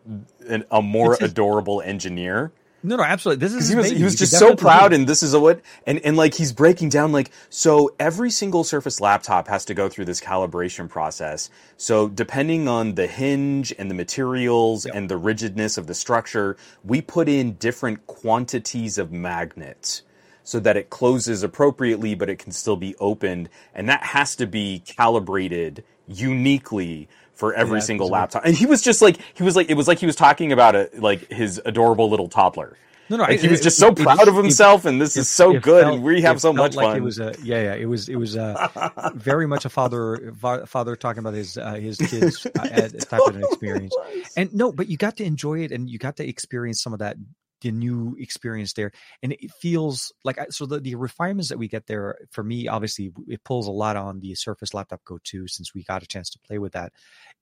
an, 0.47 0.65
a 0.70 0.83
more 0.83 1.16
adorable 1.20 1.81
engineer. 1.81 2.53
No, 2.85 2.97
no, 2.97 3.05
absolutely. 3.05 3.47
This 3.47 3.55
is 3.55 3.69
he 3.69 3.77
was 3.77 3.91
he 3.91 4.03
was 4.03 4.17
just 4.17 4.37
so 4.37 4.57
proud, 4.57 4.93
and 4.93 5.07
this 5.07 5.23
is 5.23 5.35
a 5.35 5.41
what 5.41 5.61
and 5.87 6.01
and 6.01 6.17
like 6.17 6.35
he's 6.35 6.53
breaking 6.53 6.89
down 6.89 7.13
like 7.13 7.31
so 7.49 7.95
every 8.01 8.31
single 8.31 8.65
Surface 8.65 9.01
laptop 9.01 9.47
has 9.47 9.65
to 9.67 9.75
go 9.75 9.89
through 9.89 10.07
this 10.07 10.21
calibration 10.21 10.89
process. 10.89 11.49
So 11.77 12.09
depending 12.09 12.67
on 12.67 12.95
the 12.97 13.07
hinge 13.07 13.73
and 13.79 13.89
the 13.89 13.95
materials 13.95 14.85
yep. 14.87 14.97
and 14.97 15.09
the 15.09 15.17
rigidness 15.17 15.79
of 15.79 15.87
the 15.87 15.95
structure, 15.95 16.57
we 16.83 17.01
put 17.01 17.29
in 17.29 17.55
different 17.55 18.07
quantities 18.09 18.99
of 18.99 19.13
magnets 19.13 20.03
so 20.45 20.59
that 20.59 20.77
it 20.77 20.91
closes 20.91 21.45
appropriately, 21.45 22.17
but 22.17 22.29
it 22.29 22.41
can 22.41 22.51
still 22.51 22.77
be 22.77 22.97
opened, 22.97 23.49
and 23.75 23.89
that 23.89 24.03
has 24.03 24.35
to 24.37 24.47
be 24.47 24.81
calibrated 24.81 25.85
uniquely 26.09 27.09
for 27.35 27.55
every 27.55 27.79
yeah, 27.79 27.85
single 27.85 28.09
laptop. 28.09 28.45
And 28.45 28.55
he 28.55 28.67
was 28.67 28.83
just 28.83 29.03
like 29.03 29.19
he 29.35 29.43
was 29.43 29.57
like 29.57 29.71
it 29.71 29.75
was 29.75 29.89
like 29.89 29.99
he 29.99 30.07
was 30.07 30.17
talking 30.17 30.53
about 30.53 30.75
it 30.75 31.01
like 31.01 31.31
his 31.31 31.61
adorable 31.65 32.09
little 32.11 32.29
toddler. 32.29 32.77
No, 33.13 33.19
no, 33.19 33.25
like, 33.25 33.41
he 33.41 33.49
was 33.49 33.61
just 33.61 33.79
so 33.79 33.93
proud 33.93 34.23
it, 34.23 34.29
of 34.29 34.37
himself, 34.37 34.87
it, 34.87 34.91
and 34.91 35.01
this 35.01 35.19
is 35.19 35.29
so 35.29 35.59
good, 35.59 35.83
felt, 35.83 35.95
and 35.97 36.03
we 36.03 36.23
have 36.23 36.41
so 36.41 36.51
much 36.51 36.75
like 36.75 36.87
fun. 36.87 36.97
It 36.97 37.03
was 37.03 37.19
a 37.19 37.35
yeah, 37.43 37.61
yeah. 37.61 37.75
It 37.75 37.85
was 37.85 38.09
it 38.09 38.17
was 38.17 38.37
a 38.37 39.13
very 39.15 39.47
much 39.47 39.67
a 39.67 39.69
father 39.69 40.33
father 40.67 40.97
talking 40.97 41.19
about 41.19 41.35
his 41.35 41.59
uh, 41.59 41.75
his 41.75 41.99
kids 41.99 42.47
uh, 42.59 42.89
type 43.01 43.21
of 43.27 43.37
an 43.37 43.45
experience. 43.45 43.95
And 44.37 44.55
no, 44.55 44.73
but 44.73 44.89
you 44.89 44.97
got 44.97 45.19
to 45.19 45.25
enjoy 45.25 45.61
it, 45.61 45.73
and 45.73 45.91
you 45.91 45.99
got 45.99 46.17
to 46.19 46.27
experience 46.27 46.83
some 46.83 46.95
of 46.95 47.01
that 47.01 47.17
the 47.62 47.70
new 47.70 48.16
experience 48.18 48.72
there 48.72 48.93
and 49.22 49.32
it 49.32 49.51
feels 49.52 50.12
like 50.24 50.39
so 50.51 50.66
the, 50.66 50.80
the 50.80 50.94
refinements 50.97 51.48
that 51.48 51.59
we 51.59 51.68
get 51.68 51.86
there 51.86 52.18
for 52.30 52.43
me 52.43 52.68
obviously 52.68 53.12
it 53.28 53.43
pulls 53.44 53.66
a 53.66 53.70
lot 53.70 53.97
on 53.97 54.20
the 54.20 54.34
surface 54.34 54.74
laptop 54.74 55.02
go 55.05 55.18
2 55.22 55.47
since 55.48 55.72
we 55.74 55.84
got 55.84 56.02
a 56.02 56.06
chance 56.06 56.28
to 56.30 56.39
play 56.40 56.59
with 56.59 56.72
that. 56.72 56.93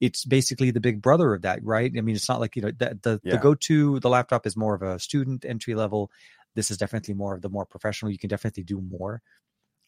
It's 0.00 0.24
basically 0.24 0.70
the 0.70 0.80
big 0.80 1.00
brother 1.02 1.34
of 1.34 1.42
that 1.42 1.60
right? 1.64 1.90
I 1.96 2.00
mean 2.02 2.14
it's 2.14 2.28
not 2.28 2.40
like 2.40 2.54
you 2.54 2.62
know 2.62 2.70
the 2.70 2.98
the, 3.02 3.20
yeah. 3.24 3.32
the 3.32 3.38
go 3.38 3.54
to 3.54 3.98
the 4.00 4.08
laptop 4.08 4.46
is 4.46 4.56
more 4.56 4.74
of 4.74 4.82
a 4.82 4.98
student 4.98 5.44
entry 5.44 5.74
level. 5.74 6.10
This 6.54 6.70
is 6.70 6.76
definitely 6.76 7.14
more 7.14 7.34
of 7.34 7.42
the 7.42 7.48
more 7.48 7.64
professional. 7.64 8.12
You 8.12 8.18
can 8.18 8.28
definitely 8.28 8.64
do 8.64 8.80
more 8.80 9.22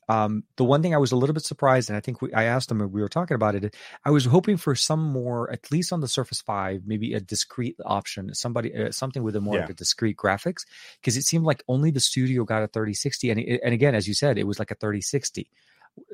um, 0.09 0.45
the 0.57 0.65
one 0.65 0.83
thing 0.83 0.95
I 0.95 0.99
was 0.99 1.12
a 1.12 1.16
little 1.16 1.35
bit 1.35 1.45
surprised, 1.45 1.89
and 1.89 1.97
I 1.97 2.01
think 2.01 2.20
we, 2.20 2.33
I 2.33 2.45
asked 2.45 2.69
them 2.69 2.79
we 2.91 3.01
were 3.01 3.09
talking 3.09 3.35
about 3.35 3.55
it. 3.55 3.74
I 4.05 4.11
was 4.11 4.24
hoping 4.24 4.57
for 4.57 4.74
some 4.74 5.03
more, 5.03 5.51
at 5.51 5.70
least 5.70 5.93
on 5.93 6.01
the 6.01 6.09
Surface 6.09 6.41
Five, 6.41 6.83
maybe 6.87 7.15
a 7.15 7.20
discrete 7.20 7.77
option, 7.85 8.35
somebody 8.35 8.74
uh, 8.74 8.91
something 8.91 9.23
with 9.23 9.37
a 9.37 9.41
more 9.41 9.57
yeah. 9.57 9.65
of 9.65 9.70
a 9.70 9.74
discrete 9.74 10.16
graphics, 10.16 10.65
because 11.01 11.16
it 11.16 11.23
seemed 11.23 11.45
like 11.45 11.62
only 11.69 11.91
the 11.91 12.01
studio 12.01 12.45
got 12.45 12.62
a 12.62 12.69
3060, 12.69 13.31
and 13.31 13.41
it, 13.41 13.61
and 13.65 13.74
again, 13.74 13.95
as 13.95 14.09
you 14.09 14.15
said, 14.15 14.39
it 14.39 14.47
was 14.47 14.59
like 14.59 14.70
a 14.70 14.77
3060 14.77 15.51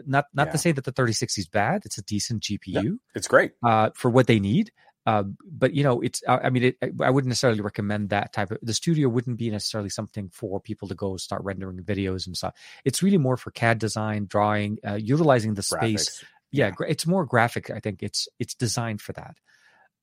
not 0.06 0.26
not 0.34 0.48
yeah. 0.48 0.52
to 0.52 0.58
say 0.58 0.72
that 0.72 0.84
the 0.84 0.90
3060 0.90 1.40
is 1.40 1.46
bad 1.46 1.82
it's 1.84 1.98
a 1.98 2.02
decent 2.02 2.42
gpu 2.42 2.58
yeah, 2.66 2.82
it's 3.14 3.28
great 3.28 3.52
uh, 3.62 3.90
for 3.94 4.10
what 4.10 4.26
they 4.26 4.40
need 4.40 4.72
uh, 5.08 5.22
but 5.50 5.72
you 5.72 5.82
know, 5.82 6.02
it's 6.02 6.22
I 6.28 6.50
mean, 6.50 6.64
it, 6.64 6.76
I 7.00 7.08
wouldn't 7.08 7.30
necessarily 7.30 7.62
recommend 7.62 8.10
that 8.10 8.34
type 8.34 8.50
of. 8.50 8.58
The 8.60 8.74
studio 8.74 9.08
wouldn't 9.08 9.38
be 9.38 9.50
necessarily 9.50 9.88
something 9.88 10.28
for 10.28 10.60
people 10.60 10.86
to 10.88 10.94
go 10.94 11.16
start 11.16 11.42
rendering 11.44 11.78
videos 11.78 12.26
and 12.26 12.36
stuff. 12.36 12.54
It's 12.84 13.02
really 13.02 13.16
more 13.16 13.38
for 13.38 13.50
CAD 13.50 13.78
design, 13.78 14.26
drawing, 14.26 14.76
uh, 14.86 14.96
utilizing 14.96 15.54
the 15.54 15.62
Graphics. 15.62 16.00
space. 16.00 16.24
Yeah, 16.50 16.72
yeah, 16.78 16.86
it's 16.86 17.06
more 17.06 17.24
graphic. 17.24 17.70
I 17.70 17.80
think 17.80 18.02
it's 18.02 18.28
it's 18.38 18.54
designed 18.54 19.00
for 19.00 19.14
that. 19.14 19.38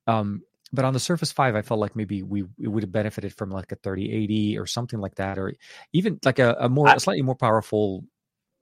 Um, 0.08 0.42
but 0.72 0.84
on 0.84 0.92
the 0.92 0.98
Surface 0.98 1.30
Five, 1.30 1.54
I 1.54 1.62
felt 1.62 1.78
like 1.78 1.94
maybe 1.94 2.24
we 2.24 2.42
would 2.58 2.82
have 2.82 2.90
benefited 2.90 3.32
from 3.32 3.50
like 3.50 3.70
a 3.70 3.76
3080 3.76 4.58
or 4.58 4.66
something 4.66 4.98
like 4.98 5.14
that, 5.16 5.38
or 5.38 5.54
even 5.92 6.18
like 6.24 6.40
a, 6.40 6.56
a 6.58 6.68
more 6.68 6.88
I, 6.88 6.94
a 6.94 7.00
slightly 7.00 7.22
more 7.22 7.36
powerful 7.36 8.02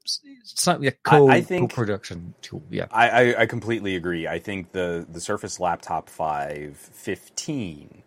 something 0.04 0.86
a 0.86 0.92
co 0.92 1.28
I, 1.28 1.36
I 1.36 1.40
think, 1.40 1.70
co-production 1.70 2.34
tool. 2.42 2.62
Yeah, 2.70 2.86
I, 2.90 3.08
I, 3.08 3.40
I 3.42 3.46
completely 3.46 3.96
agree. 3.96 4.26
I 4.26 4.38
think 4.38 4.72
the 4.72 5.06
the 5.10 5.20
Surface 5.20 5.60
Laptop 5.60 6.08
Five 6.08 6.76
fifteen 6.76 8.02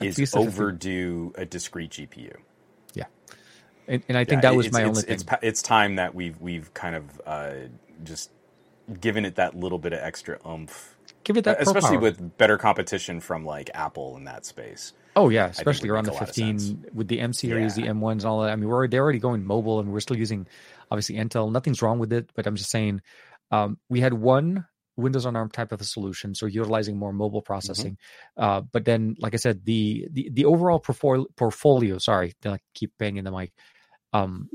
is 0.00 0.34
overdue 0.34 1.32
a 1.36 1.44
discrete 1.44 1.90
GPU. 1.90 2.36
Yeah, 2.94 3.04
and, 3.86 4.02
and 4.08 4.18
I 4.18 4.24
think 4.24 4.42
yeah, 4.42 4.50
that 4.50 4.56
was 4.56 4.72
my 4.72 4.84
only 4.84 5.02
thing. 5.02 5.14
It's, 5.14 5.24
it's 5.42 5.62
time 5.62 5.96
that 5.96 6.14
we've 6.14 6.40
we've 6.40 6.72
kind 6.74 6.96
of 6.96 7.20
uh, 7.26 7.54
just 8.04 8.30
given 9.00 9.24
it 9.24 9.36
that 9.36 9.56
little 9.56 9.78
bit 9.78 9.92
of 9.92 10.00
extra 10.00 10.38
oomph. 10.46 10.96
Give 11.22 11.36
it 11.36 11.44
that, 11.44 11.60
especially 11.60 11.98
with 11.98 12.38
better 12.38 12.56
competition 12.56 13.20
from 13.20 13.44
like 13.44 13.70
Apple 13.74 14.16
in 14.16 14.24
that 14.24 14.46
space. 14.46 14.94
Oh 15.16 15.28
yeah, 15.28 15.46
especially 15.46 15.90
around 15.90 16.04
the 16.04 16.12
15 16.12 16.86
with 16.94 17.08
the 17.08 17.20
M 17.20 17.32
series, 17.32 17.76
yeah. 17.76 17.84
the 17.84 17.90
M 17.90 18.00
ones, 18.00 18.24
and 18.24 18.30
all 18.30 18.42
that. 18.42 18.50
I 18.50 18.56
mean, 18.56 18.68
we're 18.68 18.86
they're 18.88 19.02
already 19.02 19.18
going 19.18 19.44
mobile, 19.44 19.80
and 19.80 19.92
we're 19.92 20.00
still 20.00 20.16
using 20.16 20.46
obviously 20.90 21.16
Intel. 21.16 21.52
Nothing's 21.52 21.82
wrong 21.82 21.98
with 21.98 22.12
it, 22.12 22.30
but 22.34 22.46
I'm 22.46 22.56
just 22.56 22.70
saying 22.70 23.00
um, 23.50 23.78
we 23.88 24.00
had 24.00 24.14
one 24.14 24.66
Windows 24.96 25.26
on 25.26 25.36
ARM 25.36 25.50
type 25.50 25.72
of 25.72 25.80
a 25.80 25.84
solution, 25.84 26.34
so 26.34 26.46
utilizing 26.46 26.98
more 26.98 27.12
mobile 27.12 27.40
mm-hmm. 27.40 27.46
processing. 27.46 27.96
Mm-hmm. 28.38 28.42
Uh, 28.42 28.60
but 28.60 28.84
then, 28.84 29.16
like 29.18 29.34
I 29.34 29.38
said, 29.38 29.64
the 29.64 30.06
the, 30.10 30.30
the 30.32 30.44
overall 30.44 30.78
portfolio, 30.78 31.26
portfolio 31.36 31.98
sorry, 31.98 32.34
I 32.44 32.58
keep 32.74 32.92
banging 32.98 33.24
the 33.24 33.32
mic. 33.32 33.52
Um, 34.12 34.48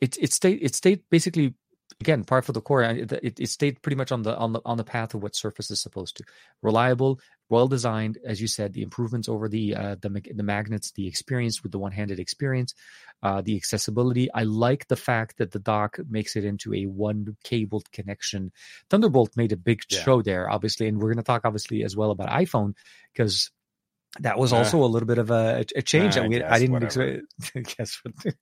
it 0.00 0.16
it 0.20 0.32
stayed 0.32 0.60
it 0.62 0.74
stayed 0.74 1.02
basically 1.10 1.54
again 2.02 2.24
part 2.24 2.44
for 2.44 2.52
the 2.52 2.60
core 2.60 2.82
it, 2.82 3.38
it, 3.38 3.48
stayed 3.48 3.80
pretty 3.80 3.94
much 3.94 4.10
on 4.10 4.22
the 4.22 4.36
on 4.36 4.52
the 4.52 4.60
on 4.64 4.76
the 4.76 4.84
path 4.84 5.14
of 5.14 5.22
what 5.22 5.36
surface 5.36 5.70
is 5.70 5.80
supposed 5.80 6.16
to 6.16 6.24
reliable 6.60 7.20
well 7.48 7.68
designed 7.68 8.18
as 8.26 8.40
you 8.40 8.48
said 8.48 8.72
the 8.72 8.82
improvements 8.82 9.28
over 9.28 9.48
the 9.48 9.74
uh, 9.74 9.94
the 10.00 10.10
the 10.34 10.42
magnets 10.42 10.90
the 10.92 11.06
experience 11.06 11.62
with 11.62 11.70
the 11.70 11.78
one-handed 11.78 12.18
experience 12.18 12.74
uh, 13.22 13.40
the 13.40 13.56
accessibility 13.56 14.28
i 14.32 14.42
like 14.42 14.88
the 14.88 14.96
fact 14.96 15.38
that 15.38 15.52
the 15.52 15.60
dock 15.60 15.98
makes 16.10 16.34
it 16.34 16.44
into 16.44 16.74
a 16.74 16.86
one 16.86 17.36
cabled 17.44 17.90
connection 17.92 18.50
thunderbolt 18.90 19.36
made 19.36 19.52
a 19.52 19.56
big 19.56 19.80
yeah. 19.88 20.00
show 20.00 20.22
there 20.22 20.50
obviously 20.50 20.88
and 20.88 20.98
we're 20.98 21.12
going 21.12 21.24
to 21.24 21.32
talk 21.32 21.42
obviously 21.44 21.84
as 21.84 21.96
well 21.96 22.10
about 22.10 22.28
iphone 22.40 22.74
because 23.14 23.50
that 24.20 24.38
was 24.38 24.52
also 24.52 24.82
uh, 24.82 24.84
a 24.84 24.90
little 24.90 25.06
bit 25.06 25.18
of 25.18 25.30
a, 25.30 25.64
a 25.74 25.80
change 25.80 26.16
that 26.16 26.28
we, 26.28 26.38
guess, 26.38 26.48
I 26.52 26.58
didn't 26.58 26.82
expect. 26.82 27.76
guess 27.78 27.98
what? 28.02 28.34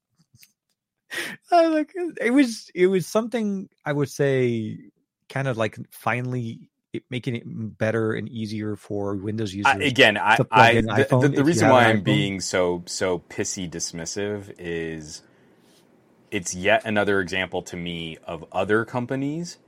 like 1.53 1.93
uh, 1.99 2.12
it 2.20 2.31
was 2.31 2.70
it 2.74 2.87
was 2.87 3.07
something 3.07 3.69
I 3.85 3.93
would 3.93 4.11
say 4.11 4.78
kind 5.28 5.49
of 5.49 5.57
like 5.57 5.78
finally 5.91 6.70
it, 6.93 7.05
making 7.11 7.37
it 7.37 7.45
better 7.47 8.12
and 8.12 8.28
easier 8.28 8.77
for 8.77 9.15
Windows 9.15 9.55
users. 9.55 9.74
again, 9.77 10.16
I, 10.16 10.39
I 10.51 10.74
the, 10.81 11.19
the, 11.23 11.28
the 11.28 11.45
reason 11.45 11.69
why 11.69 11.85
I'm 11.85 12.03
being 12.03 12.41
so 12.41 12.82
so 12.87 13.20
pissy 13.20 13.70
dismissive 13.70 14.53
is 14.59 15.23
it's 16.31 16.55
yet 16.55 16.85
another 16.85 17.20
example 17.20 17.62
to 17.62 17.77
me 17.77 18.19
of 18.24 18.45
other 18.53 18.85
companies 18.85 19.59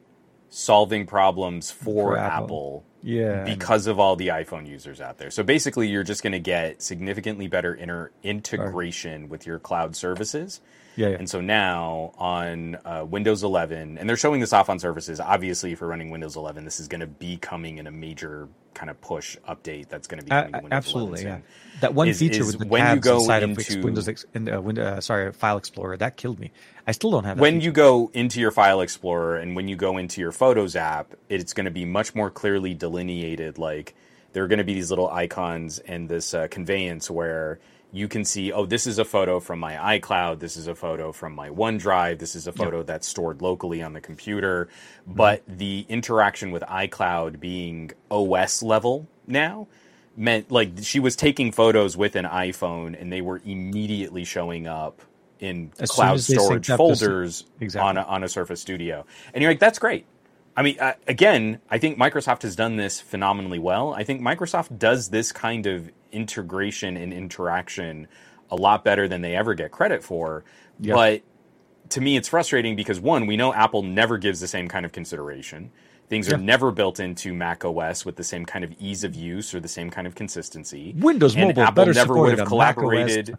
solving 0.49 1.07
problems 1.07 1.71
for, 1.71 2.13
for 2.13 2.17
Apple. 2.17 2.45
Apple. 2.45 2.85
Yeah. 3.05 3.43
because 3.43 3.89
of 3.89 3.99
all 3.99 4.15
the 4.15 4.29
iPhone 4.29 4.69
users 4.69 5.01
out 5.01 5.19
there. 5.19 5.33
So 5.33 5.43
basically, 5.43 5.89
you're 5.89 6.05
just 6.05 6.23
going 6.23 6.35
to 6.35 6.39
get 6.39 6.83
significantly 6.83 7.49
better 7.49 7.75
inter- 7.75 8.13
integration 8.23 9.29
with 9.29 9.45
your 9.45 9.59
cloud 9.59 9.97
services. 9.97 10.61
Yeah, 10.97 11.09
yeah. 11.09 11.17
And 11.17 11.29
so 11.29 11.41
now 11.41 12.13
on 12.19 12.77
uh, 12.85 13.05
Windows 13.09 13.43
11, 13.43 13.99
and 13.99 14.09
they're 14.09 14.17
showing 14.17 14.41
this 14.41 14.53
off 14.53 14.69
on 14.69 14.79
Surfaces. 14.79 15.21
Obviously, 15.21 15.73
if 15.73 15.81
you're 15.81 15.89
running 15.89 16.11
Windows 16.11 16.37
11, 16.37 16.65
this 16.65 16.81
is 16.81 16.89
going 16.89 17.01
to 17.01 17.07
be 17.07 17.37
coming 17.39 17.79
in 17.79 17.87
a 17.87 17.91
major 17.91 18.49
kind 18.75 18.89
of 18.91 19.01
push 19.01 19.37
update 19.49 19.89
that's 19.89 20.07
going 20.07 20.19
to 20.21 20.25
be 20.25 20.31
coming 20.31 20.55
a- 20.55 20.59
Windows 20.63 20.73
absolutely, 20.77 21.23
11 21.23 21.43
yeah. 21.43 21.81
That 21.81 21.95
one 21.95 22.09
is- 22.09 22.19
feature 22.19 22.41
is 22.43 22.47
with 22.57 22.61
the 22.61 22.67
when 22.67 22.81
you 22.83 22.87
tabs 22.87 23.01
go 23.07 23.19
inside 23.21 23.43
of 23.43 23.51
into- 23.51 23.83
Windows, 23.83 24.09
Ex- 24.09 24.27
in, 24.35 24.49
uh, 24.49 24.61
uh, 24.61 25.01
sorry, 25.01 25.33
File 25.33 25.57
Explorer, 25.57 25.97
that 25.99 26.17
killed 26.17 26.39
me. 26.39 26.51
I 26.87 26.93
still 26.93 27.11
don't 27.11 27.25
have 27.25 27.37
that. 27.37 27.43
when 27.43 27.55
feature. 27.55 27.65
you 27.67 27.73
go 27.73 28.11
into 28.13 28.41
your 28.41 28.51
file 28.51 28.81
explorer 28.81 29.37
and 29.37 29.55
when 29.57 29.69
you 29.69 29.77
go 29.77 29.99
into 29.99 30.21
your 30.21 30.33
photos 30.33 30.75
app 30.75 31.15
it's 31.29 31.53
going 31.53 31.67
to 31.67 31.71
be 31.71 31.85
much 31.85 32.13
more 32.15 32.29
clearly 32.29 32.75
delineated 32.75 33.57
like 33.57 33.95
there 34.33 34.43
are 34.43 34.49
going 34.49 34.59
to 34.59 34.65
be 34.65 34.75
these 34.75 34.91
little 34.91 35.09
icons 35.09 35.79
and 35.79 36.09
this 36.09 36.35
uh, 36.35 36.49
conveyance 36.51 37.09
where 37.09 37.61
you 37.93 38.09
can 38.09 38.25
see 38.25 38.53
oh 38.53 38.67
this 38.67 38.87
is 38.87 38.99
a 38.99 39.05
photo 39.05 39.39
from 39.39 39.59
my 39.61 39.99
icloud 39.99 40.39
this 40.41 40.57
is 40.57 40.67
a 40.67 40.75
photo 40.75 41.13
from 41.13 41.35
my 41.35 41.51
onedrive 41.51 42.19
this 42.19 42.35
is 42.35 42.47
a 42.47 42.53
photo 42.53 42.83
that's 42.83 43.07
stored 43.07 43.43
locally 43.43 43.83
on 43.83 43.93
the 43.93 44.01
computer 44.01 44.69
but 45.07 45.43
the 45.47 45.87
interaction 45.89 46.51
with 46.51 46.63
icloud 46.65 47.39
being 47.39 47.91
os 48.11 48.63
level 48.63 49.07
now 49.27 49.67
meant 50.17 50.51
like 50.51 50.71
she 50.83 51.01
was 51.01 51.15
taking 51.17 51.53
photos 51.53 51.97
with 51.97 52.17
an 52.17 52.25
iphone 52.25 53.01
and 53.01 53.13
they 53.13 53.21
were 53.21 53.41
immediately 53.45 54.25
showing 54.25 54.67
up 54.67 55.03
in 55.43 55.73
As 55.79 55.91
cloud 55.91 56.21
storage 56.21 56.71
up 56.71 56.75
the 56.75 56.79
folders 56.79 57.45
Exactly. 57.61 57.89
on 57.89 57.97
a, 57.99 58.03
on 58.03 58.25
a 58.25 58.29
Surface 58.29 58.61
Studio, 58.61 59.05
and 59.35 59.43
you're 59.43 59.51
like, 59.51 59.59
that's 59.59 59.79
great. 59.79 60.07
I 60.57 60.63
mean, 60.63 60.79
uh, 60.79 60.95
again, 61.09 61.61
I 61.71 61.79
think 61.79 61.99
Microsoft 61.99 62.43
has 62.43 62.55
done 62.55 62.77
this 62.77 63.01
phenomenally 63.01 63.59
well. 63.59 63.93
I 63.93 64.05
think 64.05 64.21
Microsoft 64.21 64.79
does 64.79 65.09
this 65.09 65.33
kind 65.33 65.67
of 65.67 65.91
integration 66.13 66.97
and 66.97 67.13
interaction 67.13 68.07
a 68.51 68.57
lot 68.57 68.85
better 68.85 69.09
than 69.09 69.23
they 69.23 69.35
ever 69.35 69.55
get 69.55 69.71
credit 69.71 70.03
for. 70.05 70.45
Yeah. 70.79 70.95
But 70.95 71.23
to 71.91 72.01
me, 72.01 72.17
it's 72.17 72.29
frustrating 72.29 72.77
because 72.77 73.01
one, 73.01 73.27
we 73.27 73.37
know 73.37 73.53
Apple 73.53 73.83
never 73.83 74.19
gives 74.19 74.41
the 74.41 74.49
same 74.49 74.69
kind 74.69 74.85
of 74.87 74.93
consideration. 74.93 75.71
Things 76.09 76.31
are 76.31 76.37
never 76.37 76.71
built 76.71 77.01
into 77.01 77.33
Mac 77.33 77.65
OS 77.65 78.05
with 78.05 78.17
the 78.17 78.25
same 78.25 78.45
kind 78.45 78.65
of 78.67 78.73
ease 78.79 79.03
of 79.03 79.15
use 79.15 79.55
or 79.55 79.61
the 79.61 79.69
same 79.69 79.89
kind 79.89 80.07
of 80.07 80.15
consistency. 80.15 80.95
Windows 80.99 81.35
And 81.35 81.47
Mobile 81.49 81.63
Apple 81.63 81.87
never 81.87 82.13
would 82.19 82.39
have 82.39 82.53
on 82.53 82.59
Mac 82.59 82.77
OS 82.77 82.81
collaborated 82.83 83.29
was- 83.31 83.39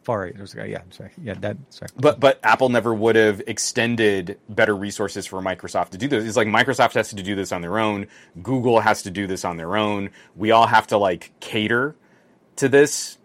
Yeah, 0.56 0.82
sorry. 0.90 1.12
Yeah, 1.22 1.36
that. 1.42 1.58
Sorry. 1.70 1.90
but 1.96 2.20
but 2.20 2.40
Apple 2.42 2.70
never 2.70 2.92
would 2.92 3.16
have 3.16 3.44
extended 3.46 4.40
better 4.50 4.76
resources 4.76 5.28
for 5.28 5.40
Microsoft 5.40 5.90
to 5.92 6.00
do 6.00 6.08
this. 6.08 6.26
It's 6.26 6.36
like 6.36 6.48
Microsoft 6.48 6.94
has 6.96 7.10
to 7.10 7.16
do 7.22 7.36
this 7.36 7.52
on 7.52 7.62
their 7.62 7.78
own. 7.78 8.08
Google 8.42 8.80
has 8.80 9.04
to 9.04 9.12
do 9.12 9.28
this 9.28 9.46
on 9.46 9.58
their 9.58 9.78
own. 9.78 10.10
We 10.36 10.50
all 10.50 10.66
have 10.66 10.88
to 10.88 10.98
like 10.98 11.32
cater 11.42 11.96
to 12.58 12.70
this 12.70 13.18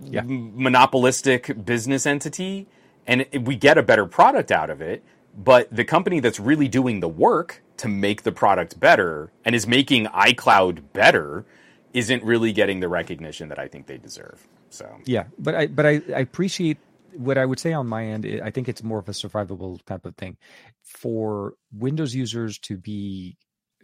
Yeah. 0.00 0.22
m- 0.22 0.52
monopolistic 0.62 1.64
business 1.64 2.06
entity, 2.06 2.68
and 3.06 3.22
it, 3.32 3.44
we 3.44 3.56
get 3.56 3.78
a 3.78 3.82
better 3.82 4.06
product 4.06 4.50
out 4.52 4.70
of 4.70 4.80
it. 4.80 5.04
But 5.36 5.68
the 5.74 5.84
company 5.84 6.20
that's 6.20 6.40
really 6.40 6.68
doing 6.68 7.00
the 7.00 7.08
work 7.08 7.62
to 7.78 7.88
make 7.88 8.22
the 8.22 8.32
product 8.32 8.80
better 8.80 9.32
and 9.44 9.54
is 9.54 9.66
making 9.66 10.06
iCloud 10.06 10.92
better 10.94 11.46
isn't 11.92 12.24
really 12.24 12.52
getting 12.52 12.80
the 12.80 12.88
recognition 12.88 13.48
that 13.50 13.58
I 13.58 13.68
think 13.68 13.86
they 13.86 13.98
deserve. 13.98 14.46
So 14.70 14.98
Yeah, 15.06 15.24
but 15.38 15.54
I 15.54 15.66
but 15.66 15.86
I, 15.86 16.02
I 16.14 16.20
appreciate 16.20 16.78
what 17.14 17.38
I 17.38 17.46
would 17.46 17.58
say 17.60 17.72
on 17.72 17.86
my 17.86 18.06
end. 18.06 18.26
I 18.44 18.50
think 18.50 18.68
it's 18.68 18.82
more 18.82 18.98
of 18.98 19.08
a 19.08 19.12
survivable 19.12 19.84
type 19.86 20.06
of 20.06 20.16
thing 20.16 20.36
for 20.82 21.54
Windows 21.72 22.14
users 22.14 22.58
to 22.60 22.76
be 22.78 23.36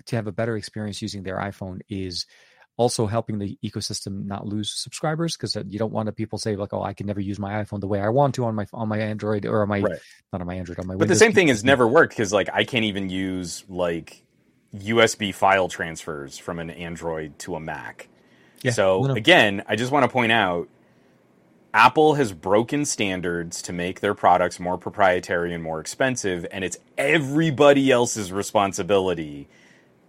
to 0.06 0.16
have 0.16 0.26
a 0.26 0.32
better 0.32 0.56
experience 0.56 1.02
using 1.02 1.22
their 1.22 1.36
iPhone 1.38 1.80
is 1.88 2.26
also 2.76 3.06
helping 3.06 3.38
the 3.38 3.58
ecosystem 3.62 4.26
not 4.26 4.46
lose 4.46 4.70
subscribers 4.70 5.36
because 5.36 5.54
you 5.68 5.78
don't 5.78 5.92
want 5.92 6.06
to 6.06 6.12
people 6.12 6.38
say 6.38 6.56
like 6.56 6.72
oh 6.72 6.82
I 6.82 6.94
can 6.94 7.06
never 7.06 7.20
use 7.20 7.38
my 7.38 7.62
iPhone 7.62 7.80
the 7.80 7.86
way 7.86 8.00
I 8.00 8.08
want 8.08 8.34
to 8.36 8.44
on 8.46 8.54
my 8.54 8.66
on 8.72 8.88
my 8.88 8.98
Android 8.98 9.44
or 9.46 9.62
on 9.62 9.68
my 9.68 9.80
Right. 9.80 9.98
not 10.32 10.40
on 10.40 10.46
my 10.46 10.54
Android 10.54 10.78
on 10.78 10.86
my 10.86 10.96
But 10.96 11.08
the 11.08 11.16
same 11.16 11.32
thing 11.32 11.48
has 11.48 11.64
never 11.64 11.86
worked 11.86 12.12
because 12.12 12.32
like 12.32 12.48
I 12.52 12.64
can't 12.64 12.84
even 12.84 13.10
use 13.10 13.64
like 13.68 14.24
USB 14.74 15.34
file 15.34 15.68
transfers 15.68 16.38
from 16.38 16.58
an 16.58 16.70
Android 16.70 17.38
to 17.40 17.56
a 17.56 17.60
Mac. 17.60 18.08
Yeah, 18.62 18.70
so 18.72 19.00
no, 19.02 19.08
no. 19.08 19.14
again, 19.14 19.62
I 19.66 19.76
just 19.76 19.92
want 19.92 20.04
to 20.04 20.08
point 20.08 20.32
out 20.32 20.68
Apple 21.74 22.14
has 22.14 22.32
broken 22.32 22.84
standards 22.84 23.62
to 23.62 23.72
make 23.72 24.00
their 24.00 24.14
products 24.14 24.60
more 24.60 24.78
proprietary 24.78 25.52
and 25.52 25.62
more 25.62 25.80
expensive, 25.80 26.46
and 26.50 26.64
it's 26.64 26.78
everybody 26.96 27.90
else's 27.90 28.30
responsibility 28.30 29.48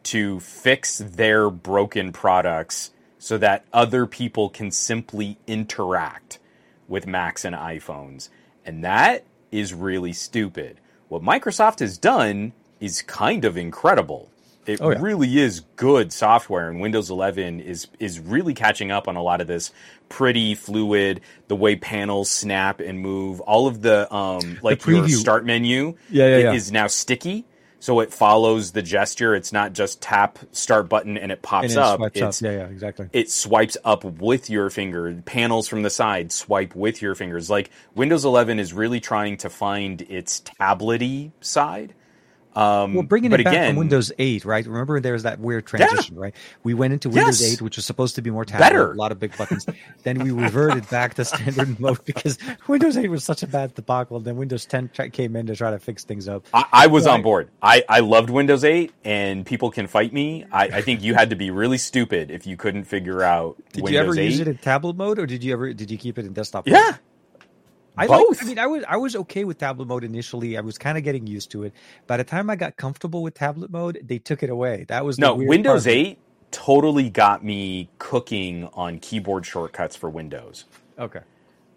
to 0.03 0.39
fix 0.39 0.97
their 0.97 1.49
broken 1.49 2.11
products 2.11 2.91
so 3.19 3.37
that 3.37 3.65
other 3.71 4.05
people 4.05 4.49
can 4.49 4.69
simply 4.71 5.37
interact 5.47 6.39
with 6.87 7.07
Macs 7.07 7.45
and 7.45 7.55
iPhones. 7.55 8.29
And 8.65 8.83
that 8.83 9.23
is 9.51 9.73
really 9.73 10.13
stupid. 10.13 10.77
What 11.09 11.21
Microsoft 11.21 11.79
has 11.79 11.97
done 11.97 12.53
is 12.79 13.01
kind 13.01 13.45
of 13.45 13.57
incredible. 13.57 14.29
It 14.65 14.79
Oh, 14.81 14.91
yeah. 14.91 14.97
really 15.01 15.37
is 15.39 15.59
good 15.75 16.13
software, 16.13 16.69
and 16.69 16.79
Windows 16.79 17.09
11 17.09 17.59
is 17.59 17.87
is 17.99 18.19
really 18.21 18.53
catching 18.53 18.91
up 18.91 19.09
on 19.09 19.17
a 19.17 19.21
lot 19.21 19.41
of 19.41 19.47
this 19.47 19.71
pretty 20.07 20.55
fluid. 20.55 21.19
The 21.49 21.55
way 21.57 21.75
panels 21.75 22.29
snap 22.31 22.79
and 22.79 22.99
move, 22.99 23.41
all 23.41 23.67
of 23.67 23.81
the 23.81 24.13
um, 24.13 24.59
like 24.63 24.85
your 24.85 25.01
start 25.19 25.45
menu 25.45 25.95
Yeah, 26.09 26.27
yeah, 26.27 26.37
yeah. 26.37 26.53
is 26.53 26.71
now 26.71 26.87
sticky, 26.87 27.43
so 27.83 27.99
it 27.99 28.13
follows 28.13 28.71
the 28.71 28.81
gesture. 28.81 29.35
It's 29.35 29.51
not 29.51 29.73
just 29.73 30.01
tap 30.01 30.39
start 30.53 30.87
button 30.87 31.17
and 31.17 31.33
it 31.33 31.41
pops 31.41 31.73
then 31.73 31.77
it 31.77 31.85
up. 31.85 31.97
swipes 31.97 32.21
It's 32.21 32.41
up. 32.41 32.45
Yeah, 32.45 32.57
yeah, 32.59 32.67
exactly. 32.67 33.09
it 33.11 33.29
swipes 33.29 33.75
up 33.83 34.05
with 34.05 34.49
your 34.49 34.69
finger. 34.69 35.13
Panels 35.25 35.67
from 35.67 35.81
the 35.81 35.89
side 35.89 36.31
swipe 36.31 36.77
with 36.77 37.01
your 37.01 37.13
fingers. 37.13 37.49
Like 37.49 37.71
Windows 37.93 38.23
11 38.23 38.57
is 38.59 38.71
really 38.71 39.01
trying 39.01 39.35
to 39.35 39.49
find 39.49 40.01
its 40.03 40.39
tablety 40.39 41.33
side. 41.41 41.93
Um, 42.55 42.93
Well, 42.93 43.03
bringing 43.03 43.31
but 43.31 43.39
it 43.39 43.43
back 43.45 43.53
again, 43.53 43.69
from 43.71 43.77
Windows 43.77 44.11
8, 44.19 44.45
right? 44.45 44.65
Remember, 44.65 44.99
there 44.99 45.13
was 45.13 45.23
that 45.23 45.39
weird 45.39 45.65
transition, 45.65 46.15
right? 46.17 46.35
We 46.63 46.73
went 46.73 46.93
into 46.93 47.09
Windows 47.09 47.41
Yes. 47.41 47.53
8, 47.53 47.61
which 47.61 47.75
was 47.77 47.85
supposed 47.85 48.15
to 48.15 48.21
be 48.21 48.29
more 48.29 48.45
tablet, 48.45 48.65
Better. 48.65 48.91
a 48.91 48.95
lot 48.95 49.11
of 49.11 49.19
big 49.19 49.35
buttons. 49.37 49.65
then 50.03 50.19
we 50.19 50.31
reverted 50.31 50.87
back 50.89 51.15
to 51.15 51.25
standard 51.25 51.79
mode 51.81 52.03
because 52.05 52.37
Windows 52.67 52.95
8 52.97 53.09
was 53.09 53.23
such 53.23 53.41
a 53.43 53.47
bad 53.47 53.73
debacle. 53.73 54.19
Then 54.19 54.35
Windows 54.35 54.65
10 54.65 54.89
tri- 54.93 55.09
came 55.09 55.35
in 55.35 55.47
to 55.47 55.55
try 55.55 55.71
to 55.71 55.79
fix 55.79 56.03
things 56.03 56.27
up. 56.27 56.45
I, 56.53 56.65
I 56.71 56.87
was 56.87 57.07
on 57.07 57.21
board. 57.21 57.49
I, 57.61 57.83
I 57.89 57.99
loved 58.01 58.29
Windows 58.29 58.63
8, 58.63 58.91
and 59.03 59.45
people 59.45 59.71
can 59.71 59.87
fight 59.87 60.13
me. 60.13 60.45
I, 60.51 60.65
I 60.65 60.81
think 60.81 61.01
you 61.01 61.15
had 61.15 61.29
to 61.31 61.35
be 61.35 61.49
really 61.51 61.77
stupid 61.77 62.29
if 62.29 62.45
you 62.45 62.55
couldn't 62.57 62.83
figure 62.83 63.23
out 63.23 63.57
Did 63.71 63.83
Windows 63.83 63.91
you 63.93 63.99
ever 63.99 64.19
8. 64.19 64.25
use 64.25 64.39
it 64.39 64.47
in 64.47 64.57
tablet 64.57 64.95
mode, 64.95 65.17
or 65.19 65.25
did 65.25 65.43
you 65.43 65.53
ever 65.53 65.73
did 65.73 65.89
you 65.89 65.97
keep 65.97 66.17
it 66.19 66.25
in 66.25 66.33
desktop? 66.33 66.67
mode? 66.67 66.95
I 67.97 68.05
like- 68.07 68.19
both. 68.27 68.41
I 68.43 68.45
mean, 68.45 68.59
I 68.59 68.67
was 68.67 68.83
I 68.87 68.97
was 68.97 69.15
okay 69.15 69.43
with 69.43 69.57
tablet 69.59 69.87
mode 69.87 70.03
initially. 70.03 70.57
I 70.57 70.61
was 70.61 70.77
kind 70.77 70.97
of 70.97 71.03
getting 71.03 71.27
used 71.27 71.51
to 71.51 71.63
it. 71.63 71.73
By 72.07 72.17
the 72.17 72.23
time 72.23 72.49
I 72.49 72.55
got 72.55 72.75
comfortable 72.77 73.21
with 73.21 73.35
tablet 73.35 73.71
mode, 73.71 73.99
they 74.03 74.19
took 74.19 74.41
it 74.43 74.49
away. 74.49 74.85
That 74.87 75.05
was 75.05 75.17
the 75.17 75.21
no, 75.21 75.35
Windows. 75.35 75.85
8 75.87 76.17
totally 76.51 77.09
got 77.09 77.43
me 77.43 77.89
cooking 77.99 78.69
on 78.73 78.99
keyboard 78.99 79.45
shortcuts 79.45 79.95
for 79.95 80.09
Windows. 80.09 80.65
Okay. 80.99 81.21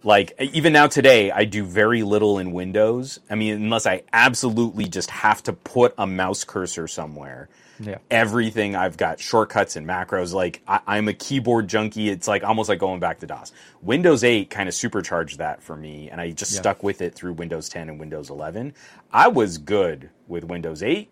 like 0.02 0.34
even 0.38 0.74
now 0.74 0.86
today 0.86 1.30
i 1.30 1.44
do 1.46 1.64
very 1.64 2.02
little 2.02 2.38
in 2.38 2.52
windows 2.52 3.18
i 3.30 3.34
mean 3.34 3.54
unless 3.54 3.86
i 3.86 4.02
absolutely 4.12 4.84
just 4.84 5.10
have 5.10 5.42
to 5.42 5.54
put 5.54 5.94
a 5.96 6.06
mouse 6.06 6.44
cursor 6.44 6.86
somewhere 6.86 7.48
Yeah. 7.78 7.98
everything. 8.10 8.74
I've 8.74 8.96
got 8.96 9.20
shortcuts 9.20 9.76
and 9.76 9.86
macros. 9.86 10.32
Like 10.32 10.62
I, 10.66 10.80
i'm 10.86 11.08
a 11.08 11.12
keyboard 11.12 11.68
junkie. 11.68 12.08
It's 12.08 12.26
like 12.26 12.42
almost 12.44 12.68
like 12.68 12.78
going 12.78 13.00
back 13.00 13.20
to 13.20 13.26
dos. 13.26 13.52
Windows 13.82 14.24
8 14.24 14.48
kind 14.50 14.68
of 14.68 14.74
supercharged 14.74 15.38
that 15.38 15.62
for 15.62 15.76
me 15.76 16.08
and 16.10 16.20
i 16.20 16.30
just 16.30 16.52
Yeah. 16.54 16.60
stuck 16.60 16.82
with 16.82 17.00
it 17.02 17.14
through 17.14 17.34
windows 17.34 17.68
10 17.68 17.88
and 17.88 18.00
windows 18.00 18.30
11 18.30 18.72
i 19.12 19.28
was 19.28 19.58
good 19.58 20.10
with 20.26 20.42
windows 20.44 20.82
8 20.82 21.08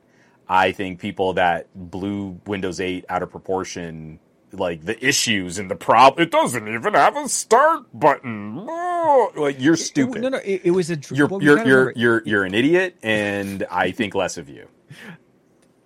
i 0.49 0.73
think 0.73 0.99
people 0.99 1.35
that 1.35 1.67
blew 1.75 2.41
windows 2.47 2.81
8 2.81 3.05
out 3.09 3.23
of 3.23 3.31
proportion 3.31 4.19
like 4.53 4.85
the 4.85 5.05
issues 5.07 5.59
and 5.59 5.71
the 5.71 5.75
problem 5.77 6.23
it 6.27 6.31
doesn't 6.31 6.67
even 6.67 6.95
have 6.95 7.17
a 7.17 7.29
start 7.29 7.85
button. 7.93 8.57
Oh, 8.69 9.33
like 9.37 9.61
you're 9.61 9.75
It- 9.75 9.79
stupid. 9.79 10.23
no, 10.23 10.29
no, 10.31 10.39
it, 10.39 10.63
it 10.65 10.71
was 10.71 10.91
a. 10.91 10.97
dr- 10.97 11.17
you're 11.19 11.43
you're 11.43 11.67
you're, 11.67 11.93
you're 11.97 12.23
you're 12.25 12.45
an 12.45 12.55
idiot 12.55 12.97
and 13.03 13.67
i 13.71 13.91
think 13.91 14.15
less 14.15 14.37
of 14.39 14.49
you 14.49 14.67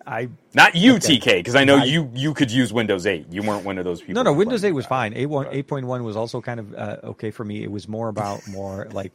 I 0.08 0.28
not 0.54 0.74
you 0.74 0.94
tk 0.94 1.24
because 1.24 1.54
i 1.54 1.64
know 1.64 1.76
I- 1.76 1.84
you 1.84 2.10
you 2.14 2.32
could 2.34 2.50
use 2.50 2.72
windows 2.72 3.04
8 3.06 3.26
you 3.30 3.42
weren't 3.42 3.64
one 3.64 3.76
of 3.78 3.84
those 3.84 4.00
people 4.00 4.14
No, 4.14 4.22
no, 4.22 4.32
Windows 4.32 4.64
8 4.64 4.72
was 4.72 4.86
about 4.86 4.94
fine. 4.96 5.12
it. 5.12 5.28
8.1 5.28 5.44
But- 5.44 5.52
8.1 5.52 6.02
was 6.04 6.16
also 6.16 6.40
kind 6.40 6.60
of 6.60 6.74
uh, 6.74 6.96
okay 7.04 7.30
for 7.30 7.44
me. 7.44 7.62
It 7.62 7.70
was 7.70 7.86
more 7.86 8.08
about 8.08 8.46
more 8.48 8.88
like 8.92 9.12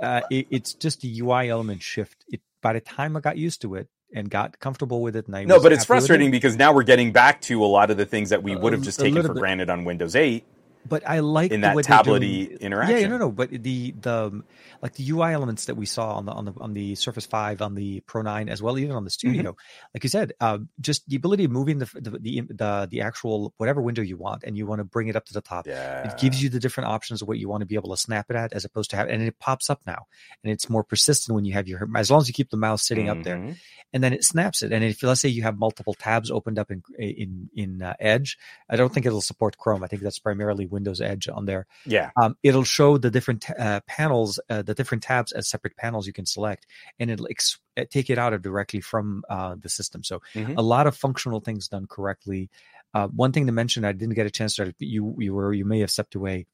uh, 0.00 0.22
it, 0.30 0.46
it's 0.50 0.72
just 0.74 1.02
the 1.02 1.20
UI 1.20 1.50
element 1.50 1.82
shift. 1.82 2.24
It 2.28 2.40
by 2.62 2.72
the 2.72 2.80
time 2.80 3.16
I 3.16 3.20
got 3.20 3.36
used 3.36 3.60
to 3.62 3.74
it 3.74 3.88
and 4.14 4.30
got 4.30 4.58
comfortable 4.58 5.02
with 5.02 5.16
it, 5.16 5.26
and 5.26 5.36
I 5.36 5.44
no 5.44 5.60
but 5.60 5.72
it's 5.72 5.84
frustrating 5.84 6.28
it, 6.28 6.32
because 6.32 6.56
now 6.56 6.72
we're 6.72 6.82
getting 6.82 7.12
back 7.12 7.40
to 7.42 7.62
a 7.64 7.66
lot 7.66 7.90
of 7.90 7.96
the 7.96 8.06
things 8.06 8.30
that 8.30 8.42
we 8.42 8.56
would 8.56 8.72
have 8.72 8.82
just 8.82 9.00
taken 9.00 9.22
for 9.22 9.34
bit. 9.34 9.40
granted 9.40 9.68
on 9.70 9.84
windows 9.84 10.16
8 10.16 10.44
but 10.88 11.08
I 11.08 11.20
like 11.20 11.52
in 11.52 11.60
the 11.60 11.68
that 11.68 11.76
tablety 11.76 12.58
interaction. 12.60 12.98
Yeah, 13.02 13.06
no, 13.06 13.16
no, 13.18 13.30
but 13.30 13.50
the 13.50 13.94
the 14.00 14.42
like 14.82 14.94
the 14.94 15.08
UI 15.10 15.32
elements 15.32 15.66
that 15.66 15.76
we 15.76 15.86
saw 15.86 16.14
on 16.14 16.26
the 16.26 16.32
on 16.32 16.44
the 16.44 16.52
on 16.60 16.72
the 16.72 16.94
Surface 16.96 17.24
Five, 17.24 17.62
on 17.62 17.74
the 17.74 18.00
Pro 18.00 18.22
Nine, 18.22 18.48
as 18.48 18.60
well, 18.60 18.76
even 18.78 18.96
on 18.96 19.04
the 19.04 19.10
Studio, 19.10 19.56
like 19.94 20.02
you 20.02 20.10
said, 20.10 20.32
uh, 20.40 20.58
just 20.80 21.08
the 21.08 21.16
ability 21.16 21.44
of 21.44 21.50
moving 21.52 21.78
the, 21.78 21.88
the 21.94 22.10
the 22.18 22.40
the 22.50 22.88
the 22.90 23.00
actual 23.02 23.54
whatever 23.58 23.80
window 23.80 24.02
you 24.02 24.16
want, 24.16 24.42
and 24.44 24.56
you 24.56 24.66
want 24.66 24.80
to 24.80 24.84
bring 24.84 25.08
it 25.08 25.14
up 25.16 25.24
to 25.26 25.32
the 25.32 25.40
top. 25.40 25.66
Yeah. 25.66 26.10
It 26.10 26.18
gives 26.18 26.42
you 26.42 26.48
the 26.48 26.58
different 26.60 26.90
options 26.90 27.22
of 27.22 27.28
what 27.28 27.38
you 27.38 27.48
want 27.48 27.60
to 27.60 27.66
be 27.66 27.76
able 27.76 27.90
to 27.90 27.96
snap 27.96 28.26
it 28.30 28.36
at, 28.36 28.52
as 28.52 28.64
opposed 28.64 28.90
to 28.90 28.96
have, 28.96 29.08
and 29.08 29.22
it 29.22 29.38
pops 29.38 29.70
up 29.70 29.80
now, 29.86 30.06
and 30.42 30.52
it's 30.52 30.68
more 30.68 30.82
persistent 30.82 31.34
when 31.34 31.44
you 31.44 31.52
have 31.52 31.68
your 31.68 31.88
as 31.96 32.10
long 32.10 32.20
as 32.20 32.26
you 32.28 32.34
keep 32.34 32.50
the 32.50 32.56
mouse 32.56 32.86
sitting 32.86 33.08
up 33.08 33.22
there 33.22 33.36
Mhm. 33.36 33.56
and 33.92 34.02
then 34.02 34.12
it 34.12 34.24
snaps 34.24 34.62
it. 34.62 34.72
And 34.72 34.82
if 34.82 35.02
let's 35.02 35.20
say 35.20 35.28
you 35.28 35.42
have 35.42 35.56
multiple 35.58 35.94
tabs 35.94 36.30
opened 36.30 36.58
up 36.58 36.70
in 36.72 36.82
in 36.98 37.48
in 37.54 37.82
uh, 37.82 37.94
Edge, 38.00 38.36
I 38.68 38.76
don't 38.76 38.92
think 38.92 39.06
it'll 39.06 39.20
support 39.20 39.56
Chrome. 39.58 39.84
I 39.84 39.86
think 39.86 40.02
that's 40.02 40.18
primarily 40.18 40.66
Windows 40.66 41.00
Edge 41.00 41.28
on 41.28 41.46
there. 41.46 41.66
Yeah. 41.86 42.10
Um, 42.20 42.36
it'll 42.42 42.64
show 42.64 42.98
the 42.98 43.10
different 43.10 43.42
ta- 43.42 43.54
uh, 43.58 43.80
panels, 43.86 44.40
uh, 44.50 44.62
the 44.62 44.71
different 44.74 45.02
tabs 45.02 45.32
as 45.32 45.48
separate 45.48 45.76
panels 45.76 46.06
you 46.06 46.12
can 46.12 46.26
select, 46.26 46.66
and 46.98 47.10
it'll 47.10 47.28
ex- 47.30 47.58
uh, 47.76 47.84
take 47.90 48.10
it 48.10 48.18
out 48.18 48.32
of 48.32 48.42
directly 48.42 48.80
from 48.80 49.24
uh, 49.28 49.56
the 49.58 49.68
system. 49.68 50.02
So 50.04 50.20
Mhm. 50.34 50.54
a 50.56 50.62
lot 50.62 50.86
of 50.86 50.96
functional 50.96 51.40
things 51.40 51.68
done 51.68 51.86
correctly. 51.86 52.50
Uh, 52.94 53.08
one 53.08 53.32
thing 53.32 53.46
to 53.46 53.52
mention, 53.52 53.84
I 53.84 53.92
didn't 53.92 54.14
get 54.14 54.26
a 54.26 54.30
chance 54.30 54.56
to. 54.56 54.74
You 54.78 55.14
you 55.18 55.34
were 55.34 55.52
you 55.52 55.64
may 55.64 55.80
have 55.80 55.90
stepped 55.90 56.14
away. 56.14 56.46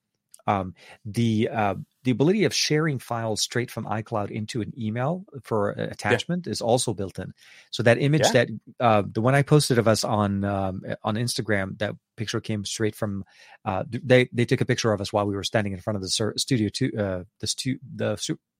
Um, 0.46 0.74
the 1.04 1.48
uh, 1.52 1.74
the 2.08 2.12
ability 2.12 2.44
of 2.44 2.54
sharing 2.54 2.98
files 2.98 3.42
straight 3.42 3.70
from 3.70 3.84
iCloud 3.84 4.30
into 4.30 4.62
an 4.62 4.72
email 4.78 5.26
for 5.42 5.72
attachment 5.72 6.46
is 6.46 6.62
also 6.62 6.94
built 6.94 7.18
in. 7.18 7.34
So 7.70 7.82
that 7.82 7.98
image 7.98 8.22
Yeah. 8.22 8.32
that 8.32 8.48
uh, 8.80 9.02
the 9.12 9.20
one 9.20 9.34
I 9.34 9.42
posted 9.42 9.76
of 9.76 9.86
us 9.86 10.04
on 10.04 10.42
um, 10.42 10.80
on 11.04 11.16
Instagram, 11.16 11.76
that 11.80 11.94
picture 12.16 12.40
came 12.40 12.64
straight 12.64 12.94
from. 12.96 13.24
Uh, 13.62 13.84
they 13.90 14.30
they 14.32 14.46
took 14.46 14.62
a 14.62 14.64
picture 14.64 14.90
of 14.90 15.02
us 15.02 15.12
while 15.12 15.26
we 15.26 15.36
were 15.36 15.44
standing 15.44 15.74
in 15.74 15.80
front 15.80 15.96
of 15.96 16.02
the 16.02 16.08
sur- 16.08 16.32
studio 16.38 16.70
two, 16.72 16.90
uh, 16.98 17.24
the 17.40 17.46
stu- 17.46 17.78
the 17.94 18.16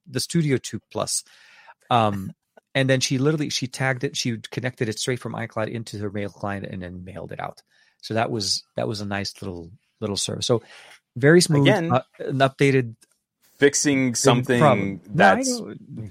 the 0.07 0.21
Studio 0.21 0.59
Two 0.59 0.81
Plus. 0.93 1.25
Um, 1.89 2.33
and 2.75 2.91
then 2.91 3.01
she 3.01 3.17
literally 3.17 3.49
she 3.49 3.67
tagged 3.67 4.05
it, 4.05 4.15
she 4.15 4.37
connected 4.51 4.91
it 4.91 4.99
straight 4.99 5.21
from 5.21 5.33
iCloud 5.33 5.71
into 5.71 5.99
her 6.01 6.11
mail 6.11 6.29
client, 6.29 6.67
and 6.67 6.83
then 6.83 7.03
mailed 7.03 7.33
it 7.33 7.41
out. 7.41 7.63
So 8.03 8.13
that 8.13 8.31
was 8.31 8.63
that 8.77 8.87
was 8.87 9.01
a 9.01 9.07
nice 9.07 9.33
little 9.41 9.71
little 10.03 10.19
service. 10.19 10.47
So 10.47 10.63
very 11.17 11.41
smooth, 11.41 11.67
Again, 11.67 11.93
uh, 11.93 12.03
an 12.21 12.39
updated 12.39 12.95
Fixing 13.59 14.15
something 14.15 14.61
problem. 14.61 15.01
No, 15.13 15.25
I 15.27 15.35
that's 15.37 15.61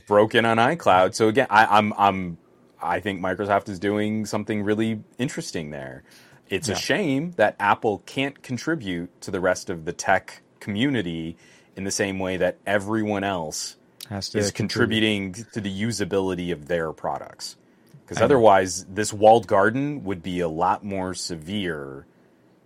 broken 0.08 0.46
on 0.46 0.58
iCloud. 0.58 1.14
So 1.16 1.28
again, 1.30 1.48
I, 1.50 1.66
I'm 1.78 1.94
I'm 1.98 2.38
I 2.82 3.00
think 3.00 3.22
Microsoft 3.22 3.70
is 3.70 3.80
doing 3.80 4.26
something 4.26 4.64
really 4.64 5.02
interesting 5.18 5.72
there. 5.72 6.04
It's 6.50 6.68
Yeah. 6.68 6.76
a 6.76 6.78
shame 6.78 7.32
that 7.38 7.56
Apple 7.60 8.04
can't 8.06 8.42
contribute 8.42 9.20
to 9.22 9.32
the 9.32 9.40
rest 9.40 9.70
of 9.70 9.86
the 9.86 9.94
tech 9.94 10.42
community 10.60 11.38
in 11.76 11.84
the 11.86 11.92
same 11.92 12.20
way 12.20 12.38
that 12.38 12.58
everyone 12.66 13.24
else 13.24 13.78
has 14.10 14.30
to 14.30 14.38
is 14.40 14.52
contribute. 14.52 15.00
contributing 15.32 15.46
to 15.54 15.62
the 15.62 15.82
usability 15.82 16.52
of 16.52 16.68
their 16.68 16.92
products. 16.92 17.56
Because 18.04 18.18
I 18.18 18.22
know. 18.22 18.26
otherwise, 18.26 18.86
this 18.86 19.12
walled 19.14 19.48
garden 19.48 20.04
would 20.06 20.24
be 20.24 20.40
a 20.40 20.48
lot 20.50 20.84
more 20.84 21.14
severe 21.14 22.06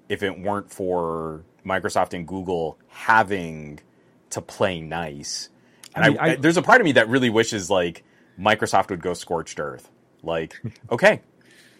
if 0.09 0.21
it 0.23 0.39
weren't 0.39 0.71
for 0.71 1.43
Microsoft 1.65 2.13
and 2.13 2.27
Google 2.27 2.77
having 2.89 3.79
to 4.31 4.41
play 4.41 4.81
nice. 4.81 5.49
And 5.95 6.03
I 6.05 6.07
I, 6.07 6.09
mean, 6.09 6.19
I- 6.19 6.35
there's 6.35 6.57
a 6.57 6.61
part 6.61 6.81
of 6.81 6.85
me 6.85 6.93
that 6.93 7.09
really 7.09 7.29
wishes 7.29 7.69
like 7.69 8.03
Microsoft 8.39 8.89
would 8.89 9.01
go 9.01 9.13
scorched 9.13 9.59
earth. 9.59 9.89
Like, 10.23 10.61
okay, 10.91 11.21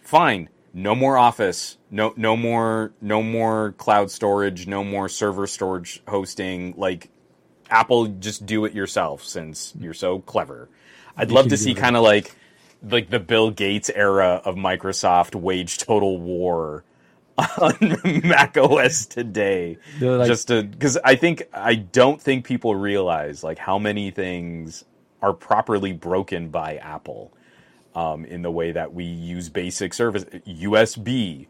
fine, 0.02 0.48
no 0.74 0.94
more 0.94 1.16
Office, 1.16 1.78
no 1.90 2.12
no 2.16 2.36
more 2.36 2.92
no 3.00 3.22
more 3.22 3.72
cloud 3.72 4.10
storage, 4.10 4.66
no 4.66 4.82
more 4.84 5.08
server 5.08 5.46
storage 5.46 6.02
hosting. 6.08 6.74
Like, 6.76 7.10
Apple, 7.70 8.06
just 8.08 8.44
do 8.46 8.64
it 8.64 8.74
yourself 8.74 9.24
since 9.24 9.72
you're 9.78 9.94
so 9.94 10.20
clever. 10.20 10.68
I'd 11.16 11.30
love 11.30 11.48
to 11.48 11.56
see 11.56 11.74
kind 11.74 11.96
of 11.96 12.02
like 12.02 12.34
like 12.82 13.10
the 13.10 13.20
Bill 13.20 13.50
Gates 13.50 13.90
era 13.94 14.42
of 14.44 14.56
Microsoft 14.56 15.34
wage 15.34 15.78
total 15.78 16.18
war 16.18 16.84
on 17.60 17.96
Mac 18.24 18.56
OS 18.56 19.06
today. 19.06 19.78
Like- 20.18 20.28
just 20.28 20.48
to 20.48 20.62
because 20.62 20.98
I 21.04 21.14
think 21.16 21.44
I 21.52 21.74
don't 21.74 22.20
think 22.20 22.44
people 22.44 22.74
realize 22.74 23.42
like 23.42 23.58
how 23.58 23.78
many 23.78 24.10
things 24.10 24.84
are 25.22 25.32
properly 25.32 25.92
broken 25.92 26.48
by 26.48 26.76
Apple 26.76 27.32
um, 27.94 28.24
in 28.24 28.42
the 28.42 28.50
way 28.50 28.72
that 28.72 28.92
we 28.92 29.04
use 29.04 29.48
basic 29.48 29.94
service 29.94 30.24
USB. 30.46 31.46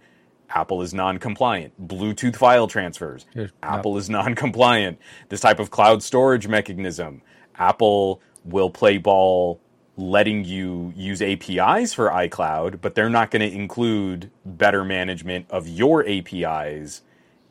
Apple 0.55 0.83
is 0.83 0.93
non-compliant. 0.93 1.89
Bluetooth 1.89 2.37
file 2.37 2.67
transfers. 2.69 3.25
Apple 3.63 3.97
is 3.97 4.11
non-compliant. 4.11 4.99
This 5.31 5.41
type 5.41 5.59
of 5.59 5.71
cloud 5.71 6.03
storage 6.03 6.47
mechanism. 6.47 7.23
Apple 7.57 8.21
will 8.45 8.69
play 8.69 8.99
ball 8.99 9.61
letting 9.97 10.45
you 10.45 10.93
use 10.97 11.21
APIs 11.21 11.93
for 11.93 12.09
iCloud, 12.09 12.81
but 12.81 12.95
they're 12.95 13.11
not 13.11 13.31
going 13.31 13.49
to 13.49 13.55
include 13.55 14.31
better 14.45 14.85
management 14.85 15.47
of 15.51 15.69
your 15.69 16.07
APIs 16.09 17.03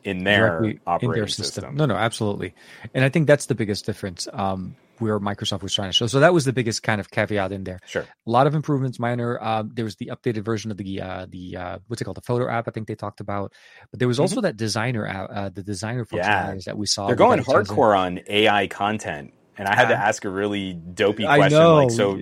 in 0.04 0.24
their 0.24 0.74
operating 0.86 1.10
in 1.10 1.14
their 1.14 1.28
system. 1.28 1.76
No, 1.76 1.86
no, 1.86 1.94
absolutely. 1.94 2.54
And 2.94 3.04
I 3.04 3.08
think 3.08 3.28
that's 3.28 3.46
the 3.46 3.54
biggest 3.54 3.86
difference 3.86 4.26
um, 4.32 4.74
where 4.98 5.20
Microsoft 5.20 5.62
was 5.62 5.72
trying 5.72 5.90
to 5.90 5.92
show. 5.92 6.08
So 6.08 6.18
that 6.18 6.34
was 6.34 6.44
the 6.44 6.52
biggest 6.52 6.82
kind 6.82 7.00
of 7.00 7.10
caveat 7.12 7.52
in 7.52 7.62
there. 7.62 7.78
Sure. 7.86 8.02
A 8.26 8.30
lot 8.30 8.48
of 8.48 8.56
improvements, 8.56 8.98
minor. 8.98 9.40
Um, 9.40 9.70
there 9.72 9.84
was 9.84 9.94
the 9.96 10.06
updated 10.06 10.44
version 10.44 10.72
of 10.72 10.76
the 10.76 11.00
uh, 11.00 11.26
the 11.28 11.56
uh, 11.56 11.78
what's 11.86 12.02
it 12.02 12.04
called, 12.04 12.16
the 12.16 12.22
photo 12.22 12.48
app. 12.48 12.66
I 12.66 12.72
think 12.72 12.88
they 12.88 12.96
talked 12.96 13.20
about, 13.20 13.52
but 13.92 14.00
there 14.00 14.08
was 14.08 14.18
also 14.18 14.40
that 14.40 14.56
designer 14.56 15.06
app, 15.06 15.30
uh, 15.32 15.48
the 15.50 15.62
designer 15.62 16.04
Mm-hmm. 16.04 16.16
Yeah. 16.16 16.54
that 16.66 16.76
we 16.76 16.86
saw. 16.86 17.06
They're 17.06 17.14
going 17.14 17.38
a 17.38 17.44
chance 17.44 17.68
to- 17.68 17.74
hardcore 17.74 17.96
on 17.96 18.20
AI 18.26 18.66
content, 18.66 19.32
and 19.58 19.68
I 19.68 19.74
had 19.74 19.88
to 19.88 19.94
ask 19.96 20.24
a 20.24 20.30
really 20.30 20.72
dopey 20.74 21.24
question. 21.38 21.58
Like, 21.76 21.90
so, 21.90 22.20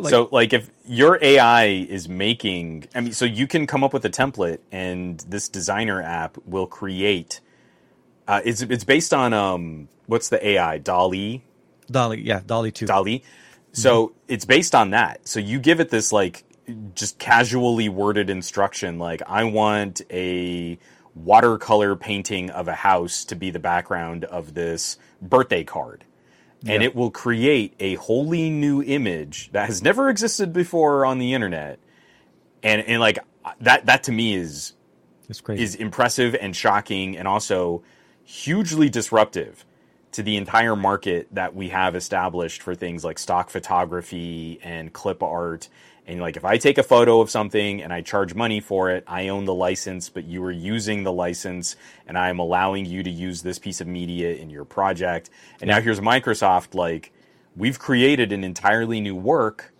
Like- 0.00 0.10
so 0.10 0.28
like 0.30 0.52
if 0.52 0.70
your 0.86 1.18
AI 1.20 1.64
is 1.66 2.08
making, 2.08 2.86
I 2.94 3.00
mean, 3.00 3.12
so 3.12 3.24
you 3.24 3.46
can 3.46 3.66
come 3.66 3.82
up 3.82 3.92
with 3.92 4.04
a 4.04 4.10
template, 4.10 4.58
and 4.70 5.18
this 5.28 5.48
designer 5.48 6.00
app 6.02 6.38
will 6.46 6.66
create. 6.66 7.40
Uh, 8.28 8.40
it's 8.44 8.62
it's 8.62 8.84
based 8.84 9.12
on 9.12 9.32
um, 9.32 9.88
what's 10.06 10.28
the 10.28 10.44
AI 10.46 10.78
DALL-E 10.78 11.42
DALL-E, 11.90 12.20
yeah, 12.22 12.40
DALL-E 12.46 12.70
2. 12.70 12.86
DALL-E. 12.86 13.22
So 13.72 14.12
it's 14.28 14.44
based 14.44 14.74
on 14.74 14.90
that. 14.90 15.26
So 15.26 15.40
you 15.40 15.58
give 15.58 15.80
it 15.80 15.90
this 15.90 16.12
like 16.12 16.44
just 16.94 17.18
casually 17.18 17.88
worded 17.88 18.30
instruction 18.30 18.98
like 18.98 19.22
I 19.26 19.42
want 19.44 20.02
a 20.10 20.78
watercolor 21.16 21.96
painting 21.96 22.50
of 22.50 22.68
a 22.68 22.74
house 22.74 23.24
to 23.24 23.34
be 23.34 23.50
the 23.50 23.58
background 23.58 24.24
of 24.24 24.54
this 24.54 24.98
birthday 25.20 25.64
card. 25.64 26.04
And 26.68 26.82
Yeah. 26.82 26.84
it 26.84 26.94
will 26.96 27.10
create 27.10 27.74
a 27.80 27.96
wholly 27.96 28.50
new 28.50 28.82
image 28.82 29.50
that 29.52 29.66
has 29.66 29.82
never 29.82 30.08
existed 30.10 30.52
before 30.52 31.06
on 31.06 31.18
the 31.18 31.34
internet. 31.34 31.80
And 32.62 32.82
and 32.82 33.00
like 33.00 33.18
that 33.60 33.86
that 33.86 34.04
to 34.04 34.12
me 34.12 34.34
is 34.34 34.74
It's 35.28 35.40
great. 35.40 35.62
is 35.62 35.74
impressive 35.76 36.36
and 36.40 36.56
shocking 36.56 37.16
and 37.16 37.28
also 37.28 37.82
hugely 38.24 38.90
disruptive 38.90 39.64
to 40.12 40.22
the 40.22 40.36
entire 40.36 40.76
market 40.76 41.28
that 41.32 41.54
we 41.54 41.70
have 41.70 41.96
established 41.96 42.62
for 42.62 42.74
things 42.74 43.04
like 43.04 43.18
stock 43.18 43.50
photography 43.50 44.60
and 44.62 44.92
clip 44.92 45.22
art 45.22 45.68
and 46.10 46.20
like 46.20 46.36
if 46.36 46.44
i 46.44 46.58
take 46.58 46.76
a 46.78 46.82
photo 46.82 47.20
of 47.20 47.30
something 47.30 47.82
and 47.82 47.92
i 47.92 48.00
charge 48.00 48.34
money 48.34 48.60
for 48.60 48.90
it 48.90 49.04
i 49.06 49.28
own 49.28 49.44
the 49.44 49.54
license 49.54 50.08
but 50.08 50.24
you 50.24 50.42
are 50.44 50.50
using 50.50 51.04
the 51.04 51.12
license 51.12 51.76
and 52.06 52.18
i 52.18 52.28
am 52.28 52.38
allowing 52.38 52.84
you 52.84 53.02
to 53.02 53.10
use 53.10 53.42
this 53.42 53.58
piece 53.58 53.80
of 53.80 53.86
media 53.86 54.34
in 54.34 54.50
your 54.50 54.64
project. 54.64 55.30
And 55.60 55.68
now 55.68 55.80
here's 55.80 56.00
microsoft 56.00 56.74
like 56.74 57.12
we've 57.56 57.78
created 57.78 58.32
an 58.32 58.44
entirely 58.44 59.00
new 59.00 59.14
work. 59.16 59.72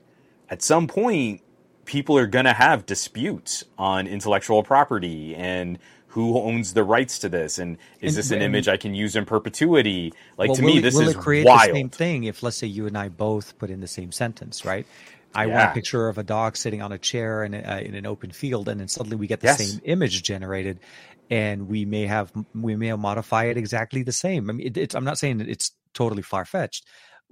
At 0.48 0.62
some 0.62 0.86
point 0.86 1.42
people 1.84 2.16
are 2.16 2.26
going 2.26 2.44
to 2.44 2.52
have 2.52 2.86
disputes 2.86 3.64
on 3.78 4.06
intellectual 4.06 4.62
property 4.62 5.34
and 5.34 5.78
who 6.08 6.38
owns 6.38 6.74
the 6.74 6.82
rights 6.84 7.18
to 7.20 7.28
this 7.28 7.58
and 7.58 7.76
is 8.00 8.14
And- 8.14 8.18
this 8.18 8.30
an 8.30 8.42
image 8.42 8.68
i 8.68 8.76
can 8.76 8.94
use 8.94 9.16
in 9.16 9.24
perpetuity? 9.24 10.12
Like 10.36 10.48
Well, 10.48 10.56
to 10.56 10.62
me 10.62 10.78
it- 10.78 10.82
this 10.82 10.94
will 10.94 11.08
is 11.08 11.14
it 11.14 11.18
create 11.18 11.46
wild 11.46 11.70
the 11.70 11.74
same 11.74 11.88
thing 11.90 12.24
if 12.24 12.42
let's 12.42 12.56
say 12.56 12.66
you 12.66 12.86
and 12.86 12.96
I 12.96 13.08
both 13.08 13.58
put 13.58 13.70
in 13.70 13.80
the 13.80 13.88
same 13.88 14.12
sentence, 14.12 14.64
right? 14.64 14.86
I 15.34 15.46
want 15.46 15.64
a 15.64 15.68
picture 15.68 16.08
of 16.08 16.18
a 16.18 16.24
dog 16.24 16.56
sitting 16.56 16.82
on 16.82 16.92
a 16.92 16.98
chair 16.98 17.44
in, 17.44 17.54
a, 17.54 17.58
uh, 17.60 17.78
in 17.80 17.94
an 17.94 18.06
open 18.06 18.32
field, 18.32 18.68
and 18.68 18.80
then 18.80 18.88
suddenly 18.88 19.16
we 19.16 19.26
get 19.28 19.40
the 19.40 19.46
Yes. 19.46 19.48
same 19.48 19.80
image 19.84 20.22
generated, 20.22 20.80
and 21.28 21.68
we 21.68 21.84
may 21.84 22.06
have 22.06 22.32
we 22.54 22.74
may 22.76 22.92
modify 22.94 23.44
it 23.44 23.56
exactly 23.56 24.02
the 24.02 24.12
same. 24.12 24.50
I 24.50 24.54
mean, 24.54 24.66
it, 24.66 24.76
it's, 24.76 24.94
I'm 24.94 25.04
not 25.04 25.18
saying 25.18 25.38
that 25.38 25.48
it's 25.48 25.70
totally 25.94 26.22
far 26.22 26.44
fetched. 26.44 26.88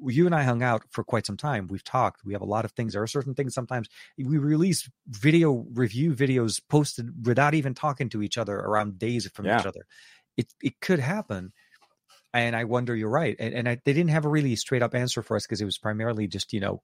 You 0.06 0.26
and 0.26 0.34
I 0.34 0.44
hung 0.44 0.62
out 0.62 0.84
for 0.90 1.02
quite 1.02 1.26
some 1.26 1.36
time. 1.36 1.66
We've 1.66 1.82
talked. 1.82 2.24
We 2.24 2.32
have 2.32 2.42
a 2.42 2.46
lot 2.46 2.64
of 2.64 2.70
things. 2.72 2.92
There 2.92 3.02
are 3.02 3.08
certain 3.08 3.34
things 3.34 3.52
sometimes 3.52 3.88
we 4.16 4.38
release 4.38 4.88
video 5.08 5.66
review 5.72 6.14
videos 6.14 6.60
posted 6.68 7.26
without 7.26 7.54
even 7.54 7.74
talking 7.74 8.08
to 8.10 8.22
each 8.22 8.38
other 8.38 8.56
around 8.56 8.98
days 9.00 9.28
from 9.32 9.50
Yeah. 9.50 9.50
each 9.50 9.66
other. 9.66 9.86
It 10.36 10.54
it 10.62 10.80
could 10.80 11.00
happen 11.00 11.52
and 12.34 12.54
I 12.54 12.64
wonder, 12.64 12.94
you're 12.94 13.08
right, 13.08 13.34
and, 13.38 13.54
and 13.54 13.68
I, 13.68 13.78
they 13.84 13.92
didn't 13.92 14.10
have 14.10 14.24
a 14.24 14.28
really 14.28 14.54
straight 14.56 14.82
up 14.82 14.94
answer 14.94 15.22
for 15.22 15.36
us 15.36 15.44
because 15.46 15.60
it 15.60 15.64
was 15.64 15.78
primarily 15.78 16.26
just 16.26 16.52
you 16.52 16.60
know, 16.60 16.82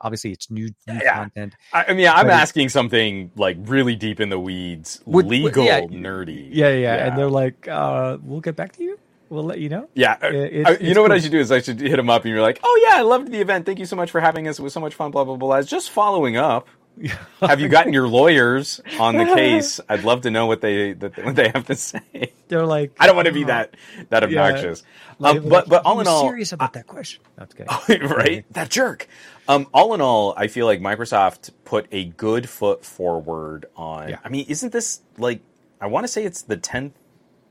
obviously 0.00 0.30
it's 0.32 0.50
new, 0.50 0.68
new 0.86 1.00
Yeah. 1.02 1.14
content. 1.16 1.54
I, 1.72 1.84
I 1.88 1.92
mean, 1.94 2.08
I'm 2.08 2.30
asking 2.30 2.68
something 2.68 3.30
like 3.36 3.56
really 3.62 3.96
deep 3.96 4.20
in 4.20 4.28
the 4.28 4.38
weeds, 4.38 5.02
Would- 5.06 5.26
would- 5.26 5.30
legal, 5.32 5.64
yeah. 5.64 5.80
nerdy. 5.80 6.48
Yeah, 6.52 6.68
yeah, 6.68 6.78
Yeah. 6.78 7.06
and 7.08 7.18
they're 7.18 7.28
like, 7.30 7.66
uh, 7.68 8.18
"We'll 8.22 8.40
get 8.40 8.56
back 8.56 8.72
to 8.76 8.84
you. 8.84 8.98
We'll 9.30 9.44
let 9.44 9.58
you 9.58 9.68
know." 9.68 9.88
Yeah, 9.94 10.16
uh, 10.22 10.26
uh, 10.26 10.30
you 10.30 10.64
it's 10.80 10.94
know 10.94 11.02
what 11.02 11.10
I 11.12 11.18
should 11.18 11.32
do 11.32 11.38
is 11.40 11.50
I 11.50 11.60
should 11.60 11.80
hit 11.80 11.96
them 11.96 12.08
up, 12.10 12.22
and 12.24 12.32
you're 12.32 12.42
like, 12.42 12.60
"Oh 12.62 12.86
yeah, 12.88 12.98
I 12.98 13.02
loved 13.02 13.32
the 13.32 13.40
event. 13.40 13.66
Thank 13.66 13.78
you 13.80 13.86
so 13.86 13.96
much 13.96 14.10
for 14.10 14.20
having 14.20 14.46
us. 14.46 14.58
It 14.58 14.62
was 14.62 14.72
so 14.72 14.80
much 14.80 14.94
fun." 14.94 15.10
Blah 15.10 15.24
blah 15.24 15.36
blah. 15.36 15.48
blah. 15.48 15.62
Just 15.62 15.90
following 15.90 16.36
up. 16.36 16.68
Have 17.40 17.60
you 17.60 17.68
gotten 17.68 17.92
your 17.92 18.06
lawyers 18.06 18.80
on 19.00 19.16
the 19.16 19.24
case? 19.24 19.80
I'd 19.88 20.04
love 20.04 20.22
to 20.22 20.30
know 20.30 20.46
what 20.46 20.60
they 20.60 20.92
what 20.92 21.34
they 21.36 21.48
have 21.48 21.66
to 21.66 21.74
say. 21.74 22.32
They're 22.48 22.66
like, 22.66 22.92
I 23.00 23.06
don't 23.06 23.16
want 23.16 23.26
to 23.26 23.32
be 23.32 23.44
"Oh." 23.44 23.48
that 23.48 23.74
that 24.10 24.22
obnoxious. 24.24 24.82
Like, 25.18 25.38
Um, 25.38 25.48
but 25.48 25.68
but 25.68 25.84
all 25.84 26.00
in 26.00 26.06
all, 26.06 26.22
serious 26.28 26.52
about 26.52 26.74
that 26.74 26.86
question. 26.86 27.22
That's 27.36 27.54
okay. 27.54 27.98
right? 28.06 28.44
That 28.52 28.70
jerk. 28.70 29.08
Um, 29.48 29.66
all 29.74 29.94
in 29.94 30.00
all, 30.00 30.34
I 30.36 30.46
feel 30.46 30.66
like 30.66 30.80
Microsoft 30.80 31.50
put 31.64 31.86
a 31.92 32.04
good 32.04 32.48
foot 32.48 32.84
forward 32.84 33.66
on. 33.76 34.10
Yeah. 34.10 34.18
I 34.24 34.28
mean, 34.28 34.46
isn't 34.48 34.72
this 34.72 35.00
like? 35.18 35.40
I 35.80 35.86
want 35.88 36.04
to 36.04 36.08
say 36.08 36.24
it's 36.24 36.42
the 36.42 36.56
tenth 36.56 36.94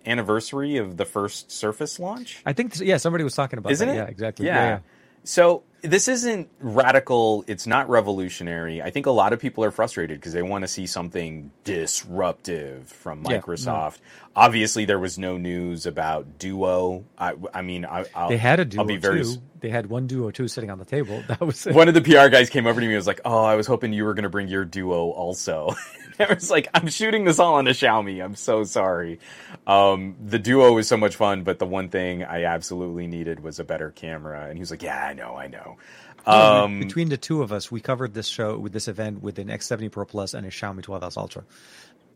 anniversary 0.05 0.77
of 0.77 0.97
the 0.97 1.05
first 1.05 1.51
Surface 1.51 1.99
launch. 1.99 2.41
I 2.45 2.53
think, 2.53 2.77
yeah, 2.79 2.97
somebody 2.97 3.23
was 3.23 3.35
talking 3.35 3.59
about 3.59 3.71
Isn't 3.71 3.87
that. 3.87 3.93
it? 3.93 3.97
Yeah, 3.97 4.05
exactly. 4.05 4.45
Yeah. 4.45 4.79
So 5.23 5.63
this 5.83 6.07
isn't 6.07 6.49
radical. 6.59 7.43
It's 7.47 7.67
not 7.67 7.89
revolutionary. 7.89 8.81
I 8.81 8.89
think 8.89 9.05
a 9.05 9.11
lot 9.11 9.33
of 9.33 9.39
people 9.39 9.63
are 9.63 9.71
frustrated 9.71 10.19
because 10.19 10.33
they 10.33 10.41
want 10.41 10.63
to 10.63 10.67
see 10.67 10.87
something 10.87 11.51
disruptive 11.63 12.87
from 12.89 13.23
Yeah. 13.29 13.39
Microsoft. 13.39 13.99
Obviously, 14.35 14.85
there 14.85 14.97
was 14.97 15.19
no 15.19 15.37
news 15.37 15.85
about 15.85 16.39
Duo. 16.39 17.03
I, 17.17 17.33
I 17.53 17.61
mean, 17.61 17.85
I, 17.85 18.05
I'll, 18.15 18.29
They 18.29 18.37
had 18.37 18.59
a 18.59 18.65
duo 18.65 18.81
I'll 18.81 18.87
be 18.87 18.97
very 18.97 19.23
too. 19.23 19.35
They 19.59 19.69
had 19.69 19.85
one 19.87 20.07
duo 20.07 20.31
two 20.31 20.47
sitting 20.47 20.71
on 20.71 20.79
the 20.79 20.85
table. 20.85 21.23
That 21.27 21.41
was 21.41 21.67
it. 21.67 21.75
one 21.75 21.87
of 21.87 21.93
the 21.93 22.01
PR 22.01 22.27
guys 22.29 22.49
came 22.49 22.65
over 22.65 22.79
to 22.81 22.85
me 22.87 22.93
and 22.93 22.97
was 22.97 23.07
like, 23.07 23.21
"Oh, 23.23 23.43
I 23.43 23.55
was 23.55 23.67
hoping 23.67 23.93
you 23.93 24.03
were 24.05 24.13
going 24.13 24.23
to 24.23 24.29
bring 24.29 24.47
your 24.47 24.65
Duo 24.65 25.09
also." 25.11 25.75
I 26.19 26.33
was 26.33 26.49
like, 26.51 26.67
"I'm 26.73 26.87
shooting 26.87 27.23
this 27.25 27.39
all 27.39 27.55
on 27.55 27.67
a 27.67 27.71
Xiaomi. 27.71 28.23
I'm 28.23 28.35
so 28.35 28.63
sorry." 28.63 29.19
Um, 29.67 30.15
the 30.23 30.39
Duo 30.39 30.73
was 30.73 30.87
so 30.87 30.97
much 30.97 31.15
fun, 31.15 31.43
but 31.43 31.59
the 31.59 31.65
one 31.65 31.89
thing 31.89 32.23
I 32.23 32.43
absolutely 32.45 33.07
needed 33.07 33.41
was 33.41 33.59
a 33.59 33.63
better 33.63 33.91
camera. 33.91 34.45
And 34.45 34.53
he 34.55 34.59
was 34.59 34.71
like, 34.71 34.83
"Yeah, 34.83 35.05
I 35.05 35.13
know, 35.13 35.35
I 35.35 35.47
know." 35.47 35.77
Yeah, 36.25 36.61
Um, 36.63 36.79
between 36.79 37.09
the 37.09 37.17
two 37.17 37.41
of 37.41 37.51
us, 37.51 37.69
we 37.71 37.81
covered 37.81 38.13
this 38.13 38.27
show 38.27 38.57
with 38.57 38.71
this 38.73 38.87
event 38.87 39.21
with 39.21 39.39
an 39.39 39.47
X70 39.49 39.91
Pro 39.91 40.05
Plus 40.05 40.33
and 40.33 40.45
a 40.45 40.49
Xiaomi 40.49 40.81
12s 40.81 41.17
Ultra. 41.17 41.43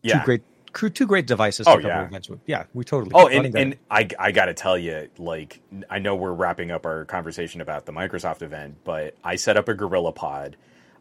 yeah. 0.01 0.19
Two 0.19 0.25
great, 0.25 0.41
cr- 0.71 0.87
two 0.87 1.05
great 1.05 1.27
devices 1.27 1.67
Oh, 1.67 1.75
cover 1.75 1.89
yeah. 1.89 2.05
events 2.05 2.29
with. 2.29 2.39
Yeah, 2.45 2.63
we 2.73 2.85
totally. 2.85 3.11
Oh, 3.13 3.27
and, 3.27 3.53
and 3.53 3.75
I, 3.91 4.07
I 4.17 4.31
got 4.31 4.45
to 4.45 4.53
tell 4.53 4.77
you, 4.77 5.09
like, 5.17 5.59
I 5.89 5.99
know 5.99 6.15
we're 6.15 6.31
wrapping 6.31 6.71
up 6.71 6.85
our 6.85 7.03
conversation 7.03 7.59
about 7.59 7.85
the 7.85 7.91
Microsoft 7.91 8.43
event, 8.43 8.77
but 8.85 9.15
I 9.25 9.35
set 9.35 9.57
up 9.57 9.67
a 9.67 9.73
Gorilla 9.73 10.13
Pod. 10.13 10.55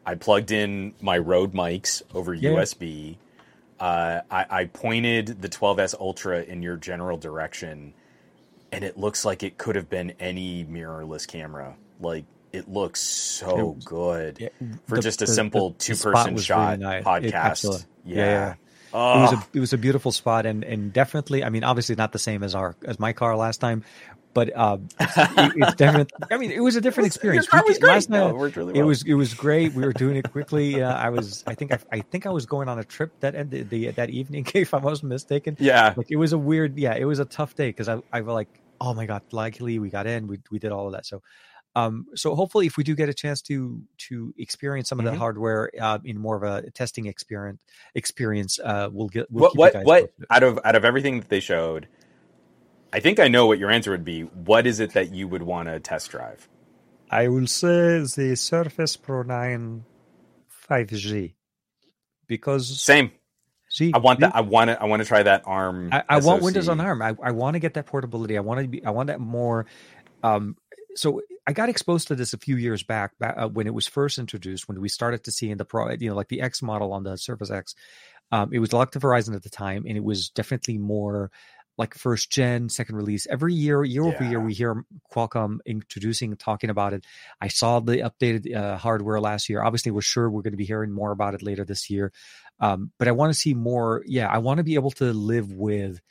I 0.07 0.15
plugged 0.15 0.51
in 0.51 0.93
my 1.01 1.17
Rode 1.19 1.53
mics 1.53 2.01
over 2.15 2.33
Yeah. 2.33 2.51
USB. 2.51 3.17
Uh, 3.79 4.21
I, 4.31 4.45
I 4.49 4.65
pointed 4.65 5.41
the 5.41 5.49
12S 5.49 5.93
Ultra 5.99 6.41
in 6.41 6.63
your 6.63 6.77
general 6.77 7.17
direction, 7.17 7.93
and 8.71 8.83
it 8.83 8.97
looks 8.97 9.23
like 9.25 9.43
it 9.43 9.57
could 9.59 9.75
have 9.75 9.89
been 9.89 10.13
any 10.19 10.65
mirrorless 10.65 11.27
camera. 11.27 11.75
Like, 11.99 12.25
it 12.53 12.67
looks 12.69 13.01
so 13.01 13.71
It- 13.77 13.85
good 13.85 14.51
for 14.87 14.95
the- 14.95 15.01
just 15.01 15.21
a 15.21 15.25
the- 15.25 15.31
simple 15.33 15.69
the- 15.71 15.73
the 15.75 15.79
two 15.83 15.93
spot 15.95 16.13
person 16.15 16.37
shot 16.37 16.67
really 16.79 16.83
nice. 16.83 17.03
Podcast. 17.03 17.85
yeah. 18.05 18.15
Yeah, 18.15 18.25
yeah. 18.25 18.53
Oh, 18.93 19.17
it 19.17 19.21
was 19.21 19.33
a 19.33 19.47
it 19.53 19.59
was 19.59 19.73
a 19.73 19.77
beautiful 19.77 20.13
spot 20.13 20.45
and 20.45 20.63
and 20.63 20.93
definitely 20.93 21.43
I 21.43 21.49
mean 21.49 21.65
obviously 21.65 21.95
not 21.95 22.13
the 22.13 22.19
same 22.19 22.41
as 22.41 22.55
our 22.55 22.73
as 22.85 22.97
my 23.01 23.11
car 23.11 23.35
last 23.35 23.57
time, 23.59 23.83
but 24.37 24.55
uh, 24.55 24.77
it, 24.99 25.53
it's 25.55 25.73
definitely 25.75 26.13
I 26.29 26.37
mean 26.37 26.51
it 26.51 26.59
was 26.59 26.75
a 26.75 26.81
different 26.81 27.07
experience. 27.11 27.47
Your 27.51 27.59
car 27.59 27.63
was 27.67 27.79
great. 27.79 27.91
Last 27.93 28.09
No, 28.09 28.25
night, 28.25 28.29
it 28.35 28.37
worked 28.37 28.55
really 28.55 28.77
it 28.77 28.83
was 28.83 29.03
it 29.03 29.15
was 29.15 29.33
great. 29.33 29.73
We 29.73 29.83
were 29.83 29.93
doing 29.93 30.15
it 30.15 30.31
quickly. 30.31 30.81
Uh, 30.83 30.93
I 30.93 31.09
was 31.09 31.43
I 31.47 31.55
think 31.55 31.73
I, 31.73 31.79
I 31.91 32.01
think 32.01 32.27
I 32.27 32.29
was 32.29 32.45
going 32.45 32.69
on 32.69 32.77
a 32.77 32.83
trip 32.83 33.11
that 33.21 33.33
ended 33.33 33.71
the 33.71 33.89
that 33.91 34.11
evening 34.11 34.45
if 34.53 34.73
I 34.75 34.77
wasn't 34.77 35.09
mistaken. 35.09 35.57
yeah. 35.59 35.93
Like 35.97 36.11
it 36.11 36.17
was 36.17 36.33
a 36.33 36.37
weird 36.37 36.77
yeah 36.77 36.93
it 36.93 37.05
was 37.05 37.17
a 37.19 37.25
tough 37.25 37.55
day 37.55 37.69
because 37.69 37.89
I 37.89 37.97
I 38.13 38.21
was 38.21 38.33
like 38.33 38.49
oh 38.79 38.93
my 38.93 39.07
god 39.07 39.23
luckily 39.31 39.79
we 39.79 39.89
got 39.89 40.05
in 40.05 40.27
we 40.27 40.37
we 40.51 40.59
did 40.59 40.71
all 40.71 40.85
of 40.85 40.93
that 40.93 41.05
so. 41.07 41.21
Um, 41.75 42.07
so 42.15 42.33
hopefully, 42.33 42.65
if 42.65 42.75
we 42.75 42.83
do 42.83 42.95
get 42.95 43.07
a 43.07 43.13
chance 43.13 43.39
to 43.43 43.83
to 44.09 44.33
experience 44.39 44.89
some 44.89 44.99
of 44.99 45.05
Mhm. 45.05 45.11
that 45.11 45.17
hardware 45.17 45.69
uh, 45.79 45.99
in 46.03 46.17
more 46.17 46.35
of 46.35 46.41
a 46.41 46.71
testing 46.71 47.05
experience, 47.05 47.59
experience, 47.93 48.57
uh, 48.57 48.89
we'll 48.91 49.09
get 49.09 49.29
we'll 49.29 49.43
what 49.43 49.51
keep 49.51 49.57
you 49.57 49.59
what 49.59 49.73
guys 49.73 49.85
what 49.85 50.01
posted. 50.01 50.25
out 50.31 50.43
of 50.43 50.59
out 50.65 50.75
of 50.75 50.83
everything 50.85 51.19
that 51.19 51.29
they 51.29 51.39
showed 51.39 51.87
i 52.93 52.99
think 52.99 53.19
i 53.19 53.27
know 53.27 53.45
what 53.45 53.59
your 53.59 53.69
answer 53.69 53.91
would 53.91 54.05
be 54.05 54.21
what 54.21 54.65
is 54.67 54.79
it 54.79 54.93
that 54.93 55.13
you 55.13 55.27
would 55.27 55.43
want 55.43 55.67
to 55.67 55.79
test 55.79 56.11
drive 56.11 56.47
I 57.09 57.29
will 57.29 57.47
say 57.47 57.99
the 57.99 58.35
Surface 58.35 58.97
Pro 58.97 59.21
9 59.21 59.85
5G 60.69 61.35
because 62.27 62.81
same 62.81 63.11
See, 63.69 63.91
I 63.93 63.97
want 63.97 64.21
that 64.21 64.35
i 64.35 64.41
want 64.41 64.69
to 64.69 64.81
i 64.81 64.85
want 64.85 65.01
to 65.01 65.07
try 65.07 65.23
that 65.23 65.43
arm 65.45 65.89
I, 65.91 66.03
I 66.07 66.19
want 66.19 66.41
Windows 66.41 66.69
on 66.69 66.79
ARM. 66.79 67.01
I, 67.01 67.15
I 67.21 67.31
want 67.31 67.55
to 67.55 67.59
get 67.59 67.73
that 67.73 67.85
portability. 67.85 68.37
I 68.37 68.41
want 68.41 68.61
to 68.61 68.67
be. 68.67 68.83
I 68.85 68.91
want 68.91 69.07
that 69.07 69.19
more. 69.19 69.65
Um, 70.23 70.55
so 70.95 71.21
I 71.45 71.53
got 71.53 71.69
exposed 71.69 72.07
to 72.09 72.15
this 72.15 72.33
a 72.33 72.37
few 72.37 72.57
years 72.57 72.83
back, 72.83 73.17
back 73.19 73.35
uh, 73.37 73.47
when 73.47 73.67
it 73.67 73.73
was 73.73 73.87
first 73.87 74.17
introduced. 74.17 74.67
When 74.67 74.81
we 74.81 74.89
started 74.89 75.23
to 75.25 75.31
see 75.31 75.49
in 75.49 75.57
the 75.57 75.65
pro, 75.65 75.91
you 75.91 76.09
know, 76.09 76.15
like 76.15 76.27
the 76.27 76.41
X 76.41 76.61
model 76.61 76.91
on 76.91 77.03
the 77.03 77.17
Surface 77.17 77.51
X, 77.51 77.75
um, 78.31 78.49
it 78.51 78.59
was 78.59 78.73
locked 78.73 78.93
to 78.93 78.99
Verizon 78.99 79.35
at 79.35 79.43
the 79.43 79.49
time, 79.49 79.85
and 79.87 79.97
it 79.97 80.03
was 80.03 80.29
definitely 80.29 80.77
more 80.77 81.31
like 81.77 81.93
first 81.93 82.31
gen, 82.31 82.69
second 82.69 82.95
release. 82.95 83.27
Every 83.29 83.53
year, 83.53 83.83
year 83.83 84.03
over 84.03 84.23
year, 84.23 84.39
we 84.39 84.53
hear 84.53 84.83
Qualcomm 85.13 85.59
introducing, 85.65 86.35
talking 86.35 86.69
about 86.69 86.93
it. 86.93 87.05
I 87.39 87.49
saw 87.49 87.79
the 87.79 87.97
updated 87.97 88.55
uh, 88.55 88.77
hardware 88.77 89.19
last 89.21 89.47
year. 89.47 89.61
Obviously, 89.63 89.91
we're 89.91 90.01
sure 90.01 90.29
we're 90.29 90.41
going 90.41 90.53
to 90.53 90.57
be 90.57 90.65
hearing 90.65 90.91
more 90.91 91.11
about 91.11 91.35
it 91.35 91.43
later 91.43 91.63
this 91.63 91.89
year. 91.89 92.11
Um, 92.59 92.91
but 92.97 93.07
I 93.07 93.11
want 93.11 93.31
to 93.31 93.39
see 93.39 93.53
more. 93.53 94.03
Yeah, 94.07 94.27
I 94.27 94.39
want 94.39 94.57
to 94.57 94.63
be 94.63 94.75
able 94.75 94.91
to 94.91 95.13
live 95.13 95.51
with 95.51 96.01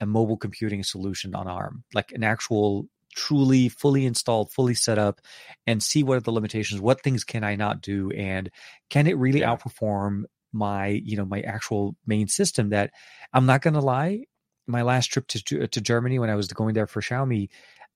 a 0.00 0.06
mobile 0.06 0.36
computing 0.36 0.82
solution 0.82 1.34
on 1.36 1.46
ARM, 1.46 1.84
like 1.94 2.10
an 2.10 2.24
actual, 2.24 2.88
truly 3.14 3.68
fully 3.68 4.04
installed, 4.04 4.50
fully 4.50 4.74
set 4.74 4.98
up, 4.98 5.20
and 5.68 5.80
see 5.80 6.02
what 6.02 6.16
are 6.16 6.20
the 6.20 6.32
limitations. 6.32 6.80
What 6.80 7.02
things 7.02 7.22
can 7.22 7.44
I 7.44 7.54
not 7.54 7.80
do, 7.80 8.10
and 8.10 8.50
can 8.90 9.06
it 9.06 9.16
really 9.16 9.40
Yeah. 9.40 9.54
outperform 9.54 10.24
my, 10.52 10.88
you 10.88 11.16
know, 11.16 11.24
my 11.24 11.42
actual 11.42 11.94
main 12.04 12.26
system? 12.26 12.70
That 12.70 12.90
I'm 13.32 13.46
not 13.46 13.62
going 13.62 13.74
to 13.74 13.80
lie. 13.80 14.24
My 14.66 14.82
last 14.82 15.06
trip 15.06 15.26
to 15.28 15.66
to 15.66 15.80
Germany 15.80 16.18
when 16.18 16.30
I 16.30 16.34
was 16.34 16.48
going 16.48 16.74
there 16.74 16.86
for 16.86 17.00
Xiaomi, 17.00 17.48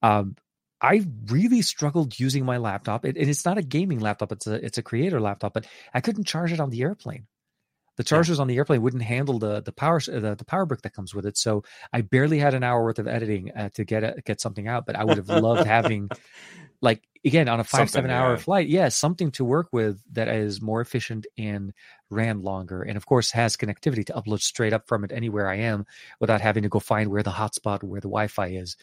um, 0.03 0.37
I 0.81 1.07
really 1.27 1.63
struggled 1.63 2.19
using 2.19 2.45
my 2.45 2.59
laptop. 2.59 3.05
It, 3.05 3.17
and 3.17 3.31
it's 3.31 3.45
not 3.45 3.59
a 3.59 3.63
gaming 3.63 4.01
laptop; 4.01 4.33
it's 4.33 4.47
a 4.47 4.55
it's 4.65 4.79
a 4.79 4.83
creator 4.83 5.21
laptop. 5.21 5.55
But 5.55 5.67
I 5.95 6.01
couldn't 6.01 6.25
charge 6.25 6.53
it 6.53 6.61
on 6.61 6.71
the 6.71 6.83
airplane. 6.83 7.27
The 7.97 8.05
chargers 8.05 8.39
on 8.39 8.47
the 8.47 8.57
airplane 8.57 8.83
wouldn't 8.83 9.03
handle 9.03 9.39
the 9.39 9.61
the 9.61 9.73
power 9.73 10.01
the, 10.01 10.35
the 10.37 10.45
power 10.45 10.67
brick 10.67 10.83
that 10.83 10.95
comes 10.95 11.15
with 11.15 11.27
it. 11.27 11.37
So 11.37 11.65
I 11.93 12.03
barely 12.03 12.39
had 12.39 12.55
an 12.55 12.63
hour 12.63 12.83
worth 12.85 12.99
of 12.99 13.09
editing 13.09 13.53
uh, 13.53 13.71
to 13.71 13.85
get 13.85 14.05
a, 14.05 14.17
get 14.25 14.41
something 14.41 14.69
out. 14.69 14.87
But 14.87 14.97
I 14.97 15.05
would 15.05 15.17
have 15.17 15.29
loved 15.29 15.67
having, 15.67 16.11
like 16.81 17.03
again, 17.25 17.49
on 17.49 17.61
a 17.61 17.65
five 17.65 17.91
Something, 17.91 17.93
seven 17.93 18.11
hour 18.11 18.33
yeah. 18.33 18.37
flight, 18.37 18.69
yeah, 18.69 18.89
something 18.89 19.31
to 19.33 19.45
work 19.45 19.69
with 19.73 20.01
that 20.13 20.29
is 20.29 20.61
more 20.61 20.81
efficient 20.81 21.27
and 21.39 21.73
ran 22.11 22.43
longer, 22.43 22.83
and 22.83 22.97
of 22.97 23.07
course 23.07 23.31
has 23.33 23.57
connectivity 23.57 24.05
to 24.07 24.13
upload 24.13 24.41
straight 24.41 24.73
up 24.73 24.87
from 24.87 25.05
it 25.05 25.13
anywhere 25.13 25.49
I 25.49 25.57
am 25.57 25.87
without 26.21 26.41
having 26.41 26.63
to 26.63 26.69
go 26.69 26.79
find 26.79 27.11
where 27.11 27.23
the 27.23 27.31
hotspot 27.31 27.83
where 27.83 28.01
the 28.01 28.09
Wi-Fi 28.09 28.49
is. 28.49 28.77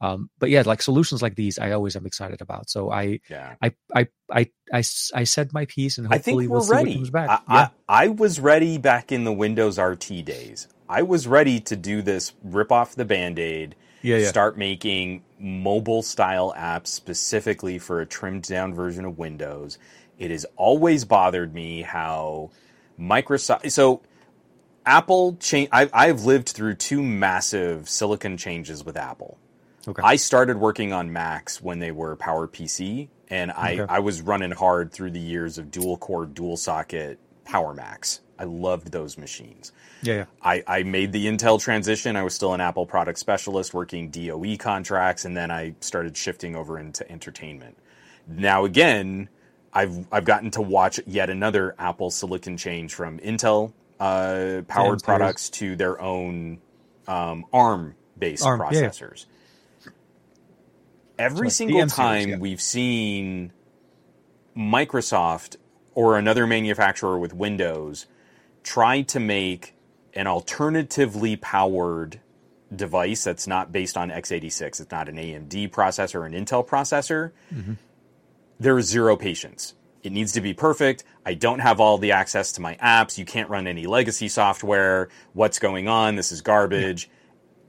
Um, 0.00 0.30
but 0.38 0.50
yeah, 0.50 0.62
like 0.64 0.80
solutions 0.80 1.22
like 1.22 1.34
these, 1.34 1.58
I 1.58 1.72
always 1.72 1.96
am 1.96 2.06
excited 2.06 2.40
about. 2.40 2.70
So 2.70 2.90
I 2.90 3.20
yeah 3.28 3.54
I, 3.60 3.74
I, 3.94 4.06
I, 4.32 4.46
I 4.72 4.80
said 5.24 5.52
my 5.52 5.64
piece, 5.64 5.98
and 5.98 6.06
i 6.06 6.16
hopefully 6.16 6.44
think 6.44 6.50
we'll 6.50 6.60
we're 6.60 6.66
see 6.66 6.70
what 6.70 6.76
ready 6.76 6.94
comes 6.94 7.10
back. 7.10 7.28
I, 7.48 7.54
yeah. 7.54 7.68
I, 7.88 8.04
I 8.04 8.08
was 8.08 8.38
ready 8.38 8.78
back 8.78 9.10
in 9.10 9.24
the 9.24 9.32
windows 9.32 9.78
rt 9.78 10.24
days 10.24 10.68
i 10.88 11.02
was 11.02 11.26
ready 11.26 11.58
to 11.60 11.76
do 11.76 12.02
this 12.02 12.32
rip 12.42 12.70
off 12.70 12.94
the 12.94 13.04
band-aid 13.04 13.74
yeah, 14.02 14.18
yeah. 14.18 14.28
start 14.28 14.56
making 14.56 15.22
mobile 15.38 16.02
style 16.02 16.54
apps 16.56 16.88
specifically 16.88 17.78
for 17.78 18.00
a 18.00 18.06
trimmed 18.06 18.44
down 18.44 18.74
version 18.74 19.04
of 19.04 19.18
Windows. 19.18 19.78
It 20.18 20.30
has 20.30 20.46
always 20.56 21.04
bothered 21.04 21.54
me 21.54 21.82
how 21.82 22.50
Microsoft. 22.98 23.70
So 23.72 24.02
Apple 24.86 25.36
change. 25.36 25.68
I've 25.72 26.24
lived 26.24 26.48
through 26.48 26.74
two 26.74 27.02
massive 27.02 27.88
silicon 27.88 28.36
changes 28.36 28.84
with 28.84 28.96
Apple. 28.96 29.38
Okay. 29.88 30.02
I 30.04 30.16
started 30.16 30.58
working 30.58 30.92
on 30.92 31.12
Macs 31.12 31.62
when 31.62 31.78
they 31.78 31.90
were 31.90 32.14
Power 32.16 32.46
PC, 32.46 33.08
and 33.28 33.50
I, 33.50 33.72
Okay. 33.78 33.86
I 33.88 33.98
was 34.00 34.20
running 34.20 34.50
hard 34.50 34.92
through 34.92 35.12
the 35.12 35.20
years 35.20 35.56
of 35.58 35.70
dual 35.70 35.96
core, 35.96 36.26
dual 36.26 36.56
socket 36.58 37.18
Power 37.44 37.72
Macs. 37.74 38.20
I 38.38 38.44
loved 38.44 38.92
those 38.92 39.18
machines. 39.18 39.72
yeah, 40.02 40.14
yeah. 40.14 40.24
I, 40.42 40.62
I 40.66 40.82
made 40.84 41.10
the 41.12 41.26
Intel 41.26 41.60
transition. 41.60 42.14
I 42.14 42.22
was 42.22 42.34
still 42.34 42.54
an 42.54 42.60
Apple 42.60 42.86
product 42.86 43.18
specialist 43.18 43.74
working 43.74 44.10
DOE 44.10 44.56
contracts, 44.58 45.24
and 45.24 45.36
then 45.36 45.50
I 45.50 45.74
started 45.80 46.16
shifting 46.16 46.54
over 46.54 46.78
into 46.78 47.10
entertainment. 47.10 47.76
Now 48.28 48.64
again, 48.64 49.28
I've 49.72 50.06
I've 50.12 50.24
gotten 50.24 50.50
to 50.52 50.60
watch 50.62 51.00
yet 51.06 51.30
another 51.30 51.74
Apple 51.78 52.10
silicon 52.10 52.56
change 52.56 52.94
from 52.94 53.18
Intel 53.18 53.72
uh, 53.98 54.62
powered 54.68 55.02
products 55.02 55.50
to 55.50 55.74
their 55.74 56.00
own 56.00 56.58
um, 57.08 57.44
ARM 57.52 57.94
based 58.16 58.44
ARM, 58.46 58.60
yeah, 58.70 58.80
yeah. 58.82 58.90
Every 61.18 61.48
the 61.48 61.52
single 61.52 61.78
series, 61.78 61.92
time 61.92 62.28
yeah. 62.28 62.38
we've 62.38 62.60
seen 62.60 63.52
Microsoft 64.56 65.56
or 65.94 66.16
another 66.16 66.46
manufacturer 66.46 67.18
with 67.18 67.34
Windows 67.34 68.06
try 68.62 69.02
to 69.02 69.20
make 69.20 69.74
an 70.14 70.26
alternatively 70.26 71.36
powered 71.36 72.20
device 72.74 73.24
that's 73.24 73.46
not 73.46 73.72
based 73.72 73.96
on 73.96 74.10
x86, 74.10 74.80
it's 74.80 74.90
not 74.90 75.08
an 75.08 75.16
AMD 75.16 75.70
processor 75.70 76.16
or 76.16 76.26
an 76.26 76.32
Intel 76.32 76.66
processor, 76.66 77.32
mm-hmm. 77.52 77.74
there 78.60 78.78
is 78.78 78.86
zero 78.86 79.16
patience. 79.16 79.74
It 80.02 80.12
needs 80.12 80.32
to 80.32 80.40
be 80.40 80.54
perfect. 80.54 81.04
I 81.26 81.34
don't 81.34 81.58
have 81.58 81.80
all 81.80 81.98
the 81.98 82.12
access 82.12 82.52
to 82.52 82.60
my 82.60 82.76
apps. 82.76 83.18
You 83.18 83.24
can't 83.24 83.50
run 83.50 83.66
any 83.66 83.86
legacy 83.86 84.28
software. 84.28 85.08
What's 85.32 85.58
going 85.58 85.88
on? 85.88 86.14
This 86.14 86.30
is 86.30 86.40
garbage. 86.40 87.10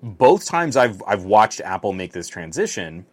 Both 0.02 0.46
times 0.46 0.78
I've 0.78 1.02
I've 1.08 1.24
watched 1.24 1.60
Apple 1.60 1.92
make 1.92 2.14
this 2.14 2.30
transition, 2.30 3.06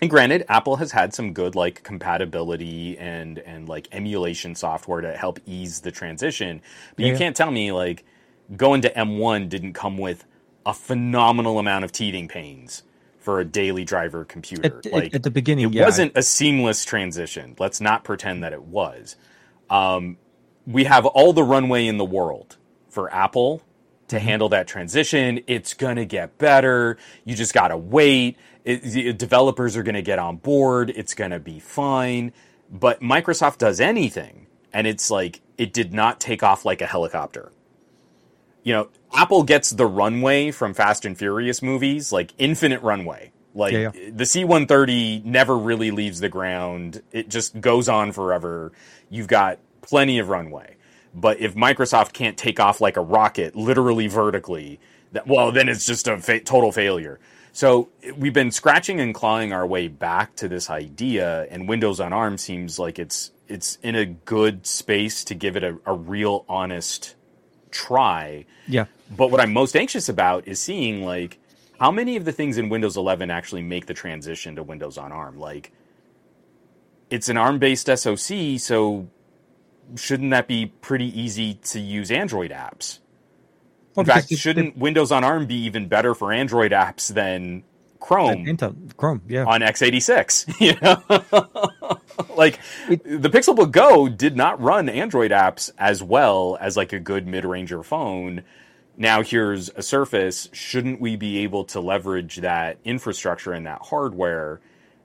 and 0.00 0.10
granted, 0.10 0.44
Apple 0.48 0.76
has 0.76 0.92
had 0.92 1.12
some 1.14 1.32
good 1.32 1.54
like 1.54 1.82
compatibility 1.82 2.96
and 2.98 3.38
and 3.38 3.68
like 3.68 3.88
emulation 3.92 4.54
software 4.54 5.00
to 5.00 5.16
help 5.16 5.40
ease 5.46 5.80
the 5.80 5.90
transition. 5.90 6.62
But 6.96 7.06
you 7.06 7.16
can't 7.16 7.36
tell 7.36 7.50
me 7.50 7.72
like 7.72 8.04
going 8.56 8.82
to 8.82 8.90
M1 8.92 9.48
didn't 9.48 9.74
come 9.74 9.98
with 9.98 10.24
a 10.64 10.74
phenomenal 10.74 11.58
amount 11.58 11.84
of 11.84 11.92
teething 11.92 12.28
pains 12.28 12.82
for 13.18 13.40
a 13.40 13.44
daily 13.44 13.84
driver 13.84 14.24
computer. 14.24 14.78
At, 14.78 14.86
at- 14.86 14.92
like 14.92 15.14
at 15.14 15.22
the 15.22 15.30
beginning, 15.30 15.66
it 15.66 15.74
yeah, 15.74 15.84
wasn't 15.84 16.16
a 16.16 16.22
seamless 16.22 16.84
transition. 16.84 17.56
Let's 17.58 17.80
not 17.80 18.04
pretend 18.04 18.42
that 18.42 18.52
it 18.52 18.62
was. 18.62 19.16
Um, 19.68 20.16
we 20.66 20.84
have 20.84 21.06
all 21.06 21.32
the 21.32 21.42
runway 21.42 21.86
in 21.86 21.98
the 21.98 22.04
world 22.04 22.56
for 22.88 23.12
Apple 23.12 23.62
to 24.08 24.18
Mm-hmm. 24.18 24.28
handle 24.28 24.48
that 24.50 24.68
transition. 24.68 25.40
It's 25.46 25.74
gonna 25.74 26.04
get 26.06 26.38
better. 26.38 26.98
You 27.24 27.36
just 27.36 27.54
gotta 27.54 27.76
wait. 27.76 28.38
It, 28.64 28.82
the 28.82 29.12
developers 29.14 29.76
are 29.76 29.82
gonna 29.84 30.02
get 30.02 30.18
on 30.18 30.38
board. 30.38 30.90
It's 30.94 31.14
gonna 31.14 31.40
be 31.40 31.60
fine. 31.60 32.32
But 32.70 33.00
Microsoft 33.00 33.58
does 33.58 33.80
anything, 33.80 34.46
and 34.72 34.86
it's 34.86 35.10
like 35.10 35.40
it 35.58 35.72
did 35.72 35.92
not 35.94 36.20
take 36.20 36.42
off 36.42 36.64
like 36.64 36.82
a 36.82 36.86
helicopter 36.86 37.52
you 38.64 38.74
know, 38.74 38.90
Apple 39.14 39.44
gets 39.44 39.70
the 39.72 39.86
runway 39.86 40.52
from 40.52 40.74
Fast 40.74 41.04
and 41.06 41.18
Furious 41.18 41.62
movies, 41.62 42.12
like 42.12 42.34
infinite 42.38 42.82
runway. 42.82 43.32
Like 43.54 43.74
Yeah, 43.74 43.92
the 44.12 44.26
C-130 44.26 45.24
never 45.26 45.58
really 45.58 45.92
leaves 45.92 46.20
the 46.20 46.30
ground. 46.30 47.02
It 47.12 47.28
just 47.30 47.60
goes 47.60 47.90
on 47.90 48.12
forever. 48.12 48.72
You've 49.10 49.28
got 49.28 49.60
plenty 49.82 50.20
of 50.20 50.30
runway. 50.30 50.76
But 51.14 51.40
if 51.40 51.54
Microsoft 51.54 52.12
can't 52.12 52.36
take 52.36 52.60
off 52.60 52.80
like 52.80 52.96
a 52.96 53.00
rocket, 53.00 53.56
literally 53.56 54.06
vertically, 54.06 54.80
that, 55.12 55.26
well, 55.26 55.52
then 55.52 55.68
it's 55.68 55.86
just 55.86 56.06
a 56.06 56.18
fa- 56.18 56.40
total 56.40 56.72
failure. 56.72 57.18
So 57.52 57.88
we've 58.16 58.32
been 58.32 58.50
scratching 58.50 59.00
and 59.00 59.14
clawing 59.14 59.52
our 59.52 59.66
way 59.66 59.88
back 59.88 60.36
to 60.36 60.48
this 60.48 60.70
idea, 60.70 61.46
and 61.50 61.68
Windows 61.68 61.98
on 61.98 62.12
ARM 62.12 62.38
seems 62.38 62.78
like 62.78 62.98
it's 62.98 63.32
it's 63.48 63.78
in 63.82 63.94
a 63.94 64.04
good 64.04 64.66
space 64.66 65.24
to 65.24 65.34
give 65.34 65.56
it 65.56 65.64
a, 65.64 65.78
a 65.86 65.94
real 65.94 66.44
honest 66.48 67.16
try. 67.70 68.44
yeah. 68.66 68.86
But 69.10 69.30
what 69.30 69.40
I'm 69.40 69.52
most 69.52 69.74
anxious 69.74 70.08
about 70.08 70.46
is 70.46 70.60
seeing 70.60 71.02
like 71.02 71.38
how 71.80 71.90
many 71.90 72.16
of 72.16 72.24
the 72.24 72.32
things 72.32 72.58
in 72.58 72.68
Windows 72.68 72.96
11 72.96 73.30
actually 73.30 73.62
make 73.62 73.86
the 73.86 73.94
transition 73.94 74.56
to 74.56 74.62
Windows 74.62 74.98
on 74.98 75.12
ARM. 75.12 75.38
Like 75.38 75.72
it's 77.10 77.28
an 77.28 77.36
ARM-based 77.36 77.86
SoC, 77.86 78.58
so 78.58 79.08
shouldn't 79.96 80.30
that 80.30 80.48
be 80.48 80.66
pretty 80.66 81.18
easy 81.20 81.54
to 81.54 81.80
use 81.80 82.10
Android 82.10 82.50
apps? 82.50 82.98
Well, 83.94 84.02
In 84.02 84.06
fact, 84.06 84.32
shouldn't 84.34 84.76
Windows 84.76 85.10
on 85.10 85.24
ARM 85.24 85.46
be 85.46 85.56
even 85.64 85.88
better 85.88 86.14
for 86.14 86.32
Android 86.32 86.72
apps 86.72 87.12
than 87.12 87.64
Chrome? 88.00 88.44
Intel, 88.44 88.96
Chrome, 88.96 89.22
yeah. 89.28 89.44
on 89.44 89.60
x86. 89.60 90.46
You 90.60 90.74
know, 90.80 91.96
like 92.36 92.60
the 92.88 93.28
Pixelbook 93.28 93.72
Go 93.72 94.08
did 94.08 94.36
not 94.36 94.60
run 94.60 94.88
Android 94.88 95.30
apps 95.30 95.70
as 95.78 96.02
well 96.02 96.56
as 96.60 96.76
like 96.76 96.92
a 96.92 97.00
good 97.00 97.26
mid-ranger 97.26 97.82
phone. 97.82 98.44
Now 98.96 99.22
here's 99.22 99.68
a 99.70 99.82
Surface. 99.82 100.48
Shouldn't 100.52 101.00
we 101.00 101.16
be 101.16 101.38
able 101.38 101.64
to 101.66 101.80
leverage 101.80 102.36
that 102.36 102.78
infrastructure 102.84 103.52
and 103.52 103.66
that 103.66 103.82
hardware 103.82 104.60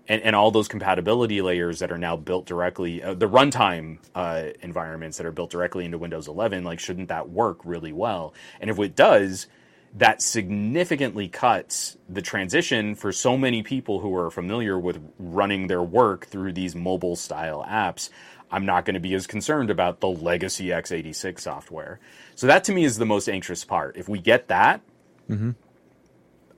and, 0.08 0.22
and 0.22 0.36
all 0.36 0.52
those 0.52 0.68
compatibility 0.68 1.42
layers 1.42 1.80
that 1.80 1.92
are 1.92 1.98
now 1.98 2.16
built 2.16 2.46
directly, 2.46 3.02
uh, 3.02 3.14
the 3.14 3.30
runtime 3.30 4.00
uh, 4.16 4.46
environments 4.62 5.18
that 5.18 5.26
are 5.26 5.32
built 5.32 5.52
directly 5.52 5.86
into 5.86 5.98
Windows 5.98 6.28
11? 6.28 6.64
Like, 6.64 6.80
shouldn't 6.80 7.10
that 7.10 7.30
work 7.30 7.60
really 7.64 7.94
well? 7.94 8.34
And 8.60 8.70
if 8.70 8.80
it 8.80 8.96
does, 8.96 9.48
that 9.96 10.22
significantly 10.22 11.28
cuts 11.28 11.98
the 12.10 12.22
transition 12.22 12.96
for 12.96 13.12
so 13.12 13.38
many 13.38 13.64
people 13.64 14.00
who 14.00 14.16
are 14.16 14.32
familiar 14.32 14.78
with 14.80 15.00
running 15.20 15.68
their 15.68 15.84
work 15.84 16.26
through 16.26 16.54
these 16.54 16.76
mobile 16.76 17.16
style 17.16 17.64
apps. 17.68 18.10
I'm 18.52 18.66
not 18.66 18.86
going 18.86 18.96
to 18.96 19.00
be 19.00 19.14
as 19.14 19.28
concerned 19.28 19.70
about 19.70 20.00
the 20.00 20.08
legacy 20.10 20.68
x86 20.68 21.40
software. 21.40 22.00
So 22.36 22.48
that 22.48 22.64
to 22.66 22.74
me 22.74 22.84
is 22.84 22.98
the 22.98 23.06
most 23.06 23.30
anxious 23.30 23.64
part. 23.64 23.98
If 23.98 24.10
we 24.10 24.20
get 24.20 24.48
that, 24.50 24.82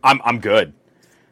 I'm 0.04 0.22
I'm 0.24 0.40
good. 0.40 0.74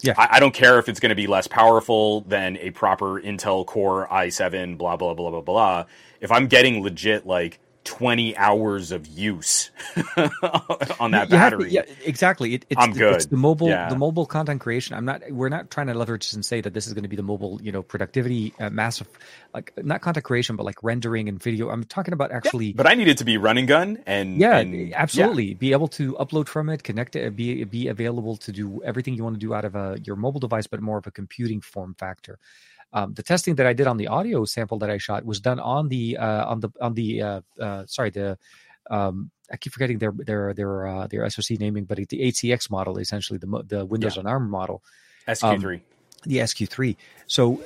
Yeah. 0.03 0.15
I, 0.17 0.29
I 0.33 0.41
don't 0.41 0.53
care 0.53 0.79
if 0.79 0.89
it's 0.89 1.01
going 1.01 1.11
to 1.11 1.15
be 1.15 1.27
less 1.27 1.47
powerful 1.47 2.21
than 2.23 2.57
a 2.57 2.71
proper 2.71 3.21
Intel 3.21 3.65
Core 3.65 4.07
i7, 4.11 4.77
blah 4.77 4.97
blah 4.97 5.15
blah 5.15 5.31
blah 5.31 5.41
blah. 5.41 5.85
If 6.21 6.31
I'm 6.31 6.47
getting 6.47 6.83
legit 6.83 7.27
like 7.27 7.59
20 7.85 8.35
hours 8.37 8.91
of 8.91 9.05
use 9.07 9.71
on 10.99 11.11
that 11.11 11.25
to- 11.25 11.35
battery, 11.35 11.69
yeah, 11.71 11.83
exactly. 12.05 12.53
It, 12.55 12.65
it's, 12.69 12.79
I'm 12.81 12.91
It's 12.91 12.97
good. 12.99 13.21
the 13.29 13.37
mobile, 13.37 13.67
Yeah. 13.69 13.89
the 13.89 13.95
mobile 13.95 14.25
content 14.25 14.61
creation. 14.61 14.95
I'm 14.95 15.05
not. 15.05 15.21
We're 15.31 15.49
not 15.49 15.69
trying 15.71 15.87
to 15.87 15.93
leverage 15.93 16.33
and 16.33 16.45
say 16.45 16.61
that 16.61 16.73
this 16.73 16.87
is 16.87 16.93
going 16.93 17.03
to 17.03 17.09
be 17.09 17.15
the 17.15 17.23
mobile, 17.23 17.59
you 17.61 17.71
know, 17.71 17.81
productivity, 17.81 18.53
uh, 18.59 18.69
massive, 18.69 19.07
like 19.53 19.73
not 19.83 20.01
content 20.01 20.23
creation, 20.23 20.55
but 20.55 20.65
like 20.65 20.81
rendering 20.83 21.27
and 21.29 21.41
video. 21.41 21.69
I'm 21.69 21.83
talking 21.83 22.13
about 22.13 22.31
actually. 22.31 22.73
but 22.73 22.87
I 22.87 22.93
need 22.93 23.07
it 23.07 23.17
to 23.19 23.25
be 23.25 23.37
running 23.37 23.65
gun 23.65 23.99
and 24.05 24.37
yeah, 24.39 24.57
and- 24.59 24.93
absolutely. 24.93 25.53
Be 25.53 25.71
able 25.73 25.87
to 25.89 26.13
upload 26.13 26.47
from 26.47 26.69
it, 26.69 26.83
connect 26.83 27.15
it, 27.15 27.35
be 27.35 27.63
be 27.65 27.87
available 27.87 28.37
to 28.37 28.51
do 28.51 28.81
everything 28.83 29.13
you 29.15 29.23
want 29.23 29.35
to 29.35 29.39
do 29.39 29.53
out 29.53 29.65
of 29.65 29.75
a, 29.75 29.97
your 30.03 30.15
mobile 30.15 30.39
device, 30.39 30.67
but 30.67 30.81
more 30.81 30.97
of 30.97 31.07
a 31.07 31.11
computing 31.11 31.61
form 31.61 31.95
factor. 31.97 32.39
Um, 32.93 33.13
the 33.13 33.23
testing 33.23 33.55
that 33.55 33.65
I 33.65 33.73
did 33.73 33.87
on 33.87 33.97
the 33.97 34.07
audio 34.07 34.45
sample 34.45 34.77
that 34.79 34.89
I 34.89 34.97
shot 34.99 35.25
was 35.25 35.39
done 35.39 35.59
on 35.59 35.89
the 35.89 36.17
uh, 36.17 36.45
on 36.45 36.59
the 36.59 36.69
on 36.79 36.93
the 36.93 37.21
uh, 37.21 37.41
uh, 37.59 37.83
sorry 37.87 38.11
the 38.11 38.37
um, 38.89 39.31
I 39.51 39.57
keep 39.57 39.73
forgetting 39.73 39.97
their 39.97 40.13
their 40.15 40.53
their 40.53 40.87
uh, 40.87 41.07
their 41.07 41.27
SoC 41.29 41.59
naming, 41.59 41.85
but 41.85 41.97
the 41.97 42.19
ATX 42.21 42.69
model, 42.69 42.97
essentially 42.99 43.39
the 43.39 43.63
the 43.67 43.85
Windows 43.85 44.15
Yeah. 44.15 44.21
on 44.21 44.27
ARM 44.27 44.49
model, 44.49 44.83
SQ3. 45.27 45.81
the 46.25 46.37
SQ3. 46.37 46.95
So 47.27 47.61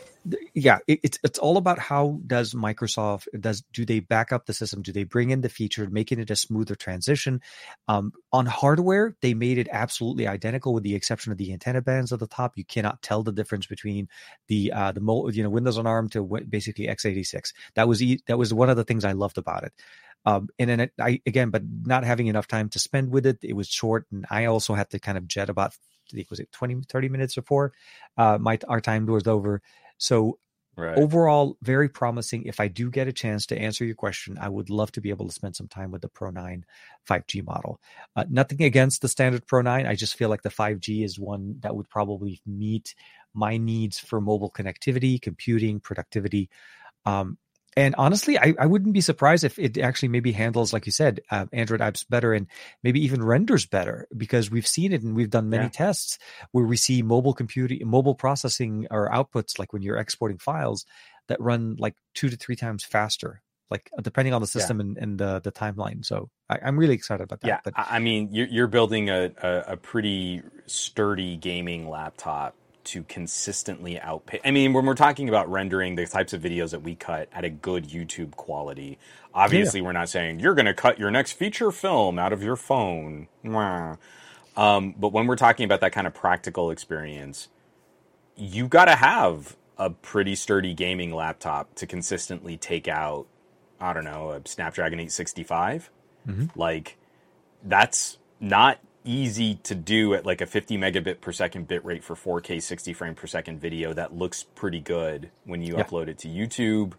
yeah, 0.53 0.79
it, 0.87 0.99
it's 1.03 1.19
it's 1.23 1.39
all 1.39 1.57
about 1.57 1.79
how 1.79 2.19
does 2.25 2.53
Microsoft 2.53 3.27
does 3.39 3.63
do 3.73 3.85
they 3.85 3.99
back 3.99 4.31
up 4.31 4.45
the 4.45 4.53
system? 4.53 4.81
Do 4.81 4.91
they 4.91 5.03
bring 5.03 5.29
in 5.29 5.41
the 5.41 5.49
feature, 5.49 5.87
making 5.89 6.19
it 6.19 6.31
a 6.31 6.35
smoother 6.35 6.75
transition? 6.75 7.41
Um, 7.87 8.11
on 8.33 8.45
hardware, 8.45 9.15
they 9.21 9.33
made 9.33 9.57
it 9.57 9.67
absolutely 9.71 10.27
identical, 10.27 10.73
with 10.73 10.83
the 10.83 10.95
exception 10.95 11.31
of 11.31 11.37
the 11.37 11.53
antenna 11.53 11.81
bands 11.81 12.11
at 12.11 12.19
the 12.19 12.27
top. 12.27 12.57
You 12.57 12.65
cannot 12.65 13.01
tell 13.01 13.23
the 13.23 13.31
difference 13.31 13.65
between 13.67 14.07
the 14.47 14.71
uh, 14.73 14.91
the 14.91 15.01
mo- 15.01 15.29
you 15.29 15.43
know 15.43 15.49
Windows 15.49 15.77
on 15.77 15.87
ARM 15.87 16.09
to 16.09 16.19
wi- 16.19 16.45
basically 16.47 16.87
x86. 16.87 17.53
That 17.75 17.87
was 17.87 18.01
e- 18.01 18.21
that 18.27 18.37
was 18.37 18.53
one 18.53 18.69
of 18.69 18.77
the 18.77 18.83
things 18.83 19.05
I 19.05 19.13
loved 19.13 19.37
about 19.37 19.63
it. 19.63 19.73
Um, 20.25 20.49
and 20.59 20.69
then 20.69 20.79
it, 20.81 20.91
I 20.99 21.21
again, 21.25 21.49
but 21.51 21.63
not 21.83 22.03
having 22.03 22.27
enough 22.27 22.47
time 22.47 22.69
to 22.69 22.79
spend 22.79 23.11
with 23.11 23.25
it, 23.25 23.37
it 23.43 23.53
was 23.53 23.67
short, 23.69 24.05
and 24.11 24.25
I 24.29 24.45
also 24.45 24.73
had 24.73 24.89
to 24.91 24.99
kind 24.99 25.17
of 25.17 25.27
jet 25.27 25.49
about. 25.49 25.75
Was 26.29 26.39
it 26.39 26.49
20, 26.53 26.83
30 26.87 27.09
minutes 27.09 27.35
before 27.35 27.73
uh, 28.17 28.37
my 28.39 28.57
our 28.69 28.79
time 28.79 29.05
was 29.05 29.27
over. 29.27 29.61
So 29.97 30.39
Right. 30.77 31.05
overall, 31.05 31.57
very 31.61 31.89
promising. 31.89 32.43
If 32.45 32.59
I 32.59 32.67
do 32.67 32.89
get 32.89 33.07
a 33.07 33.13
chance 33.13 33.45
to 33.47 33.57
answer 33.59 33.85
your 33.85 33.95
question, 33.95 34.37
I 34.39 34.49
would 34.49 34.69
love 34.69 34.91
to 34.93 35.01
be 35.01 35.09
able 35.09 35.27
to 35.27 35.33
spend 35.33 35.55
some 35.55 35.67
time 35.67 35.91
with 35.91 36.01
the 36.01 36.09
Pro 36.09 36.31
9 36.31 36.65
5G 37.05 37.41
model. 37.41 37.79
Uh, 38.15 38.25
nothing 38.29 38.63
against 38.63 39.01
the 39.01 39.07
standard 39.09 39.45
Pro 39.47 39.61
9. 39.61 39.85
I 39.85 39.95
just 39.95 40.15
feel 40.15 40.29
like 40.29 40.41
the 40.43 40.49
5G 40.49 41.03
is 41.03 41.19
one 41.19 41.57
that 41.61 41.75
would 41.75 41.89
probably 41.89 42.41
meet 42.45 42.95
my 43.33 43.57
needs 43.57 43.99
for 43.99 44.19
mobile 44.21 44.51
connectivity, 44.51 45.21
computing, 45.21 45.79
productivity. 45.79 46.49
Um, 47.05 47.37
and 47.77 47.93
honestly, 47.97 48.39
I, 48.39 48.55
I 48.59 48.65
wouldn't 48.65 48.93
be 48.93 49.01
surprised 49.01 49.43
if 49.43 49.59
it 49.59 49.77
actually 49.77 50.09
maybe 50.09 50.31
handles, 50.31 50.73
like 50.73 50.87
you 50.87 50.91
said, 50.91 51.21
uh, 51.29 51.45
Android 51.53 51.79
apps 51.79 52.03
better 52.09 52.33
and 52.33 52.47
maybe 52.81 52.99
even 53.05 53.23
renders 53.23 53.67
better 53.67 54.07
because 54.17 54.49
we've 54.49 54.65
seen 54.65 54.91
it 54.93 55.03
and 55.03 55.15
we've 55.15 55.29
done 55.29 55.49
many 55.49 55.65
Yeah. 55.65 55.69
tests 55.69 56.17
where 56.51 56.65
we 56.65 56.75
see 56.75 57.03
mobile 57.03 57.35
computing, 57.35 57.87
mobile 57.87 58.15
processing 58.15 58.87
or 58.89 59.09
outputs, 59.11 59.59
like 59.59 59.73
when 59.73 59.83
you're 59.83 59.97
exporting 59.97 60.39
files 60.39 60.85
that 61.27 61.39
run 61.39 61.75
like 61.77 61.93
two 62.15 62.29
to 62.29 62.35
three 62.35 62.55
times 62.55 62.83
faster, 62.83 63.43
like 63.69 63.91
depending 64.01 64.33
on 64.33 64.41
the 64.41 64.47
system 64.47 64.79
and, 64.79 64.97
and 64.97 65.19
the, 65.19 65.39
the 65.43 65.51
timeline. 65.51 66.03
So 66.03 66.29
I, 66.49 66.57
I'm 66.65 66.79
really 66.79 66.95
excited 66.95 67.23
about 67.23 67.41
that. 67.41 67.47
Yeah, 67.47 67.59
But 67.63 67.73
I 67.75 67.97
I 67.97 67.99
mean, 67.99 68.29
you're, 68.31 68.47
you're 68.47 68.67
building 68.67 69.09
a, 69.11 69.31
a, 69.43 69.73
a 69.73 69.77
pretty 69.77 70.41
sturdy 70.65 71.37
gaming 71.37 71.87
laptop 71.89 72.55
to 72.87 73.03
consistently 73.03 73.99
outpace. 73.99 74.41
I 74.43 74.51
mean, 74.51 74.73
when 74.73 74.85
we're 74.85 74.95
talking 74.95 75.29
about 75.29 75.49
rendering 75.49 75.95
the 75.95 76.05
types 76.05 76.33
of 76.33 76.41
videos 76.41 76.71
that 76.71 76.81
we 76.81 76.95
cut 76.95 77.29
at 77.33 77.43
a 77.43 77.49
good 77.49 77.87
YouTube 77.89 78.35
quality, 78.35 78.97
obviously 79.33 79.81
we're 79.81 79.91
not 79.93 80.09
saying 80.09 80.39
you're 80.39 80.55
going 80.55 80.65
to 80.65 80.73
cut 80.73 80.97
your 80.99 81.11
next 81.11 81.33
feature 81.33 81.71
film 81.71 82.17
out 82.17 82.33
of 82.33 82.41
your 82.41 82.55
phone. 82.55 83.27
Um, 84.55 84.95
but 84.97 85.09
when 85.13 85.27
we're 85.27 85.35
talking 85.35 85.65
about 85.65 85.81
that 85.81 85.91
kind 85.91 86.07
of 86.07 86.13
practical 86.13 86.71
experience, 86.71 87.49
you 88.35 88.67
got 88.67 88.85
to 88.85 88.95
have 88.95 89.55
a 89.77 89.89
pretty 89.89 90.35
sturdy 90.35 90.73
gaming 90.73 91.13
laptop 91.13 91.75
to 91.75 91.85
consistently 91.85 92.57
take 92.57 92.87
out, 92.87 93.27
I 93.79 93.93
don't 93.93 94.05
know, 94.05 94.31
a 94.31 94.41
Snapdragon 94.47 94.99
865. 94.99 95.91
Mm-hmm. 96.27 96.59
Like, 96.59 96.97
that's 97.63 98.17
not 98.39 98.79
easy 99.07 99.55
to 99.55 99.75
do 99.75 100.13
at 100.13 100.25
like 100.25 100.41
a 100.41 100.45
50 100.45 100.77
megabit 100.77 101.21
per 101.21 101.31
second 101.31 101.67
bit 101.67 101.83
rate 101.85 102.03
for 102.03 102.15
4K 102.15 102.61
60 102.61 102.93
frame 102.93 103.15
per 103.15 103.27
second 103.27 103.59
video 103.59 103.93
that 103.93 104.15
looks 104.15 104.43
pretty 104.43 104.79
good 104.79 105.31
when 105.45 105.61
you 105.61 105.77
yeah. 105.77 105.83
upload 105.83 106.07
it 106.07 106.19
to 106.19 106.27
YouTube. 106.27 106.93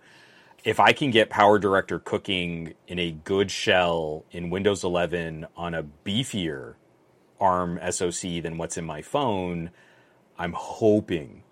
If 0.64 0.80
I 0.80 0.92
can 0.92 1.10
get 1.10 1.30
PowerDirector 1.30 2.02
cooking 2.02 2.74
in 2.88 2.98
a 2.98 3.12
good 3.12 3.50
shell 3.50 4.24
in 4.32 4.50
Windows 4.50 4.82
11 4.82 5.46
on 5.56 5.74
a 5.74 5.84
beefier 6.04 6.74
ARM 7.40 7.78
SoC 7.90 8.42
than 8.42 8.58
what's 8.58 8.76
in 8.76 8.84
my 8.84 9.02
phone, 9.02 9.70
I'm 10.36 10.52
hoping 10.52 11.44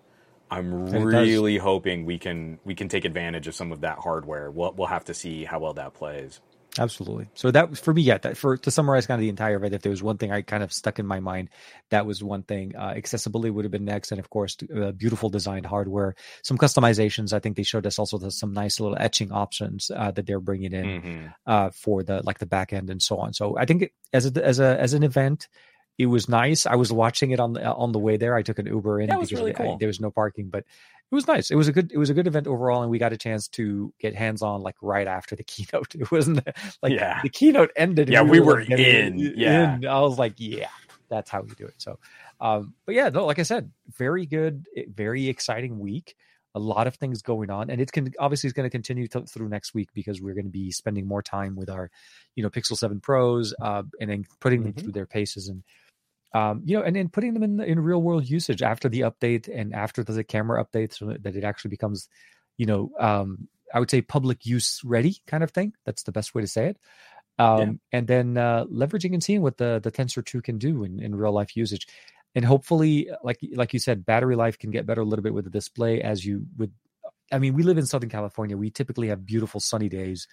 I'm 0.49 0.89
really 0.89 1.57
hoping 1.57 2.05
we 2.05 2.17
can 2.17 2.59
we 2.63 2.73
can 2.73 2.87
take 2.87 3.05
advantage 3.05 3.47
of 3.47 3.55
some 3.55 3.71
of 3.71 3.81
that 3.81 3.99
hardware. 3.99 4.49
We'll 4.49 4.73
we'll 4.73 4.87
have 4.87 5.05
to 5.05 5.13
see 5.13 5.43
how 5.43 5.59
well 5.59 5.73
that 5.73 5.93
plays. 5.93 6.39
Absolutely. 6.79 7.27
So 7.33 7.51
that 7.51 7.77
for 7.77 7.93
me, 7.93 8.01
yeah. 8.01 8.17
That, 8.17 8.37
for 8.37 8.57
to 8.57 8.71
summarize, 8.71 9.07
kind 9.07 9.19
of 9.19 9.21
the 9.21 9.29
entire 9.29 9.55
event, 9.55 9.73
if 9.73 9.81
there 9.81 9.89
was 9.89 10.03
one 10.03 10.17
thing 10.17 10.31
I 10.31 10.41
kind 10.41 10.63
of 10.63 10.71
stuck 10.71 10.99
in 10.99 11.05
my 11.05 11.19
mind, 11.19 11.49
that 11.89 12.05
was 12.05 12.23
one 12.23 12.43
thing. 12.43 12.75
Uh, 12.75 12.93
accessibility 12.95 13.49
would 13.49 13.65
have 13.65 13.71
been 13.71 13.85
next, 13.85 14.11
and 14.11 14.19
of 14.19 14.29
course, 14.29 14.57
uh, 14.75 14.91
beautiful 14.91 15.29
designed 15.29 15.65
hardware, 15.65 16.15
some 16.43 16.57
customizations. 16.57 17.33
I 17.33 17.39
think 17.39 17.57
they 17.57 17.63
showed 17.63 17.85
us 17.85 17.99
also 17.99 18.29
some 18.29 18.53
nice 18.53 18.79
little 18.79 18.97
etching 18.99 19.31
options 19.31 19.91
uh, 19.95 20.11
that 20.11 20.25
they're 20.25 20.39
bringing 20.39 20.73
in 20.73 20.85
mm-hmm. 20.85 21.27
Uh, 21.45 21.69
for 21.71 22.03
the 22.03 22.21
like 22.23 22.39
the 22.39 22.45
back 22.45 22.73
end 22.73 22.89
and 22.89 23.01
so 23.01 23.17
on. 23.17 23.33
So 23.33 23.57
I 23.57 23.65
think 23.65 23.91
as 24.13 24.25
a 24.25 24.45
as 24.45 24.59
a 24.59 24.79
as 24.79 24.93
an 24.93 25.03
event, 25.03 25.47
it 25.97 26.05
was 26.05 26.29
nice. 26.29 26.65
I 26.65 26.75
was 26.75 26.91
watching 26.91 27.31
it 27.31 27.39
on 27.39 27.53
the 27.53 27.65
on 27.65 27.91
the 27.91 27.99
way 27.99 28.17
there. 28.17 28.35
I 28.35 28.43
took 28.43 28.59
an 28.59 28.67
Uber 28.67 29.01
in 29.01 29.09
that 29.09 29.19
was 29.19 29.33
really 29.33 29.53
cool. 29.53 29.73
I, 29.73 29.77
there 29.79 29.87
was 29.87 29.99
no 29.99 30.11
parking, 30.11 30.49
but 30.49 30.63
it 31.09 31.15
was 31.15 31.27
nice. 31.27 31.51
It 31.51 31.55
was 31.55 31.69
a 31.69 31.71
good 31.71 31.91
it 31.91 31.97
was 31.97 32.09
a 32.09 32.13
good 32.13 32.27
event 32.27 32.47
overall, 32.47 32.81
and 32.81 32.91
we 32.91 32.99
got 32.99 33.13
a 33.13 33.17
chance 33.17 33.47
to 33.49 33.93
get 33.99 34.13
hands 34.13 34.41
on 34.41 34.61
like 34.61 34.75
right 34.81 35.07
after 35.07 35.35
the 35.35 35.43
keynote. 35.45 35.95
It 35.95 36.11
wasn't 36.11 36.45
like 36.83 36.93
yeah. 36.93 37.21
the 37.23 37.29
keynote 37.29 37.71
ended. 37.75 38.09
Yeah, 38.09 38.23
we, 38.23 38.31
we 38.31 38.39
were, 38.41 38.59
like, 38.61 38.71
in. 38.71 39.17
Yeah, 39.17 39.75
in. 39.75 39.87
I 39.87 40.01
was 40.01 40.19
like, 40.19 40.33
yeah, 40.37 40.67
that's 41.09 41.29
how 41.29 41.41
we 41.41 41.51
do 41.51 41.65
it. 41.65 41.75
So, 41.77 41.99
um, 42.41 42.73
but 42.85 42.95
yeah, 42.95 43.09
no, 43.09 43.25
like 43.25 43.39
I 43.39 43.43
said, 43.43 43.71
very 43.97 44.25
good, 44.25 44.67
eh, 44.75 44.83
very 44.93 45.27
exciting 45.29 45.79
week. 45.79 46.15
A 46.55 46.59
lot 46.59 46.87
of 46.87 46.95
things 46.95 47.21
going 47.21 47.51
on, 47.51 47.69
and 47.69 47.79
it 47.79 47.91
can 47.91 48.11
obviously 48.19 48.47
is 48.47 48.53
going 48.53 48.65
to 48.65 48.71
continue 48.71 49.07
through 49.07 49.47
next 49.47 49.73
week 49.73 49.89
because 49.93 50.19
we're 50.19 50.33
going 50.33 50.45
to 50.45 50.51
be 50.51 50.71
spending 50.71 51.07
more 51.07 51.21
time 51.21 51.55
with 51.55 51.69
our, 51.69 51.91
you 52.35 52.41
know, 52.41 52.49
Pixel 52.49 52.75
Seven 52.75 52.99
Pros, 52.99 53.53
uh, 53.61 53.83
and 54.01 54.09
then 54.09 54.25
putting 54.39 54.63
them 54.63 54.73
mm-hmm. 54.73 54.81
through 54.81 54.91
their 54.93 55.05
paces 55.05 55.49
and 55.49 55.63
um, 56.33 56.61
you 56.65 56.77
know, 56.77 56.83
and 56.83 56.95
then 56.95 57.09
putting 57.09 57.33
them 57.33 57.43
in 57.43 57.59
in 57.61 57.79
real 57.79 58.01
world 58.01 58.29
usage 58.29 58.61
after 58.61 58.89
the 58.89 59.01
update 59.01 59.49
and 59.53 59.73
after 59.73 60.03
the 60.03 60.23
camera 60.23 60.63
updates, 60.63 60.97
so 60.97 61.15
that 61.19 61.35
it 61.35 61.43
actually 61.43 61.69
becomes, 61.69 62.09
you 62.57 62.65
know, 62.65 62.91
um, 62.99 63.47
I 63.73 63.79
would 63.79 63.89
say 63.89 64.01
public 64.01 64.45
use 64.45 64.81
ready 64.83 65.17
kind 65.27 65.43
of 65.43 65.51
thing. 65.51 65.73
That's 65.85 66.03
the 66.03 66.11
best 66.11 66.35
way 66.35 66.41
to 66.41 66.47
say 66.47 66.67
it. 66.67 66.77
Um, 67.39 67.59
yeah. 67.59 67.99
And 67.99 68.07
then 68.07 68.37
uh, 68.37 68.65
leveraging 68.65 69.13
and 69.13 69.23
seeing 69.23 69.41
what 69.41 69.57
the 69.57 69.79
the 69.81 69.91
Tensor 69.91 70.25
Two 70.25 70.41
can 70.41 70.57
do 70.57 70.83
in, 70.83 70.99
in 70.99 71.15
real 71.15 71.31
life 71.31 71.55
usage, 71.55 71.87
and 72.35 72.43
hopefully, 72.43 73.09
like 73.23 73.39
like 73.53 73.73
you 73.73 73.79
said, 73.79 74.05
battery 74.05 74.35
life 74.35 74.57
can 74.57 74.71
get 74.71 74.85
better 74.85 75.01
a 75.01 75.05
little 75.05 75.23
bit 75.23 75.33
with 75.33 75.45
the 75.45 75.51
display 75.51 76.01
as 76.01 76.25
you 76.25 76.45
would. 76.57 76.71
I 77.31 77.39
mean, 77.39 77.53
we 77.53 77.63
live 77.63 77.77
in 77.77 77.85
Southern 77.85 78.09
California. 78.09 78.55
We 78.55 78.69
typically 78.69 79.09
have 79.09 79.25
beautiful 79.25 79.59
sunny 79.59 79.89
days 79.89 80.27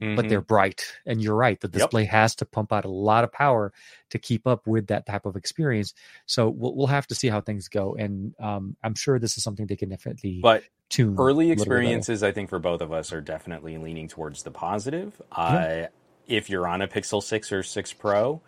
mm-hmm. 0.00 0.16
but 0.16 0.28
they're 0.28 0.40
bright. 0.40 0.82
And 1.04 1.22
you're 1.22 1.34
right, 1.34 1.60
the 1.60 1.68
display 1.68 2.02
yep. 2.02 2.10
has 2.10 2.34
to 2.36 2.44
pump 2.44 2.72
out 2.72 2.84
a 2.84 2.90
lot 2.90 3.24
of 3.24 3.32
power 3.32 3.72
to 4.10 4.18
keep 4.18 4.46
up 4.46 4.66
with 4.66 4.88
that 4.88 5.06
type 5.06 5.26
of 5.26 5.36
experience. 5.36 5.94
So 6.26 6.48
we'll, 6.48 6.74
we'll 6.74 6.86
have 6.86 7.06
to 7.08 7.14
see 7.14 7.28
how 7.28 7.40
things 7.40 7.68
go. 7.68 7.94
And 7.94 8.34
um, 8.40 8.76
I'm 8.82 8.94
sure 8.94 9.18
this 9.18 9.36
is 9.36 9.42
something 9.42 9.66
they 9.66 9.76
can 9.76 9.88
definitely 9.88 10.40
but 10.42 10.64
tune. 10.88 11.16
Early 11.18 11.50
experiences, 11.50 12.22
I 12.22 12.32
think, 12.32 12.50
for 12.50 12.58
both 12.58 12.80
of 12.80 12.92
us 12.92 13.12
are 13.12 13.20
definitely 13.20 13.78
leaning 13.78 14.08
towards 14.08 14.42
the 14.42 14.50
positive. 14.50 15.20
Yeah. 15.32 15.42
Uh, 15.42 15.86
if 16.26 16.50
you're 16.50 16.66
on 16.66 16.82
a 16.82 16.88
Pixel 16.88 17.22
6 17.22 17.52
or 17.52 17.62
6 17.62 17.92
Pro, 17.94 18.40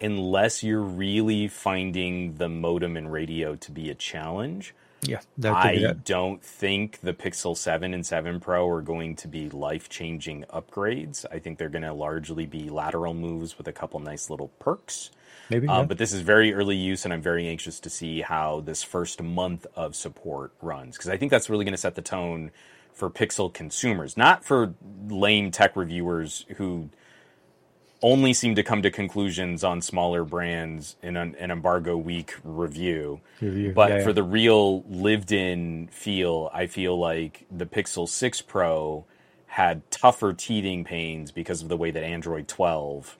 unless 0.00 0.62
you're 0.62 0.82
really 0.82 1.48
finding 1.48 2.34
the 2.34 2.48
modem 2.48 2.96
and 2.96 3.12
radio 3.12 3.54
to 3.56 3.70
be 3.70 3.90
a 3.90 3.94
challenge, 3.94 4.74
yeah, 5.06 5.20
I 5.44 5.94
don't 6.04 6.42
think 6.42 7.00
the 7.00 7.12
Pixel 7.12 7.56
7 7.56 7.94
and 7.94 8.04
7 8.04 8.40
Pro 8.40 8.68
are 8.68 8.82
going 8.82 9.16
to 9.16 9.28
be 9.28 9.50
life 9.50 9.88
changing 9.88 10.44
upgrades. 10.52 11.24
I 11.30 11.38
think 11.38 11.58
they're 11.58 11.68
going 11.68 11.82
to 11.82 11.92
largely 11.92 12.46
be 12.46 12.68
lateral 12.68 13.14
moves 13.14 13.58
with 13.58 13.68
a 13.68 13.72
couple 13.72 14.00
nice 14.00 14.30
little 14.30 14.48
perks. 14.58 15.10
Maybe. 15.50 15.68
Uh, 15.68 15.80
yeah. 15.80 15.86
But 15.86 15.98
this 15.98 16.12
is 16.12 16.20
very 16.20 16.54
early 16.54 16.76
use, 16.76 17.04
and 17.04 17.12
I'm 17.12 17.22
very 17.22 17.48
anxious 17.48 17.80
to 17.80 17.90
see 17.90 18.20
how 18.20 18.60
this 18.60 18.82
first 18.82 19.22
month 19.22 19.66
of 19.74 19.94
support 19.94 20.52
runs 20.62 20.96
because 20.96 21.10
I 21.10 21.16
think 21.16 21.30
that's 21.30 21.50
really 21.50 21.64
going 21.64 21.72
to 21.72 21.78
set 21.78 21.94
the 21.94 22.02
tone 22.02 22.50
for 22.92 23.10
Pixel 23.10 23.52
consumers, 23.52 24.16
not 24.16 24.44
for 24.44 24.74
lame 25.08 25.50
tech 25.50 25.76
reviewers 25.76 26.46
who 26.56 26.90
only 28.04 28.34
seem 28.34 28.54
to 28.54 28.62
come 28.62 28.82
to 28.82 28.90
conclusions 28.90 29.64
on 29.64 29.80
smaller 29.80 30.24
brands 30.24 30.96
in 31.02 31.16
an, 31.16 31.34
an 31.36 31.50
embargo 31.50 31.96
week 31.96 32.34
review. 32.44 33.22
review. 33.40 33.72
But 33.72 33.90
yeah, 33.90 34.04
for 34.04 34.12
the 34.12 34.22
real 34.22 34.82
lived 34.82 35.32
in 35.32 35.88
feel, 35.88 36.50
I 36.52 36.66
feel 36.66 36.98
like 36.98 37.46
the 37.50 37.64
Pixel 37.64 38.06
6 38.06 38.42
Pro 38.42 39.06
had 39.46 39.90
tougher 39.90 40.34
teething 40.34 40.84
pains 40.84 41.32
because 41.32 41.62
of 41.62 41.68
the 41.68 41.78
way 41.78 41.90
that 41.90 42.02
Android 42.02 42.46
12 42.46 43.16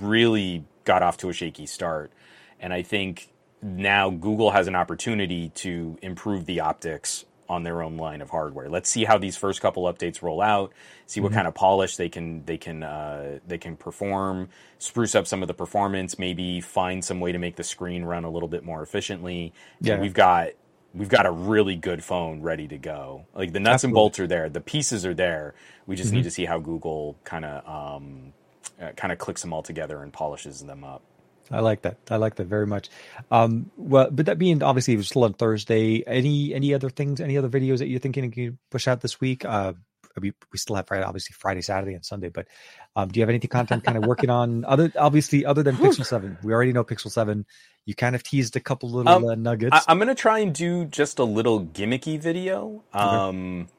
really 0.00 0.64
got 0.84 1.02
off 1.02 1.16
to 1.16 1.28
a 1.28 1.32
shaky 1.32 1.66
start. 1.66 2.12
And 2.60 2.72
I 2.72 2.82
think 2.82 3.32
now 3.60 4.08
Google 4.08 4.52
has 4.52 4.68
an 4.68 4.76
opportunity 4.76 5.48
to 5.56 5.98
improve 6.00 6.46
the 6.46 6.60
optics 6.60 7.24
on 7.48 7.62
their 7.62 7.82
own 7.82 7.96
line 7.96 8.20
of 8.20 8.30
hardware. 8.30 8.68
Let's 8.68 8.90
see 8.90 9.04
how 9.04 9.18
these 9.18 9.36
first 9.36 9.60
couple 9.60 9.84
updates 9.84 10.22
roll 10.22 10.40
out. 10.40 10.72
See 11.06 11.20
what 11.20 11.28
mm-hmm. 11.28 11.36
kind 11.36 11.48
of 11.48 11.54
polish 11.54 11.96
they 11.96 12.08
can 12.08 12.44
they 12.44 12.58
can 12.58 12.82
uh, 12.82 13.38
they 13.46 13.58
can 13.58 13.76
perform. 13.76 14.50
Spruce 14.78 15.14
up 15.14 15.26
some 15.26 15.42
of 15.42 15.48
the 15.48 15.54
performance. 15.54 16.18
Maybe 16.18 16.60
find 16.60 17.04
some 17.04 17.20
way 17.20 17.32
to 17.32 17.38
make 17.38 17.56
the 17.56 17.64
screen 17.64 18.04
run 18.04 18.24
a 18.24 18.30
little 18.30 18.48
bit 18.48 18.64
more 18.64 18.82
efficiently. 18.82 19.52
Yeah, 19.80 19.94
and 19.94 20.02
we've 20.02 20.14
got 20.14 20.50
we've 20.94 21.08
got 21.08 21.26
a 21.26 21.30
really 21.30 21.76
good 21.76 22.04
phone 22.04 22.42
ready 22.42 22.68
to 22.68 22.78
go. 22.78 23.26
Like 23.34 23.52
the 23.52 23.60
nuts 23.60 23.84
Absolutely. 23.84 23.88
and 23.88 23.94
bolts 23.94 24.20
are 24.20 24.26
there. 24.26 24.48
The 24.48 24.60
pieces 24.60 25.06
are 25.06 25.14
there. 25.14 25.54
We 25.86 25.96
just 25.96 26.08
mm-hmm. 26.08 26.16
need 26.16 26.22
to 26.24 26.30
see 26.30 26.44
how 26.44 26.58
Google 26.58 27.16
kind 27.24 27.44
of 27.44 27.96
um, 27.96 28.32
uh, 28.80 28.92
kind 28.92 29.12
of 29.12 29.18
clicks 29.18 29.42
them 29.42 29.52
all 29.52 29.62
together 29.62 30.02
and 30.02 30.12
polishes 30.12 30.62
them 30.62 30.84
up. 30.84 31.02
I 31.50 31.60
like 31.60 31.82
that. 31.82 31.98
I 32.10 32.16
like 32.16 32.36
that 32.36 32.46
very 32.46 32.66
much. 32.66 32.88
Um, 33.30 33.70
well, 33.76 34.10
but 34.10 34.26
that 34.26 34.38
being 34.38 34.62
obviously 34.62 34.94
it 34.94 34.98
was 34.98 35.08
still 35.08 35.24
on 35.24 35.34
Thursday. 35.34 36.02
Any 36.06 36.54
any 36.54 36.74
other 36.74 36.90
things? 36.90 37.20
Any 37.20 37.38
other 37.38 37.48
videos 37.48 37.78
that 37.78 37.88
you're 37.88 38.00
thinking 38.00 38.32
you 38.36 38.58
push 38.70 38.88
out 38.88 39.00
this 39.00 39.20
week? 39.20 39.44
Uh, 39.44 39.74
we 40.20 40.32
we 40.52 40.58
still 40.58 40.76
have 40.76 40.86
Friday, 40.86 41.04
obviously 41.04 41.34
Friday, 41.38 41.60
Saturday, 41.60 41.94
and 41.94 42.04
Sunday. 42.04 42.28
But 42.28 42.48
um, 42.96 43.08
do 43.08 43.18
you 43.18 43.22
have 43.22 43.30
anything 43.30 43.50
content 43.50 43.84
kind 43.84 43.96
of 43.96 44.04
working 44.04 44.30
on 44.30 44.64
other 44.68 44.92
obviously 44.98 45.44
other 45.44 45.62
than 45.62 45.76
Pixel 45.76 46.04
Seven? 46.04 46.38
We 46.42 46.52
already 46.52 46.72
know 46.72 46.84
Pixel 46.84 47.10
Seven. 47.10 47.46
You 47.86 47.94
kind 47.94 48.14
of 48.14 48.22
teased 48.22 48.56
a 48.56 48.60
couple 48.60 48.90
little 48.90 49.12
um, 49.12 49.24
uh, 49.24 49.34
nuggets. 49.34 49.84
I, 49.86 49.92
am 49.92 49.98
gonna 49.98 50.14
try 50.14 50.40
and 50.40 50.54
do 50.54 50.84
just 50.84 51.18
a 51.18 51.24
little 51.24 51.64
gimmicky 51.64 52.18
video. 52.20 52.84
Um, 52.92 53.60
okay 53.62 53.72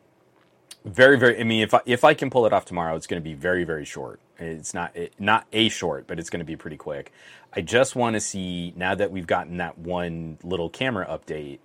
very 0.89 1.17
very 1.17 1.39
i 1.39 1.43
mean 1.43 1.61
if 1.61 1.73
I, 1.73 1.81
if 1.85 2.03
I 2.03 2.13
can 2.13 2.29
pull 2.29 2.45
it 2.45 2.53
off 2.53 2.65
tomorrow 2.65 2.95
it's 2.95 3.07
going 3.07 3.21
to 3.21 3.23
be 3.23 3.33
very 3.33 3.63
very 3.63 3.85
short 3.85 4.19
it's 4.37 4.73
not 4.73 4.95
it, 4.95 5.13
not 5.19 5.45
a 5.53 5.69
short 5.69 6.07
but 6.07 6.19
it's 6.19 6.29
going 6.29 6.39
to 6.39 6.45
be 6.45 6.55
pretty 6.55 6.77
quick 6.77 7.11
i 7.53 7.61
just 7.61 7.95
want 7.95 8.15
to 8.15 8.19
see 8.19 8.73
now 8.75 8.95
that 8.95 9.11
we've 9.11 9.27
gotten 9.27 9.57
that 9.57 9.77
one 9.77 10.37
little 10.43 10.69
camera 10.69 11.05
update 11.05 11.59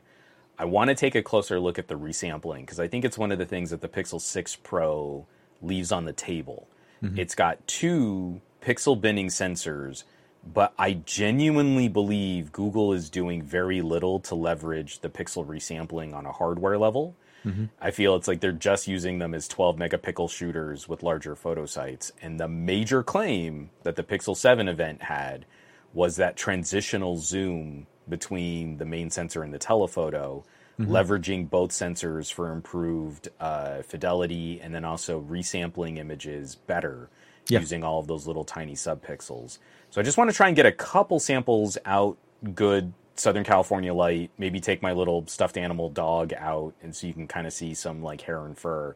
i 0.58 0.64
want 0.64 0.88
to 0.88 0.94
take 0.94 1.14
a 1.14 1.22
closer 1.22 1.58
look 1.58 1.78
at 1.78 1.88
the 1.88 1.98
resampling 1.98 2.60
because 2.60 2.80
i 2.80 2.88
think 2.88 3.04
it's 3.04 3.18
one 3.18 3.32
of 3.32 3.38
the 3.38 3.46
things 3.46 3.70
that 3.70 3.80
the 3.80 3.88
pixel 3.88 4.20
6 4.20 4.56
pro 4.56 5.26
leaves 5.62 5.90
on 5.92 6.04
the 6.04 6.12
table 6.12 6.68
mm-hmm. 7.02 7.18
it's 7.18 7.34
got 7.34 7.66
two 7.66 8.40
pixel 8.62 9.00
binning 9.00 9.28
sensors 9.28 10.04
but 10.46 10.74
I 10.78 10.92
genuinely 10.92 11.88
believe 11.88 12.52
Google 12.52 12.92
is 12.92 13.08
doing 13.08 13.42
very 13.42 13.80
little 13.80 14.20
to 14.20 14.34
leverage 14.34 15.00
the 15.00 15.08
pixel 15.08 15.46
resampling 15.46 16.12
on 16.12 16.26
a 16.26 16.32
hardware 16.32 16.76
level. 16.76 17.16
Mm-hmm. 17.44 17.64
I 17.80 17.90
feel 17.90 18.16
it's 18.16 18.28
like 18.28 18.40
they're 18.40 18.52
just 18.52 18.88
using 18.88 19.18
them 19.18 19.34
as 19.34 19.48
12 19.48 19.76
megapixel 19.76 20.30
shooters 20.30 20.88
with 20.88 21.02
larger 21.02 21.36
photo 21.36 21.66
sites. 21.66 22.12
And 22.22 22.40
the 22.40 22.48
major 22.48 23.02
claim 23.02 23.70
that 23.82 23.96
the 23.96 24.02
Pixel 24.02 24.36
7 24.36 24.68
event 24.68 25.02
had 25.02 25.46
was 25.92 26.16
that 26.16 26.36
transitional 26.36 27.16
zoom 27.16 27.86
between 28.08 28.78
the 28.78 28.84
main 28.84 29.10
sensor 29.10 29.42
and 29.42 29.52
the 29.52 29.58
telephoto, 29.58 30.44
mm-hmm. 30.78 30.90
leveraging 30.90 31.48
both 31.48 31.70
sensors 31.70 32.32
for 32.32 32.50
improved 32.50 33.28
uh, 33.40 33.82
fidelity 33.82 34.60
and 34.60 34.74
then 34.74 34.84
also 34.84 35.20
resampling 35.20 35.98
images 35.98 36.54
better 36.54 37.10
yeah. 37.48 37.60
using 37.60 37.84
all 37.84 37.98
of 37.98 38.06
those 38.06 38.26
little 38.26 38.44
tiny 38.44 38.74
subpixels. 38.74 39.58
So 39.90 40.00
I 40.00 40.04
just 40.04 40.18
want 40.18 40.30
to 40.30 40.36
try 40.36 40.48
and 40.48 40.56
get 40.56 40.66
a 40.66 40.72
couple 40.72 41.20
samples 41.20 41.78
out 41.84 42.18
good 42.54 42.92
Southern 43.16 43.44
California 43.44 43.94
light, 43.94 44.30
maybe 44.38 44.60
take 44.60 44.82
my 44.82 44.92
little 44.92 45.26
stuffed 45.26 45.56
animal 45.56 45.90
dog 45.90 46.32
out 46.34 46.74
and 46.82 46.94
so 46.94 47.06
you 47.06 47.12
can 47.12 47.26
kind 47.26 47.46
of 47.46 47.52
see 47.52 47.74
some 47.74 48.02
like 48.02 48.22
hair 48.22 48.44
and 48.44 48.56
fur 48.58 48.94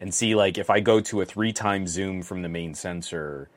and 0.00 0.12
see 0.14 0.34
like 0.34 0.58
if 0.58 0.70
I 0.70 0.80
go 0.80 1.00
to 1.00 1.20
a 1.20 1.24
three 1.24 1.52
times 1.52 1.90
zoom 1.90 2.22
from 2.22 2.42
the 2.42 2.48
main 2.48 2.74
sensor, 2.74 3.48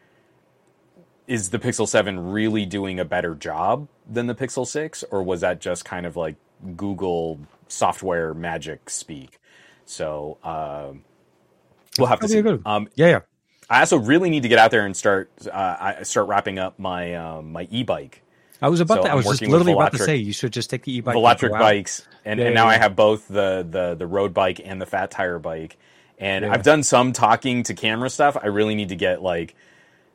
is 1.27 1.51
the 1.51 1.59
Pixel 1.59 1.87
7 1.87 2.31
really 2.31 2.65
doing 2.65 2.99
a 2.99 3.05
better 3.05 3.35
job 3.35 3.87
than 4.09 4.25
the 4.25 4.35
Pixel 4.35 4.65
6 4.65 5.03
or 5.11 5.21
was 5.21 5.41
that 5.41 5.61
just 5.61 5.85
kind 5.85 6.05
of 6.05 6.15
like 6.15 6.35
Google 6.75 7.39
software 7.67 8.33
magic 8.33 8.89
speak. 8.89 9.39
So 9.85 10.37
uh, 10.43 10.91
we'll 11.97 12.07
have 12.07 12.19
to 12.21 12.27
That'd 12.27 12.59
see. 12.59 12.63
Um, 12.65 12.89
Yeah, 12.95 13.07
yeah. 13.07 13.19
I 13.69 13.81
also 13.81 13.97
really 13.97 14.29
need 14.29 14.43
to 14.43 14.49
get 14.49 14.57
out 14.57 14.71
there 14.71 14.85
and 14.85 14.97
start 14.97 15.29
uh, 15.45 15.75
I 15.79 16.03
start 16.03 16.27
wrapping 16.27 16.57
up 16.57 16.79
my 16.79 17.13
um, 17.15 17.51
my 17.51 17.67
e-bike. 17.69 18.23
I 18.61 18.69
was 18.69 18.79
about 18.81 18.97
So 18.99 19.03
to. 19.03 19.11
I 19.11 19.15
was 19.15 19.25
just 19.25 19.41
literally 19.41 19.73
about 19.73 19.91
to 19.93 19.99
say 19.99 20.15
you 20.17 20.33
should 20.33 20.53
just 20.53 20.69
take 20.69 20.83
the 20.83 20.97
e-bike. 20.97 21.15
electric 21.15 21.51
bikes, 21.53 22.05
and, 22.25 22.39
Yeah, 22.39 22.47
and 22.47 22.55
yeah, 22.55 22.61
now 22.63 22.67
I 22.67 22.77
have 22.77 22.95
both 22.95 23.27
the, 23.27 23.65
the 23.69 23.95
the 23.95 24.07
road 24.07 24.33
bike 24.33 24.59
and 24.63 24.81
the 24.81 24.85
fat 24.85 25.11
tire 25.11 25.39
bike. 25.39 25.77
And 26.17 26.43
Yeah. 26.43 26.51
I've 26.53 26.63
done 26.63 26.83
some 26.83 27.13
talking 27.13 27.63
to 27.63 27.73
camera 27.73 28.09
stuff. 28.09 28.35
I 28.41 28.47
really 28.47 28.75
need 28.75 28.89
to 28.89 28.95
get 28.97 29.21
like 29.21 29.55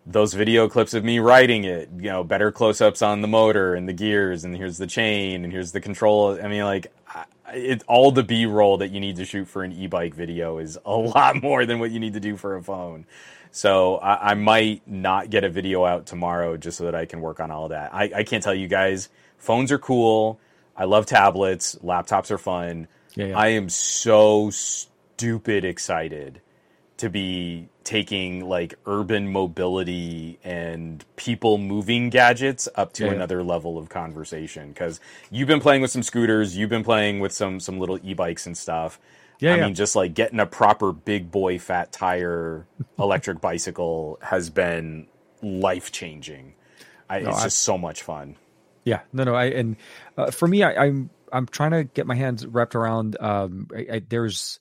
those 0.06 0.34
video 0.34 0.68
clips 0.68 0.92
of 0.92 1.02
me 1.02 1.18
riding 1.18 1.64
it. 1.64 1.88
You 1.96 2.10
know, 2.10 2.24
better 2.24 2.52
close 2.52 2.80
ups 2.82 3.00
on 3.00 3.22
the 3.22 3.28
motor 3.28 3.74
and 3.74 3.88
the 3.88 3.94
gears, 3.94 4.44
and 4.44 4.54
here's 4.54 4.76
the 4.76 4.86
chain, 4.86 5.44
and 5.44 5.52
here's 5.52 5.72
the 5.72 5.80
control. 5.80 6.38
I 6.42 6.48
mean, 6.48 6.64
like. 6.64 6.92
I- 7.08 7.24
It, 7.54 7.84
all 7.86 8.10
the 8.10 8.24
B 8.24 8.46
roll 8.46 8.78
that 8.78 8.90
you 8.90 8.98
need 9.00 9.16
to 9.16 9.24
shoot 9.24 9.46
for 9.46 9.62
an 9.62 9.70
e-bike 9.72 10.14
video 10.14 10.58
is 10.58 10.76
a 10.84 10.96
lot 11.16 11.40
more 11.40 11.64
than 11.66 11.78
what 11.78 11.90
you 11.92 12.00
need 12.00 12.14
to 12.14 12.20
do 12.20 12.36
for 12.36 12.56
a 12.56 12.62
phone. 12.62 13.04
So 13.54 13.98
I, 13.98 14.32
I 14.32 14.34
might 14.34 14.82
not 14.84 15.30
get 15.30 15.44
a 15.44 15.48
video 15.48 15.84
out 15.84 16.06
tomorrow 16.06 16.56
just 16.56 16.76
so 16.76 16.86
that 16.86 16.96
I 16.96 17.06
can 17.06 17.20
work 17.20 17.38
on 17.38 17.52
all 17.52 17.68
that. 17.68 17.94
I, 17.94 18.10
I 18.12 18.24
can't 18.24 18.42
tell 18.42 18.54
you 18.54 18.66
guys. 18.66 19.08
Phones 19.38 19.70
are 19.70 19.78
cool. 19.78 20.40
I 20.76 20.86
love 20.86 21.06
tablets. 21.06 21.76
Laptops 21.76 22.32
are 22.32 22.38
fun. 22.38 22.88
Yeah, 23.14 23.26
yeah. 23.26 23.38
I 23.38 23.48
am 23.50 23.68
so 23.68 24.50
stupid 24.50 25.64
excited 25.64 26.40
to 26.96 27.08
be 27.08 27.68
taking 27.84 28.48
like 28.48 28.74
urban 28.86 29.30
mobility 29.30 30.40
and 30.42 31.04
people 31.14 31.56
moving 31.56 32.10
gadgets 32.10 32.68
up 32.74 32.92
to 32.94 33.04
Yeah, 33.04 33.12
another 33.12 33.44
level 33.44 33.78
of 33.78 33.88
conversation 33.88 34.70
because 34.70 34.98
you've 35.30 35.48
been 35.48 35.60
playing 35.60 35.82
with 35.82 35.90
some 35.90 36.02
scooters 36.02 36.56
you've 36.56 36.70
been 36.70 36.84
playing 36.84 37.20
with 37.20 37.32
some 37.32 37.60
some 37.60 37.78
little 37.78 37.98
e-bikes 38.02 38.46
and 38.46 38.56
stuff 38.56 38.98
Yeah, 39.40 39.54
i 39.54 39.56
yeah. 39.56 39.66
mean 39.66 39.74
just 39.74 39.96
like 39.96 40.14
getting 40.14 40.40
a 40.40 40.46
proper 40.46 40.92
big 40.92 41.30
boy 41.30 41.58
fat 41.58 41.92
tire 41.92 42.66
electric 42.98 43.40
bicycle 43.40 44.18
has 44.22 44.50
been 44.50 45.06
life 45.42 45.92
changing 45.92 46.54
No, 47.10 47.16
it's 47.30 47.40
I- 47.40 47.44
just 47.44 47.58
so 47.60 47.76
much 47.78 48.02
fun 48.02 48.36
Yeah, 48.84 49.00
no, 49.12 49.24
no. 49.24 49.34
I 49.34 49.46
and 49.46 49.76
uh, 50.16 50.30
for 50.30 50.46
me, 50.46 50.62
I, 50.62 50.84
I'm 50.84 51.10
I'm 51.32 51.46
trying 51.46 51.70
to 51.72 51.84
get 51.84 52.06
my 52.06 52.14
hands 52.14 52.46
wrapped 52.46 52.74
around. 52.74 53.16
Um, 53.20 53.68
I, 53.74 53.86
I, 53.96 54.02
there's 54.08 54.60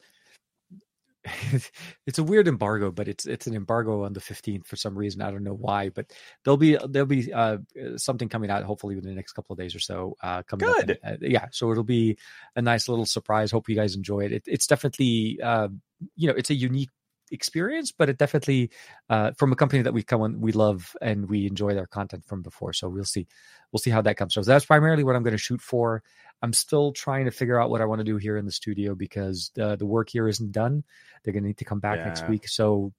it's 2.05 2.19
a 2.19 2.23
weird 2.23 2.47
embargo, 2.47 2.91
but 2.91 3.07
it's 3.07 3.25
it's 3.25 3.47
an 3.47 3.55
embargo 3.55 4.03
on 4.03 4.13
the 4.13 4.19
15th 4.19 4.65
for 4.65 4.75
some 4.75 4.97
reason. 4.97 5.21
I 5.21 5.31
don't 5.31 5.43
know 5.43 5.53
why, 5.53 5.89
but 5.89 6.11
there'll 6.43 6.57
be 6.57 6.77
there'll 6.89 7.07
be 7.07 7.31
uh, 7.31 7.57
something 7.95 8.27
coming 8.27 8.49
out 8.49 8.63
hopefully 8.63 8.95
within 8.95 9.11
the 9.11 9.15
next 9.15 9.33
couple 9.33 9.53
of 9.53 9.59
days 9.59 9.75
or 9.75 9.79
so. 9.79 10.15
Uh, 10.21 10.43
coming 10.43 10.67
up. 10.67 10.77
And, 10.79 10.97
uh, 11.03 11.17
yeah, 11.21 11.47
so 11.51 11.71
it'll 11.71 11.83
be 11.83 12.17
a 12.55 12.61
nice 12.61 12.89
little 12.89 13.05
surprise. 13.05 13.51
Hope 13.51 13.69
you 13.69 13.75
guys 13.75 13.95
enjoy 13.95 14.21
it. 14.21 14.31
it 14.33 14.43
it's 14.47 14.67
definitely 14.67 15.39
uh, 15.41 15.69
you 16.15 16.27
know 16.27 16.33
it's 16.35 16.49
a 16.49 16.55
unique 16.55 16.89
experience, 17.31 17.91
but 17.91 18.09
it 18.09 18.17
definitely 18.17 18.69
uh, 19.09 19.31
from 19.37 19.51
a 19.51 19.55
company 19.55 19.81
that 19.81 19.93
we 19.93 20.03
come 20.03 20.21
on 20.21 20.39
we 20.41 20.51
love 20.51 20.95
and 21.01 21.29
we 21.29 21.47
enjoy 21.47 21.73
their 21.73 21.87
content 21.87 22.25
from 22.25 22.41
before. 22.41 22.73
So 22.73 22.89
we'll 22.89 23.05
see 23.05 23.27
we'll 23.71 23.79
see 23.79 23.91
how 23.91 24.01
that 24.01 24.17
comes. 24.17 24.33
So 24.33 24.41
that's 24.41 24.65
primarily 24.65 25.03
what 25.03 25.15
I'm 25.15 25.23
going 25.23 25.31
to 25.31 25.37
shoot 25.37 25.61
for. 25.61 26.03
I'm 26.43 26.53
still 26.53 26.91
trying 26.91 27.25
to 27.25 27.31
figure 27.31 27.59
out 27.59 27.69
what 27.69 27.81
I 27.81 27.85
want 27.85 27.99
to 27.99 28.05
do 28.05 28.17
here 28.17 28.35
in 28.37 28.45
the 28.45 28.51
studio 28.51 28.95
because 28.95 29.49
the 29.55 29.77
the 29.77 29.85
work 29.85 30.09
here 30.09 30.27
isn't 30.27 30.51
done. 30.51 30.83
They're 31.23 31.33
going 31.33 31.43
to 31.43 31.47
need 31.47 31.57
to 31.59 31.65
come 31.65 31.79
back 31.79 32.03
next 32.03 32.27
week. 32.27 32.49
So 32.49 32.91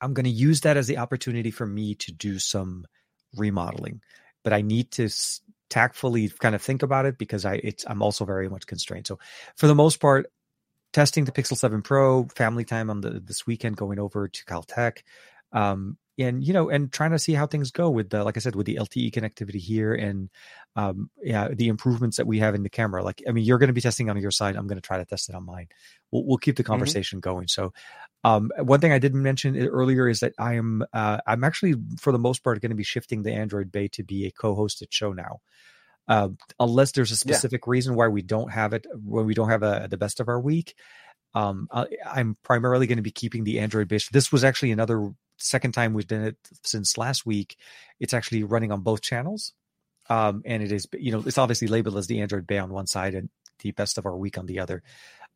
I'm 0.00 0.14
going 0.14 0.24
to 0.24 0.30
use 0.30 0.62
that 0.62 0.78
as 0.78 0.86
the 0.86 0.98
opportunity 0.98 1.50
for 1.50 1.66
me 1.66 1.94
to 1.96 2.12
do 2.12 2.38
some 2.38 2.86
remodeling. 3.36 4.00
But 4.42 4.54
I 4.54 4.62
need 4.62 4.90
to 4.92 5.04
s- 5.04 5.42
tactfully 5.68 6.30
kind 6.30 6.54
of 6.54 6.62
think 6.62 6.82
about 6.82 7.04
it 7.06 7.18
because 7.18 7.44
I 7.44 7.60
it's 7.62 7.84
I'm 7.86 8.02
also 8.02 8.24
very 8.24 8.48
much 8.48 8.66
constrained. 8.66 9.06
So 9.06 9.18
for 9.56 9.66
the 9.66 9.74
most 9.74 10.00
part, 10.00 10.26
testing 10.94 11.24
the 11.26 11.32
Pixel 11.32 11.56
7 11.58 11.82
Pro, 11.82 12.24
family 12.28 12.64
time 12.64 12.88
on 12.88 13.02
the 13.02 13.20
this 13.20 13.46
weekend, 13.46 13.76
going 13.76 13.98
over 13.98 14.28
to 14.28 14.44
Caltech, 14.46 14.98
um, 15.52 15.98
and 16.18 16.44
you 16.44 16.52
know, 16.52 16.68
and 16.68 16.92
trying 16.92 17.10
to 17.12 17.18
see 17.18 17.32
how 17.34 17.46
things 17.46 17.70
go 17.70 17.90
with 17.90 18.10
the 18.10 18.24
like 18.24 18.36
I 18.36 18.40
said 18.40 18.54
with 18.54 18.66
the 18.66 18.76
LTE 18.76 19.12
connectivity 19.12 19.56
here 19.60 19.94
and 19.94 20.30
um, 20.76 21.10
yeah, 21.22 21.48
the 21.48 21.68
improvements 21.68 22.16
that 22.16 22.26
we 22.26 22.38
have 22.38 22.54
in 22.54 22.62
the 22.62 22.70
camera. 22.70 23.02
Like, 23.02 23.22
I 23.28 23.32
mean, 23.32 23.44
you're 23.44 23.58
going 23.58 23.68
to 23.68 23.74
be 23.74 23.80
testing 23.80 24.08
on 24.10 24.16
your 24.18 24.30
side. 24.30 24.56
I'm 24.56 24.66
going 24.66 24.78
to 24.78 24.86
try 24.86 24.98
to 24.98 25.04
test 25.04 25.28
it 25.28 25.34
on 25.34 25.44
mine. 25.44 25.68
We'll, 26.10 26.24
we'll 26.24 26.38
keep 26.38 26.56
the 26.56 26.64
conversation 26.64 27.20
going. 27.20 27.48
So, 27.48 27.72
um, 28.24 28.50
one 28.58 28.80
thing 28.80 28.92
I 28.92 28.98
didn't 28.98 29.22
mention 29.22 29.56
earlier 29.56 30.08
is 30.08 30.20
that 30.20 30.32
I 30.38 30.54
am 30.54 30.84
uh, 30.92 31.18
I'm 31.26 31.44
actually 31.44 31.74
for 31.98 32.12
the 32.12 32.18
most 32.18 32.42
part 32.44 32.60
going 32.60 32.70
to 32.70 32.76
be 32.76 32.84
shifting 32.84 33.22
the 33.22 33.32
Android 33.32 33.72
Bay 33.72 33.88
to 33.88 34.02
be 34.04 34.26
a 34.26 34.30
co-hosted 34.30 34.88
show 34.90 35.12
now. 35.12 35.40
Uh, 36.08 36.28
unless 36.58 36.92
there's 36.92 37.12
a 37.12 37.16
Yeah. 37.24 37.40
specific 37.40 37.66
reason 37.66 37.94
why 37.94 38.08
we 38.08 38.22
don't 38.22 38.50
have 38.50 38.72
it 38.72 38.86
when 38.92 39.24
we 39.24 39.34
don't 39.34 39.48
have 39.50 39.62
a, 39.62 39.86
the 39.88 39.96
best 39.96 40.20
of 40.20 40.28
our 40.28 40.40
week 40.40 40.74
um, 41.34 41.68
I, 41.70 41.86
I'm 42.06 42.36
primarily 42.42 42.86
going 42.86 42.96
to 42.98 43.02
be 43.02 43.10
keeping 43.10 43.44
the 43.44 43.60
Android 43.60 43.88
Bay. 43.88 43.98
This 44.12 44.30
was 44.32 44.44
actually 44.44 44.72
another 44.72 45.10
second 45.42 45.72
time 45.72 45.94
we've 45.94 46.06
done 46.06 46.22
it 46.24 46.36
since 46.64 46.96
last 46.98 47.26
week. 47.26 47.56
It's 48.00 48.14
actually 48.14 48.44
running 48.44 48.72
on 48.72 48.80
both 48.82 49.02
channels, 49.02 49.52
um, 50.08 50.42
and 50.44 50.62
it 50.62 50.72
is 50.72 50.86
you 50.94 51.12
know 51.12 51.22
it's 51.26 51.38
obviously 51.38 51.68
labeled 51.68 51.96
as 51.96 52.06
the 52.06 52.20
Android 52.20 52.46
Bay 52.46 52.58
on 52.58 52.70
one 52.70 52.86
side 52.86 53.14
and 53.14 53.28
the 53.60 53.70
best 53.72 53.98
of 53.98 54.06
our 54.06 54.16
week 54.16 54.38
on 54.38 54.46
the 54.46 54.60
other. 54.60 54.82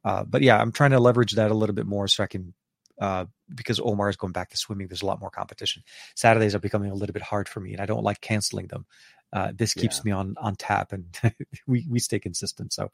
Uh, 0.05 0.25
but 0.25 0.43
yeah, 0.43 0.59
I'm 0.61 0.73
trying 0.73 0.91
to 0.93 1.01
leverage 1.01 1.33
that 1.33 1.51
a 1.51 1.55
little 1.55 1.75
bit 1.75 1.87
more 1.87 2.09
so 2.09 2.23
I 2.25 2.27
can. 2.27 2.55
Uh, 2.99 3.27
because 3.55 3.79
Omar 3.79 4.09
is 4.09 4.17
going 4.17 4.33
back 4.33 4.49
to 4.51 4.57
swimming, 4.57 4.89
there's 4.89 5.03
a 5.03 5.07
lot 5.07 5.21
more 5.21 5.29
competition. 5.31 5.83
Saturdays 6.15 6.55
are 6.55 6.59
becoming 6.61 6.91
a 6.91 6.95
little 6.95 7.13
bit 7.13 7.23
hard 7.23 7.47
for 7.47 7.61
me, 7.61 7.73
and 7.75 7.81
I 7.83 7.85
don't 7.85 8.03
like 8.03 8.23
canceling 8.23 8.69
them. 8.69 8.87
Uh, 9.35 9.53
this 9.55 9.75
keeps 9.75 9.99
Yeah. 9.99 10.03
me 10.05 10.13
on 10.13 10.35
on 10.41 10.57
tap, 10.57 10.93
and 10.93 11.05
we 11.67 11.87
we 11.91 11.99
stay 11.99 12.19
consistent. 12.19 12.73
So, 12.73 12.91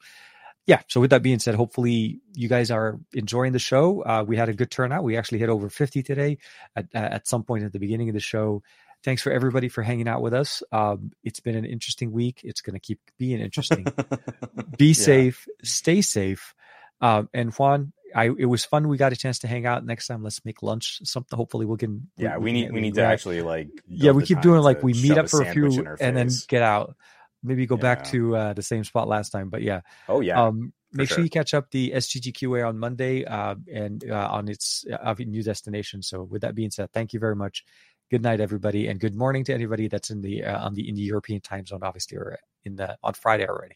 yeah. 0.65 0.81
So 0.87 1.01
with 1.01 1.09
that 1.11 1.21
being 1.23 1.39
said, 1.39 1.55
hopefully 1.55 2.21
you 2.33 2.47
guys 2.47 2.71
are 2.71 2.99
enjoying 3.13 3.51
the 3.53 3.59
show. 3.59 4.01
Uh, 4.03 4.23
we 4.25 4.37
had 4.37 4.49
a 4.49 4.53
good 4.53 4.71
turnout. 4.71 5.03
We 5.03 5.17
actually 5.17 5.39
hit 5.39 5.49
over 5.49 5.69
50 5.69 6.03
today 6.03 6.37
at, 6.75 6.87
at 6.93 7.27
some 7.27 7.43
point 7.43 7.63
at 7.63 7.73
the 7.73 7.79
beginning 7.79 8.09
of 8.09 8.13
the 8.15 8.21
show. 8.21 8.63
Thanks 9.03 9.21
for 9.21 9.31
everybody 9.33 9.67
for 9.67 9.81
hanging 9.83 10.07
out 10.07 10.21
with 10.21 10.33
us. 10.33 10.63
Um, 10.71 11.11
it's 11.23 11.41
been 11.41 11.55
an 11.55 11.65
interesting 11.65 12.13
week. 12.13 12.39
It's 12.43 12.61
going 12.61 12.75
to 12.75 12.79
keep 12.79 12.99
being 13.17 13.41
interesting. 13.41 13.85
Be 14.77 14.87
Yeah. 14.87 14.93
safe, 14.93 15.47
stay 15.63 16.01
safe. 16.01 16.53
Um, 17.01 17.27
and 17.33 17.51
Juan, 17.53 17.91
I, 18.15 18.29
it 18.37 18.45
was 18.45 18.63
fun. 18.63 18.87
We 18.87 18.95
got 18.97 19.11
a 19.11 19.17
chance 19.17 19.39
to 19.39 19.47
hang 19.47 19.65
out. 19.65 19.85
Next 19.85 20.07
time, 20.07 20.23
let's 20.23 20.45
make 20.45 20.63
lunch. 20.63 20.99
Something. 21.03 21.35
Hopefully, 21.35 21.65
we 21.65 21.75
can. 21.77 22.09
yeah 22.15 22.37
we 22.37 22.51
can- 22.51 22.53
need 22.53 22.71
we 22.71 22.79
need 22.79 22.93
to 22.93 23.03
actually 23.03 23.41
like 23.41 23.67
Yeah, 23.89 24.11
we 24.11 24.23
keep 24.23 24.39
doing 24.39 24.61
like 24.61 24.83
we 24.83 24.93
meet 24.93 25.17
up 25.17 25.29
for 25.29 25.41
a 25.41 25.51
few 25.51 25.69
sandwich 25.71 25.79
in 25.79 25.87
our 25.87 25.97
and 25.99 26.15
then 26.15 26.29
get 26.47 26.61
out. 26.61 26.95
Maybe 27.43 27.65
go 27.65 27.77
back 27.77 28.03
to 28.05 28.35
uh, 28.35 28.53
the 28.53 28.61
same 28.61 28.83
spot 28.83 29.07
last 29.07 29.31
time. 29.31 29.49
But 29.49 29.61
yeah, 29.61 29.81
oh 30.07 30.21
yeah 30.21 30.41
um, 30.41 30.73
make 30.93 31.09
sure 31.09 31.15
sure. 31.15 31.23
you 31.23 31.29
catch 31.29 31.53
up 31.53 31.71
the 31.71 31.91
SGGQA 31.91 32.67
on 32.67 32.77
Monday 32.77 33.25
uh, 33.25 33.55
and 33.71 34.09
uh, 34.09 34.29
on 34.31 34.47
its 34.47 34.85
uh, 34.91 35.15
new 35.19 35.43
destination. 35.43 36.01
So, 36.01 36.23
with 36.23 36.41
that 36.41 36.55
being 36.55 36.71
said, 36.71 36.91
thank 36.93 37.13
you 37.13 37.19
very 37.19 37.35
much. 37.35 37.63
Good 38.11 38.21
night, 38.21 38.39
everybody, 38.39 38.87
and 38.87 38.99
good 38.99 39.15
morning 39.15 39.43
to 39.45 39.53
anybody 39.53 39.87
that's 39.87 40.09
in 40.09 40.21
the 40.21 40.43
uh, 40.43 40.65
on 40.65 40.73
the 40.75 40.87
in 40.87 40.95
the 40.95 41.01
European 41.01 41.41
time 41.41 41.65
zone. 41.65 41.81
Obviously, 41.83 42.17
or 42.17 42.37
in 42.63 42.75
the 42.75 42.97
on 43.03 43.13
Friday 43.13 43.47
already. 43.47 43.75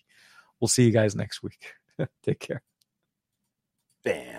We'll 0.60 0.68
see 0.68 0.86
you 0.86 0.92
guys 0.92 1.16
next 1.16 1.44
week. 1.44 1.74
Take 2.24 2.40
care. 2.40 2.62
bam 4.04 4.38